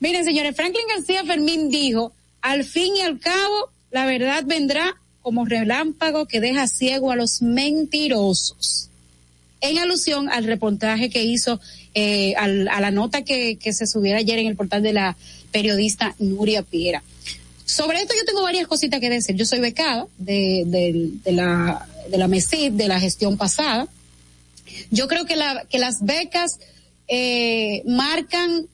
Miren, 0.00 0.24
señores, 0.24 0.56
Franklin 0.56 0.82
García 0.88 1.22
Fermín 1.24 1.70
dijo, 1.70 2.12
al 2.40 2.64
fin 2.64 2.96
y 2.96 3.02
al 3.02 3.20
cabo, 3.20 3.70
la 3.92 4.06
verdad 4.06 4.42
vendrá 4.44 4.96
como 5.22 5.44
relámpago 5.44 6.26
que 6.26 6.40
deja 6.40 6.66
ciego 6.66 7.12
a 7.12 7.16
los 7.16 7.42
mentirosos. 7.42 8.88
En 9.60 9.78
alusión 9.78 10.28
al 10.28 10.42
reportaje 10.42 11.10
que 11.10 11.22
hizo, 11.22 11.60
eh, 11.94 12.34
al- 12.36 12.68
a 12.68 12.80
la 12.80 12.90
nota 12.90 13.22
que, 13.22 13.56
que 13.56 13.72
se 13.72 13.86
subiera 13.86 14.18
ayer 14.18 14.38
en 14.38 14.46
el 14.46 14.56
portal 14.56 14.82
de 14.82 14.92
la 14.92 15.16
periodista 15.52 16.14
Nuria 16.18 16.62
Piera. 16.62 17.02
Sobre 17.64 18.00
esto 18.02 18.14
yo 18.14 18.24
tengo 18.26 18.42
varias 18.42 18.66
cositas 18.66 19.00
que 19.00 19.08
decir. 19.08 19.36
Yo 19.36 19.46
soy 19.46 19.60
becada 19.60 20.06
de, 20.18 20.64
de, 20.66 21.10
de 21.24 21.32
la, 21.32 21.88
de 22.10 22.18
la 22.18 22.28
MESID, 22.28 22.72
de 22.72 22.88
la 22.88 23.00
gestión 23.00 23.36
pasada. 23.36 23.88
Yo 24.90 25.08
creo 25.08 25.24
que, 25.24 25.36
la, 25.36 25.64
que 25.70 25.78
las 25.78 26.02
becas 26.02 26.58
eh, 27.08 27.82
marcan 27.86 28.66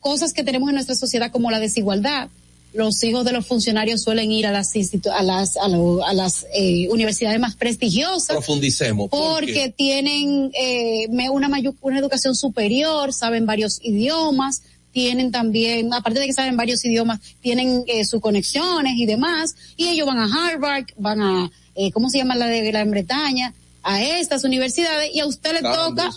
cosas 0.00 0.32
que 0.32 0.42
tenemos 0.44 0.68
en 0.68 0.74
nuestra 0.76 0.94
sociedad 0.94 1.30
como 1.30 1.50
la 1.50 1.60
desigualdad. 1.60 2.28
Los 2.76 3.02
hijos 3.04 3.24
de 3.24 3.32
los 3.32 3.46
funcionarios 3.46 4.02
suelen 4.02 4.30
ir 4.30 4.46
a 4.46 4.52
las 4.52 4.72
a 5.12 5.22
las 5.22 5.56
a, 5.56 5.68
lo- 5.68 6.04
a 6.04 6.12
las 6.12 6.46
eh, 6.54 6.88
universidades 6.90 7.40
más 7.40 7.56
prestigiosas 7.56 8.36
Profundicemos. 8.36 9.08
¿por 9.10 9.40
porque 9.44 9.72
tienen 9.76 10.50
eh, 10.58 11.08
una 11.30 11.48
mayor 11.48 11.74
una 11.80 11.98
educación 11.98 12.34
superior, 12.34 13.12
saben 13.12 13.46
varios 13.46 13.78
idiomas, 13.82 14.62
tienen 14.92 15.30
también, 15.30 15.92
aparte 15.92 16.20
de 16.20 16.26
que 16.26 16.32
saben 16.32 16.56
varios 16.56 16.84
idiomas, 16.84 17.20
tienen 17.40 17.84
eh, 17.86 18.04
sus 18.04 18.20
conexiones 18.20 18.94
y 18.96 19.04
demás, 19.06 19.54
y 19.76 19.88
ellos 19.88 20.06
van 20.06 20.18
a 20.18 20.24
Harvard, 20.48 20.86
van 20.96 21.20
a, 21.20 21.50
eh, 21.74 21.90
¿cómo 21.92 22.08
se 22.10 22.18
llama 22.18 22.34
la 22.34 22.46
de 22.46 22.62
Gran 22.64 22.90
Bretaña? 22.90 23.52
A 23.82 24.02
estas 24.02 24.42
universidades, 24.44 25.10
y 25.14 25.20
a 25.20 25.26
usted 25.26 25.52
le 25.52 25.60
toca 25.60 26.10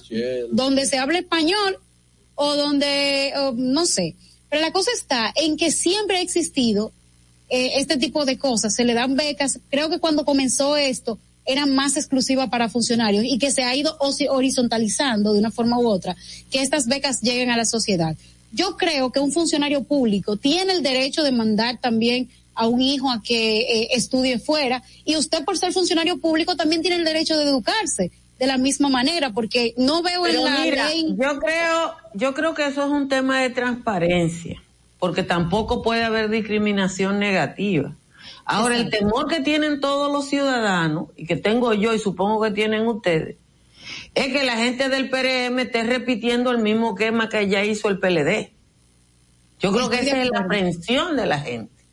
donde 0.52 0.86
se 0.86 0.98
habla 0.98 1.19
español 1.19 1.77
o 2.36 2.56
donde, 2.56 3.34
o 3.38 3.52
no 3.52 3.86
sé. 3.86 4.15
Pero 4.49 4.61
la 4.61 4.71
cosa 4.71 4.91
está 4.93 5.31
en 5.35 5.57
que 5.57 5.71
siempre 5.71 6.17
ha 6.17 6.21
existido 6.21 6.91
eh, 7.49 7.73
este 7.76 7.97
tipo 7.97 8.26
de 8.26 8.38
cosas, 8.38 8.76
se 8.76 8.84
le 8.84 8.93
dan 8.93 9.15
becas. 9.15 9.59
Creo 9.69 9.89
que 9.89 9.99
cuando 9.99 10.26
comenzó 10.26 10.77
esto 10.77 11.17
eran 11.45 11.73
más 11.73 11.97
exclusivas 11.97 12.49
para 12.49 12.69
funcionarios 12.69 13.23
y 13.26 13.39
que 13.39 13.51
se 13.51 13.63
ha 13.63 13.76
ido 13.76 13.97
horizontalizando 14.30 15.34
de 15.34 15.39
una 15.39 15.49
forma 15.49 15.80
u 15.80 15.88
otra, 15.88 16.15
que 16.51 16.61
estas 16.61 16.85
becas 16.85 17.21
lleguen 17.21 17.49
a 17.49 17.57
la 17.57 17.65
sociedad. 17.65 18.15
Yo 18.51 18.77
creo 18.77 19.11
que 19.11 19.19
un 19.19 19.31
funcionario 19.31 19.84
público 19.84 20.38
tiene 20.38 20.73
el 20.73 20.84
derecho 20.84 21.23
de 21.23 21.31
mandar 21.31 21.80
también 21.80 22.30
a 22.53 22.67
un 22.67 22.81
hijo 22.81 23.09
a 23.09 23.23
que 23.23 23.61
eh, 23.61 23.88
estudie 23.93 24.38
fuera 24.38 24.84
y 25.05 25.15
usted 25.15 25.43
por 25.43 25.57
ser 25.57 25.71
funcionario 25.71 26.19
público 26.19 26.55
también 26.55 26.81
tiene 26.81 26.97
el 26.97 27.05
derecho 27.05 27.38
de 27.38 27.45
educarse 27.45 28.11
de 28.40 28.48
la 28.48 28.57
misma 28.57 28.88
manera 28.90 29.32
porque 29.32 29.74
no 29.78 30.02
veo 30.02 30.26
en 30.26 30.44
la 30.44 30.60
mira, 30.61 30.88
ley 30.88 31.16
yo 31.18 31.40
creo, 31.40 31.94
yo 32.14 32.34
creo 32.34 32.53
que 32.53 32.66
eso 32.66 32.86
es 32.86 32.90
un 32.90 33.10
tema 33.10 33.41
de 33.41 33.49
transparencia, 33.49 34.64
porque 34.98 35.24
tampoco 35.24 35.82
puede 35.82 36.03
haber 36.03 36.30
discriminación 36.30 37.20
negativa. 37.20 37.95
Ahora, 38.45 38.78
el 38.78 38.90
temor 38.90 39.28
que 39.28 39.41
tienen 39.41 39.80
todos 39.80 40.11
los 40.11 40.28
ciudadanos, 40.28 41.10
y 41.16 41.28
que 41.28 41.36
tengo 41.36 41.74
yo 41.74 41.94
y 41.94 41.99
supongo 41.99 42.41
que 42.41 42.52
tienen 42.52 42.88
ustedes, 42.88 43.36
es 44.16 44.28
que 44.28 44.44
la 44.44 44.56
gente 44.56 44.90
del 44.90 45.10
PRM 45.10 45.60
esté 45.60 45.84
repitiendo 45.84 46.49
el 46.52 46.60
mismo 46.60 46.95
quema 46.95 47.30
que 47.30 47.48
ya 47.48 47.64
hizo 47.64 47.90
el 47.90 47.99
PLD. 47.99 48.52
Yo 49.60 49.72
creo 49.74 49.90
que 49.90 49.99
esa 49.99 50.22
es 50.22 50.30
la 50.32 50.40
aprensión 50.40 51.18
de 51.18 51.26
la 51.26 51.40
gente. 51.40 51.84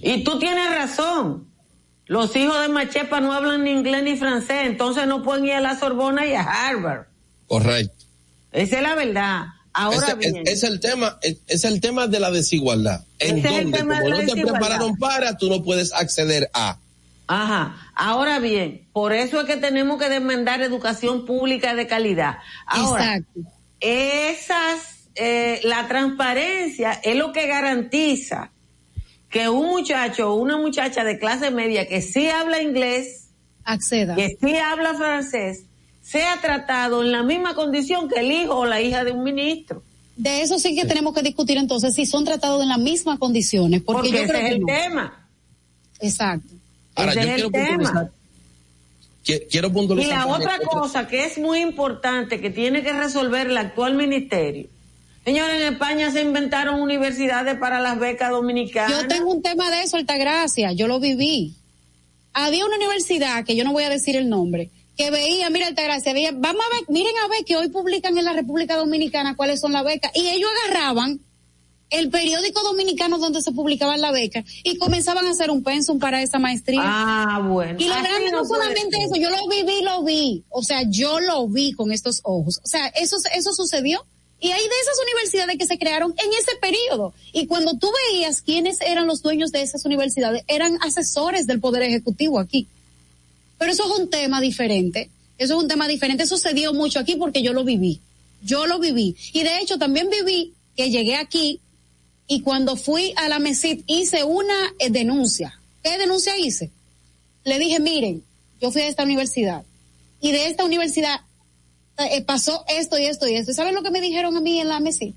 Y 0.00 0.22
tú 0.22 0.38
tienes 0.38 0.70
razón. 0.70 1.47
Los 2.08 2.34
hijos 2.36 2.60
de 2.62 2.68
Machepa 2.68 3.20
no 3.20 3.32
hablan 3.32 3.64
ni 3.64 3.70
inglés 3.70 4.02
ni 4.02 4.16
francés, 4.16 4.62
entonces 4.66 5.06
no 5.06 5.22
pueden 5.22 5.44
ir 5.46 5.52
a 5.52 5.60
la 5.60 5.78
Sorbona 5.78 6.26
y 6.26 6.34
a 6.34 6.42
Harvard. 6.42 7.06
Correcto. 7.46 8.04
Esa 8.50 8.76
es 8.78 8.82
la 8.82 8.94
verdad. 8.94 9.44
Ahora 9.74 10.08
Ese- 10.08 10.14
bien, 10.16 10.36
es, 10.46 10.54
es 10.54 10.62
el 10.64 10.80
tema, 10.80 11.18
es, 11.22 11.36
es 11.46 11.64
el 11.64 11.80
tema 11.80 12.06
de 12.08 12.18
la 12.18 12.30
desigualdad. 12.30 13.04
En 13.18 13.38
Ese 13.38 13.48
es 13.48 13.54
el 13.54 13.62
donde, 13.64 13.78
tema 13.78 13.94
de 14.00 14.00
como 14.04 14.16
la 14.16 14.22
no 14.24 14.32
te 14.34 14.42
prepararon 14.42 14.96
para, 14.96 15.36
tú 15.36 15.48
no 15.50 15.62
puedes 15.62 15.92
acceder 15.92 16.50
a. 16.54 16.78
ajá. 17.28 17.76
Ahora 17.94 18.38
bien, 18.38 18.86
por 18.92 19.12
eso 19.12 19.40
es 19.40 19.46
que 19.46 19.56
tenemos 19.56 20.00
que 20.00 20.08
demandar 20.08 20.62
educación 20.62 21.26
pública 21.26 21.74
de 21.74 21.86
calidad. 21.86 22.38
Ahora, 22.66 23.16
Exacto. 23.16 23.40
esas, 23.80 25.08
eh, 25.14 25.60
la 25.64 25.86
transparencia 25.88 26.92
es 27.04 27.16
lo 27.16 27.32
que 27.32 27.46
garantiza 27.46 28.50
que 29.30 29.48
un 29.48 29.66
muchacho 29.68 30.30
o 30.32 30.34
una 30.36 30.56
muchacha 30.56 31.04
de 31.04 31.18
clase 31.18 31.50
media 31.50 31.86
que 31.86 32.00
sí 32.02 32.28
habla 32.28 32.62
inglés, 32.62 33.28
acceda. 33.64 34.14
que 34.16 34.36
sí 34.40 34.56
habla 34.56 34.94
francés, 34.94 35.64
sea 36.02 36.40
tratado 36.40 37.02
en 37.02 37.12
la 37.12 37.22
misma 37.22 37.54
condición 37.54 38.08
que 38.08 38.20
el 38.20 38.32
hijo 38.32 38.54
o 38.56 38.64
la 38.66 38.80
hija 38.80 39.04
de 39.04 39.12
un 39.12 39.22
ministro. 39.24 39.82
De 40.16 40.40
eso 40.40 40.58
sí 40.58 40.74
que 40.74 40.84
tenemos 40.86 41.14
que 41.14 41.22
discutir 41.22 41.58
entonces 41.58 41.94
si 41.94 42.06
son 42.06 42.24
tratados 42.24 42.62
en 42.62 42.68
las 42.70 42.78
mismas 42.78 43.18
condiciones, 43.18 43.82
porque, 43.82 44.08
Porque 44.08 44.10
yo 44.10 44.24
ese 44.24 44.28
creo 44.32 44.40
es 44.40 44.48
que 44.48 44.54
el 44.54 44.60
no. 44.60 44.66
tema. 44.66 45.28
Exacto. 46.00 46.54
Ahora, 46.96 47.12
Ese 47.12 47.20
yo 47.20 47.26
es 47.28 47.34
quiero 47.34 47.46
el 47.48 47.52
tema. 47.52 47.68
puntualizar. 47.76 48.12
quiero 49.50 49.68
Y 49.68 49.70
puntualizar. 49.70 50.10
la 50.16 50.24
también 50.32 50.40
otra 50.50 50.58
cosa 50.66 51.06
que 51.06 51.24
es 51.24 51.38
muy 51.38 51.60
importante 51.60 52.40
que 52.40 52.50
tiene 52.50 52.82
que 52.82 52.92
resolver 52.92 53.46
el 53.48 53.56
actual 53.58 53.94
ministerio. 53.94 54.68
Señores, 55.28 55.60
en 55.60 55.74
España 55.74 56.10
se 56.10 56.22
inventaron 56.22 56.80
universidades 56.80 57.58
para 57.58 57.80
las 57.80 57.98
becas 57.98 58.30
dominicanas. 58.30 59.02
Yo 59.02 59.08
tengo 59.08 59.30
un 59.30 59.42
tema 59.42 59.70
de 59.70 59.82
eso, 59.82 59.98
Altagracia, 59.98 60.72
yo 60.72 60.88
lo 60.88 61.00
viví. 61.00 61.54
Había 62.32 62.64
una 62.64 62.76
universidad, 62.76 63.44
que 63.44 63.54
yo 63.54 63.62
no 63.62 63.74
voy 63.74 63.84
a 63.84 63.90
decir 63.90 64.16
el 64.16 64.30
nombre, 64.30 64.70
que 64.96 65.10
veía, 65.10 65.50
mira 65.50 65.66
Altagracia, 65.66 66.14
veía, 66.14 66.32
vamos 66.32 66.62
a 66.64 66.74
ver, 66.74 66.84
miren 66.88 67.12
a 67.22 67.28
ver 67.28 67.44
que 67.44 67.56
hoy 67.56 67.68
publican 67.68 68.16
en 68.16 68.24
la 68.24 68.32
República 68.32 68.76
Dominicana 68.76 69.36
cuáles 69.36 69.60
son 69.60 69.72
las 69.72 69.84
becas, 69.84 70.10
y 70.14 70.28
ellos 70.28 70.48
agarraban 70.64 71.20
el 71.90 72.08
periódico 72.08 72.62
dominicano 72.62 73.18
donde 73.18 73.42
se 73.42 73.52
publicaban 73.52 74.00
la 74.00 74.12
beca 74.12 74.42
y 74.64 74.78
comenzaban 74.78 75.26
a 75.26 75.32
hacer 75.32 75.50
un 75.50 75.62
pensum 75.62 75.98
para 75.98 76.22
esa 76.22 76.38
maestría. 76.38 76.80
Ah, 76.82 77.42
bueno. 77.46 77.76
Y 77.78 77.86
lo 77.86 77.96
grande 77.96 78.30
no 78.32 78.46
solamente 78.46 78.96
eso, 78.96 79.16
yo 79.16 79.28
lo 79.28 79.46
viví, 79.46 79.82
lo 79.82 80.04
vi. 80.04 80.44
O 80.48 80.62
sea, 80.62 80.84
yo 80.88 81.20
lo 81.20 81.46
vi 81.48 81.72
con 81.72 81.92
estos 81.92 82.20
ojos. 82.22 82.62
O 82.64 82.66
sea, 82.66 82.86
eso, 82.88 83.18
eso 83.34 83.52
sucedió. 83.52 84.06
Y 84.40 84.50
hay 84.50 84.62
de 84.62 84.80
esas 84.82 84.98
universidades 85.02 85.58
que 85.58 85.66
se 85.66 85.78
crearon 85.78 86.14
en 86.16 86.32
ese 86.32 86.56
periodo. 86.60 87.12
Y 87.32 87.46
cuando 87.46 87.76
tú 87.76 87.90
veías 88.12 88.40
quiénes 88.40 88.80
eran 88.80 89.06
los 89.06 89.22
dueños 89.22 89.50
de 89.50 89.62
esas 89.62 89.84
universidades, 89.84 90.44
eran 90.46 90.78
asesores 90.82 91.46
del 91.46 91.60
Poder 91.60 91.82
Ejecutivo 91.82 92.38
aquí. 92.38 92.68
Pero 93.58 93.72
eso 93.72 93.84
es 93.84 93.98
un 93.98 94.10
tema 94.10 94.40
diferente. 94.40 95.10
Eso 95.38 95.54
es 95.56 95.62
un 95.62 95.68
tema 95.68 95.88
diferente. 95.88 96.22
Eso 96.22 96.36
se 96.36 96.54
dio 96.54 96.72
mucho 96.72 97.00
aquí 97.00 97.16
porque 97.16 97.42
yo 97.42 97.52
lo 97.52 97.64
viví. 97.64 98.00
Yo 98.42 98.66
lo 98.66 98.78
viví. 98.78 99.16
Y 99.32 99.42
de 99.42 99.58
hecho 99.58 99.78
también 99.78 100.08
viví 100.08 100.52
que 100.76 100.90
llegué 100.90 101.16
aquí 101.16 101.60
y 102.28 102.42
cuando 102.42 102.76
fui 102.76 103.14
a 103.16 103.28
la 103.28 103.38
MESID 103.38 103.82
hice 103.86 104.22
una 104.22 104.72
eh, 104.78 104.90
denuncia. 104.90 105.58
¿Qué 105.82 105.98
denuncia 105.98 106.36
hice? 106.36 106.70
Le 107.44 107.58
dije, 107.58 107.80
miren, 107.80 108.22
yo 108.60 108.70
fui 108.70 108.82
a 108.82 108.88
esta 108.88 109.02
universidad 109.02 109.64
y 110.20 110.32
de 110.32 110.46
esta 110.46 110.64
universidad 110.64 111.20
eh, 111.98 112.22
pasó 112.22 112.64
esto 112.68 112.98
y 112.98 113.04
esto 113.04 113.28
y 113.28 113.34
esto. 113.34 113.50
¿Y 113.50 113.54
saben 113.54 113.74
lo 113.74 113.82
que 113.82 113.90
me 113.90 114.00
dijeron 114.00 114.36
a 114.36 114.40
mí 114.40 114.60
en 114.60 114.68
la 114.68 114.80
MESID? 114.80 115.14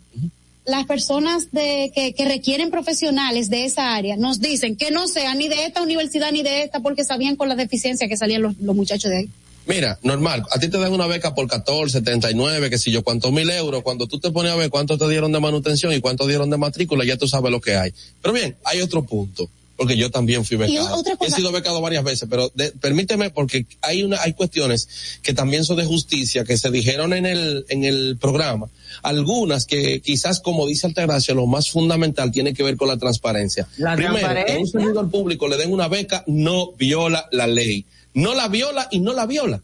Las 0.66 0.86
personas 0.86 1.52
de, 1.52 1.92
que, 1.94 2.26
requieren 2.26 2.70
profesionales 2.70 3.50
de 3.50 3.66
esa 3.66 3.96
área 3.96 4.16
nos 4.16 4.40
dicen 4.40 4.76
que 4.76 4.92
no 4.92 5.08
sean 5.08 5.40
ni 5.40 5.48
de 5.48 5.66
esta 5.66 5.82
universidad 5.82 6.32
ni 6.32 6.44
de 6.44 6.64
esta 6.64 6.80
porque 6.80 7.04
sabían 7.04 7.36
con 7.36 7.50
la 7.50 7.56
deficiencia 7.56 8.08
que 8.08 8.18
salían 8.18 8.44
los, 8.44 8.58
los 8.60 8.76
muchachos 8.76 9.10
de 9.10 9.18
ahí. 9.18 9.30
Mira, 9.68 10.00
normal, 10.02 10.44
a 10.52 10.60
ti 10.60 10.70
te 10.70 10.80
dan 10.80 10.92
una 10.92 11.06
beca 11.06 11.36
por 11.36 11.48
14, 11.48 12.00
79, 12.00 12.70
que 12.70 12.78
si 12.80 12.92
yo, 12.92 13.04
cuántos 13.04 13.32
mil 13.32 13.50
euros, 13.52 13.84
cuando 13.84 14.08
tú 14.08 14.20
te 14.20 14.32
pones 14.32 14.52
a 14.52 14.56
ver 14.56 14.72
cuánto 14.72 14.98
te 14.98 15.08
dieron 15.08 15.32
de 15.32 15.40
manutención 15.40 15.94
y 15.94 16.02
cuánto 16.02 16.26
dieron 16.26 16.50
de 16.50 16.58
matrícula, 16.58 17.06
ya 17.06 17.16
tú 17.16 17.28
sabes 17.28 17.52
lo 17.52 17.62
que 17.62 17.76
hay. 17.76 17.94
Pero 18.22 18.34
bien, 18.34 18.58
hay 18.64 18.82
otro 18.82 19.04
punto, 19.04 19.50
porque 19.82 19.98
yo 19.98 20.12
también 20.12 20.46
fui 20.46 20.58
becado. 20.58 21.04
He 21.26 21.32
sido 21.32 21.52
becado 21.52 21.82
varias 21.82 22.04
veces, 22.04 22.28
pero 22.30 22.52
de- 22.54 22.72
permíteme, 22.72 23.32
porque 23.32 23.66
hay 23.82 24.04
una, 24.04 24.22
hay 24.22 24.34
cuestiones 24.34 24.88
que 25.24 25.34
también 25.34 25.66
son 25.66 25.78
de 25.78 25.86
justicia, 25.86 26.44
que 26.44 26.56
se 26.56 26.70
dijeron 26.70 27.14
en 27.14 27.26
el, 27.26 27.66
en 27.68 27.84
el 27.84 28.16
programa. 28.22 28.68
Algunas 29.02 29.66
que 29.66 30.00
quizás, 30.02 30.40
como 30.40 30.68
dice 30.68 30.86
Altagracia, 30.86 31.34
lo 31.34 31.48
más 31.48 31.72
fundamental 31.72 32.32
tiene 32.32 32.54
que 32.54 32.62
ver 32.62 32.78
con 32.78 32.90
la 32.90 32.98
transparencia. 32.98 33.68
La 33.78 33.96
Primero, 33.96 34.20
que 34.20 34.24
a 34.24 34.28
un 34.30 34.34
transparencia. 34.36 34.80
servidor 34.82 35.10
público 35.10 35.48
le 35.48 35.58
den 35.58 35.74
una 35.74 35.88
beca 35.88 36.24
no 36.28 36.74
viola 36.74 37.28
la 37.32 37.48
ley. 37.48 37.86
No 38.14 38.36
la 38.36 38.50
viola 38.50 38.88
y 38.92 39.00
no 39.00 39.14
la 39.14 39.26
viola 39.26 39.64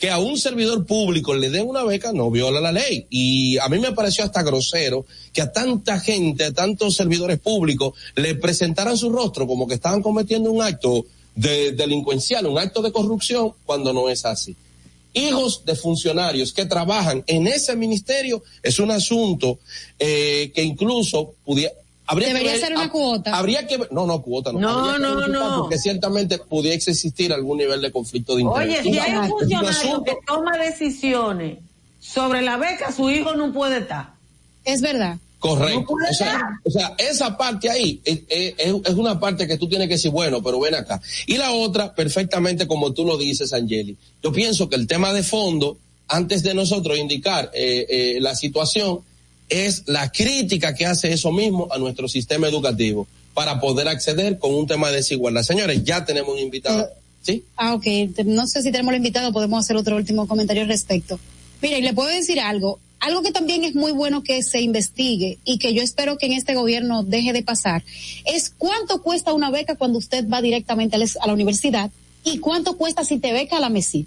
que 0.00 0.10
a 0.10 0.18
un 0.18 0.38
servidor 0.38 0.86
público 0.86 1.34
le 1.34 1.50
den 1.50 1.68
una 1.68 1.84
beca 1.84 2.10
no 2.12 2.30
viola 2.30 2.58
la 2.58 2.72
ley. 2.72 3.06
Y 3.10 3.58
a 3.58 3.68
mí 3.68 3.78
me 3.78 3.92
pareció 3.92 4.24
hasta 4.24 4.42
grosero 4.42 5.04
que 5.34 5.42
a 5.42 5.52
tanta 5.52 6.00
gente, 6.00 6.44
a 6.44 6.52
tantos 6.52 6.96
servidores 6.96 7.38
públicos, 7.38 7.92
le 8.16 8.34
presentaran 8.34 8.96
su 8.96 9.10
rostro 9.10 9.46
como 9.46 9.68
que 9.68 9.74
estaban 9.74 10.00
cometiendo 10.00 10.50
un 10.50 10.62
acto 10.62 11.04
de 11.34 11.72
delincuencial, 11.72 12.46
un 12.46 12.58
acto 12.58 12.80
de 12.80 12.92
corrupción, 12.92 13.52
cuando 13.66 13.92
no 13.92 14.08
es 14.08 14.24
así. 14.24 14.56
Hijos 15.12 15.66
de 15.66 15.76
funcionarios 15.76 16.54
que 16.54 16.64
trabajan 16.64 17.22
en 17.26 17.46
ese 17.46 17.76
ministerio 17.76 18.42
es 18.62 18.78
un 18.78 18.90
asunto 18.90 19.58
eh, 19.98 20.50
que 20.54 20.62
incluso 20.62 21.34
pudiera... 21.44 21.74
Habría 22.10 22.28
que 22.28 22.34
Debería 22.34 22.52
ver- 22.52 22.60
ser 22.60 22.72
una 22.76 22.90
cuota. 22.90 23.36
Habría 23.36 23.66
que 23.66 23.76
ver, 23.76 23.92
no, 23.92 24.04
no, 24.06 24.20
cuota 24.20 24.52
no. 24.52 24.58
No, 24.58 24.92
que 24.94 24.98
no, 24.98 25.28
no. 25.28 25.60
Porque 25.62 25.78
ciertamente 25.78 26.38
pudiese 26.38 26.90
existir 26.90 27.32
algún 27.32 27.58
nivel 27.58 27.80
de 27.80 27.92
conflicto 27.92 28.34
de 28.36 28.42
interés. 28.42 28.80
Oye, 28.80 28.82
si 28.92 28.98
hay 28.98 29.14
un 29.14 29.28
funcionario 29.28 30.02
que 30.04 30.16
toma 30.26 30.56
decisiones 30.58 31.58
sobre 32.00 32.42
la 32.42 32.56
beca, 32.56 32.92
su 32.92 33.08
hijo 33.10 33.34
no 33.34 33.52
puede 33.52 33.78
estar. 33.78 34.14
Es 34.64 34.80
verdad. 34.80 35.18
Correcto. 35.38 35.80
No 35.98 36.04
o, 36.10 36.12
sea, 36.14 36.60
o 36.64 36.70
sea, 36.70 36.94
esa 36.98 37.36
parte 37.38 37.70
ahí 37.70 38.00
es, 38.04 38.20
es- 38.28 38.54
es 38.58 38.94
una 38.94 39.18
parte 39.18 39.46
que 39.46 39.56
tú 39.56 39.68
tienes 39.68 39.88
que 39.88 39.94
decir, 39.94 40.10
bueno, 40.10 40.42
pero 40.42 40.60
ven 40.60 40.74
acá. 40.74 41.00
Y 41.26 41.36
la 41.38 41.52
otra, 41.52 41.94
perfectamente 41.94 42.66
como 42.66 42.92
tú 42.92 43.04
lo 43.06 43.16
dices, 43.16 43.52
Angeli. 43.54 43.96
Yo 44.22 44.32
pienso 44.32 44.68
que 44.68 44.76
el 44.76 44.86
tema 44.86 45.12
de 45.14 45.22
fondo, 45.22 45.78
antes 46.08 46.42
de 46.42 46.52
nosotros 46.54 46.98
indicar 46.98 47.50
eh, 47.54 47.86
eh, 47.88 48.18
la 48.20 48.34
situación, 48.34 49.00
es 49.50 49.82
la 49.86 50.10
crítica 50.10 50.74
que 50.74 50.86
hace 50.86 51.12
eso 51.12 51.32
mismo 51.32 51.68
a 51.70 51.78
nuestro 51.78 52.08
sistema 52.08 52.48
educativo 52.48 53.06
para 53.34 53.60
poder 53.60 53.88
acceder 53.88 54.38
con 54.38 54.54
un 54.54 54.66
tema 54.66 54.90
de 54.90 54.96
desigualdad. 54.96 55.42
Señores, 55.42 55.84
ya 55.84 56.04
tenemos 56.04 56.32
un 56.32 56.38
invitado. 56.38 56.88
¿Sí? 57.22 57.44
Ah, 57.56 57.74
ok. 57.74 57.86
No 58.24 58.46
sé 58.46 58.62
si 58.62 58.72
tenemos 58.72 58.92
el 58.92 58.98
invitado, 58.98 59.32
podemos 59.32 59.62
hacer 59.62 59.76
otro 59.76 59.96
último 59.96 60.26
comentario 60.26 60.62
al 60.62 60.68
respecto. 60.68 61.20
Mira, 61.60 61.76
y 61.76 61.82
le 61.82 61.92
puedo 61.92 62.08
decir 62.08 62.40
algo. 62.40 62.78
Algo 63.00 63.22
que 63.22 63.32
también 63.32 63.64
es 63.64 63.74
muy 63.74 63.92
bueno 63.92 64.22
que 64.22 64.42
se 64.42 64.60
investigue 64.60 65.38
y 65.44 65.58
que 65.58 65.72
yo 65.72 65.82
espero 65.82 66.18
que 66.18 66.26
en 66.26 66.32
este 66.32 66.54
gobierno 66.54 67.02
deje 67.02 67.32
de 67.32 67.42
pasar 67.42 67.82
es 68.26 68.52
cuánto 68.56 69.02
cuesta 69.02 69.32
una 69.32 69.50
beca 69.50 69.74
cuando 69.74 69.98
usted 69.98 70.28
va 70.28 70.42
directamente 70.42 70.96
a 70.96 70.98
la, 70.98 71.06
a 71.22 71.26
la 71.26 71.32
universidad 71.32 71.90
y 72.24 72.38
cuánto 72.38 72.76
cuesta 72.76 73.04
si 73.04 73.18
te 73.18 73.32
beca 73.32 73.56
a 73.56 73.60
la 73.60 73.70
MESI. 73.70 74.06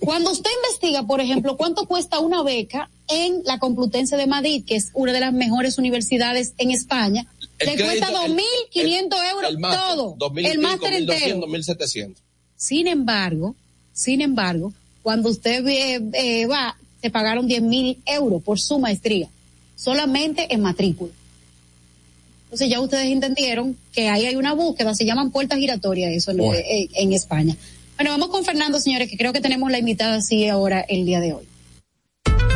Cuando 0.00 0.30
usted 0.32 0.50
investiga, 0.64 1.02
por 1.04 1.20
ejemplo, 1.20 1.56
cuánto 1.56 1.86
cuesta 1.86 2.18
una 2.18 2.42
beca 2.42 2.90
en 3.08 3.42
la 3.44 3.58
Complutense 3.58 4.16
de 4.16 4.26
Madrid, 4.26 4.64
que 4.66 4.76
es 4.76 4.90
una 4.94 5.12
de 5.12 5.20
las 5.20 5.32
mejores 5.32 5.78
universidades 5.78 6.52
en 6.58 6.70
España, 6.70 7.26
le 7.60 7.76
cuesta 7.82 8.08
crédito, 8.08 8.24
el- 8.26 8.32
2.500 8.74 9.30
euros 9.32 9.50
El 9.50 9.58
máster, 9.58 9.80
todo, 9.96 10.14
2000 10.18 10.44
y 10.44 10.48
el 10.48 10.58
máster 10.58 10.90
1200, 10.92 11.16
entero. 11.16 11.46
1700. 11.46 12.22
Sin 12.56 12.86
embargo, 12.86 13.54
sin 13.92 14.20
embargo, 14.20 14.72
cuando 15.02 15.30
usted 15.30 15.66
eh, 15.66 16.00
eh, 16.12 16.46
va, 16.46 16.76
se 17.00 17.10
pagaron 17.10 17.46
10 17.46 17.62
mil 17.62 17.98
euros 18.06 18.42
por 18.42 18.60
su 18.60 18.78
maestría, 18.78 19.28
solamente 19.76 20.52
en 20.52 20.60
matrícula. 20.60 21.12
Entonces 22.44 22.68
ya 22.68 22.80
ustedes 22.80 23.06
entendieron 23.10 23.76
que 23.92 24.08
ahí 24.08 24.26
hay 24.26 24.36
una 24.36 24.52
búsqueda, 24.54 24.94
se 24.94 25.04
llaman 25.04 25.30
puertas 25.30 25.58
giratorias 25.58 26.12
eso 26.12 26.30
en, 26.30 26.36
Bueno. 26.38 26.54
eh, 26.54 26.88
en 26.94 27.12
España. 27.12 27.56
Bueno, 28.04 28.18
vamos 28.18 28.36
con 28.36 28.44
Fernando, 28.44 28.78
señores, 28.78 29.08
que 29.08 29.16
creo 29.16 29.32
que 29.32 29.40
tenemos 29.40 29.70
la 29.70 29.78
invitada 29.78 30.16
así 30.16 30.46
ahora 30.46 30.82
el 30.82 31.06
día 31.06 31.20
de 31.20 31.32
hoy. 31.32 31.44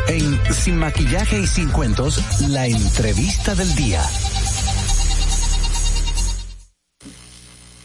En 0.06 0.38
Sin 0.52 0.76
Maquillaje 0.76 1.40
y 1.40 1.46
Sin 1.46 1.70
Cuentos, 1.70 2.22
la 2.50 2.66
entrevista 2.66 3.54
del 3.54 3.74
día. 3.74 4.02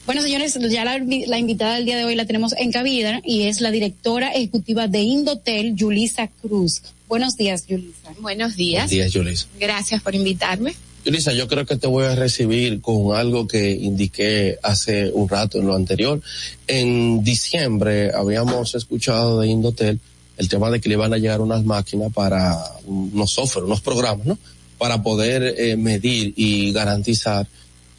Bueno, 0.06 0.22
señores, 0.22 0.60
ya 0.60 0.84
la, 0.84 0.98
la 0.98 1.40
invitada 1.40 1.76
del 1.76 1.86
día 1.86 1.96
de 1.96 2.04
hoy 2.04 2.16
la 2.16 2.26
tenemos 2.26 2.52
en 2.58 2.70
cabida 2.74 3.22
y 3.24 3.44
es 3.44 3.62
la 3.62 3.72
directora 3.72 4.34
ejecutiva 4.34 4.90
de 4.90 5.00
Indotel, 5.00 5.74
Yulisa 5.74 6.28
Cruz. 6.28 6.82
Buenos 7.08 7.38
días, 7.38 7.66
Yulisa. 7.66 8.12
Buenos 8.20 8.58
días. 8.58 8.90
Buenos 8.90 8.92
días, 8.92 9.14
Yulisa. 9.14 9.48
Gracias 9.58 10.02
por 10.02 10.16
invitarme. 10.16 10.76
Yulisa, 11.06 11.34
yo 11.34 11.48
creo 11.48 11.66
que 11.66 11.76
te 11.76 11.88
voy 11.88 12.06
a 12.06 12.16
recibir 12.16 12.80
con 12.80 13.16
algo 13.16 13.46
que 13.48 13.72
indiqué 13.72 14.58
hace 14.64 15.12
un 15.12 15.28
rato 15.28 15.60
en 15.60 15.68
lo 15.68 15.76
anterior. 15.76 16.22
En 16.66 17.24
diciembre 17.24 18.14
habíamos 18.14 18.74
escuchado 18.76 19.42
de 19.42 19.48
Indotel 19.48 20.00
el 20.38 20.50
tema 20.50 20.72
de 20.72 20.80
que 20.80 20.90
le 20.90 20.96
iban 20.96 21.14
a 21.14 21.18
llegar 21.18 21.42
unas 21.42 21.64
máquinas 21.64 22.12
para 22.14 22.58
unos 22.86 23.32
software, 23.32 23.66
unos 23.66 23.82
programas, 23.82 24.26
¿no? 24.26 24.38
Para 24.78 25.04
poder 25.04 25.56
eh, 25.58 25.76
medir 25.76 26.34
y 26.36 26.72
garantizar 26.72 27.48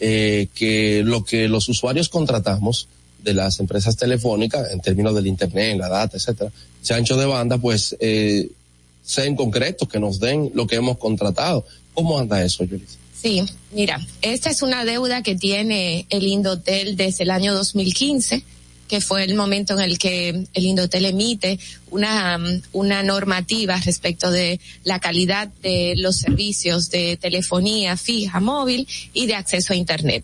eh, 0.01 0.48
que 0.55 1.02
lo 1.05 1.24
que 1.24 1.48
los 1.48 1.68
usuarios 1.68 2.09
contratamos 2.09 2.89
de 3.22 3.35
las 3.35 3.60
empresas 3.60 3.97
telefónicas 3.97 4.70
en 4.72 4.81
términos 4.81 5.14
del 5.14 5.26
internet, 5.26 5.78
la 5.78 5.89
data, 5.89 6.16
etcétera, 6.16 6.51
sea 6.82 6.97
ancho 6.97 7.16
de 7.16 7.26
banda, 7.26 7.59
pues 7.59 7.97
eh, 8.01 8.48
sea 9.02 9.24
en 9.24 9.36
concreto 9.36 9.86
que 9.86 10.01
nos 10.01 10.18
den 10.18 10.51
lo 10.55 10.66
que 10.66 10.76
hemos 10.76 10.98
contratado. 10.98 11.64
¿Cómo 11.94 12.18
anda 12.18 12.42
eso, 12.42 12.64
Yulisa? 12.64 12.98
Sí, 13.24 13.42
mira, 13.72 14.06
esta 14.20 14.50
es 14.50 14.60
una 14.60 14.84
deuda 14.84 15.22
que 15.22 15.34
tiene 15.34 16.06
el 16.10 16.26
Indotel 16.26 16.96
desde 16.96 17.24
el 17.24 17.30
año 17.30 17.54
2015, 17.54 18.42
que 18.86 19.00
fue 19.00 19.24
el 19.24 19.34
momento 19.34 19.72
en 19.74 19.80
el 19.80 19.98
que 19.98 20.44
el 20.52 20.64
Indotel 20.66 21.06
emite 21.06 21.58
una, 21.90 22.36
um, 22.36 22.60
una 22.72 23.02
normativa 23.02 23.80
respecto 23.80 24.30
de 24.30 24.60
la 24.82 24.98
calidad 24.98 25.48
de 25.62 25.94
los 25.96 26.16
servicios 26.16 26.90
de 26.90 27.16
telefonía 27.16 27.96
fija, 27.96 28.40
móvil 28.40 28.86
y 29.14 29.26
de 29.26 29.36
acceso 29.36 29.72
a 29.72 29.76
Internet. 29.76 30.22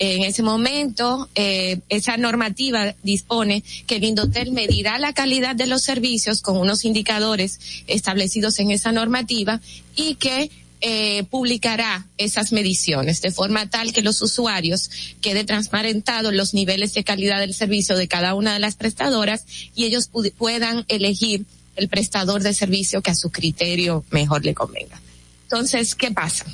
En 0.00 0.22
ese 0.22 0.44
momento, 0.44 1.28
eh, 1.34 1.80
esa 1.88 2.16
normativa 2.16 2.94
dispone 3.02 3.64
que 3.88 3.96
el 3.96 4.04
Indotel 4.04 4.52
medirá 4.52 4.96
la 5.00 5.12
calidad 5.12 5.56
de 5.56 5.66
los 5.66 5.82
servicios 5.82 6.40
con 6.40 6.56
unos 6.56 6.84
indicadores 6.84 7.58
establecidos 7.88 8.60
en 8.60 8.70
esa 8.70 8.92
normativa 8.92 9.60
y 9.96 10.14
que 10.14 10.52
eh, 10.80 11.24
publicará 11.24 12.06
esas 12.18 12.52
mediciones 12.52 13.20
de 13.20 13.32
forma 13.32 13.68
tal 13.68 13.92
que 13.92 14.02
los 14.02 14.22
usuarios 14.22 14.90
quede 15.20 15.44
transparentado 15.44 16.30
los 16.30 16.54
niveles 16.54 16.94
de 16.94 17.04
calidad 17.04 17.40
del 17.40 17.54
servicio 17.54 17.96
de 17.96 18.06
cada 18.06 18.34
una 18.34 18.54
de 18.54 18.60
las 18.60 18.76
prestadoras 18.76 19.44
y 19.74 19.84
ellos 19.84 20.10
puedan 20.36 20.84
elegir 20.88 21.44
el 21.76 21.88
prestador 21.88 22.42
de 22.42 22.54
servicio 22.54 23.02
que 23.02 23.10
a 23.10 23.14
su 23.14 23.30
criterio 23.30 24.04
mejor 24.10 24.44
le 24.44 24.54
convenga. 24.54 25.00
Entonces, 25.44 25.94
¿qué 25.94 26.10
pasa? 26.10 26.44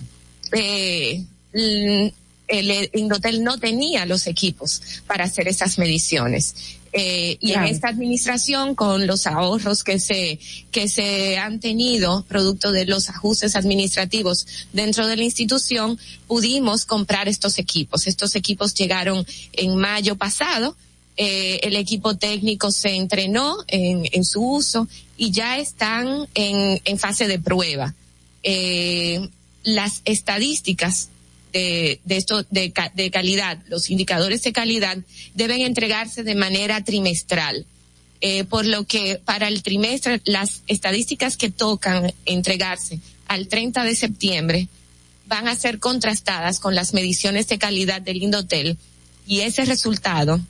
Eh, 0.53 1.25
el 1.53 2.91
Indotel 2.93 3.43
no 3.43 3.59
tenía 3.59 4.07
los 4.07 4.27
equipos 4.27 4.81
para 5.07 5.25
hacer 5.25 5.49
esas 5.49 5.79
mediciones. 5.79 6.55
Eh, 6.97 7.39
y 7.41 7.53
en 7.53 7.65
esta 7.65 7.89
administración, 7.89 8.77
con 8.77 9.09
los 9.09 9.27
ahorros 9.27 9.83
que 9.83 9.99
se, 9.99 10.39
que 10.71 10.89
se 10.89 11.37
han 11.39 11.59
tenido 11.59 12.25
producto 12.29 12.71
de 12.71 12.87
los 12.87 13.11
ajustes 13.11 13.57
administrativos 13.57 14.47
dentro 14.73 15.09
de 15.09 15.17
la 15.17 15.25
institución, 15.25 15.99
pudimos 16.29 16.85
comprar 16.85 17.27
estos 17.27 17.59
equipos. 17.59 18.07
Estos 18.07 18.37
equipos 18.37 18.75
llegaron 18.75 19.27
en 19.55 19.77
mayo 19.77 20.15
pasado. 20.15 20.77
Eh, 21.17 21.59
el 21.65 21.75
equipo 21.75 22.17
técnico 22.17 22.71
se 22.71 22.91
entrenó 22.91 23.57
en, 23.67 24.09
en 24.13 24.25
su 24.25 24.49
uso 24.49 24.87
y 25.17 25.33
ya 25.33 25.59
están 25.59 26.29
en, 26.35 26.81
en 26.85 26.99
fase 26.99 27.27
de 27.27 27.41
prueba. 27.41 27.93
Eh, 28.45 29.29
las 29.65 30.03
estadísticas 30.05 31.09
de, 31.55 32.17
esto 32.17 32.43
de, 32.51 32.73
de 32.95 33.11
calidad, 33.11 33.59
los 33.69 33.89
indicadores 33.89 34.43
de 34.43 34.53
calidad 34.53 34.99
deben 35.35 35.61
entregarse 35.61 36.25
de 36.25 36.35
manera 36.35 36.83
trimestral. 36.83 37.65
Eh, 38.21 38.45
por 38.45 38.65
lo 38.65 38.85
que 38.85 39.21
para 39.25 39.49
el 39.49 39.63
trimestre 39.63 40.21
las 40.25 40.63
estadísticas 40.67 41.37
que 41.37 41.51
tocan 41.51 42.13
entregarse 42.25 42.99
al 43.27 43.49
30 43.49 43.85
de 43.85 43.95
septiembre 43.95 44.69
van 45.27 45.47
a 45.47 45.57
ser 45.57 45.79
contrastadas 45.79 46.59
con 46.59 46.75
las 46.75 46.95
mediciones 46.95 47.49
de 47.49 47.59
calidad 47.59 48.01
del 48.01 48.23
Indotel 48.23 48.79
y 49.27 49.41
ese 49.41 49.65
resultado 49.65 50.41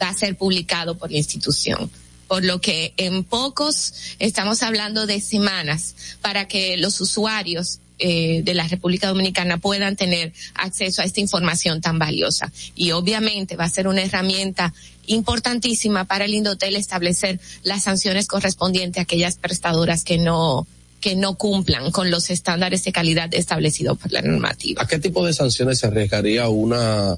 va 0.00 0.10
a 0.10 0.14
ser 0.14 0.36
publicado 0.36 0.96
por 0.96 1.10
la 1.10 1.18
institución. 1.18 1.90
Por 2.28 2.44
lo 2.44 2.60
que 2.60 2.94
en 2.96 3.24
pocos 3.24 3.94
estamos 4.18 4.62
hablando 4.62 5.06
de 5.06 5.20
semanas 5.20 5.96
para 6.20 6.46
que 6.46 6.76
los 6.76 7.00
usuarios 7.00 7.80
eh, 8.04 8.42
de 8.42 8.54
la 8.54 8.66
República 8.66 9.06
Dominicana 9.06 9.58
puedan 9.58 9.94
tener 9.94 10.32
acceso 10.54 11.02
a 11.02 11.04
esta 11.04 11.20
información 11.20 11.80
tan 11.80 12.00
valiosa. 12.00 12.50
Y 12.74 12.90
obviamente 12.90 13.54
va 13.54 13.62
a 13.62 13.68
ser 13.68 13.86
una 13.86 14.02
herramienta 14.02 14.74
importantísima 15.06 16.04
para 16.04 16.24
el 16.24 16.34
Indotel 16.34 16.74
establecer 16.74 17.38
las 17.62 17.84
sanciones 17.84 18.26
correspondientes 18.26 18.98
a 18.98 19.02
aquellas 19.02 19.36
prestadoras 19.36 20.02
que 20.02 20.18
no 20.18 20.66
que 21.00 21.14
no 21.14 21.36
cumplan 21.36 21.92
con 21.92 22.10
los 22.10 22.30
estándares 22.30 22.82
de 22.82 22.90
calidad 22.90 23.32
establecidos 23.34 23.98
por 23.98 24.10
la 24.10 24.22
normativa. 24.22 24.82
¿A 24.82 24.88
qué 24.88 24.98
tipo 24.98 25.24
de 25.24 25.32
sanciones 25.32 25.78
se 25.78 25.86
arriesgaría 25.86 26.48
una 26.48 27.16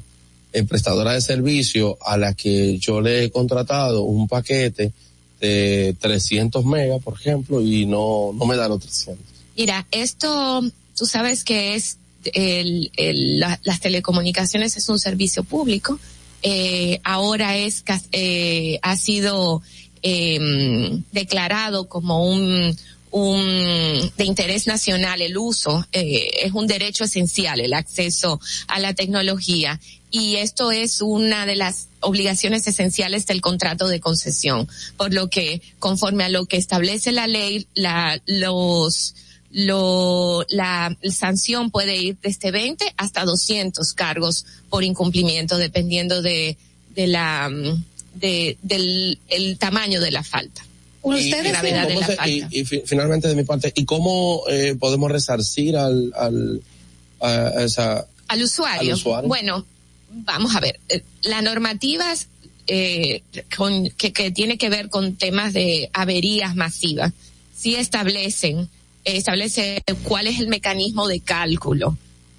prestadora 0.68 1.14
de 1.14 1.22
servicio 1.22 1.96
a 2.04 2.18
la 2.18 2.34
que 2.34 2.76
yo 2.78 3.00
le 3.00 3.24
he 3.24 3.30
contratado 3.30 4.02
un 4.02 4.28
paquete 4.28 4.92
de 5.40 5.96
300 5.98 6.62
megas, 6.66 7.02
por 7.02 7.14
ejemplo, 7.14 7.62
y 7.62 7.86
no, 7.86 8.32
no 8.34 8.44
me 8.44 8.56
da 8.56 8.68
los 8.68 8.80
300? 8.80 9.33
Mira, 9.56 9.86
esto, 9.90 10.62
tú 10.96 11.06
sabes 11.06 11.44
que 11.44 11.74
es 11.74 11.98
el, 12.32 12.90
las 13.62 13.80
telecomunicaciones 13.80 14.76
es 14.76 14.88
un 14.88 14.98
servicio 14.98 15.44
público. 15.44 15.98
Eh, 16.42 17.00
ahora 17.04 17.56
es 17.56 17.84
eh, 18.12 18.78
ha 18.82 18.96
sido 18.96 19.62
eh, 20.02 20.38
declarado 21.12 21.88
como 21.88 22.26
un 22.26 22.76
un 23.16 24.10
de 24.16 24.24
interés 24.24 24.66
nacional 24.66 25.22
el 25.22 25.38
uso 25.38 25.86
eh, 25.92 26.30
es 26.42 26.52
un 26.52 26.66
derecho 26.66 27.04
esencial 27.04 27.60
el 27.60 27.72
acceso 27.72 28.40
a 28.66 28.80
la 28.80 28.92
tecnología 28.92 29.80
y 30.10 30.34
esto 30.34 30.72
es 30.72 31.00
una 31.00 31.46
de 31.46 31.54
las 31.54 31.86
obligaciones 32.00 32.66
esenciales 32.66 33.24
del 33.26 33.40
contrato 33.40 33.86
de 33.86 34.00
concesión 34.00 34.68
por 34.96 35.14
lo 35.14 35.30
que 35.30 35.62
conforme 35.78 36.24
a 36.24 36.28
lo 36.28 36.46
que 36.46 36.56
establece 36.56 37.12
la 37.12 37.28
ley 37.28 37.68
la 37.74 38.20
los 38.26 39.14
lo, 39.54 40.44
la 40.48 40.96
sanción 41.10 41.70
puede 41.70 41.96
ir 41.96 42.16
desde 42.20 42.50
20 42.50 42.92
hasta 42.96 43.24
200 43.24 43.92
cargos 43.92 44.44
por 44.68 44.82
incumplimiento, 44.82 45.58
dependiendo 45.58 46.22
de, 46.22 46.56
de 46.96 47.06
la, 47.06 47.48
de, 48.14 48.58
del 48.62 49.18
el 49.28 49.56
tamaño 49.56 50.00
de 50.00 50.10
la 50.10 50.24
falta. 50.24 50.66
Ustedes 51.02 51.52
gravedad 51.52 51.86
de 51.86 51.94
la 51.94 52.06
falta. 52.06 52.48
Y, 52.50 52.64
finalmente 52.64 53.28
de 53.28 53.36
mi 53.36 53.44
parte, 53.44 53.72
¿y 53.76 53.84
cómo 53.84 54.42
eh, 54.48 54.74
podemos 54.74 55.10
resarcir 55.12 55.76
al, 55.76 56.12
al, 56.16 56.60
a 57.20 57.62
esa, 57.62 58.08
al 58.26 58.42
usuario? 58.42 58.96
Bueno, 59.24 59.64
vamos 60.10 60.56
a 60.56 60.60
ver, 60.60 60.80
eh, 60.88 61.02
la 61.22 61.42
normativa 61.42 62.12
eh, 62.66 63.22
con, 63.56 63.88
que, 63.90 64.12
que 64.12 64.32
tiene 64.32 64.58
que 64.58 64.68
ver 64.68 64.88
con 64.88 65.14
temas 65.14 65.52
de 65.52 65.90
averías 65.92 66.56
masivas, 66.56 67.12
sí 67.54 67.76
establecen 67.76 68.68
establece 69.04 69.82
cuál 70.02 70.26
es 70.26 70.40
el 70.40 70.48
mecanismo 70.48 71.06
de 71.08 71.20
cálculo 71.20 71.96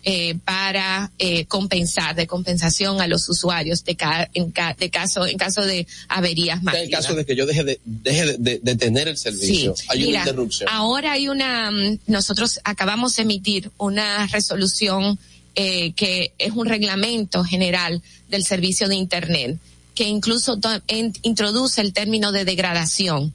eh, 0.07 0.37
para 0.45 1.11
eh, 1.17 1.45
compensar, 1.45 2.15
de 2.15 2.27
compensación 2.27 3.01
a 3.01 3.07
los 3.07 3.27
usuarios 3.27 3.83
de, 3.83 3.97
en, 4.35 4.53
de 4.77 4.89
caso 4.91 5.25
en 5.25 5.35
caso 5.35 5.63
de 5.63 5.87
averías 6.07 6.61
masivas. 6.61 6.85
En 6.85 6.91
caso 6.91 7.15
de 7.15 7.25
que 7.25 7.35
yo 7.35 7.47
deje 7.47 7.63
de, 7.63 7.79
deje 7.85 8.37
de, 8.37 8.75
tener 8.75 9.07
el 9.07 9.17
servicio, 9.17 9.73
hay 9.87 10.05
una 10.09 10.19
interrupción. 10.19 10.69
Ahora 10.71 11.13
hay 11.13 11.27
una, 11.27 11.71
mm, 11.71 12.01
nosotros 12.05 12.59
acabamos 12.63 13.15
de 13.15 13.23
emitir 13.23 13.71
una 13.79 14.27
resolución 14.27 15.17
eh, 15.55 15.93
que 15.93 16.33
es 16.37 16.51
un 16.51 16.67
reglamento 16.67 17.43
general 17.43 18.03
del 18.29 18.45
servicio 18.45 18.87
de 18.87 18.95
Internet 18.95 19.57
que 19.95 20.03
incluso 20.03 20.59
introduce 21.23 21.81
el 21.81 21.93
término 21.93 22.31
de 22.31 22.45
degradación 22.45 23.33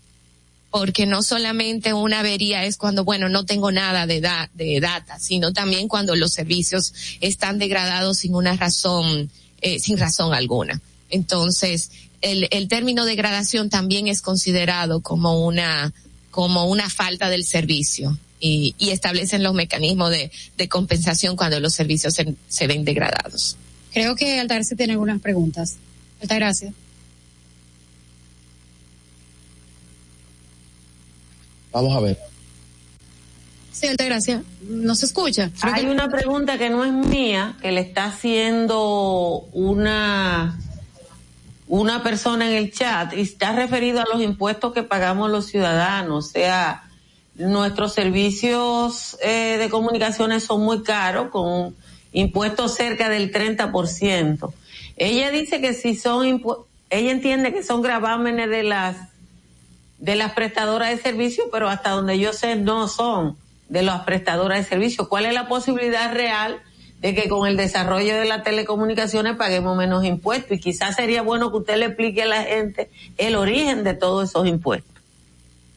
porque 0.70 1.06
no 1.06 1.22
solamente 1.22 1.92
una 1.92 2.20
avería 2.20 2.64
es 2.64 2.76
cuando, 2.76 3.04
bueno, 3.04 3.28
no 3.28 3.44
tengo 3.44 3.72
nada 3.72 4.06
de, 4.06 4.20
de 4.54 4.80
data, 4.80 5.18
sino 5.18 5.52
también 5.52 5.88
cuando 5.88 6.14
los 6.14 6.32
servicios 6.32 6.92
están 7.20 7.58
degradados 7.58 8.18
sin 8.18 8.34
una 8.34 8.56
razón, 8.56 9.30
eh, 9.60 9.80
sin 9.80 9.98
razón 9.98 10.32
alguna. 10.32 10.80
Entonces, 11.10 11.90
el, 12.22 12.46
el 12.50 12.68
término 12.68 13.04
degradación 13.04 13.68
también 13.68 14.06
es 14.06 14.22
considerado 14.22 15.00
como 15.00 15.44
una, 15.44 15.92
como 16.30 16.66
una 16.66 16.88
falta 16.88 17.28
del 17.30 17.44
servicio 17.44 18.16
y, 18.38 18.74
y 18.78 18.90
establecen 18.90 19.42
los 19.42 19.54
mecanismos 19.54 20.10
de, 20.10 20.30
de 20.56 20.68
compensación 20.68 21.36
cuando 21.36 21.60
los 21.60 21.74
servicios 21.74 22.14
se, 22.14 22.66
ven 22.66 22.84
degradados. 22.84 23.56
Creo 23.92 24.14
que 24.14 24.38
Altagracia 24.38 24.76
tiene 24.76 24.92
algunas 24.92 25.20
preguntas. 25.20 25.76
Altagracia. 26.22 26.72
Vamos 31.72 31.96
a 31.96 32.00
ver. 32.00 32.18
Sí, 33.72 33.88
gracias. 33.96 34.42
No 34.62 34.94
se 34.94 35.06
escucha. 35.06 35.50
Hay 35.62 35.86
una 35.86 36.08
pregunta 36.08 36.58
que 36.58 36.68
no 36.68 36.84
es 36.84 36.92
mía, 36.92 37.56
que 37.62 37.72
le 37.72 37.80
está 37.80 38.06
haciendo 38.06 39.48
una 39.52 40.58
una 41.70 42.02
persona 42.02 42.50
en 42.50 42.56
el 42.56 42.72
chat 42.72 43.12
y 43.14 43.20
está 43.20 43.52
referido 43.52 44.00
a 44.00 44.04
los 44.12 44.20
impuestos 44.20 44.72
que 44.72 44.82
pagamos 44.82 45.30
los 45.30 45.46
ciudadanos. 45.46 46.26
O 46.26 46.28
sea, 46.28 46.82
nuestros 47.36 47.94
servicios 47.94 49.16
eh, 49.22 49.56
de 49.56 49.70
comunicaciones 49.70 50.42
son 50.42 50.62
muy 50.62 50.82
caros, 50.82 51.28
con 51.30 51.76
impuestos 52.12 52.74
cerca 52.74 53.08
del 53.08 53.32
30%. 53.32 54.52
Ella 54.96 55.30
dice 55.30 55.60
que 55.60 55.72
si 55.72 55.94
son, 55.94 56.42
ella 56.90 57.10
entiende 57.12 57.52
que 57.52 57.62
son 57.62 57.82
gravámenes 57.82 58.50
de 58.50 58.64
las 58.64 58.96
de 60.00 60.16
las 60.16 60.32
prestadoras 60.32 60.90
de 60.90 60.98
servicio, 61.00 61.44
pero 61.52 61.68
hasta 61.68 61.90
donde 61.90 62.18
yo 62.18 62.32
sé 62.32 62.56
no 62.56 62.88
son 62.88 63.36
de 63.68 63.82
las 63.82 64.02
prestadoras 64.02 64.58
de 64.58 64.68
servicio. 64.68 65.08
¿Cuál 65.08 65.26
es 65.26 65.34
la 65.34 65.46
posibilidad 65.46 66.12
real 66.12 66.60
de 67.00 67.14
que 67.14 67.28
con 67.28 67.46
el 67.46 67.56
desarrollo 67.56 68.18
de 68.18 68.24
las 68.24 68.42
telecomunicaciones 68.42 69.36
paguemos 69.36 69.76
menos 69.76 70.04
impuestos? 70.04 70.56
Y 70.56 70.60
quizás 70.60 70.96
sería 70.96 71.22
bueno 71.22 71.50
que 71.50 71.58
usted 71.58 71.76
le 71.76 71.86
explique 71.86 72.22
a 72.22 72.26
la 72.26 72.42
gente 72.42 72.90
el 73.18 73.36
origen 73.36 73.84
de 73.84 73.94
todos 73.94 74.30
esos 74.30 74.46
impuestos. 74.46 74.90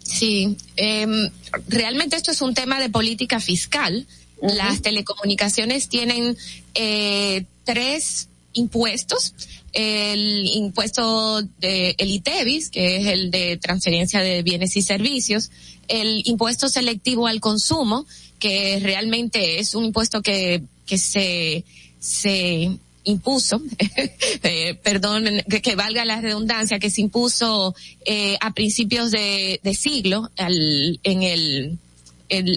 Sí, 0.04 0.58
eh, 0.76 1.30
realmente 1.68 2.16
esto 2.16 2.32
es 2.32 2.42
un 2.42 2.54
tema 2.54 2.80
de 2.80 2.90
política 2.90 3.40
fiscal. 3.40 4.08
Las 4.42 4.82
telecomunicaciones 4.82 5.88
tienen 5.88 6.36
eh, 6.76 7.46
tres 7.64 8.28
impuestos 8.54 9.34
el 9.74 10.46
impuesto 10.48 11.42
de 11.60 11.96
el 11.98 12.12
ITEVIS, 12.12 12.70
que 12.70 12.98
es 12.98 13.08
el 13.08 13.32
de 13.32 13.58
transferencia 13.58 14.22
de 14.22 14.44
bienes 14.44 14.78
y 14.78 14.82
servicios, 14.82 15.52
el 15.88 16.22
impuesto 16.26 16.70
selectivo 16.70 17.28
al 17.28 17.40
consumo, 17.40 18.06
que 18.40 18.80
realmente 18.82 19.60
es 19.60 19.74
un 19.74 19.86
impuesto 19.86 20.22
que, 20.22 20.64
que 20.86 20.98
se, 20.98 21.66
se 22.00 22.78
impuso, 23.04 23.62
eh, 24.44 24.76
perdón, 24.84 25.26
que, 25.48 25.76
valga 25.76 26.06
la 26.06 26.22
redundancia, 26.22 26.80
que 26.80 26.90
se 26.90 27.02
impuso 27.02 27.76
eh, 28.06 28.38
a 28.42 28.54
principios 28.54 29.12
de, 29.12 29.60
siglo 29.78 30.30
al, 30.38 31.00
en 31.04 31.24
el 31.24 31.78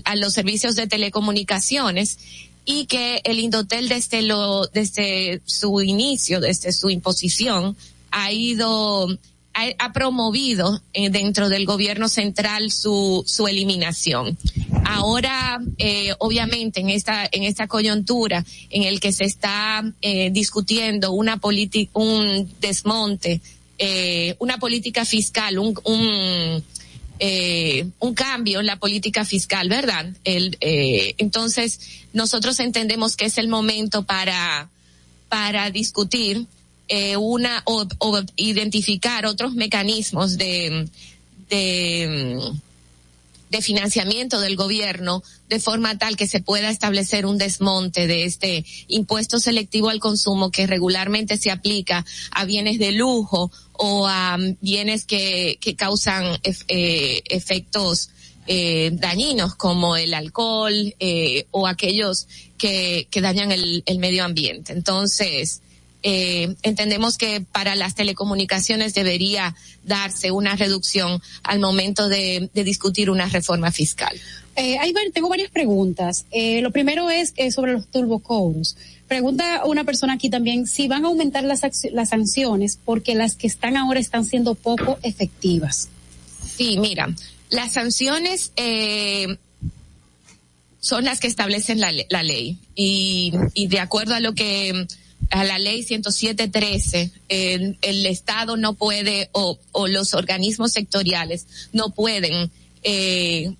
a 0.05 0.17
los 0.17 0.33
servicios 0.33 0.75
de 0.75 0.87
telecomunicaciones 0.87 2.19
y 2.67 2.87
que 2.87 3.23
el 3.25 3.39
Indotel 3.39 3.89
desde 3.89 4.21
lo 4.23 4.67
desde 4.67 5.41
su 5.47 5.81
inicio, 5.81 6.41
desde 6.41 6.73
su 6.73 6.91
imposición, 6.91 7.77
ha 8.11 8.33
ido 8.33 9.09
ha, 9.55 9.93
promovido 9.95 10.83
eh, 10.93 11.09
dentro 11.09 11.49
del 11.49 11.65
gobierno 11.65 12.09
central 12.09 12.71
su 12.71 13.25
su 13.27 13.49
eliminación. 13.49 14.37
Ahora, 14.85 15.59
eh, 15.79 16.13
obviamente, 16.19 16.81
en 16.81 16.91
esta 16.91 17.27
en 17.31 17.45
esta 17.45 17.67
coyuntura 17.67 18.45
en 18.69 18.83
el 18.83 19.01
que 19.01 19.13
se 19.13 19.25
está 19.25 19.83
eh, 20.03 20.31
discutiendo 20.31 21.13
una 21.13 21.39
política, 21.39 21.91
un 21.95 22.53
desmonte, 22.61 23.41
eh, 23.79 24.37
una 24.39 24.59
política 24.59 25.05
fiscal, 25.05 25.59
un, 25.59 25.79
un 25.85 26.63
eh, 27.19 27.89
un 27.99 28.15
cambio 28.15 28.61
en 28.61 28.67
la 28.67 28.77
política 28.77 29.25
fiscal, 29.25 29.69
¿verdad? 29.69 30.07
El, 30.25 30.57
eh, 30.61 31.15
entonces, 31.19 31.81
nosotros 32.13 32.61
entendemos 32.61 33.17
que 33.17 33.27
es 33.27 33.39
el 33.39 33.49
momento 33.49 34.05
para, 34.05 34.69
para 35.29 35.71
discutir 35.71 36.47
eh, 36.89 37.17
una 37.17 37.63
o, 37.65 37.87
o, 37.99 38.21
identificar 38.37 39.27
otros 39.27 39.55
mecanismos 39.55 40.37
de, 40.37 40.89
de, 41.49 42.39
de 43.51 43.63
financiamiento 43.63 44.41
del 44.41 44.57
gobierno 44.57 45.23
de 45.49 45.61
forma 45.61 45.97
tal 45.99 46.17
que 46.17 46.27
se 46.27 46.41
pueda 46.41 46.71
establecer 46.71 47.27
un 47.27 47.39
desmonte 47.39 48.07
de 48.07 48.25
este 48.25 48.65
impuesto 48.89 49.39
selectivo 49.39 49.89
al 49.89 50.01
consumo 50.01 50.51
que 50.51 50.67
regularmente 50.67 51.37
se 51.37 51.51
aplica 51.51 52.05
a 52.33 52.45
bienes 52.45 52.79
de 52.79 52.93
lujo 52.93 53.51
o 53.73 54.07
a 54.09 54.37
bienes 54.61 55.05
que, 55.05 55.59
que 55.61 55.77
causan 55.77 56.39
eh, 56.43 57.23
efectos 57.29 58.11
eh, 58.49 58.91
dañinos 58.93 59.57
como 59.57 59.97
el 59.97 60.15
alcohol 60.15 60.95
eh, 61.01 61.47
o 61.51 61.67
aquellos 61.67 62.29
que, 62.59 63.09
que 63.11 63.21
dañan 63.21 63.51
el, 63.53 63.83
el 63.87 63.99
medio 63.99 64.25
ambiente. 64.25 64.73
Entonces, 64.73 65.63
eh, 66.09 66.55
entendemos 66.63 67.19
que 67.19 67.41
para 67.41 67.75
las 67.75 67.97
telecomunicaciones 67.97 68.95
debería 68.95 69.57
darse 69.83 70.31
una 70.31 70.55
reducción 70.55 71.21
al 71.43 71.59
momento 71.59 72.09
de, 72.09 72.49
de 72.55 72.63
discutir 72.63 73.11
una 73.11 73.27
reforma 73.27 73.73
fiscal. 73.73 74.17
Eh, 74.55 74.79
hay, 74.79 74.95
tengo 75.13 75.29
varias 75.29 75.51
preguntas. 75.51 76.25
Eh, 76.31 76.63
lo 76.63 76.71
primero 76.71 77.11
es 77.11 77.33
eh, 77.37 77.51
sobre 77.51 77.73
los 77.73 77.89
turbocobros. 77.89 78.77
Pregunta 79.09 79.65
una 79.65 79.83
persona 79.83 80.13
aquí 80.13 80.31
también 80.31 80.69
si 80.69 80.87
van 80.87 81.05
a 81.05 81.09
aumentar 81.09 81.43
las, 81.43 81.63
las 81.93 82.09
sanciones 82.11 82.79
porque 82.85 83.17
las 83.17 83.35
que 83.35 83.49
están 83.49 83.77
ahora 83.77 83.99
están 83.99 84.25
siendo 84.25 84.55
poco 84.55 84.99
efectivas. 85.03 85.89
Sí, 86.57 86.79
mira, 86.79 87.13
las 87.51 87.73
sanciones 87.73 88.53
eh, 88.55 89.37
son 90.79 91.05
las 91.05 91.19
que 91.19 91.27
establecen 91.27 91.81
la, 91.81 91.93
la 92.09 92.23
ley 92.23 92.59
y, 92.77 93.33
y 93.55 93.67
de 93.67 93.81
acuerdo 93.81 94.15
a 94.15 94.21
lo 94.21 94.35
que 94.35 94.87
a 95.31 95.45
la 95.45 95.59
ley 95.59 95.85
107.13, 95.85 97.11
el, 97.29 97.79
el 97.83 98.07
Estado 98.07 98.57
no 98.57 98.75
puede 98.75 99.29
o, 99.33 99.59
los 99.89 100.15
organismos 100.15 100.73
sectoriales 100.73 101.47
no 101.73 101.91
pueden 101.91 102.51
eh, 102.83 103.55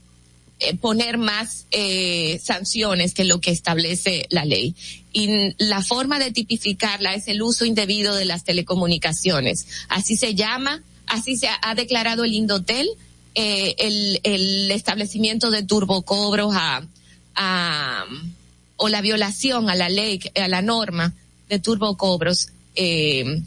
eh, 0.59 0.75
poner 0.77 1.19
más 1.19 1.67
eh, 1.71 2.41
sanciones 2.43 3.13
que 3.13 3.25
lo 3.25 3.41
que 3.41 3.51
establece 3.51 4.27
la 4.31 4.45
ley. 4.45 4.75
Y 5.13 5.55
la 5.59 5.83
forma 5.83 6.19
de 6.19 6.31
tipificarla 6.31 7.15
es 7.15 7.29
el 7.29 7.43
uso 7.43 7.65
indebido 7.65 8.15
de 8.15 8.25
las 8.25 8.45
telecomunicaciones. 8.45 9.67
Así 9.89 10.17
se 10.17 10.35
llama, 10.35 10.83
así 11.07 11.37
se 11.37 11.49
ha 11.61 11.75
declarado 11.75 12.25
el 12.25 12.35
Indotel, 12.35 12.89
eh, 13.35 13.75
el, 13.79 14.21
el 14.23 14.71
establecimiento 14.71 15.51
de 15.51 15.63
turbocobros 15.63 16.55
a, 16.55 16.87
a, 17.35 18.05
o 18.77 18.89
la 18.89 19.01
violación 19.03 19.69
a 19.69 19.75
la 19.75 19.89
ley, 19.89 20.21
a 20.35 20.49
la 20.49 20.63
norma 20.63 21.13
de 21.49 21.59
turbocobros 21.59 22.49
eh, 22.75 23.43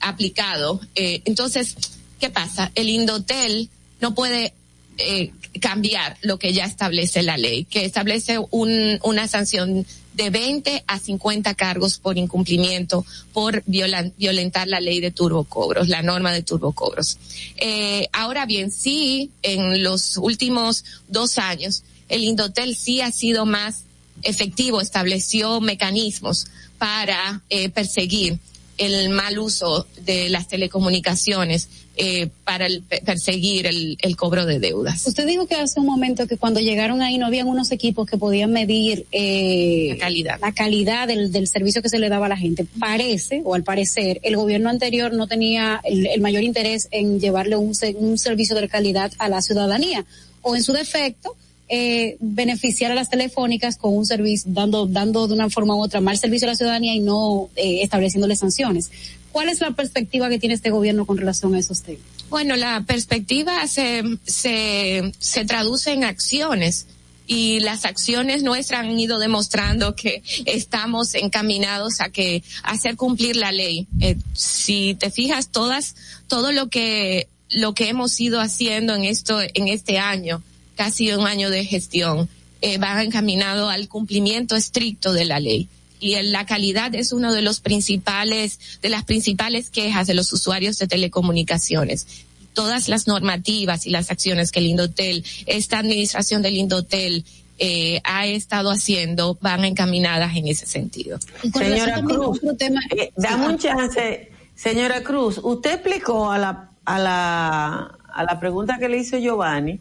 aplicado. 0.00 0.80
Eh, 0.94 1.22
entonces, 1.24 1.76
¿qué 2.20 2.30
pasa? 2.30 2.70
El 2.74 2.88
Indotel 2.88 3.68
no 4.00 4.14
puede 4.14 4.52
eh, 4.98 5.32
cambiar 5.60 6.16
lo 6.22 6.38
que 6.38 6.52
ya 6.52 6.64
establece 6.64 7.22
la 7.22 7.36
ley, 7.36 7.64
que 7.64 7.84
establece 7.84 8.38
un, 8.50 8.98
una 9.02 9.28
sanción 9.28 9.86
de 10.14 10.30
20 10.30 10.84
a 10.86 10.98
50 10.98 11.54
cargos 11.54 11.98
por 11.98 12.18
incumplimiento, 12.18 13.04
por 13.32 13.62
violentar 13.66 14.68
la 14.68 14.80
ley 14.80 15.00
de 15.00 15.10
turbocobros, 15.10 15.88
la 15.88 16.02
norma 16.02 16.32
de 16.32 16.42
turbocobros. 16.42 17.18
Eh, 17.56 18.08
ahora 18.12 18.44
bien, 18.46 18.70
sí, 18.70 19.30
en 19.42 19.82
los 19.82 20.16
últimos 20.16 20.84
dos 21.08 21.38
años, 21.38 21.82
el 22.08 22.24
Indotel 22.24 22.76
sí 22.76 23.00
ha 23.00 23.10
sido 23.10 23.46
más 23.46 23.84
efectivo, 24.22 24.80
estableció 24.80 25.60
mecanismos 25.60 26.46
para 26.82 27.40
eh, 27.48 27.68
perseguir 27.68 28.40
el 28.76 29.10
mal 29.10 29.38
uso 29.38 29.86
de 30.04 30.28
las 30.30 30.48
telecomunicaciones 30.48 31.68
eh, 31.96 32.28
para 32.42 32.66
el, 32.66 32.82
perseguir 32.82 33.68
el, 33.68 33.96
el, 34.02 34.16
cobro 34.16 34.46
de 34.46 34.58
deudas. 34.58 35.06
Usted 35.06 35.24
dijo 35.24 35.46
que 35.46 35.54
hace 35.54 35.78
un 35.78 35.86
momento 35.86 36.26
que 36.26 36.36
cuando 36.36 36.58
llegaron 36.58 37.00
ahí 37.00 37.18
no 37.18 37.26
habían 37.26 37.46
unos 37.46 37.70
equipos 37.70 38.10
que 38.10 38.18
podían 38.18 38.50
medir 38.50 39.06
eh, 39.12 39.90
la 39.90 39.98
calidad, 39.98 40.40
la 40.40 40.50
calidad 40.50 41.06
del, 41.06 41.30
del, 41.30 41.46
servicio 41.46 41.82
que 41.82 41.88
se 41.88 42.00
le 42.00 42.08
daba 42.08 42.26
a 42.26 42.30
la 42.30 42.36
gente. 42.36 42.66
Parece, 42.80 43.42
o 43.44 43.54
al 43.54 43.62
parecer, 43.62 44.18
el 44.24 44.34
gobierno 44.34 44.68
anterior 44.68 45.12
no 45.12 45.28
tenía 45.28 45.80
el, 45.84 46.04
el 46.08 46.20
mayor 46.20 46.42
interés 46.42 46.88
en 46.90 47.20
llevarle 47.20 47.54
un, 47.54 47.76
un 47.94 48.18
servicio 48.18 48.56
de 48.56 48.68
calidad 48.68 49.12
a 49.18 49.28
la 49.28 49.40
ciudadanía, 49.40 50.04
o 50.40 50.56
en 50.56 50.64
su 50.64 50.72
defecto, 50.72 51.36
eh, 51.74 52.18
beneficiar 52.20 52.92
a 52.92 52.94
las 52.94 53.08
telefónicas 53.08 53.78
con 53.78 53.96
un 53.96 54.04
servicio, 54.04 54.50
dando, 54.52 54.84
dando 54.84 55.26
de 55.26 55.32
una 55.32 55.48
forma 55.48 55.74
u 55.74 55.80
otra 55.80 56.02
mal 56.02 56.18
servicio 56.18 56.46
a 56.46 56.50
la 56.50 56.54
ciudadanía 56.54 56.94
y 56.94 57.00
no 57.00 57.48
eh, 57.56 57.82
estableciéndole 57.82 58.36
sanciones. 58.36 58.90
¿Cuál 59.32 59.48
es 59.48 59.62
la 59.62 59.70
perspectiva 59.70 60.28
que 60.28 60.38
tiene 60.38 60.54
este 60.54 60.68
gobierno 60.68 61.06
con 61.06 61.16
relación 61.16 61.54
a 61.54 61.58
esos 61.58 61.80
temas? 61.80 62.02
Bueno, 62.28 62.56
la 62.56 62.82
perspectiva 62.86 63.66
se, 63.68 64.02
se, 64.26 65.14
se 65.18 65.44
traduce 65.46 65.92
en 65.92 66.04
acciones 66.04 66.88
y 67.26 67.60
las 67.60 67.86
acciones 67.86 68.42
nuestras 68.42 68.80
han 68.80 69.00
ido 69.00 69.18
demostrando 69.18 69.96
que 69.96 70.22
estamos 70.44 71.14
encaminados 71.14 72.02
a 72.02 72.10
que 72.10 72.42
a 72.64 72.72
hacer 72.72 72.96
cumplir 72.96 73.36
la 73.36 73.50
ley. 73.50 73.86
Eh, 74.00 74.16
si 74.34 74.94
te 74.96 75.10
fijas 75.10 75.48
todas 75.48 75.94
todo 76.28 76.52
lo 76.52 76.68
que 76.68 77.28
lo 77.48 77.72
que 77.72 77.88
hemos 77.88 78.20
ido 78.20 78.42
haciendo 78.42 78.94
en 78.94 79.04
esto 79.04 79.40
en 79.40 79.68
este 79.68 79.98
año 79.98 80.42
casi 80.76 81.12
un 81.12 81.26
año 81.26 81.50
de 81.50 81.64
gestión, 81.64 82.28
eh, 82.60 82.78
va 82.78 83.02
encaminado 83.02 83.68
al 83.68 83.88
cumplimiento 83.88 84.56
estricto 84.56 85.12
de 85.12 85.24
la 85.24 85.40
ley. 85.40 85.68
Y 85.98 86.14
en 86.14 86.32
la 86.32 86.46
calidad 86.46 86.94
es 86.94 87.12
uno 87.12 87.32
de 87.32 87.42
los 87.42 87.60
principales, 87.60 88.58
de 88.82 88.88
las 88.88 89.04
principales 89.04 89.70
quejas 89.70 90.06
de 90.06 90.14
los 90.14 90.32
usuarios 90.32 90.78
de 90.78 90.88
telecomunicaciones. 90.88 92.06
Todas 92.54 92.88
las 92.88 93.06
normativas 93.06 93.86
y 93.86 93.90
las 93.90 94.10
acciones 94.10 94.50
que 94.50 94.60
el 94.60 94.66
Indotel, 94.66 95.24
esta 95.46 95.78
administración 95.78 96.42
del 96.42 96.56
Indotel, 96.56 97.24
eh, 97.58 98.00
ha 98.02 98.26
estado 98.26 98.70
haciendo 98.70 99.38
van 99.40 99.64
encaminadas 99.64 100.34
en 100.36 100.48
ese 100.48 100.66
sentido. 100.66 101.18
Señora 101.52 102.02
Cruz, 102.02 102.40
tema, 102.58 102.80
eh, 102.90 103.12
dame 103.16 103.46
un 103.46 103.58
chance. 103.58 104.32
Señora 104.54 105.02
Cruz, 105.02 105.38
usted 105.42 105.74
explicó 105.74 106.32
a 106.32 106.38
la, 106.38 106.70
a 106.84 106.98
la, 106.98 107.98
a 108.12 108.24
la 108.24 108.40
pregunta 108.40 108.78
que 108.78 108.88
le 108.88 108.98
hizo 108.98 109.18
Giovanni, 109.18 109.78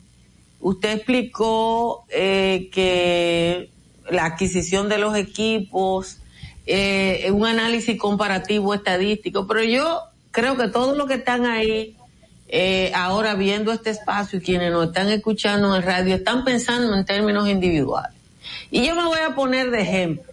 Usted 0.62 0.92
explicó 0.92 2.06
eh, 2.10 2.70
que 2.72 3.72
la 4.10 4.26
adquisición 4.26 4.90
de 4.90 5.00
los 5.00 5.16
equipos, 5.16 6.20
eh, 6.66 7.30
un 7.32 7.46
análisis 7.46 7.98
comparativo 8.00 8.74
estadístico, 8.74 9.48
pero 9.48 9.64
yo 9.64 10.02
creo 10.32 10.56
que 10.58 10.68
todos 10.68 10.96
los 10.96 11.08
que 11.08 11.16
están 11.16 11.46
ahí 11.46 11.98
eh, 12.48 12.92
ahora 12.94 13.34
viendo 13.36 13.72
este 13.72 13.90
espacio 13.90 14.40
y 14.40 14.42
quienes 14.42 14.72
nos 14.72 14.88
están 14.88 15.10
escuchando 15.10 15.76
en 15.76 15.82
radio 15.82 16.16
están 16.16 16.44
pensando 16.44 16.96
en 16.96 17.06
términos 17.06 17.48
individuales. 17.48 18.16
Y 18.70 18.86
yo 18.86 18.96
me 18.96 19.06
voy 19.06 19.20
a 19.20 19.34
poner 19.34 19.72
de 19.72 19.82
ejemplo. 19.82 20.32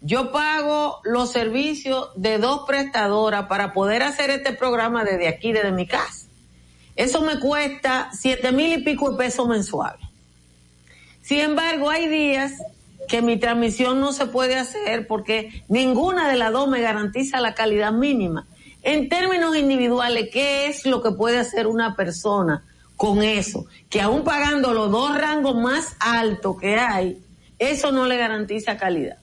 Yo 0.00 0.30
pago 0.30 1.00
los 1.04 1.32
servicios 1.32 2.10
de 2.14 2.38
dos 2.38 2.62
prestadoras 2.66 3.46
para 3.46 3.72
poder 3.72 4.02
hacer 4.02 4.30
este 4.30 4.52
programa 4.52 5.04
desde 5.04 5.26
aquí, 5.26 5.52
desde 5.52 5.72
mi 5.72 5.86
casa. 5.86 6.25
Eso 6.96 7.20
me 7.20 7.38
cuesta 7.38 8.10
siete 8.12 8.52
mil 8.52 8.72
y 8.72 8.82
pico 8.82 9.10
de 9.10 9.18
pesos 9.18 9.46
mensuales. 9.46 10.00
Sin 11.22 11.40
embargo, 11.40 11.90
hay 11.90 12.08
días 12.08 12.54
que 13.08 13.22
mi 13.22 13.36
transmisión 13.38 14.00
no 14.00 14.12
se 14.12 14.26
puede 14.26 14.56
hacer 14.56 15.06
porque 15.06 15.62
ninguna 15.68 16.28
de 16.28 16.36
las 16.36 16.52
dos 16.52 16.68
me 16.68 16.80
garantiza 16.80 17.40
la 17.40 17.54
calidad 17.54 17.92
mínima. 17.92 18.46
En 18.82 19.08
términos 19.08 19.56
individuales, 19.56 20.28
¿qué 20.32 20.68
es 20.68 20.86
lo 20.86 21.02
que 21.02 21.10
puede 21.10 21.38
hacer 21.38 21.66
una 21.66 21.96
persona 21.96 22.64
con 22.96 23.22
eso? 23.22 23.66
Que 23.90 24.00
aún 24.00 24.24
pagando 24.24 24.72
los 24.72 24.90
dos 24.90 25.16
rangos 25.18 25.56
más 25.56 25.96
altos 26.00 26.56
que 26.58 26.76
hay, 26.76 27.18
eso 27.58 27.92
no 27.92 28.06
le 28.06 28.16
garantiza 28.16 28.76
calidad. 28.76 29.18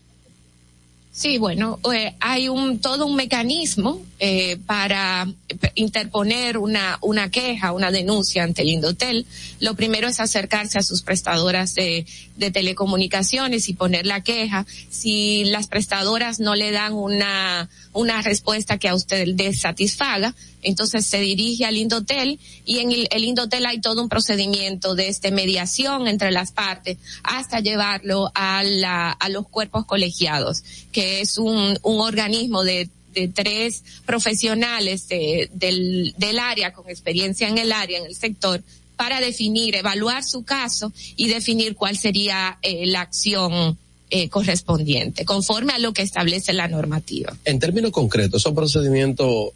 Sí, 1.15 1.37
bueno, 1.37 1.79
eh, 1.93 2.15
hay 2.19 2.49
un 2.49 2.79
todo 2.79 3.05
un 3.05 3.15
mecanismo 3.15 4.01
eh, 4.17 4.57
para 4.65 5.27
interponer 5.75 6.57
una 6.57 6.97
una 7.01 7.29
queja, 7.29 7.71
una 7.71 7.91
denuncia 7.91 8.43
ante 8.43 8.63
el 8.63 8.69
Indotel. 8.69 9.27
Lo 9.59 9.75
primero 9.75 10.07
es 10.07 10.19
acercarse 10.19 10.79
a 10.79 10.81
sus 10.81 11.03
prestadoras 11.03 11.75
de, 11.75 12.07
de 12.35 12.51
telecomunicaciones 12.51 13.69
y 13.69 13.73
poner 13.73 14.05
la 14.05 14.21
queja. 14.21 14.65
Si 14.89 15.45
las 15.45 15.67
prestadoras 15.67 16.39
no 16.39 16.55
le 16.55 16.71
dan 16.71 16.93
una 16.93 17.69
una 17.93 18.21
respuesta 18.21 18.77
que 18.77 18.89
a 18.89 18.95
usted 18.95 19.27
le 19.27 19.53
satisfaga, 19.53 20.33
entonces 20.61 21.05
se 21.05 21.19
dirige 21.19 21.65
al 21.65 21.77
Indotel 21.77 22.39
y 22.65 22.79
en 22.79 22.91
el, 22.91 23.07
el, 23.11 23.23
Indotel 23.23 23.65
hay 23.65 23.81
todo 23.81 24.01
un 24.01 24.09
procedimiento 24.09 24.95
de 24.95 25.09
este 25.09 25.31
mediación 25.31 26.07
entre 26.07 26.31
las 26.31 26.51
partes 26.51 26.97
hasta 27.23 27.59
llevarlo 27.59 28.31
a, 28.33 28.63
la, 28.63 29.11
a 29.11 29.29
los 29.29 29.47
cuerpos 29.47 29.85
colegiados, 29.85 30.63
que 30.91 31.21
es 31.21 31.37
un, 31.37 31.77
un 31.83 31.99
organismo 32.01 32.63
de 32.63 32.89
de 33.13 33.27
tres 33.27 33.83
profesionales 34.07 35.07
de, 35.07 35.47
del, 35.53 36.15
del 36.17 36.39
área 36.39 36.73
con 36.73 36.89
experiencia 36.89 37.47
en 37.47 37.59
el 37.59 37.71
área, 37.71 37.99
en 37.99 38.07
el 38.07 38.15
sector, 38.15 38.63
para 38.95 39.19
definir, 39.19 39.75
evaluar 39.75 40.23
su 40.23 40.43
caso 40.43 40.91
y 41.15 41.27
definir 41.27 41.75
cuál 41.75 41.97
sería 41.97 42.57
eh, 42.61 42.85
la 42.85 43.01
acción 43.01 43.77
eh, 44.09 44.29
correspondiente, 44.29 45.25
conforme 45.25 45.73
a 45.73 45.79
lo 45.79 45.93
que 45.93 46.03
establece 46.03 46.53
la 46.53 46.67
normativa. 46.67 47.35
En 47.45 47.59
términos 47.59 47.91
concretos, 47.91 48.41
esos 48.41 48.53
procedimientos 48.53 49.51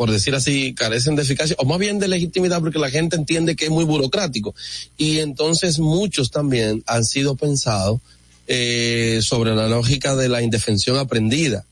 por 0.00 0.10
decir 0.10 0.34
así, 0.34 0.72
carecen 0.72 1.14
de 1.14 1.24
eficacia, 1.24 1.54
o 1.58 1.66
más 1.66 1.78
bien 1.78 1.98
de 1.98 2.08
legitimidad 2.08 2.60
porque 2.60 2.78
la 2.78 2.88
gente 2.88 3.16
entiende 3.16 3.54
que 3.54 3.66
es 3.66 3.70
muy 3.70 3.84
burocrático. 3.84 4.54
Y 4.96 5.18
entonces 5.18 5.78
muchos 5.78 6.30
también 6.30 6.82
han 6.86 7.04
sido 7.04 7.36
pensados 7.36 8.00
eh, 8.46 9.20
sobre 9.22 9.54
la 9.54 9.68
lógica 9.68 10.16
de 10.16 10.30
la 10.30 10.40
indefensión 10.40 10.96
aprendida. 10.96 11.66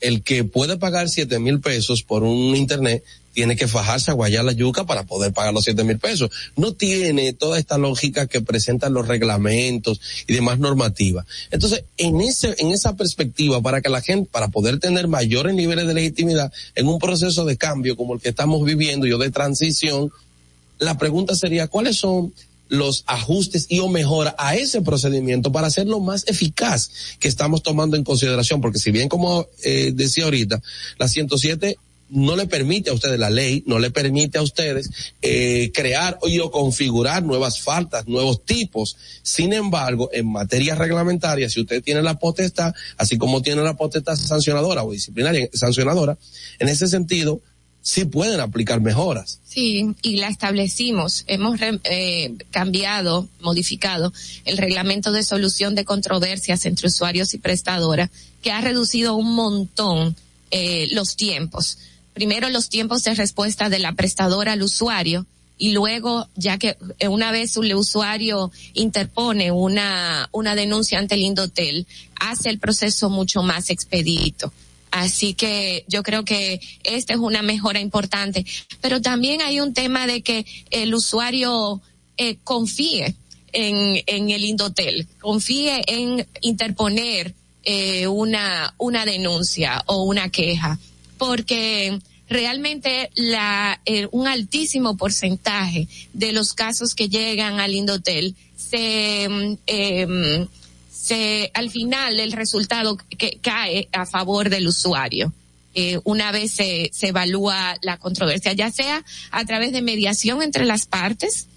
El 0.00 0.22
que 0.22 0.44
puede 0.44 0.78
pagar 0.78 1.10
siete 1.10 1.38
mil 1.38 1.60
pesos 1.60 2.02
por 2.02 2.22
un 2.22 2.56
internet 2.56 3.04
tiene 3.34 3.56
que 3.56 3.68
fajarse 3.68 4.10
a 4.10 4.14
guayar 4.14 4.44
la 4.44 4.52
yuca 4.52 4.86
para 4.86 5.04
poder 5.04 5.32
pagar 5.32 5.52
los 5.52 5.64
siete 5.64 5.84
mil 5.84 5.98
pesos. 5.98 6.30
No 6.56 6.72
tiene 6.72 7.32
toda 7.32 7.58
esta 7.58 7.76
lógica 7.76 8.26
que 8.26 8.40
presentan 8.40 8.94
los 8.94 9.06
reglamentos 9.06 10.00
y 10.26 10.32
demás 10.32 10.58
normativas. 10.58 11.26
Entonces, 11.50 11.84
en 11.98 12.20
ese, 12.20 12.54
en 12.58 12.70
esa 12.70 12.96
perspectiva, 12.96 13.60
para 13.60 13.82
que 13.82 13.90
la 13.90 14.00
gente, 14.00 14.30
para 14.30 14.48
poder 14.48 14.78
tener 14.78 15.08
mayores 15.08 15.54
niveles 15.54 15.86
de 15.86 15.94
legitimidad 15.94 16.52
en 16.76 16.88
un 16.88 16.98
proceso 16.98 17.44
de 17.44 17.56
cambio 17.56 17.96
como 17.96 18.14
el 18.14 18.20
que 18.20 18.30
estamos 18.30 18.64
viviendo, 18.64 19.06
yo 19.06 19.18
de 19.18 19.30
transición, 19.30 20.10
la 20.78 20.96
pregunta 20.96 21.34
sería, 21.34 21.66
¿cuáles 21.66 21.96
son 21.96 22.32
los 22.68 23.04
ajustes 23.06 23.66
y 23.68 23.80
o 23.80 23.88
mejora 23.88 24.34
a 24.38 24.56
ese 24.56 24.80
procedimiento 24.80 25.52
para 25.52 25.66
hacerlo 25.66 26.00
más 26.00 26.24
eficaz 26.26 26.90
que 27.18 27.28
estamos 27.28 27.62
tomando 27.62 27.96
en 27.96 28.04
consideración, 28.04 28.60
porque 28.60 28.78
si 28.78 28.90
bien 28.90 29.08
como 29.08 29.46
eh, 29.62 29.92
decía 29.94 30.24
ahorita, 30.24 30.62
la 30.98 31.08
107 31.08 31.76
no 32.14 32.36
le 32.36 32.46
permite 32.46 32.90
a 32.90 32.92
ustedes 32.92 33.18
la 33.18 33.28
ley, 33.28 33.64
no 33.66 33.80
le 33.80 33.90
permite 33.90 34.38
a 34.38 34.42
ustedes 34.42 34.88
eh, 35.20 35.72
crear 35.74 36.18
o 36.20 36.50
configurar 36.50 37.24
nuevas 37.24 37.60
faltas, 37.60 38.06
nuevos 38.06 38.44
tipos. 38.44 38.96
Sin 39.22 39.52
embargo, 39.52 40.08
en 40.12 40.30
materia 40.30 40.76
reglamentaria, 40.76 41.50
si 41.50 41.60
usted 41.60 41.82
tiene 41.82 42.02
la 42.02 42.18
potestad, 42.18 42.72
así 42.96 43.18
como 43.18 43.42
tiene 43.42 43.62
la 43.62 43.74
potestad 43.74 44.14
sancionadora 44.14 44.84
o 44.84 44.92
disciplinaria 44.92 45.48
sancionadora, 45.52 46.16
en 46.60 46.68
ese 46.68 46.86
sentido, 46.86 47.40
sí 47.82 48.04
pueden 48.04 48.38
aplicar 48.38 48.80
mejoras. 48.80 49.40
Sí, 49.44 49.94
y 50.02 50.16
la 50.16 50.28
establecimos. 50.28 51.24
Hemos 51.26 51.58
eh, 51.60 52.32
cambiado, 52.52 53.28
modificado 53.40 54.12
el 54.44 54.56
reglamento 54.56 55.10
de 55.10 55.24
solución 55.24 55.74
de 55.74 55.84
controversias 55.84 56.64
entre 56.64 56.86
usuarios 56.86 57.34
y 57.34 57.38
prestadoras, 57.38 58.10
que 58.40 58.52
ha 58.52 58.60
reducido 58.60 59.16
un 59.16 59.34
montón 59.34 60.14
eh, 60.52 60.86
los 60.92 61.16
tiempos 61.16 61.78
primero 62.14 62.48
los 62.48 62.70
tiempos 62.70 63.04
de 63.04 63.14
respuesta 63.14 63.68
de 63.68 63.80
la 63.80 63.92
prestadora 63.92 64.52
al 64.52 64.62
usuario 64.62 65.26
y 65.56 65.70
luego, 65.70 66.28
ya 66.34 66.58
que 66.58 66.76
una 67.08 67.30
vez 67.30 67.56
el 67.56 67.74
usuario 67.74 68.50
interpone 68.72 69.52
una, 69.52 70.28
una 70.32 70.54
denuncia 70.54 70.98
ante 70.98 71.14
el 71.14 71.22
Indotel, 71.22 71.86
hace 72.18 72.50
el 72.50 72.58
proceso 72.58 73.08
mucho 73.08 73.42
más 73.42 73.70
expedito. 73.70 74.52
Así 74.90 75.34
que 75.34 75.84
yo 75.88 76.02
creo 76.02 76.24
que 76.24 76.60
esta 76.84 77.14
es 77.14 77.18
una 77.18 77.42
mejora 77.42 77.80
importante. 77.80 78.44
Pero 78.80 79.00
también 79.00 79.42
hay 79.42 79.60
un 79.60 79.74
tema 79.74 80.06
de 80.06 80.22
que 80.22 80.44
el 80.70 80.94
usuario 80.94 81.80
eh, 82.16 82.36
confíe 82.42 83.14
en, 83.52 84.02
en 84.06 84.30
el 84.30 84.44
Indotel, 84.44 85.06
confíe 85.20 85.82
en 85.86 86.26
interponer 86.40 87.34
eh, 87.64 88.06
una, 88.06 88.74
una 88.78 89.04
denuncia 89.04 89.82
o 89.86 90.02
una 90.02 90.28
queja 90.28 90.78
porque 91.18 91.98
realmente 92.28 93.10
la, 93.14 93.80
eh, 93.84 94.08
un 94.10 94.26
altísimo 94.26 94.96
porcentaje 94.96 95.88
de 96.12 96.32
los 96.32 96.54
casos 96.54 96.94
que 96.94 97.08
llegan 97.08 97.60
al 97.60 97.74
Indotel 97.74 98.34
se, 98.56 99.58
eh, 99.66 100.46
se, 100.90 101.50
al 101.54 101.70
final 101.70 102.18
el 102.18 102.32
resultado 102.32 102.96
que 103.18 103.38
cae 103.40 103.88
a 103.92 104.06
favor 104.06 104.48
del 104.50 104.68
usuario. 104.68 105.32
Eh, 105.76 105.98
una 106.04 106.30
vez 106.30 106.52
se, 106.52 106.90
se 106.92 107.08
evalúa 107.08 107.76
la 107.82 107.98
controversia, 107.98 108.52
ya 108.52 108.70
sea 108.70 109.04
a 109.32 109.44
través 109.44 109.72
de 109.72 109.82
mediación 109.82 110.40
entre 110.40 110.64
las 110.64 110.86
partes 110.86 111.48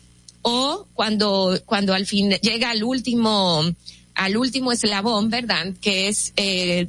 o 0.41 0.87
cuando, 0.93 1.59
cuando 1.65 1.93
al 1.93 2.05
fin 2.05 2.31
llega 2.41 2.71
al 2.71 2.83
último, 2.83 3.63
al 4.15 4.37
último 4.37 4.71
eslabón, 4.71 5.29
¿verdad? 5.29 5.73
Que 5.81 6.07
es 6.07 6.33
eh, 6.35 6.87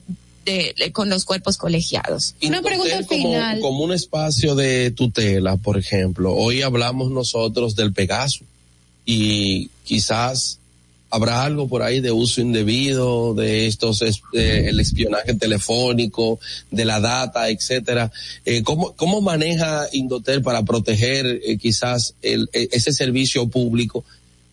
con 0.93 1.11
los 1.11 1.25
cuerpos 1.25 1.57
colegiados. 1.57 2.35
Una 2.43 2.63
pregunta 2.63 3.03
final. 3.05 3.61
Como 3.61 3.85
un 3.85 3.93
espacio 3.93 4.55
de 4.55 4.91
tutela, 4.91 5.57
por 5.57 5.77
ejemplo, 5.77 6.35
hoy 6.35 6.63
hablamos 6.63 7.11
nosotros 7.11 7.77
del 7.77 7.93
Pegaso 7.93 8.45
y 9.05 9.71
quizás 9.85 10.59
habrá 11.11 11.45
algo 11.45 11.69
por 11.69 11.83
ahí 11.83 12.01
de 12.01 12.13
uso 12.13 12.41
indebido 12.41 13.35
de 13.35 13.67
estos 13.67 14.03
el 14.33 14.81
espionaje 14.81 15.35
telefónico 15.35 16.39
de 16.71 16.85
la 16.85 17.01
data 17.01 17.49
etcétera 17.49 18.13
eh, 18.45 18.63
cómo 18.63 18.95
cómo 18.95 19.21
maneja 19.21 19.87
Indotel 19.93 20.43
para 20.43 20.65
proteger 20.65 21.41
eh, 21.45 21.57
quizás 21.57 22.15
el, 22.21 22.51
e, 22.53 22.69
ese 22.73 22.93
servicio 22.93 23.49
público 23.49 24.05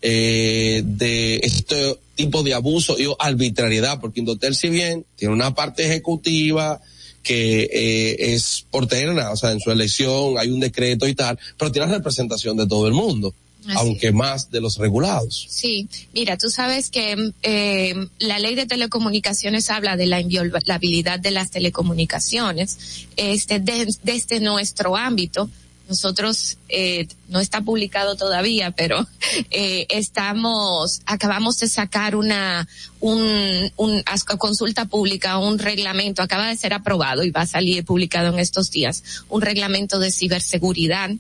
eh, 0.02 0.82
de 0.86 1.38
este 1.44 1.98
tipo 2.16 2.44
de 2.44 2.54
abuso 2.54 2.98
y 2.98 3.08
arbitrariedad, 3.20 4.00
porque 4.00 4.22
Indotel 4.22 4.56
si 4.56 4.70
bien 4.70 5.06
tiene 5.16 5.34
una 5.34 5.54
parte 5.54 5.86
ejecutiva 5.86 6.82
que 7.26 7.64
eh, 7.64 8.34
es 8.34 8.66
porterna, 8.70 9.32
o 9.32 9.36
sea, 9.36 9.52
en 9.52 9.60
su 9.60 9.72
elección 9.72 10.38
hay 10.38 10.50
un 10.50 10.60
decreto 10.60 11.08
y 11.08 11.16
tal, 11.16 11.38
pero 11.58 11.72
tiene 11.72 11.88
representación 11.88 12.56
de 12.56 12.68
todo 12.68 12.88
el 12.88 12.94
mundo. 12.94 13.34
aunque 13.78 14.12
más 14.12 14.52
de 14.52 14.62
los 14.62 14.78
regulados. 14.78 15.48
Sí, 15.50 15.88
mira, 16.14 16.38
tú 16.38 16.50
sabes 16.50 16.92
que 16.92 17.32
eh, 17.42 17.96
la 18.20 18.38
ley 18.38 18.54
de 18.54 18.68
telecomunicaciones 18.68 19.72
habla 19.72 19.98
de 19.98 20.06
la 20.06 20.22
inviolabilidad 20.22 21.20
de 21.20 21.32
las 21.32 21.50
telecomunicaciones, 21.50 23.08
este, 23.18 23.60
desde 23.60 24.40
nuestro 24.40 24.96
ámbito, 24.96 25.50
nosotros 25.88 26.58
eh, 26.70 27.08
no 27.28 27.40
está 27.40 27.62
publicado 27.62 28.16
todavía, 28.16 28.72
pero 28.72 29.08
eh, 29.52 29.86
estamos 29.90 31.02
acabamos 31.06 31.60
de 31.60 31.68
sacar 31.68 32.16
una 32.16 32.68
un, 33.00 33.72
un 33.76 34.04
consulta 34.38 34.86
pública, 34.86 35.38
un 35.38 35.60
reglamento 35.60 36.22
acaba 36.22 36.48
de 36.48 36.58
ser 36.58 36.74
aprobado 36.74 37.24
y 37.24 37.32
va 37.32 37.42
a 37.42 37.48
salir 37.48 37.86
publicado 37.86 38.34
en 38.34 38.40
estos 38.40 38.72
días, 38.72 39.04
un 39.30 39.42
reglamento 39.42 40.00
de 40.00 40.12
ciberseguridad 40.12 41.12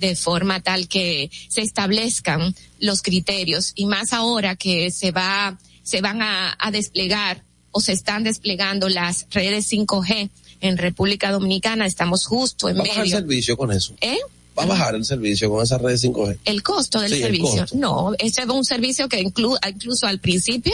de 0.00 0.16
forma 0.16 0.60
tal 0.60 0.88
que 0.88 1.30
se 1.48 1.60
establezcan 1.60 2.54
los 2.80 3.02
criterios 3.02 3.72
y 3.74 3.86
más 3.86 4.12
ahora 4.12 4.56
que 4.56 4.90
se 4.90 5.10
va 5.10 5.58
se 5.82 6.00
van 6.00 6.22
a, 6.22 6.56
a 6.58 6.70
desplegar 6.70 7.44
o 7.70 7.80
se 7.80 7.92
están 7.92 8.24
desplegando 8.24 8.88
las 8.88 9.26
redes 9.30 9.70
5G 9.70 10.30
en 10.64 10.78
República 10.78 11.30
Dominicana 11.30 11.86
estamos 11.86 12.26
justo 12.26 12.68
en 12.68 12.76
¿Va 12.78 12.82
medio. 12.82 12.92
a 12.92 12.96
bajar 12.96 13.06
el 13.06 13.10
servicio 13.12 13.56
con 13.56 13.70
eso? 13.72 13.94
¿Eh? 14.00 14.18
¿Va 14.58 14.62
a 14.62 14.66
bajar 14.66 14.94
el 14.94 15.04
servicio 15.04 15.50
con 15.50 15.62
esa 15.62 15.78
red 15.78 15.96
5G? 15.96 16.38
El 16.44 16.62
costo 16.62 17.00
del 17.00 17.12
Sí, 17.12 17.20
servicio. 17.20 17.60
costo. 17.62 17.76
No, 17.76 18.12
ese 18.18 18.42
es 18.42 18.48
un 18.48 18.64
servicio 18.64 19.08
que 19.08 19.22
inclu- 19.22 19.58
incluso 19.68 20.06
al 20.06 20.20
principio 20.20 20.72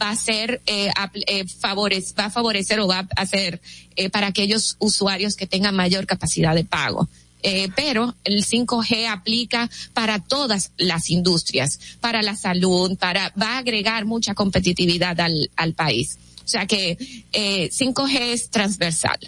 va 0.00 0.10
a 0.10 0.16
ser 0.16 0.60
eh, 0.66 0.90
eh, 1.26 1.44
favores, 1.46 2.14
va 2.18 2.26
a 2.26 2.30
favorecer 2.30 2.78
o 2.80 2.86
va 2.88 3.00
a 3.16 3.22
hacer 3.22 3.60
eh, 3.96 4.10
para 4.10 4.26
aquellos 4.28 4.76
usuarios 4.80 5.34
que 5.36 5.46
tengan 5.46 5.74
mayor 5.74 6.06
capacidad 6.06 6.54
de 6.54 6.64
pago. 6.64 7.08
Eh, 7.44 7.68
pero 7.74 8.14
el 8.22 8.44
5G 8.44 9.08
aplica 9.08 9.68
para 9.94 10.20
todas 10.20 10.70
las 10.76 11.10
industrias, 11.10 11.80
para 12.00 12.22
la 12.22 12.36
salud, 12.36 12.96
para 12.98 13.32
va 13.40 13.54
a 13.56 13.58
agregar 13.58 14.04
mucha 14.04 14.34
competitividad 14.34 15.18
al, 15.20 15.50
al 15.56 15.72
país. 15.74 16.18
O 16.44 16.48
sea 16.48 16.66
que 16.66 16.98
eh, 17.32 17.70
5G 17.72 18.18
es 18.32 18.50
transversal. 18.50 19.18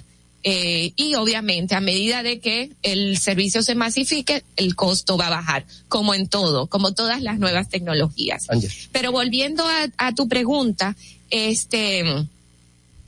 Eh, 0.46 0.92
y 0.96 1.14
obviamente 1.14 1.74
a 1.74 1.80
medida 1.80 2.22
de 2.22 2.38
que 2.38 2.72
el 2.82 3.16
servicio 3.18 3.62
se 3.62 3.74
masifique, 3.74 4.44
el 4.56 4.76
costo 4.76 5.16
va 5.16 5.28
a 5.28 5.30
bajar, 5.30 5.64
como 5.88 6.14
en 6.14 6.28
todo, 6.28 6.66
como 6.66 6.92
todas 6.92 7.22
las 7.22 7.38
nuevas 7.38 7.70
tecnologías. 7.70 8.46
Pero 8.92 9.10
volviendo 9.10 9.66
a, 9.66 9.88
a 9.96 10.12
tu 10.12 10.28
pregunta, 10.28 10.96
este, 11.30 12.04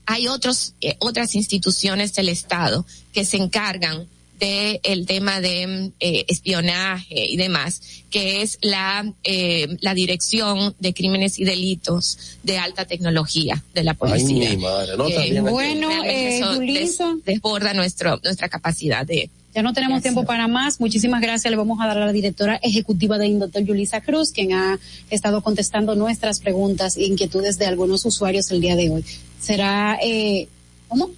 hay 0.06 0.28
otros, 0.28 0.72
eh, 0.80 0.96
otras 1.00 1.34
instituciones 1.34 2.14
del 2.14 2.30
Estado 2.30 2.86
que 3.12 3.26
se 3.26 3.36
encargan 3.36 4.06
de 4.38 4.80
el 4.84 5.06
tema 5.06 5.40
de 5.40 5.92
eh, 6.00 6.24
espionaje 6.28 7.26
y 7.26 7.36
demás, 7.36 7.80
que 8.10 8.42
es 8.42 8.58
la 8.62 9.12
eh, 9.24 9.66
la 9.80 9.94
dirección 9.94 10.74
de 10.78 10.92
crímenes 10.94 11.38
y 11.38 11.44
delitos 11.44 12.18
de 12.42 12.58
alta 12.58 12.84
tecnología 12.84 13.62
de 13.74 13.84
la 13.84 13.94
policía. 13.94 14.50
Ay, 14.50 14.56
mi 14.56 14.62
madre, 14.62 14.96
no, 14.96 15.08
Eh, 15.08 15.40
Bueno, 15.40 15.90
eh, 16.04 16.38
eso 16.38 16.54
Julissa. 16.54 17.14
des- 17.16 17.24
desborda 17.24 17.72
nuestro 17.74 18.20
nuestra 18.22 18.48
capacidad 18.48 19.06
de 19.06 19.30
Ya 19.54 19.62
no 19.62 19.72
tenemos 19.72 20.02
tiempo 20.02 20.24
para 20.24 20.48
más. 20.48 20.80
Muchísimas 20.80 21.22
gracias. 21.22 21.50
Le 21.50 21.56
vamos 21.56 21.78
a 21.80 21.86
dar 21.86 21.96
a 21.96 22.04
la 22.06 22.12
directora 22.12 22.56
ejecutiva 22.62 23.16
de 23.16 23.26
Indotel, 23.28 23.64
Yulisa 23.64 24.02
Cruz, 24.02 24.30
quien 24.32 24.52
ha 24.52 24.78
estado 25.08 25.40
contestando 25.42 25.94
nuestras 25.94 26.40
preguntas 26.40 26.98
e 26.98 27.04
inquietudes 27.06 27.56
de 27.58 27.64
algunos 27.64 28.04
usuarios 28.04 28.50
el 28.50 28.60
día 28.60 28.76
de 28.76 28.90
hoy. 28.90 29.04
Será, 29.40 29.98
eh, 30.02 30.46
¿cómo? 30.88 31.08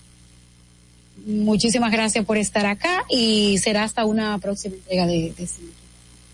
Muchísimas 1.28 1.92
gracias 1.92 2.24
por 2.24 2.38
estar 2.38 2.64
acá 2.66 3.04
y 3.10 3.58
será 3.58 3.84
hasta 3.84 4.04
una 4.06 4.38
próxima 4.38 4.76
entrega 4.76 5.06
de, 5.06 5.34
de 5.36 5.46
cine. 5.46 5.68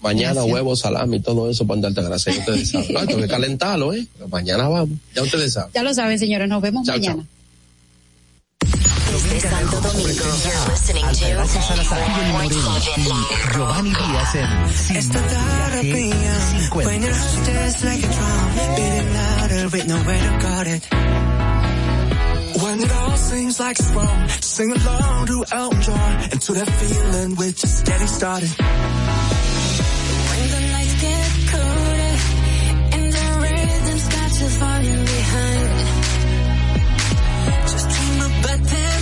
Mañana 0.00 0.34
Gracias. 0.34 0.52
huevo, 0.52 0.76
salami, 0.76 1.18
todo 1.20 1.50
eso 1.50 1.66
para 1.66 1.80
darte 1.80 2.02
gracias. 2.02 2.36
Ya 2.36 2.40
ustedes 2.42 2.70
saben. 2.70 2.92
No, 2.94 3.06
tengo 3.06 3.20
que 3.22 3.28
calentarlo, 3.28 3.92
¿eh? 3.92 4.06
Pero 4.14 4.28
mañana 4.28 4.68
vamos. 4.68 4.96
Ya 5.14 5.22
ustedes 5.22 5.52
saben. 5.54 5.72
Ya 5.74 5.82
lo 5.82 5.92
saben, 5.94 6.18
señores. 6.18 6.48
Nos 6.48 6.62
vemos 6.62 6.86
Chao, 6.86 6.96
mañana. 6.96 7.24
Desde 8.60 9.40
Santo 9.48 9.80
Domingo, 9.80 10.10
you're 10.12 10.70
listening 10.70 11.04
to 11.04 11.28
Gracias 11.34 11.70
a 11.70 11.76
la 11.76 11.84
Sativa 11.84 12.32
Moreno 12.32 12.78
y 12.96 13.52
Giovanni 13.54 13.90
Díaz 13.90 14.34
en 14.34 14.74
Sin 14.74 14.96
Maquillaje 15.12 15.82
Sin 15.82 16.86
When 16.86 17.02
your 17.02 17.10
Cuentos. 17.10 17.16
heart 17.16 17.46
just 17.46 17.84
like 17.84 18.04
a 18.04 18.08
drum, 18.12 18.76
beating 18.76 19.12
louder 19.14 19.68
with 19.72 19.86
nowhere 19.86 20.20
to 20.20 20.46
guard 20.46 20.66
it. 20.66 21.33
When 22.74 22.82
it 22.82 22.90
all 22.90 23.16
seems 23.16 23.60
like 23.60 23.78
it's 23.78 23.88
wrong, 23.90 24.28
sing 24.28 24.72
along 24.72 25.26
to 25.28 25.44
Elton 25.52 25.80
John 25.80 26.12
and 26.32 26.42
to 26.42 26.52
that 26.54 26.68
feeling 26.68 27.36
we're 27.36 27.52
just 27.52 27.86
getting 27.86 28.08
started. 28.08 28.50
When 30.28 30.50
the 30.50 30.60
lights 30.72 31.00
get 31.00 31.30
colder 31.52 32.16
and 32.96 33.12
the 33.12 33.26
rhythm's 33.42 34.08
got 34.08 34.40
you 34.40 34.48
falling 34.58 35.04
behind. 35.14 35.70
Just 37.70 37.88
dream 37.94 38.18
about 38.26 38.62
that 38.72 38.93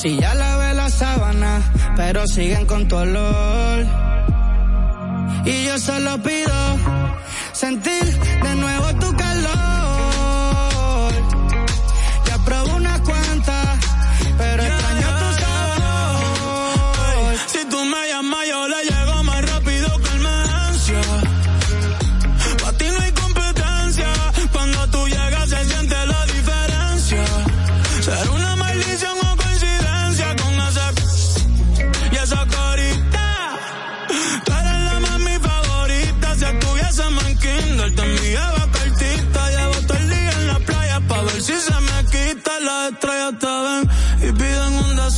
Si 0.00 0.16
ya 0.16 0.32
lavé 0.32 0.74
la 0.74 0.88
sábana, 0.90 1.60
pero 1.96 2.24
siguen 2.28 2.66
con 2.66 2.86
tu 2.86 2.94
olor. 2.94 3.84
Y 5.44 5.64
yo 5.64 5.76
solo 5.78 6.18
pido 6.22 6.54
sentir 7.52 8.04
de 8.44 8.54
nuevo 8.54 8.94
tu 9.00 9.16
calor. 9.16 9.67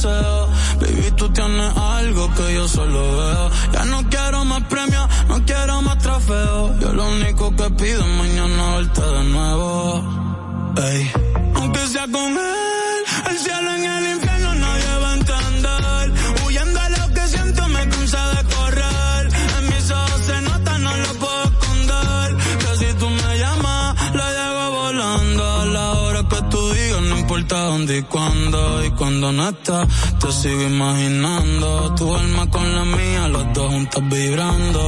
deseo. 0.00 0.48
Baby, 0.80 1.10
tú 1.16 1.28
tienes 1.30 1.76
algo 1.76 2.32
que 2.34 2.54
yo 2.54 2.68
solo 2.68 3.00
veo. 3.00 3.50
Ya 3.72 3.84
no 3.84 4.02
quiero 4.08 4.44
más 4.44 4.62
premios, 4.64 5.08
no 5.28 5.44
quiero 5.44 5.82
más 5.82 5.98
trofeos. 5.98 6.80
Yo 6.80 6.92
lo 6.92 7.06
único 7.08 7.54
que 7.56 7.70
pido 7.70 8.00
es 8.00 8.16
mañana 8.18 8.76
verte 8.76 9.00
de 9.00 9.24
nuevo. 9.24 10.74
Ey. 10.76 11.10
Aunque 11.54 11.86
sea 11.88 12.06
con 12.10 12.32
él, 12.32 13.04
el 13.30 13.38
cielo 13.38 13.74
en 13.74 13.84
el 13.84 14.04
infierno. 14.14 14.29
y 28.00 28.02
cuando 28.04 28.84
y 28.84 28.90
cuando 28.90 29.32
no 29.32 29.48
estás. 29.48 29.86
Te 30.18 30.32
sigo 30.32 30.62
imaginando 30.62 31.94
tu 31.94 32.14
alma 32.14 32.50
con 32.50 32.74
la 32.74 32.84
mía, 32.84 33.28
los 33.28 33.52
dos 33.52 33.72
juntos 33.72 34.02
vibrando. 34.08 34.80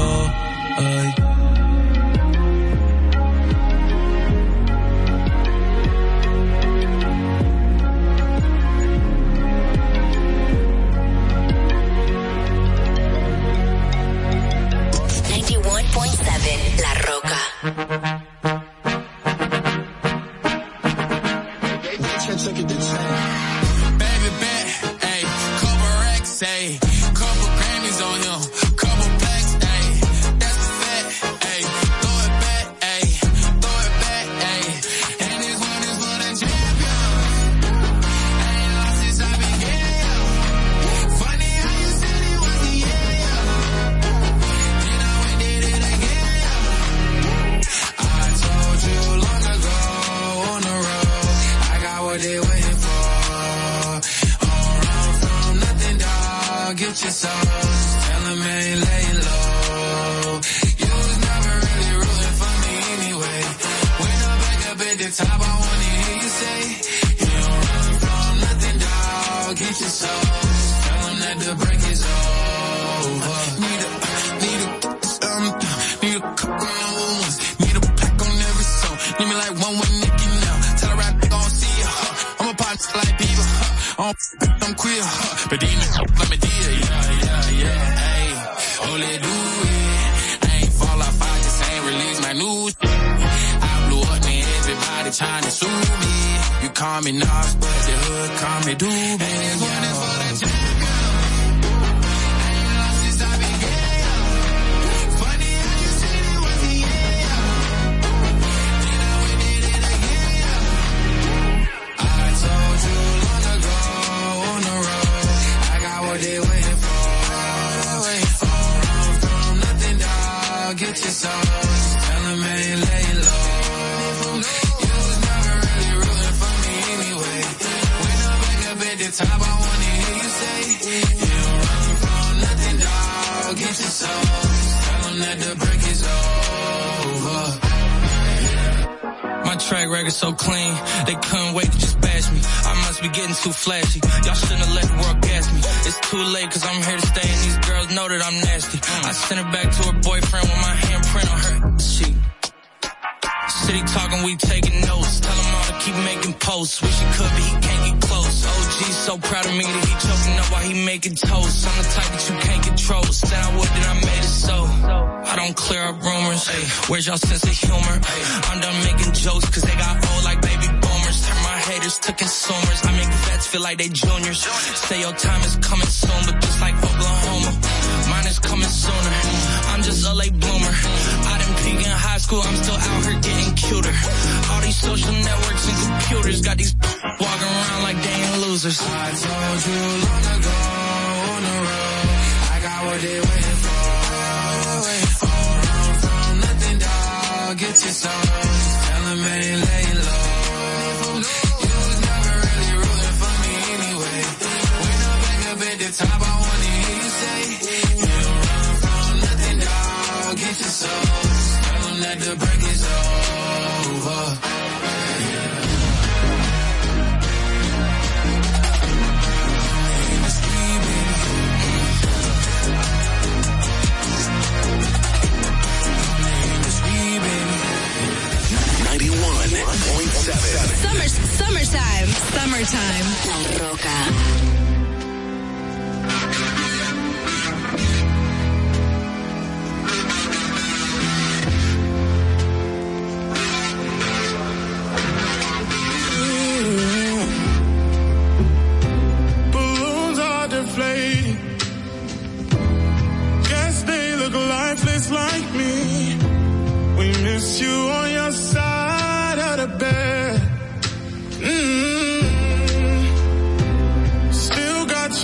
say 174.93 175.01
your 175.01 175.22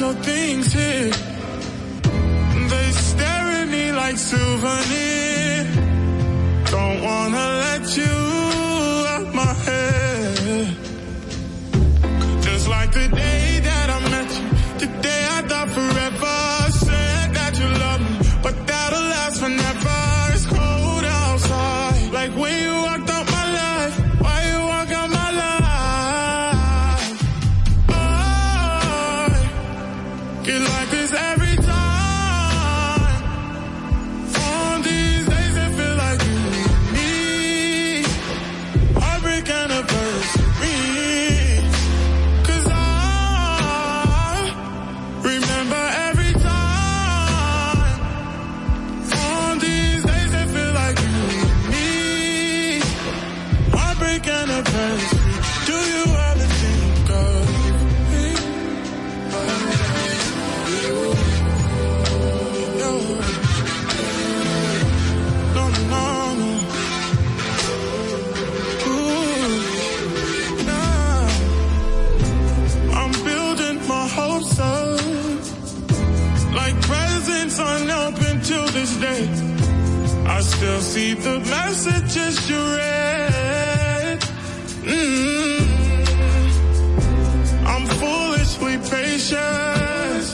your 0.01 0.15
things 0.15 0.73
here. 0.73 1.11
They 2.71 2.91
stare 2.91 3.49
at 3.61 3.69
me 3.69 3.91
like 3.91 4.17
souvenir. 4.17 5.65
Don't 6.71 7.03
wanna 7.03 7.47
let 7.65 7.97
you 7.97 8.38
feed 80.99 81.19
the 81.19 81.39
messages 81.57 82.35
you 82.51 82.61
read. 82.79 84.19
Mm 84.83 85.05
-hmm. 85.15 85.61
I'm 87.73 87.85
foolishly 87.99 88.77
patient. 88.93 90.25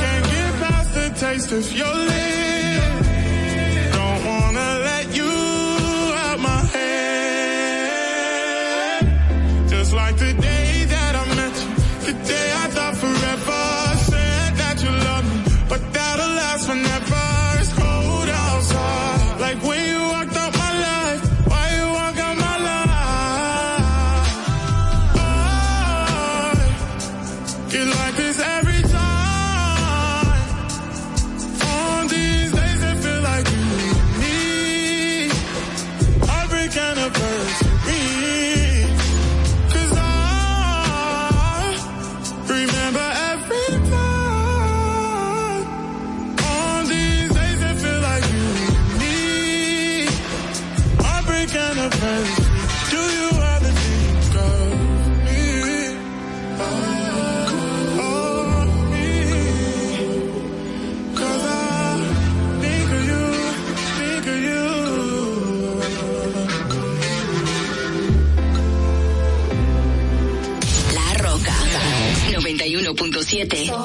Can't 0.00 0.26
get 0.34 0.50
past 0.62 0.90
the 0.98 1.06
taste 1.22 1.50
of 1.58 1.66
your 1.80 1.91
91.7. 73.44 73.81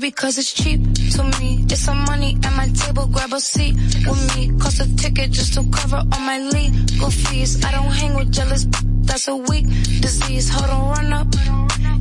because 0.00 0.38
it's 0.38 0.52
cheap 0.52 0.80
to 1.12 1.22
me. 1.38 1.64
It's 1.68 1.80
some 1.80 2.04
money 2.04 2.38
at 2.42 2.56
my 2.56 2.68
table, 2.68 3.06
grab 3.06 3.32
a 3.32 3.40
seat 3.40 3.74
with 3.74 4.36
me. 4.36 4.50
Cost 4.58 4.80
a 4.80 4.96
ticket 4.96 5.30
just 5.30 5.54
to 5.54 5.62
cover 5.70 5.96
all 5.96 6.20
my 6.20 6.38
legal 6.38 7.10
fees. 7.10 7.62
I 7.64 7.72
don't 7.72 7.92
hang 7.92 8.14
with 8.14 8.32
jealous, 8.32 8.66
that's 9.02 9.28
a 9.28 9.36
weak 9.36 9.66
disease. 10.00 10.48
Hold 10.48 10.70
on, 10.70 10.88
run 10.90 11.12
up. 11.12 11.28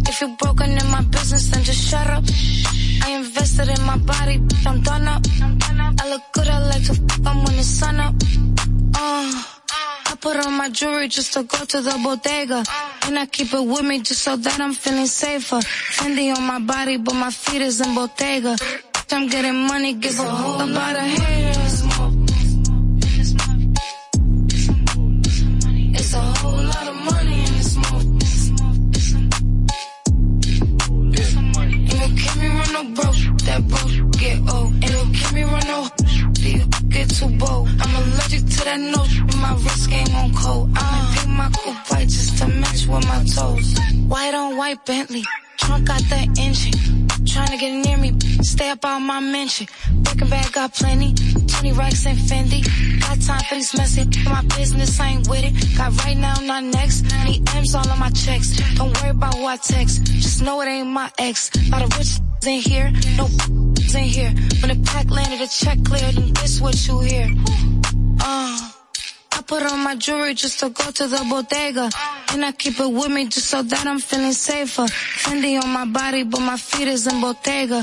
If 0.08 0.22
you're 0.22 0.36
broken 0.38 0.72
in 0.72 0.88
my 0.88 1.02
business, 1.02 1.50
then 1.50 1.64
just 1.64 1.90
shut 1.90 2.08
up. 2.08 2.24
I 3.03 3.11
invested 3.11 3.68
in 3.68 3.86
my 3.86 3.98
body, 3.98 4.42
I'm 4.66 4.82
done 4.82 5.08
up. 5.08 5.24
I 6.02 6.10
look 6.10 6.24
good, 6.32 6.48
I 6.48 6.60
like 6.69 6.86
to 6.86 6.94
f 6.94 7.28
I'm 7.28 7.44
when 7.44 7.58
the 7.58 7.64
sun 7.64 8.00
up. 8.00 8.16
Uh, 8.95 9.58
put 10.22 10.35
on 10.45 10.53
my 10.53 10.69
jewelry 10.69 11.07
just 11.07 11.33
to 11.33 11.43
go 11.43 11.65
to 11.65 11.81
the 11.81 11.99
bodega. 12.03 12.64
And 13.03 13.17
I 13.17 13.25
keep 13.25 13.53
it 13.53 13.65
with 13.65 13.83
me 13.83 13.99
just 13.99 14.22
so 14.22 14.35
that 14.35 14.59
I'm 14.59 14.73
feeling 14.73 15.06
safer. 15.06 15.57
Fendi 15.57 16.35
on 16.35 16.43
my 16.43 16.59
body, 16.59 16.98
but 16.98 17.15
my 17.15 17.31
feet 17.31 17.61
is 17.61 17.81
in 17.81 17.95
Bottega. 17.95 18.57
I'm 19.11 19.27
getting 19.27 19.67
money, 19.67 19.93
give 19.93 20.19
a 20.19 20.23
whole 20.23 20.67
lot 20.67 20.95
of 20.95 21.01
haters. 21.01 21.83
It's 25.98 26.14
a 26.14 26.22
whole 26.22 26.64
lot 26.64 26.88
of 26.88 26.95
money 26.95 27.39
in 27.39 27.53
this 27.57 27.73
smoke. 27.73 28.03
Ain't 31.61 31.89
gonna 31.91 32.15
keep 32.15 32.35
me 32.41 32.48
run 32.48 32.73
no 32.73 32.83
broke, 32.95 33.19
that 33.45 33.61
broke 33.67 34.11
get 34.19 34.38
old. 34.53 34.73
Ain't 34.73 34.93
gonna 34.93 35.14
keep 35.14 35.31
me 35.33 35.43
run 35.43 35.67
no 35.67 36.28
feel 36.42 36.66
get 36.90 37.09
too 37.09 37.30
bold. 37.38 37.69
I'm 37.82 37.95
allergic 37.95 38.45
to 38.45 38.59
that 38.66 38.80
note, 38.80 39.11
with 39.26 39.38
my 39.38 39.53
wrist 39.64 39.90
game 39.90 40.16
on 40.16 40.34
cold. 40.34 40.69
I 40.76 40.82
might 40.92 41.06
uh. 41.06 41.14
pick 41.16 41.27
my 41.42 41.50
coupe 41.50 41.92
white 41.92 42.09
just 42.09 42.38
to 42.40 42.48
match 42.48 42.88
with 42.88 43.06
my 43.08 43.24
toes. 43.35 43.68
White 44.08 44.34
on 44.34 44.58
white 44.58 44.85
Bentley, 44.85 45.24
trunk 45.58 45.88
got 45.88 46.01
the 46.09 46.22
engine. 46.40 47.08
Trying 47.26 47.51
to 47.53 47.58
get 47.58 47.74
near 47.85 47.98
me, 47.98 48.18
stay 48.42 48.69
up 48.69 48.85
on 48.85 49.03
my 49.03 49.19
mention. 49.19 49.68
Breaking 50.03 50.30
bag 50.30 50.51
got 50.51 50.74
plenty, 50.74 51.14
20 51.14 51.74
racks 51.74 52.06
and 52.06 52.18
Fendi. 52.18 52.61
Got 53.01 53.22
time 53.22 53.43
for 53.48 53.56
these 53.56 53.76
messy, 53.77 54.06
my 54.26 54.42
business 54.58 55.00
I 55.00 55.08
ain't 55.09 55.27
with 55.27 55.43
it. 55.43 55.77
Got 55.77 55.92
right 56.06 56.18
now, 56.18 56.35
not 56.42 56.64
next. 56.64 57.03
Need 57.26 57.48
M's 57.56 57.76
all 57.76 57.88
on 57.90 58.00
my 58.00 58.09
checks. 58.11 58.50
Don't 58.76 58.95
worry 59.01 59.11
about 59.11 59.35
who 59.35 59.45
I 59.45 59.58
text, 59.58 60.06
just 60.06 60.42
know 60.42 60.61
it 60.61 60.68
ain't 60.68 60.88
my 60.88 61.11
ex. 61.19 61.51
Lot 61.69 61.84
of 61.84 61.98
rich 61.98 62.19
in 62.48 62.61
here, 62.61 62.92
no 63.18 63.27
in 63.95 64.03
here. 64.03 64.34
When 64.61 64.69
the 64.69 64.84
pack 64.85 65.09
landed, 65.09 65.40
the 65.40 65.48
check 65.48 65.84
cleared, 65.84 66.18
and 66.18 66.35
this 66.38 66.59
what 66.61 66.76
you 66.88 67.00
hear. 67.00 67.27
Uh. 68.22 68.72
I 69.32 69.42
put 69.42 69.64
on 69.64 69.84
my 69.85 69.95
jewelry 69.95 70.34
just 70.34 70.59
to 70.59 70.69
go 70.69 70.92
to 70.92 71.08
the 71.08 71.26
bodega. 71.30 71.90
And 72.34 72.43
I 72.43 72.51
keep 72.51 72.77
it 72.80 72.92
with 72.92 73.09
me 73.09 73.27
just 73.27 73.48
so 73.48 73.64
that 73.64 73.88
I'm 73.88 74.00
feeling 74.00 74.34
safer. 74.34 74.84
Fendi 74.84 75.61
on 75.61 75.69
my 75.69 75.85
body, 75.85 76.24
but 76.24 76.42
my 76.42 76.58
feet 76.58 76.90
is 76.90 77.08
in 77.08 77.22
Bottega. 77.22 77.82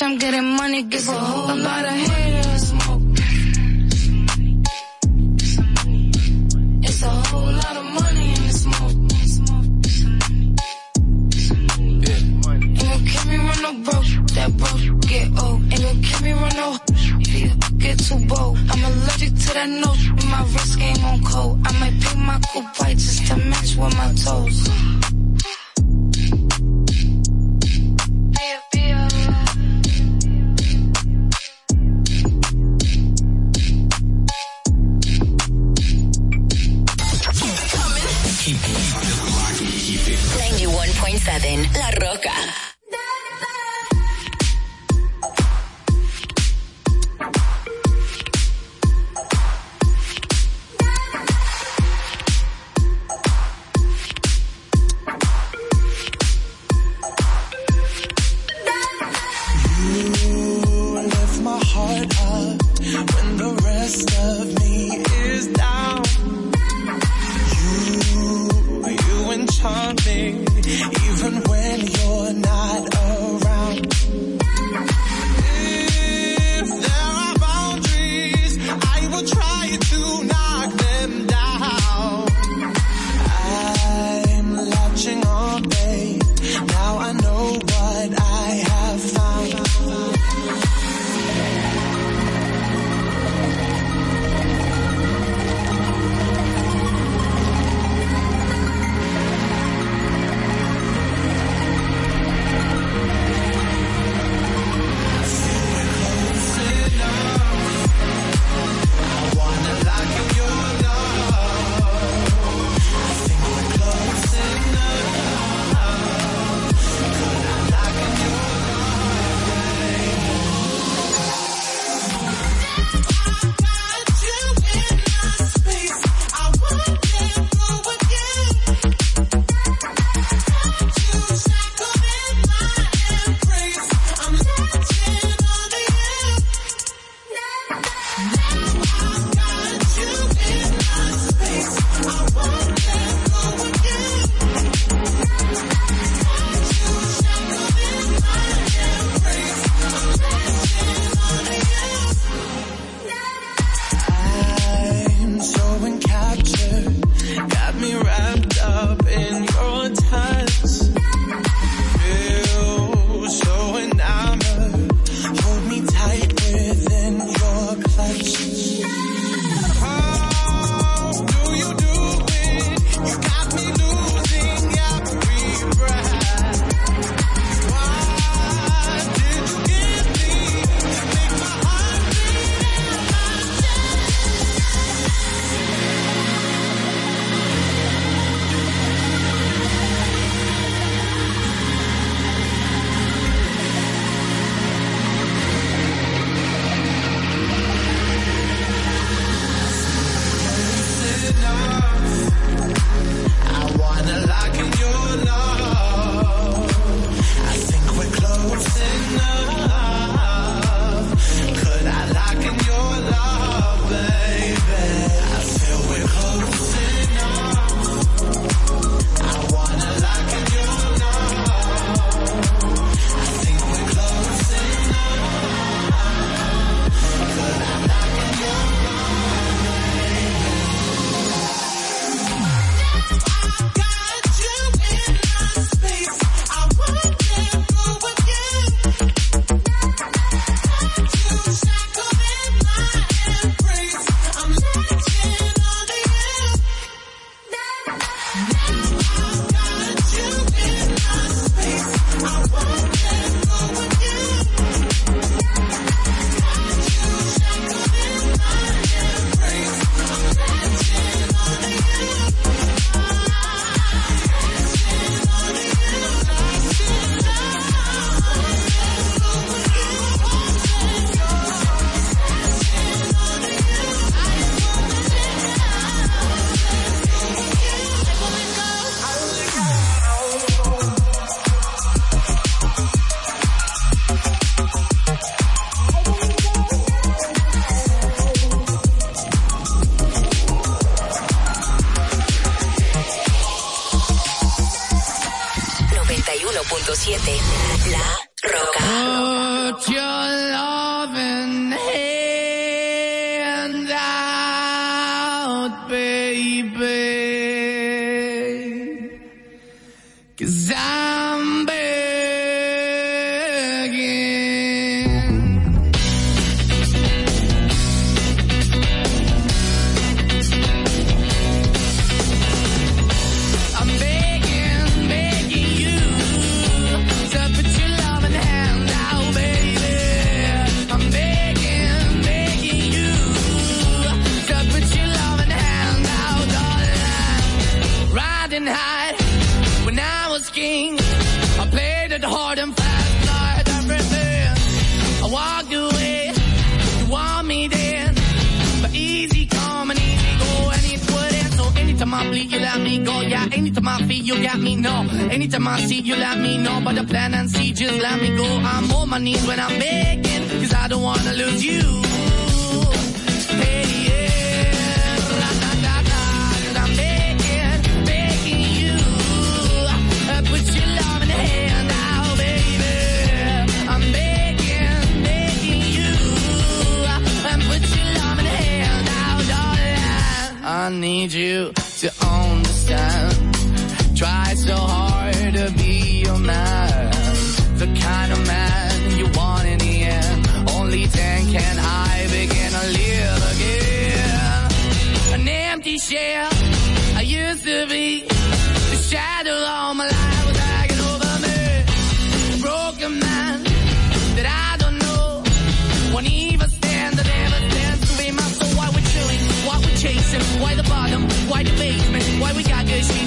I'm 0.00 0.18
getting 0.18 0.56
money, 0.56 0.82
give 0.84 1.08
a 1.08 1.12
whole 1.12 1.56
lot 1.56 1.84
of 1.84 1.90
haters. 1.90 2.72
It's 6.84 7.02
a 7.02 7.08
whole 7.08 7.52
lot 7.52 7.76
of 7.76 7.84
money 7.84 8.28
in 8.34 8.42
this 8.42 8.62
smoke. 8.62 8.96
Ain't 12.08 12.78
gonna 12.78 12.98
keep 13.10 13.26
me 13.26 13.36
run 13.38 13.62
no 13.62 13.72
broke, 13.84 14.28
that 14.34 14.56
broke 14.56 14.91
get 15.12 15.28
old. 15.44 15.60
Keep 16.02 16.20
me 16.22 16.32
run 16.32 16.58
get 17.78 17.98
too 17.98 18.18
bold. 18.26 18.58
I'm 18.70 18.84
allergic 18.84 19.34
to 19.44 19.50
that 19.54 19.68
with 20.14 20.26
my 20.26 20.42
wrist 20.52 20.78
game 20.78 21.04
on 21.04 21.22
cold. 21.24 21.60
I 21.66 21.72
might 21.80 22.00
my 22.16 22.38
just 22.96 23.26
to 23.26 23.36
match 23.36 23.76
with 23.76 23.96
my 23.96 24.08
toes. 24.24 24.68
Ninety-one 40.38 40.90
point 41.00 41.18
seven. 41.18 41.62
La 41.74 41.90
Roca. 42.00 42.71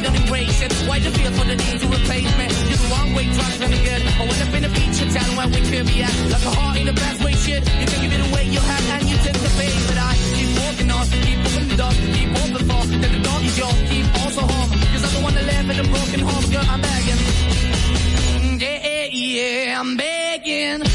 don't 0.05 0.15
embrace 0.21 0.61
it. 0.61 0.71
Why 0.87 0.99
the 0.99 1.09
feel 1.11 1.31
for 1.33 1.45
the 1.45 1.55
need 1.55 1.79
to 1.81 1.87
replace 1.87 2.29
me? 2.37 2.45
You're 2.69 2.77
the 2.77 2.89
wrong 2.93 3.09
way 3.17 3.25
trying 3.33 3.59
to 3.59 3.79
good. 3.87 4.01
I 4.05 4.23
went 4.29 4.41
up 4.45 4.53
in 4.53 4.63
a 4.65 4.71
feature 4.77 5.09
town 5.09 5.29
where 5.37 5.49
we 5.49 5.61
could 5.65 5.87
be 5.89 6.03
at. 6.03 6.15
Like 6.29 6.45
a 6.45 6.53
heart 6.53 6.77
in 6.77 6.87
a 6.87 6.93
bad 6.93 7.15
way, 7.23 7.33
shit. 7.33 7.61
You 7.65 7.85
can 7.89 7.99
give 8.03 8.13
it 8.13 8.21
away, 8.29 8.45
you 8.45 8.61
have, 8.61 8.85
and 8.95 9.09
you 9.09 9.17
take 9.25 9.39
the 9.45 9.51
bait. 9.57 9.73
But 9.89 9.97
I 9.97 10.13
keep 10.37 10.49
walking 10.61 10.89
on, 10.91 11.05
keep 11.25 11.39
moving 11.45 11.67
the 11.69 11.77
dog, 11.77 11.95
keep 12.15 12.29
on 12.41 12.49
the 12.53 12.61
fall. 12.69 12.85
Then 12.85 13.11
the 13.17 13.21
dog 13.25 13.41
is 13.49 13.57
yours, 13.57 13.79
keep 13.89 14.05
also 14.21 14.41
home. 14.45 14.69
Cause 14.93 15.03
I 15.05 15.09
don't 15.13 15.23
wanna 15.23 15.41
live 15.41 15.67
in 15.73 15.77
a 15.79 15.87
broken 15.89 16.19
home, 16.29 16.45
girl, 16.53 16.67
I'm 16.69 16.81
begging. 16.81 17.21
Mm, 18.45 18.61
yeah, 18.61 18.77
yeah, 18.85 19.05
yeah, 19.09 19.79
I'm 19.79 19.97
begging. 19.97 20.94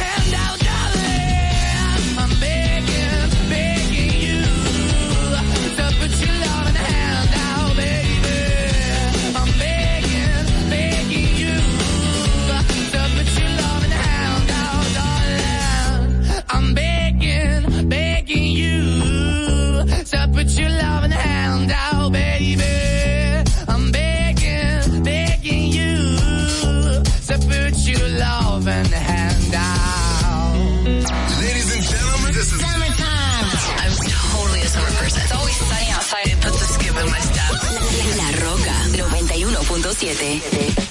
107. 39.93 40.90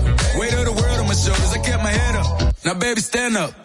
baby, 2.91 3.01
stand 3.01 3.37
up. 3.37 3.60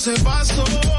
se 0.00 0.14
pasó. 0.24 0.89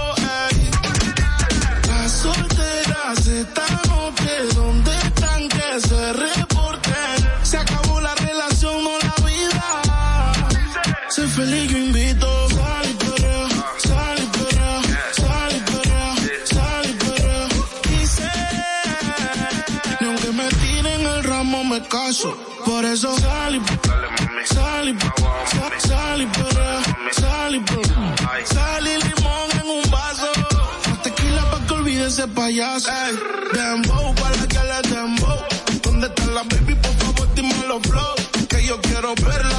más. 32.88 33.10
Ey, 33.10 33.20
dembow, 33.54 34.16
para 34.16 34.48
que 34.48 34.60
le 34.60 34.96
dembow. 34.96 35.38
¿Dónde 35.84 36.08
están 36.08 36.34
las 36.34 36.48
baby? 36.48 36.76
Por 36.76 36.94
favor, 36.96 37.34
dime 37.36 37.54
los 37.68 37.82
flow. 37.84 38.16
Que 38.50 38.66
yo 38.66 38.80
quiero 38.82 39.14
verla 39.16 39.51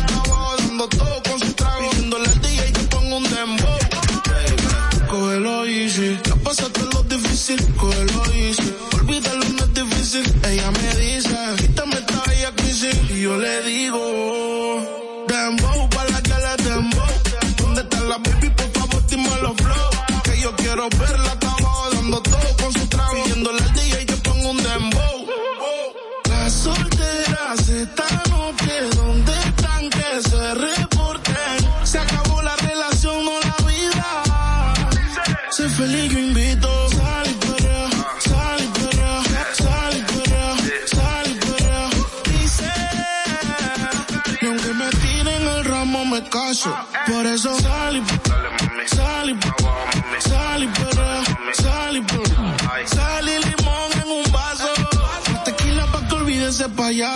Otra 56.92 57.08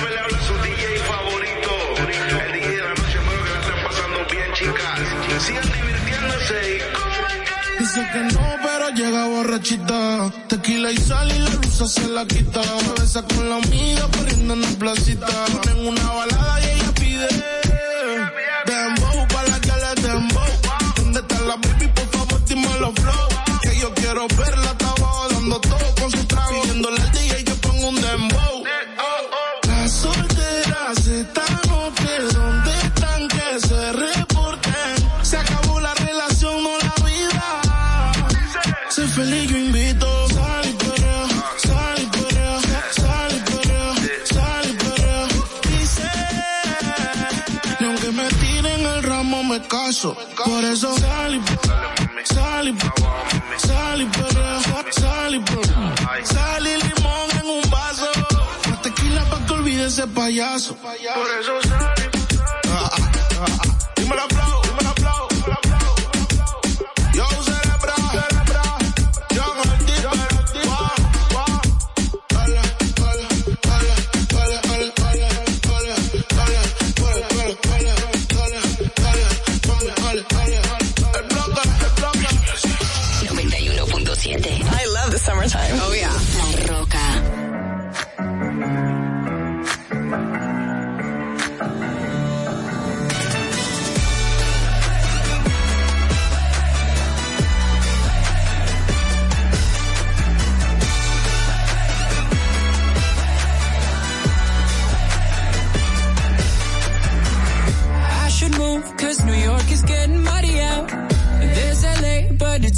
vez 0.00 0.10
le 0.10 0.18
habla 0.20 0.38
su 0.46 0.54
DJ 0.62 0.98
favorito. 1.00 1.70
El 1.98 2.52
DJ 2.52 2.68
de 2.70 2.82
la 2.84 2.90
noche, 2.90 3.18
espero 3.18 3.42
que 3.42 3.50
la 3.50 3.60
estén 3.60 3.82
pasando 3.84 4.18
bien, 4.30 4.52
chicas. 4.54 5.00
Sigan 5.44 5.72
divirtiéndose 5.72 6.56
y 6.70 7.80
Dice 7.80 8.00
que 8.12 8.20
no, 8.20 8.46
pero 8.62 8.90
llega 8.90 9.24
borrachita. 9.26 10.30
Tequila 10.46 10.92
y 10.92 10.96
sal 10.98 11.32
y 11.34 11.38
la 11.40 11.50
blusa 11.50 11.88
se 11.88 12.06
la 12.08 12.24
quita. 12.24 12.60
Cabeza 12.94 13.22
con 13.22 13.50
la 13.50 13.56
amiga, 13.56 14.06
poniendo 14.06 14.54
en 14.54 14.76
placita. 14.76 15.26
Ponen 15.26 15.88
una 15.88 16.12
balada 16.12 16.60
y 16.60 16.64
ella 16.64 16.92
pide. 16.94 17.28
Dembow 18.66 19.26
para 19.26 19.48
la 19.48 19.60
que 19.60 19.72
le 19.72 19.94
dembow. 20.08 20.46
¿Dónde 20.94 21.18
está 21.18 21.40
la 21.40 21.56
baby? 21.56 21.88
Por 21.88 22.06
favor, 22.06 22.44
dime 22.44 22.68
los 22.78 22.94
flow. 22.94 23.29
Por 50.44 50.64
eso 50.64 50.96
sal 50.98 51.34
y 51.34 51.40
sal 52.24 52.68
y 52.68 52.78
sal 53.58 54.02
y 54.02 54.08
sal 54.92 55.44
sal 56.24 56.66
y 56.66 56.76
limón 56.82 57.30
en 57.40 57.46
un 57.46 57.70
vaso. 57.70 58.08
Más 58.68 58.82
tequila 58.82 59.24
pa' 59.24 59.46
que 59.46 59.52
olvide 59.52 59.86
ese 59.86 60.06
payaso. 60.06 60.76
Por 60.76 60.94
eso 60.94 61.60
sal 61.68 61.94
y. 63.76 63.79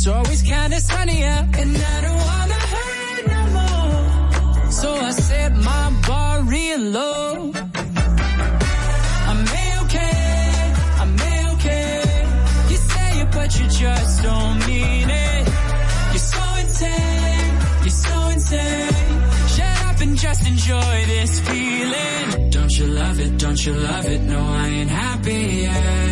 It's 0.04 0.08
always 0.08 0.42
kinda 0.42 0.80
sunny 0.80 1.22
out 1.22 1.46
and 1.60 1.76
I 1.76 2.00
don't 2.00 2.22
wanna 2.30 2.60
hurt 2.74 3.24
no 3.34 3.42
more. 3.56 4.72
So 4.72 4.88
I 4.96 5.10
set 5.12 5.54
my 5.54 5.90
bar 6.08 6.42
real 6.42 6.80
low. 6.80 7.52
I 9.30 9.34
may 9.52 9.68
okay, 9.82 10.74
I 11.02 11.04
may 11.20 11.38
okay. 11.52 12.02
You 12.70 12.78
say 12.90 13.10
it 13.22 13.30
but 13.30 13.50
you 13.56 13.66
just 13.68 14.22
don't 14.24 14.58
mean 14.66 15.08
it. 15.08 15.44
You're 16.12 16.28
so 16.34 16.44
insane, 16.62 17.52
you're 17.84 18.00
so 18.08 18.18
insane. 18.34 19.06
Shut 19.54 19.76
up 19.88 20.00
and 20.00 20.18
just 20.18 20.42
enjoy 20.48 20.94
this 21.14 21.38
feeling. 21.46 22.50
Don't 22.50 22.72
you 22.76 22.86
love 22.86 23.20
it, 23.20 23.38
don't 23.38 23.64
you 23.64 23.74
love 23.74 24.06
it? 24.06 24.20
No, 24.22 24.40
I 24.40 24.66
ain't 24.66 24.90
happy 24.90 25.42
yet. 25.68 26.11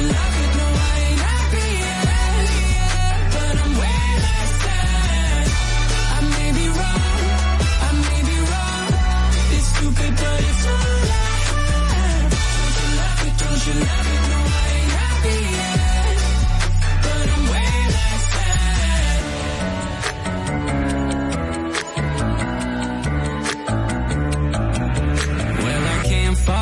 you 0.00 0.06
love? 0.06 0.37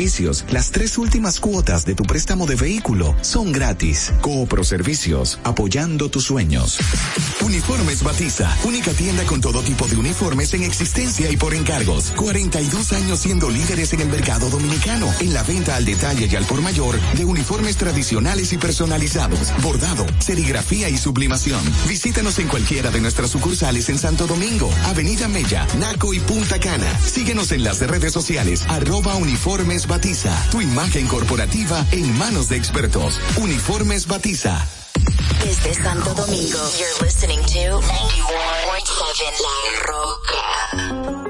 Servicios, 0.00 0.46
las 0.50 0.70
tres 0.70 0.96
últimas 0.96 1.40
cuotas 1.40 1.84
de 1.84 1.94
tu 1.94 2.04
préstamo 2.04 2.46
de 2.46 2.54
vehículo 2.54 3.14
son 3.20 3.52
gratis. 3.52 4.14
Coopro 4.22 4.64
Servicios, 4.64 5.38
apoyando 5.44 6.10
tus 6.10 6.24
sueños. 6.24 6.78
Uniformes 7.42 8.02
Batiza, 8.02 8.50
única 8.64 8.92
tienda 8.92 9.24
con 9.24 9.42
todo 9.42 9.60
tipo 9.60 9.86
de 9.88 9.96
uniformes 9.96 10.54
en 10.54 10.62
existencia 10.62 11.30
y 11.30 11.36
por 11.36 11.52
encargos. 11.52 12.12
42 12.16 12.92
años 12.94 13.18
siendo 13.18 13.50
líderes 13.50 13.92
en 13.92 14.00
el 14.00 14.08
mercado 14.08 14.48
dominicano, 14.48 15.06
en 15.20 15.34
la 15.34 15.42
venta 15.42 15.76
al 15.76 15.84
detalle 15.84 16.30
y 16.32 16.34
al 16.34 16.46
por 16.46 16.62
mayor 16.62 16.98
de 17.18 17.26
uniformes 17.26 17.76
tradicionales 17.76 18.54
y 18.54 18.56
personalizados, 18.56 19.52
bordado, 19.62 20.06
serigrafía 20.18 20.88
y 20.88 20.96
sublimación. 20.96 21.60
Visítanos 21.90 22.38
en 22.38 22.48
cualquiera 22.48 22.90
de 22.90 23.02
nuestras 23.02 23.28
sucursales 23.28 23.90
en 23.90 23.98
Santo 23.98 24.26
Domingo, 24.26 24.70
Avenida 24.86 25.28
Mella, 25.28 25.66
Naco 25.78 26.14
y 26.14 26.20
Punta 26.20 26.58
Cana. 26.58 26.90
Síguenos 27.00 27.52
en 27.52 27.64
las 27.64 27.80
redes 27.80 28.14
sociales, 28.14 28.64
arroba 28.66 29.16
uniformes 29.16 29.89
batiza. 29.90 30.32
Tu 30.50 30.62
imagen 30.62 31.06
corporativa 31.08 31.84
en 31.90 32.16
manos 32.16 32.48
de 32.48 32.56
expertos. 32.56 33.20
Uniformes 33.36 34.06
batiza. 34.06 34.64
Desde 35.44 35.74
Santo 35.74 36.14
Domingo, 36.14 36.58
you're 36.78 37.04
listening 37.04 37.40
to 37.40 37.80
91.7 37.80 39.40
La 39.42 39.56
Roca. 39.86 41.29